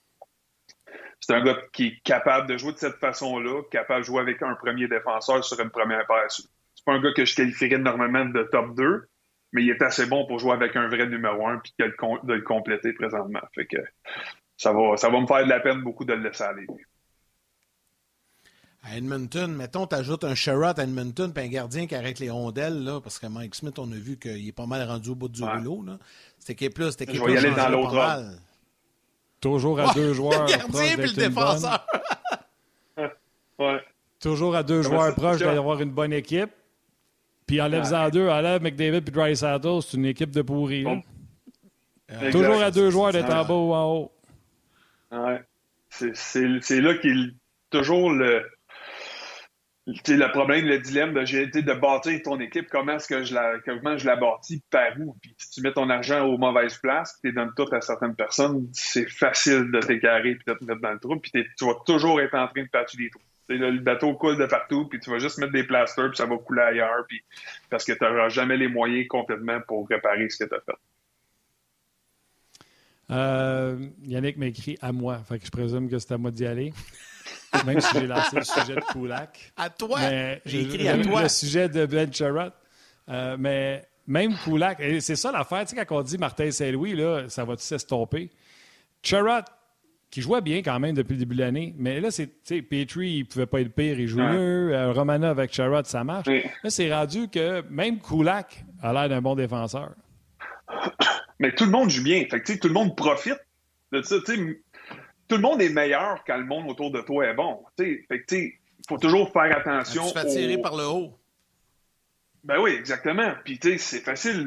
c'est 1.21 1.35
un 1.35 1.43
gars 1.43 1.57
qui 1.73 1.87
est 1.89 2.03
capable 2.03 2.49
de 2.49 2.57
jouer 2.57 2.73
de 2.73 2.79
cette 2.79 2.97
façon-là, 2.97 3.63
capable 3.71 4.01
de 4.01 4.07
jouer 4.07 4.21
avec 4.21 4.43
un 4.43 4.55
premier 4.55 4.89
défenseur 4.89 5.45
sur 5.45 5.61
une 5.61 5.71
première 5.71 6.07
paire. 6.07 6.27
C'est 6.29 6.85
pas 6.85 6.93
un 6.93 7.01
gars 7.01 7.13
que 7.13 7.25
je 7.25 7.35
qualifierais 7.35 7.79
normalement 7.79 8.25
de 8.25 8.43
top 8.45 8.75
2, 8.77 9.09
mais 9.53 9.63
il 9.63 9.71
est 9.71 9.83
assez 9.83 10.07
bon 10.07 10.27
pour 10.27 10.39
jouer 10.39 10.53
avec 10.53 10.77
un 10.77 10.89
vrai 10.89 11.07
numéro 11.07 11.47
1 11.47 11.59
puis 11.59 11.75
de 11.79 12.35
le 12.35 12.43
compléter 12.43 12.93
présentement. 12.93 13.43
Fait 13.55 13.67
que 13.67 13.79
ça 14.57 14.73
va, 14.73 14.97
ça 14.97 15.09
va 15.09 15.21
me 15.21 15.27
faire 15.27 15.45
de 15.45 15.49
la 15.49 15.61
peine 15.61 15.83
beaucoup 15.83 16.05
de 16.05 16.15
le 16.15 16.23
laisser 16.23 16.45
aller. 16.45 16.67
À 18.85 18.97
Edmonton, 18.97 19.53
mettons, 19.53 19.87
tu 19.87 19.97
ajoutes 19.97 20.25
un 20.25 20.35
Sherrod 20.35 20.79
à 20.79 20.85
Edmonton 20.85 21.33
puis 21.33 21.45
un 21.45 21.49
gardien 21.49 21.87
qui 21.87 21.95
arrête 21.95 22.21
les 22.21 22.31
rondelles, 22.31 22.85
là, 22.85 23.01
parce 23.01 23.19
que 23.19 23.27
Mike 23.27 23.55
Smith, 23.55 23.79
on 23.79 23.91
a 23.93 23.97
vu 23.97 24.17
qu'il 24.19 24.47
est 24.47 24.53
pas 24.53 24.67
mal 24.67 24.87
rendu 24.89 25.11
au 25.11 25.15
bout 25.15 25.29
du 25.29 25.43
rouleau. 25.43 25.83
Là. 25.83 25.99
Cette 26.39 26.51
équipe-là, 26.51 26.91
cette 26.91 27.03
équipe-là, 27.03 27.27
Je 27.27 27.33
vais 27.33 27.35
y 27.35 27.47
aller 27.47 27.57
dans 27.57 27.69
l'autre 27.69 28.39
Toujours 29.41 29.79
à 29.81 29.93
deux 29.95 30.15
joueurs. 30.15 30.47
Le 30.47 30.51
gardien 30.51 30.97
puis 30.97 31.07
le 31.07 31.13
défenseur. 31.13 31.87
ouais. 33.59 33.81
Toujours 34.21 34.57
à 34.57 34.63
deux 34.63 34.83
joueurs 34.83 35.15
proches 35.15 35.39
d'avoir 35.39 35.81
une 35.81 35.91
bonne 35.91 36.13
équipe. 36.13 36.51
Puis 37.47 37.61
enlève-en 37.61 38.11
deux, 38.11 38.29
enlève 38.29 38.63
McDavid 38.63 39.01
puis 39.01 39.13
Dry 39.13 39.37
Saddle, 39.37 39.81
c'est 39.83 39.97
une 39.97 40.07
équipe 40.07 40.31
de 40.31 40.43
pourri. 40.43 40.85
Toujours 42.31 42.63
à 42.63 42.71
deux 42.71 42.91
joueurs 42.91 43.13
d'être 43.13 43.31
en 43.31 43.45
bas 43.45 43.55
ou 43.55 43.73
en 43.75 43.85
haut. 43.95 44.13
Ouais. 45.13 45.43
C'est 45.89 46.81
là 46.81 46.95
qu'il 46.99 47.35
toujours 47.71 48.11
le 48.13 48.45
le 49.89 50.31
problème, 50.31 50.67
le 50.67 50.79
dilemme 50.79 51.15
de, 51.15 51.61
de 51.61 51.73
bâtir 51.75 52.21
ton 52.23 52.39
équipe, 52.41 52.69
comment 52.71 52.97
est-ce 52.97 53.09
que 53.09 53.23
je 53.23 53.35
la, 53.35 53.59
comment 53.65 53.97
je 53.97 54.07
la 54.07 54.17
bâtis, 54.17 54.63
par 54.71 54.99
où? 55.01 55.17
Puis 55.23 55.35
si 55.39 55.51
tu 55.51 55.61
mets 55.63 55.73
ton 55.73 55.89
argent 55.89 56.27
aux 56.27 56.37
mauvaises 56.37 56.77
places, 56.79 57.19
tu 57.23 57.33
donnes 57.33 57.53
tout 57.57 57.67
à 57.73 57.81
certaines 57.81 58.15
personnes, 58.15 58.69
c'est 58.73 59.09
facile 59.09 59.71
de 59.73 59.81
t'écarrer 59.81 60.31
et 60.31 60.35
de 60.35 60.55
te 60.55 60.65
mettre 60.65 60.81
dans 60.81 60.93
le 60.93 60.99
trou, 60.99 61.17
puis 61.19 61.33
tu 61.33 61.65
vas 61.65 61.75
toujours 61.87 62.21
être 62.21 62.35
en 62.35 62.49
train 62.49 62.63
de 62.63 62.69
patcher 62.69 62.99
des 62.99 63.11
trous. 63.11 63.23
le 63.49 63.79
bateau 63.79 64.15
coule 64.15 64.37
de 64.37 64.47
partout, 64.47 64.87
puis 64.89 65.01
tu 65.01 65.11
vas 65.11 65.19
juste 65.19 65.39
mettre 65.39 65.53
des 65.53 65.65
plasters, 65.65 66.09
puis 66.09 66.17
ça 66.17 66.27
va 66.27 66.37
couler 66.37 66.63
ailleurs, 66.63 67.05
puis 67.09 67.23
parce 67.71 67.85
que 67.85 67.93
tu 67.93 68.05
n'auras 68.05 68.29
jamais 68.29 68.57
les 68.57 68.69
moyens 68.69 69.07
complètement 69.09 69.61
pour 69.67 69.89
réparer 69.89 70.29
ce 70.29 70.45
que 70.45 70.49
tu 70.49 70.55
as 70.55 70.61
fait. 70.61 70.73
Euh, 73.11 73.89
Yannick 74.03 74.37
m'a 74.37 74.47
écrit 74.47 74.77
à 74.83 74.93
moi, 74.93 75.23
fait 75.27 75.39
que 75.39 75.47
je 75.47 75.51
présume 75.51 75.89
que 75.89 75.99
c'est 75.99 76.13
à 76.13 76.19
moi 76.19 76.31
d'y 76.31 76.45
aller. 76.45 76.75
Même 77.67 77.81
si 77.81 77.99
j'ai 77.99 78.07
lancé 78.07 78.37
le 78.37 78.45
sujet 78.45 78.75
de 78.75 78.93
Kulak. 78.93 79.53
À 79.57 79.71
toi! 79.71 79.99
J'ai 80.45 80.63
écrit 80.63 80.89
à 80.89 80.99
toi. 80.99 81.23
Le 81.23 81.29
sujet 81.29 81.69
de 81.69 81.87
Ben 81.87 82.13
Sherrod. 82.13 82.53
Euh, 83.09 83.37
mais 83.39 83.85
même 84.07 84.35
Kulak, 84.45 84.83
c'est 85.01 85.17
ça 85.17 85.33
l'affaire, 85.33 85.65
tu 85.67 85.77
sais, 85.77 85.85
quand 85.85 85.99
on 85.99 86.03
dit 86.03 86.19
Martin 86.19 86.51
Saint-Louis, 86.51 86.95
là, 86.95 87.29
ça 87.29 87.45
va-tu 87.45 87.63
s'estomper? 87.63 88.31
Sherrod, 89.03 89.45
qui 90.11 90.23
jouait 90.23 90.41
bien 90.41 90.63
quand 90.63 90.79
même 90.81 90.95
depuis 90.95 91.15
le 91.15 91.19
début 91.19 91.37
de 91.37 91.41
l'année, 91.41 91.75
mais 91.79 92.01
là, 92.01 92.11
c'est, 92.11 92.27
tu 92.27 92.57
sais, 92.57 92.63
Petrie, 92.63 93.19
il 93.19 93.25
pouvait 93.27 93.47
pas 93.47 93.61
être 93.61 93.75
pire, 93.75 94.01
il 94.01 94.09
joue 94.09 94.19
mieux. 94.19 94.75
Euh, 94.75 94.93
Romana 94.93 95.31
avec 95.31 95.53
Sherrod, 95.53 95.87
ça 95.87 96.05
marche. 96.05 96.27
Là, 96.29 96.71
c'est 96.71 96.93
rendu 96.93 97.29
que 97.29 97.63
même 97.69 97.99
Kulak 98.01 98.65
a 98.83 98.93
l'air 98.93 99.09
d'un 99.09 99.21
bon 99.21 99.35
défenseur. 99.35 99.91
Mais 101.39 101.55
tout 101.55 101.65
le 101.65 101.71
monde 101.71 101.91
joue 101.91 102.03
bien. 102.03 102.25
Fait 102.31 102.41
que, 102.41 102.59
tout 102.59 102.69
le 102.69 102.75
monde 102.75 102.97
profite 102.97 103.39
de 103.93 104.03
ça. 104.03 104.17
Tu 104.25 104.37
sais, 104.37 104.61
tout 105.29 105.37
le 105.37 105.43
monde 105.43 105.61
est 105.61 105.69
meilleur 105.69 106.25
quand 106.27 106.37
le 106.37 106.45
monde 106.45 106.71
autour 106.71 106.91
de 106.91 107.01
toi 107.03 107.27
est 107.27 107.35
bon. 107.35 107.63
Fait 107.77 108.05
que, 108.09 108.35
il 108.35 108.53
faut 108.89 108.99
toujours 108.99 109.31
faire 109.33 109.57
attention. 109.57 110.07
Tu 110.07 110.15
te 110.15 110.19
fais 110.19 110.27
tirer 110.27 110.59
par 110.59 110.77
le 110.77 110.85
haut? 110.85 111.19
Ben 112.45 112.59
oui, 112.61 112.71
exactement. 112.71 113.33
Puis, 113.45 113.59
tu 113.59 113.73
sais, 113.73 113.79
c'est 113.79 114.01
facile. 114.01 114.47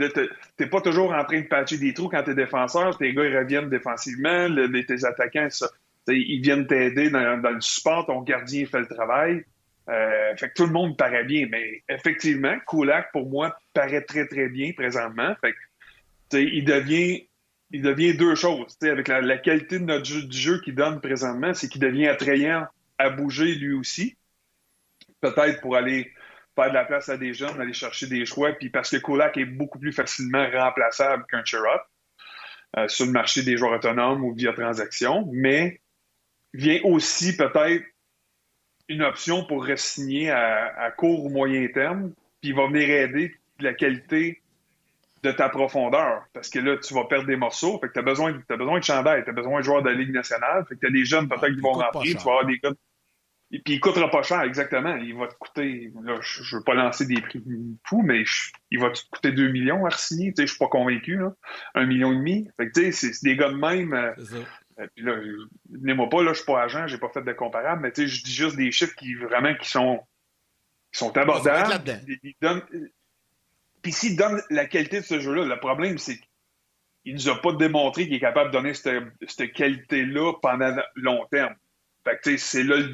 T'es 0.57 0.65
pas 0.65 0.81
toujours 0.81 1.13
en 1.13 1.23
train 1.23 1.41
de 1.41 1.45
patcher 1.45 1.77
des 1.77 1.93
trous 1.93 2.09
quand 2.09 2.23
t'es 2.23 2.33
défenseur. 2.33 2.97
Tes 2.97 3.13
gars, 3.13 3.25
ils 3.25 3.37
reviennent 3.37 3.69
défensivement. 3.69 4.47
tes 4.87 5.05
attaquants, 5.05 5.49
ça, 5.49 5.67
ils 6.07 6.41
viennent 6.41 6.65
t'aider 6.65 7.09
dans, 7.09 7.41
le 7.43 7.61
support. 7.61 8.07
Ton 8.07 8.21
gardien 8.21 8.65
fait 8.65 8.79
le 8.79 8.87
travail. 8.87 9.45
Euh, 9.89 10.35
fait 10.35 10.49
que 10.49 10.53
tout 10.55 10.65
le 10.65 10.71
monde 10.71 10.97
paraît 10.97 11.25
bien. 11.25 11.47
Mais 11.51 11.83
effectivement, 11.89 12.55
Kulak, 12.67 13.11
pour 13.11 13.29
moi, 13.29 13.55
paraît 13.73 14.01
très, 14.01 14.25
très 14.25 14.49
bien 14.49 14.71
présentement. 14.75 15.35
Fait 15.41 15.51
que, 15.51 16.37
il 16.37 16.63
devient 16.63 17.27
il 17.73 17.81
devient 17.81 18.13
deux 18.13 18.35
choses. 18.35 18.77
Avec 18.81 19.07
la, 19.07 19.37
qualité 19.37 19.79
de 19.79 19.85
notre 19.85 20.05
jeu, 20.05 20.23
du 20.23 20.37
jeu 20.37 20.61
qu'il 20.61 20.75
donne 20.75 20.99
présentement, 20.99 21.53
c'est 21.53 21.69
qu'il 21.69 21.81
devient 21.81 22.07
attrayant 22.07 22.67
à 22.97 23.09
bouger 23.09 23.55
lui 23.55 23.73
aussi. 23.73 24.17
Peut-être 25.21 25.61
pour 25.61 25.75
aller 25.75 26.11
faire 26.55 26.69
de 26.69 26.73
la 26.73 26.85
place 26.85 27.09
à 27.09 27.17
des 27.17 27.33
jeunes, 27.33 27.59
aller 27.59 27.73
chercher 27.73 28.07
des 28.07 28.25
choix, 28.25 28.51
puis 28.53 28.69
parce 28.69 28.89
que 28.89 28.97
Kulak 28.97 29.37
est 29.37 29.45
beaucoup 29.45 29.79
plus 29.79 29.93
facilement 29.93 30.45
remplaçable 30.51 31.25
qu'un 31.29 31.43
Chirot 31.45 31.67
euh, 32.77 32.87
sur 32.87 33.05
le 33.05 33.11
marché 33.11 33.43
des 33.43 33.57
joueurs 33.57 33.73
autonomes 33.73 34.23
ou 34.23 34.33
via 34.33 34.51
transaction, 34.53 35.29
mais 35.31 35.79
vient 36.53 36.79
aussi 36.83 37.37
peut-être 37.37 37.85
une 38.89 39.03
option 39.03 39.45
pour 39.45 39.65
re-signer 39.65 40.29
à, 40.31 40.75
à, 40.77 40.91
court 40.91 41.25
ou 41.25 41.29
moyen 41.29 41.65
terme, 41.69 42.13
puis 42.41 42.49
il 42.49 42.55
va 42.55 42.67
venir 42.67 42.89
aider 42.89 43.35
la 43.59 43.73
qualité 43.73 44.40
de 45.23 45.31
ta 45.31 45.49
profondeur. 45.49 46.23
Parce 46.33 46.49
que 46.49 46.59
là, 46.59 46.77
tu 46.77 46.93
vas 46.93 47.05
perdre 47.05 47.27
des 47.27 47.35
morceaux. 47.35 47.79
Fait 47.79 47.87
que 47.87 47.93
tu 47.93 47.99
as 47.99 48.03
besoin, 48.03 48.33
as 48.49 48.57
besoin 48.57 48.79
de 48.79 48.83
chandail, 48.83 49.23
tu 49.23 49.29
as 49.29 49.33
besoin 49.33 49.59
de 49.59 49.65
joueurs 49.65 49.83
de 49.83 49.89
la 49.89 49.95
Ligue 49.95 50.11
nationale. 50.11 50.65
Fait 50.67 50.75
que 50.75 50.79
tu 50.79 50.87
as 50.87 50.91
des 50.91 51.05
jeunes 51.05 51.27
peut-être 51.27 51.53
qui 51.53 51.61
vont 51.61 51.73
rentrer. 51.73 52.09
Tu 52.09 52.15
vas 52.15 52.31
avoir 52.31 52.45
des 52.45 52.57
gars. 52.57 52.71
Et 53.53 53.59
puis 53.59 53.73
il 53.73 53.79
coûtera 53.81 54.09
pas 54.09 54.23
cher, 54.23 54.41
exactement. 54.41 54.95
Il 54.95 55.15
va 55.15 55.27
te 55.27 55.35
coûter, 55.35 55.91
là, 56.03 56.17
je, 56.21 56.55
veux 56.55 56.63
pas 56.63 56.73
lancer 56.73 57.05
des 57.05 57.19
prix 57.19 57.43
fous, 57.85 58.01
mais 58.01 58.23
il 58.71 58.79
va 58.79 58.91
te 58.91 59.01
coûter 59.11 59.33
2 59.33 59.49
millions 59.49 59.85
à 59.85 59.91
signer. 59.91 60.29
Tu 60.29 60.37
sais, 60.37 60.47
je 60.47 60.51
suis 60.53 60.59
pas 60.59 60.69
convaincu, 60.69 61.17
là. 61.17 61.33
Un 61.75 61.85
million 61.85 62.13
et 62.13 62.15
demi. 62.15 62.47
Fait 62.55 62.67
que 62.69 62.79
tu 62.79 62.93
sais, 62.93 63.13
c'est 63.13 63.23
des 63.23 63.35
gars 63.35 63.49
de 63.49 63.57
même. 63.57 63.93
Euh, 63.93 64.13
euh, 64.79 64.87
puis 64.95 65.03
là, 65.03 65.17
venez-moi 65.69 66.07
pas, 66.09 66.23
là, 66.23 66.31
je 66.31 66.37
suis 66.37 66.45
pas 66.45 66.63
agent, 66.63 66.87
j'ai 66.87 66.97
pas 66.97 67.09
fait 67.09 67.23
de 67.23 67.33
comparable, 67.33 67.81
mais 67.81 67.91
tu 67.91 68.03
sais, 68.03 68.07
je 68.07 68.23
dis 68.23 68.33
juste 68.33 68.55
des 68.55 68.71
chiffres 68.71 68.95
qui 68.95 69.15
vraiment 69.15 69.53
qui 69.55 69.69
sont 69.69 69.99
qui 70.93 70.99
sont 70.99 71.17
abordables. 71.17 71.83
Ils, 72.23 72.33
donnent, 72.41 72.63
puis 73.81 73.91
s'il 73.91 74.15
donne 74.15 74.41
la 74.49 74.65
qualité 74.65 74.99
de 74.99 75.05
ce 75.05 75.19
jeu-là, 75.19 75.45
le 75.45 75.59
problème, 75.59 75.97
c'est 75.97 76.19
qu'il 77.03 77.13
nous 77.13 77.29
a 77.29 77.41
pas 77.41 77.53
démontré 77.53 78.05
qu'il 78.05 78.15
est 78.15 78.19
capable 78.19 78.51
de 78.51 78.57
donner 78.57 78.73
cette, 78.73 79.53
qualité-là 79.53 80.33
pendant 80.41 80.75
long 80.95 81.25
terme. 81.31 81.55
Fait 82.03 82.19
que, 82.19 82.37
c'est 82.37 82.63
là 82.63 82.77
le 82.77 82.91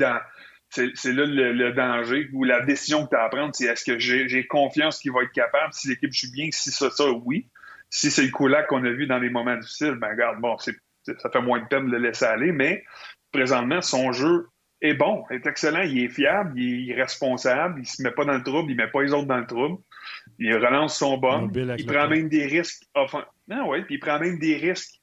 c'est 0.69 1.13
là 1.13 1.25
le, 1.25 1.71
danger 1.71 2.29
ou 2.33 2.43
la 2.43 2.61
décision 2.65 3.05
que 3.05 3.11
tu 3.11 3.15
as 3.15 3.23
à 3.23 3.29
prendre, 3.29 3.55
c'est 3.55 3.65
est-ce 3.65 3.85
que 3.85 3.97
j'ai 3.99 4.47
confiance 4.47 4.99
qu'il 4.99 5.13
va 5.13 5.23
être 5.23 5.31
capable, 5.31 5.73
si 5.73 5.87
l'équipe 5.87 6.11
joue 6.11 6.31
bien, 6.31 6.49
si 6.51 6.71
ça, 6.71 6.89
ça, 6.89 7.09
oui. 7.09 7.49
Si 7.89 8.11
c'est 8.11 8.23
le 8.23 8.31
coup-là 8.31 8.63
qu'on 8.63 8.83
a 8.83 8.89
vu 8.89 9.07
dans 9.07 9.17
les 9.17 9.29
moments 9.29 9.55
difficiles, 9.55 9.95
ben 9.95 10.09
regarde, 10.09 10.41
bon, 10.41 10.57
ça 10.57 10.73
fait 11.31 11.41
moins 11.41 11.61
de 11.61 11.67
peine 11.67 11.85
de 11.85 11.91
le 11.91 11.99
laisser 11.99 12.25
aller, 12.25 12.51
mais 12.51 12.83
présentement, 13.31 13.81
son 13.81 14.11
jeu 14.11 14.47
est 14.81 14.93
bon, 14.93 15.23
est 15.29 15.45
excellent, 15.47 15.81
il 15.81 16.03
est 16.03 16.09
fiable, 16.09 16.59
il 16.59 16.91
est 16.91 16.95
responsable, 16.95 17.79
il 17.79 17.85
se 17.85 18.01
met 18.03 18.11
pas 18.11 18.25
dans 18.25 18.33
le 18.33 18.43
trouble, 18.43 18.71
il 18.71 18.75
met 18.75 18.89
pas 18.89 19.01
les 19.01 19.13
autres 19.13 19.27
dans 19.27 19.37
le 19.37 19.47
trouble. 19.47 19.77
Il 20.39 20.53
relance 20.55 20.97
son 20.97 21.17
bon, 21.17 21.49
il 21.53 21.85
prend 21.85 22.07
même 22.07 22.29
des 22.29 22.45
risques 22.45 22.83
offensifs. 22.95 23.27
Non, 23.47 23.69
ouais, 23.69 23.83
puis 23.83 23.95
il 23.95 23.99
prend 23.99 24.19
même 24.19 24.39
des 24.39 24.55
risques 24.55 25.01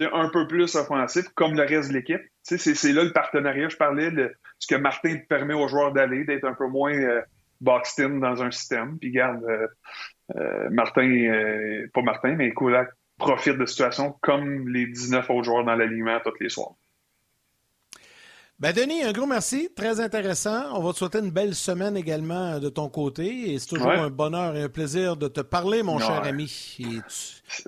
un 0.00 0.28
peu 0.28 0.46
plus 0.46 0.76
offensifs, 0.76 1.28
comme 1.34 1.54
le 1.54 1.62
reste 1.62 1.90
de 1.90 1.94
l'équipe. 1.94 2.20
c'est 2.42 2.92
là 2.92 3.04
le 3.04 3.12
partenariat. 3.12 3.68
Je 3.68 3.76
parlais 3.76 4.10
de 4.10 4.32
ce 4.58 4.66
que 4.66 4.80
Martin 4.80 5.18
permet 5.28 5.54
aux 5.54 5.68
joueurs 5.68 5.92
d'aller, 5.92 6.24
d'être 6.24 6.44
un 6.44 6.54
peu 6.54 6.68
moins 6.68 6.94
euh, 6.94 7.20
boxed 7.60 8.04
in 8.04 8.18
dans 8.18 8.42
un 8.42 8.50
système. 8.50 8.98
Puis 8.98 9.10
garde, 9.10 9.42
euh, 9.44 9.66
euh, 10.36 10.70
Martin, 10.70 11.86
pas 11.92 12.02
Martin, 12.02 12.34
mais 12.36 12.52
Kulak 12.54 12.90
profite 13.18 13.58
de 13.58 13.66
situation 13.66 14.12
comme 14.20 14.68
les 14.68 14.86
19 14.86 15.28
autres 15.30 15.44
joueurs 15.44 15.64
dans 15.64 15.74
l'alignement 15.74 16.20
tous 16.24 16.32
les 16.40 16.48
soirs. 16.48 16.74
Ben 18.60 18.72
Denis, 18.72 19.04
un 19.04 19.12
gros 19.12 19.26
merci, 19.26 19.70
très 19.72 20.00
intéressant. 20.00 20.76
On 20.76 20.82
va 20.82 20.92
te 20.92 20.98
souhaiter 20.98 21.20
une 21.20 21.30
belle 21.30 21.54
semaine 21.54 21.96
également 21.96 22.58
de 22.58 22.68
ton 22.68 22.88
côté 22.88 23.52
et 23.52 23.58
c'est 23.60 23.68
toujours 23.68 23.92
un 23.92 24.10
bonheur 24.10 24.56
et 24.56 24.62
un 24.62 24.68
plaisir 24.68 25.16
de 25.16 25.28
te 25.28 25.40
parler, 25.42 25.84
mon 25.84 26.00
cher 26.00 26.24
ami. 26.24 26.46
tu, 26.46 27.00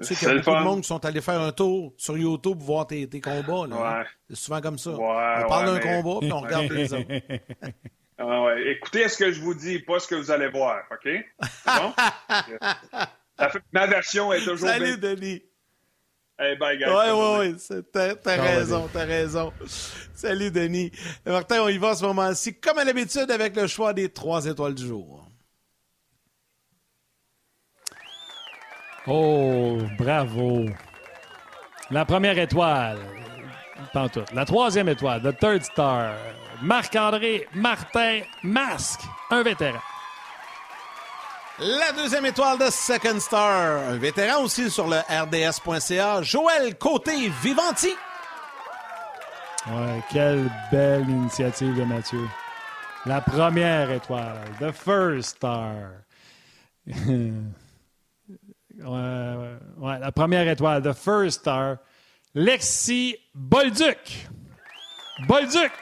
sais 0.02 0.14
qu'il 0.16 0.26
y 0.26 0.30
a 0.32 0.34
beaucoup 0.34 0.50
de 0.50 0.64
monde 0.64 0.80
qui 0.80 0.88
sont 0.88 1.04
allés 1.04 1.20
faire 1.20 1.40
un 1.40 1.52
tour 1.52 1.94
sur 1.96 2.18
YouTube 2.18 2.58
pour 2.58 2.66
voir 2.66 2.88
tes, 2.88 3.06
combats. 3.20 3.68
Là, 3.68 4.04
C'est 4.28 4.34
souvent 4.34 4.60
comme 4.60 4.78
ça. 4.78 4.90
on 4.90 5.48
parle 5.48 5.66
d'un 5.66 5.78
combat 5.78 6.18
puis 6.22 6.32
on 6.32 6.40
regarde 6.40 6.72
les 6.72 6.92
autres. 6.92 7.06
Ah 8.22 8.54
Écoutez 8.66 9.08
ce 9.08 9.16
que 9.16 9.32
je 9.32 9.40
vous 9.40 9.54
dis, 9.54 9.78
pas 9.78 9.98
ce 9.98 10.06
que 10.06 10.14
vous 10.14 10.30
allez 10.30 10.48
voir, 10.48 10.82
OK? 10.90 11.08
Bon? 11.64 11.94
Ma 13.72 13.86
version 13.86 14.30
est 14.30 14.44
toujours. 14.44 14.68
Salut, 14.68 14.98
Denis. 14.98 15.42
Hey, 16.42 16.56
bye, 16.56 16.74
guys. 16.78 16.88
Oui, 16.88 17.04
oui, 17.12 17.54
oui. 17.70 17.82
T'as 17.92 18.36
raison, 18.36 18.88
t'as 18.90 19.04
raison. 19.04 19.52
Salut, 20.14 20.50
Denis. 20.50 20.90
Martin, 21.26 21.60
on 21.60 21.68
y 21.68 21.76
va 21.76 21.90
à 21.90 21.94
ce 21.94 22.04
moment-ci, 22.06 22.54
comme 22.58 22.78
à 22.78 22.84
l'habitude, 22.84 23.30
avec 23.30 23.54
le 23.54 23.66
choix 23.66 23.92
des 23.92 24.08
trois 24.08 24.46
étoiles 24.46 24.74
du 24.74 24.86
jour. 24.86 25.28
Oh, 29.06 29.78
bravo. 29.98 30.64
La 31.90 32.06
première 32.06 32.38
étoile. 32.38 32.98
Pantoute. 33.92 34.32
La 34.32 34.46
troisième 34.46 34.88
étoile, 34.88 35.20
The 35.20 35.38
Third 35.38 35.62
Star. 35.62 36.14
Marc-André 36.62 37.46
Martin 37.54 38.20
Masque, 38.42 39.00
un 39.30 39.42
vétéran. 39.42 39.78
La 41.62 41.92
deuxième 41.92 42.24
étoile 42.24 42.56
de 42.58 42.70
Second 42.70 43.20
Star, 43.20 43.90
un 43.90 43.98
vétéran 43.98 44.44
aussi 44.44 44.70
sur 44.70 44.86
le 44.88 44.96
RDS.ca, 44.96 46.22
Joël 46.22 46.78
Côté 46.78 47.28
Vivanti. 47.42 47.90
Ouais, 49.66 50.02
quelle 50.10 50.50
belle 50.72 51.06
initiative 51.10 51.76
de 51.76 51.84
Mathieu. 51.84 52.26
La 53.04 53.20
première 53.20 53.90
étoile, 53.90 54.40
The 54.58 54.72
First 54.72 55.36
Star. 55.36 55.74
ouais, 56.86 57.32
ouais, 58.78 59.98
la 59.98 60.12
première 60.12 60.48
étoile, 60.48 60.82
The 60.82 60.94
First 60.94 61.40
Star, 61.40 61.76
Lexi 62.34 63.18
Bolduc. 63.34 64.28
Bolduc. 65.28 65.72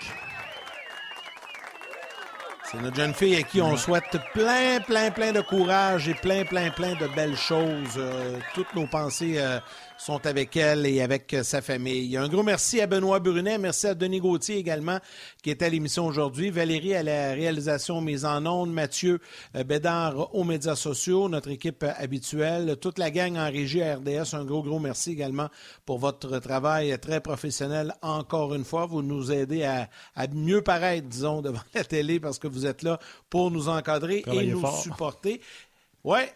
C'est 2.70 2.82
notre 2.82 2.96
jeune 2.96 3.14
fille 3.14 3.34
à 3.36 3.42
qui 3.42 3.62
on 3.62 3.78
souhaite 3.78 4.18
plein, 4.34 4.78
plein, 4.80 5.10
plein 5.10 5.32
de 5.32 5.40
courage 5.40 6.06
et 6.06 6.12
plein, 6.12 6.44
plein, 6.44 6.68
plein 6.70 6.94
de 6.96 7.06
belles 7.14 7.36
choses. 7.36 7.96
Euh, 7.96 8.38
toutes 8.54 8.74
nos 8.74 8.86
pensées 8.86 9.36
euh, 9.38 9.58
sont 9.98 10.24
avec 10.26 10.56
elle 10.56 10.86
et 10.86 11.02
avec 11.02 11.34
euh, 11.34 11.42
sa 11.42 11.60
famille. 11.60 12.16
Un 12.16 12.28
gros 12.28 12.42
merci 12.42 12.80
à 12.80 12.86
Benoît 12.86 13.18
Brunet, 13.18 13.58
merci 13.58 13.88
à 13.88 13.94
Denis 13.94 14.20
Gauthier 14.20 14.56
également 14.56 14.98
qui 15.42 15.50
est 15.50 15.62
à 15.62 15.68
l'émission 15.68 16.06
aujourd'hui, 16.06 16.50
Valérie 16.50 16.94
à 16.94 17.02
la 17.02 17.32
réalisation 17.32 18.00
mise 18.00 18.24
en 18.24 18.44
ondes, 18.46 18.72
Mathieu 18.72 19.20
euh, 19.56 19.64
Bédard 19.64 20.34
aux 20.34 20.44
médias 20.44 20.76
sociaux, 20.76 21.28
notre 21.28 21.50
équipe 21.50 21.84
habituelle, 21.96 22.76
toute 22.80 22.98
la 22.98 23.10
gang 23.10 23.36
en 23.36 23.50
régie 23.50 23.82
à 23.82 23.96
RDS, 23.96 24.34
un 24.34 24.44
gros, 24.44 24.62
gros 24.62 24.78
merci 24.78 25.12
également 25.12 25.48
pour 25.84 25.98
votre 25.98 26.38
travail 26.38 26.96
très 27.00 27.20
professionnel 27.20 27.94
encore 28.02 28.54
une 28.54 28.64
fois. 28.64 28.86
Vous 28.86 29.02
nous 29.02 29.32
aidez 29.32 29.64
à, 29.64 29.88
mieux 30.32 30.62
paraître, 30.62 31.08
disons, 31.08 31.42
devant 31.42 31.60
la 31.74 31.84
télé 31.84 32.20
parce 32.20 32.38
que 32.38 32.46
vous 32.46 32.66
êtes 32.66 32.82
là 32.82 32.98
pour 33.30 33.50
nous 33.50 33.68
encadrer 33.68 34.22
et 34.26 34.46
nous 34.46 34.64
supporter. 34.82 35.40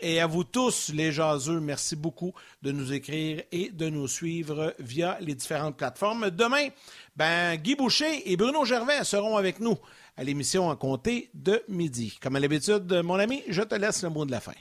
Et 0.01 0.21
à 0.21 0.27
vous 0.27 0.45
tous, 0.45 0.93
les 0.93 1.13
jaseux, 1.13 1.59
merci 1.59 1.97
beaucoup 1.97 2.33
de 2.61 2.73
nous 2.73 2.93
écrire 2.93 3.43
et 3.51 3.71
de 3.71 3.89
nous 3.89 4.07
suivre 4.07 4.75
via 4.79 5.17
les 5.21 5.35
différentes 5.35 5.77
plateformes. 5.77 6.31
Demain, 6.31 6.69
ben, 7.17 7.57
Guy 7.57 7.75
Boucher 7.75 8.31
et 8.31 8.37
Bruno 8.37 8.67
Gervais 8.67 9.03
seront 9.05 9.37
avec 9.37 9.61
nous 9.61 9.79
à 10.17 10.25
l'émission 10.25 10.69
en 10.69 10.77
comté 10.77 11.31
de 11.33 11.63
midi. 11.69 12.19
Comme 12.23 12.37
à 12.37 12.41
l'habitude, 12.41 12.93
mon 13.03 13.15
ami, 13.15 13.43
je 13.49 13.63
te 13.63 13.75
laisse 13.75 14.03
le 14.03 14.11
mot 14.11 14.27
de 14.27 14.31
la 14.31 14.41
fin. 14.41 14.53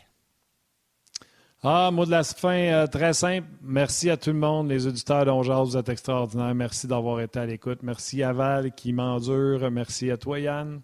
Ah, 1.61 1.91
mot 1.91 2.05
de 2.05 2.11
la 2.11 2.23
fin 2.23 2.55
euh, 2.55 2.87
très 2.87 3.13
simple. 3.13 3.47
Merci 3.61 4.09
à 4.09 4.17
tout 4.17 4.31
le 4.31 4.39
monde, 4.39 4.69
les 4.69 4.87
auditeurs 4.87 5.25
d'Ongeaz, 5.25 5.71
vous 5.71 5.77
êtes 5.77 5.89
extraordinaires. 5.89 6.55
Merci 6.55 6.87
d'avoir 6.87 7.19
été 7.19 7.37
à 7.37 7.45
l'écoute. 7.45 7.79
Merci 7.83 8.23
à 8.23 8.31
Val 8.31 8.71
qui 8.71 8.93
m'endure. 8.93 9.69
Merci 9.69 10.09
à 10.09 10.17
toi, 10.17 10.39
Yann. 10.39 10.81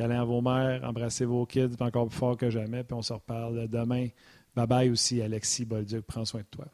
Câlin 0.00 0.22
à 0.22 0.24
vos 0.24 0.40
mères, 0.40 0.82
embrassez 0.82 1.26
vos 1.26 1.44
kids 1.44 1.76
encore 1.78 2.08
plus 2.08 2.16
fort 2.16 2.34
que 2.34 2.48
jamais, 2.48 2.84
puis 2.84 2.94
on 2.94 3.02
se 3.02 3.12
reparle 3.12 3.68
demain. 3.68 4.08
Bye 4.56 4.66
bye 4.66 4.88
aussi, 4.88 5.20
Alexis 5.20 5.66
Bolduc. 5.66 6.06
Prends 6.06 6.24
soin 6.24 6.40
de 6.40 6.46
toi. 6.46 6.64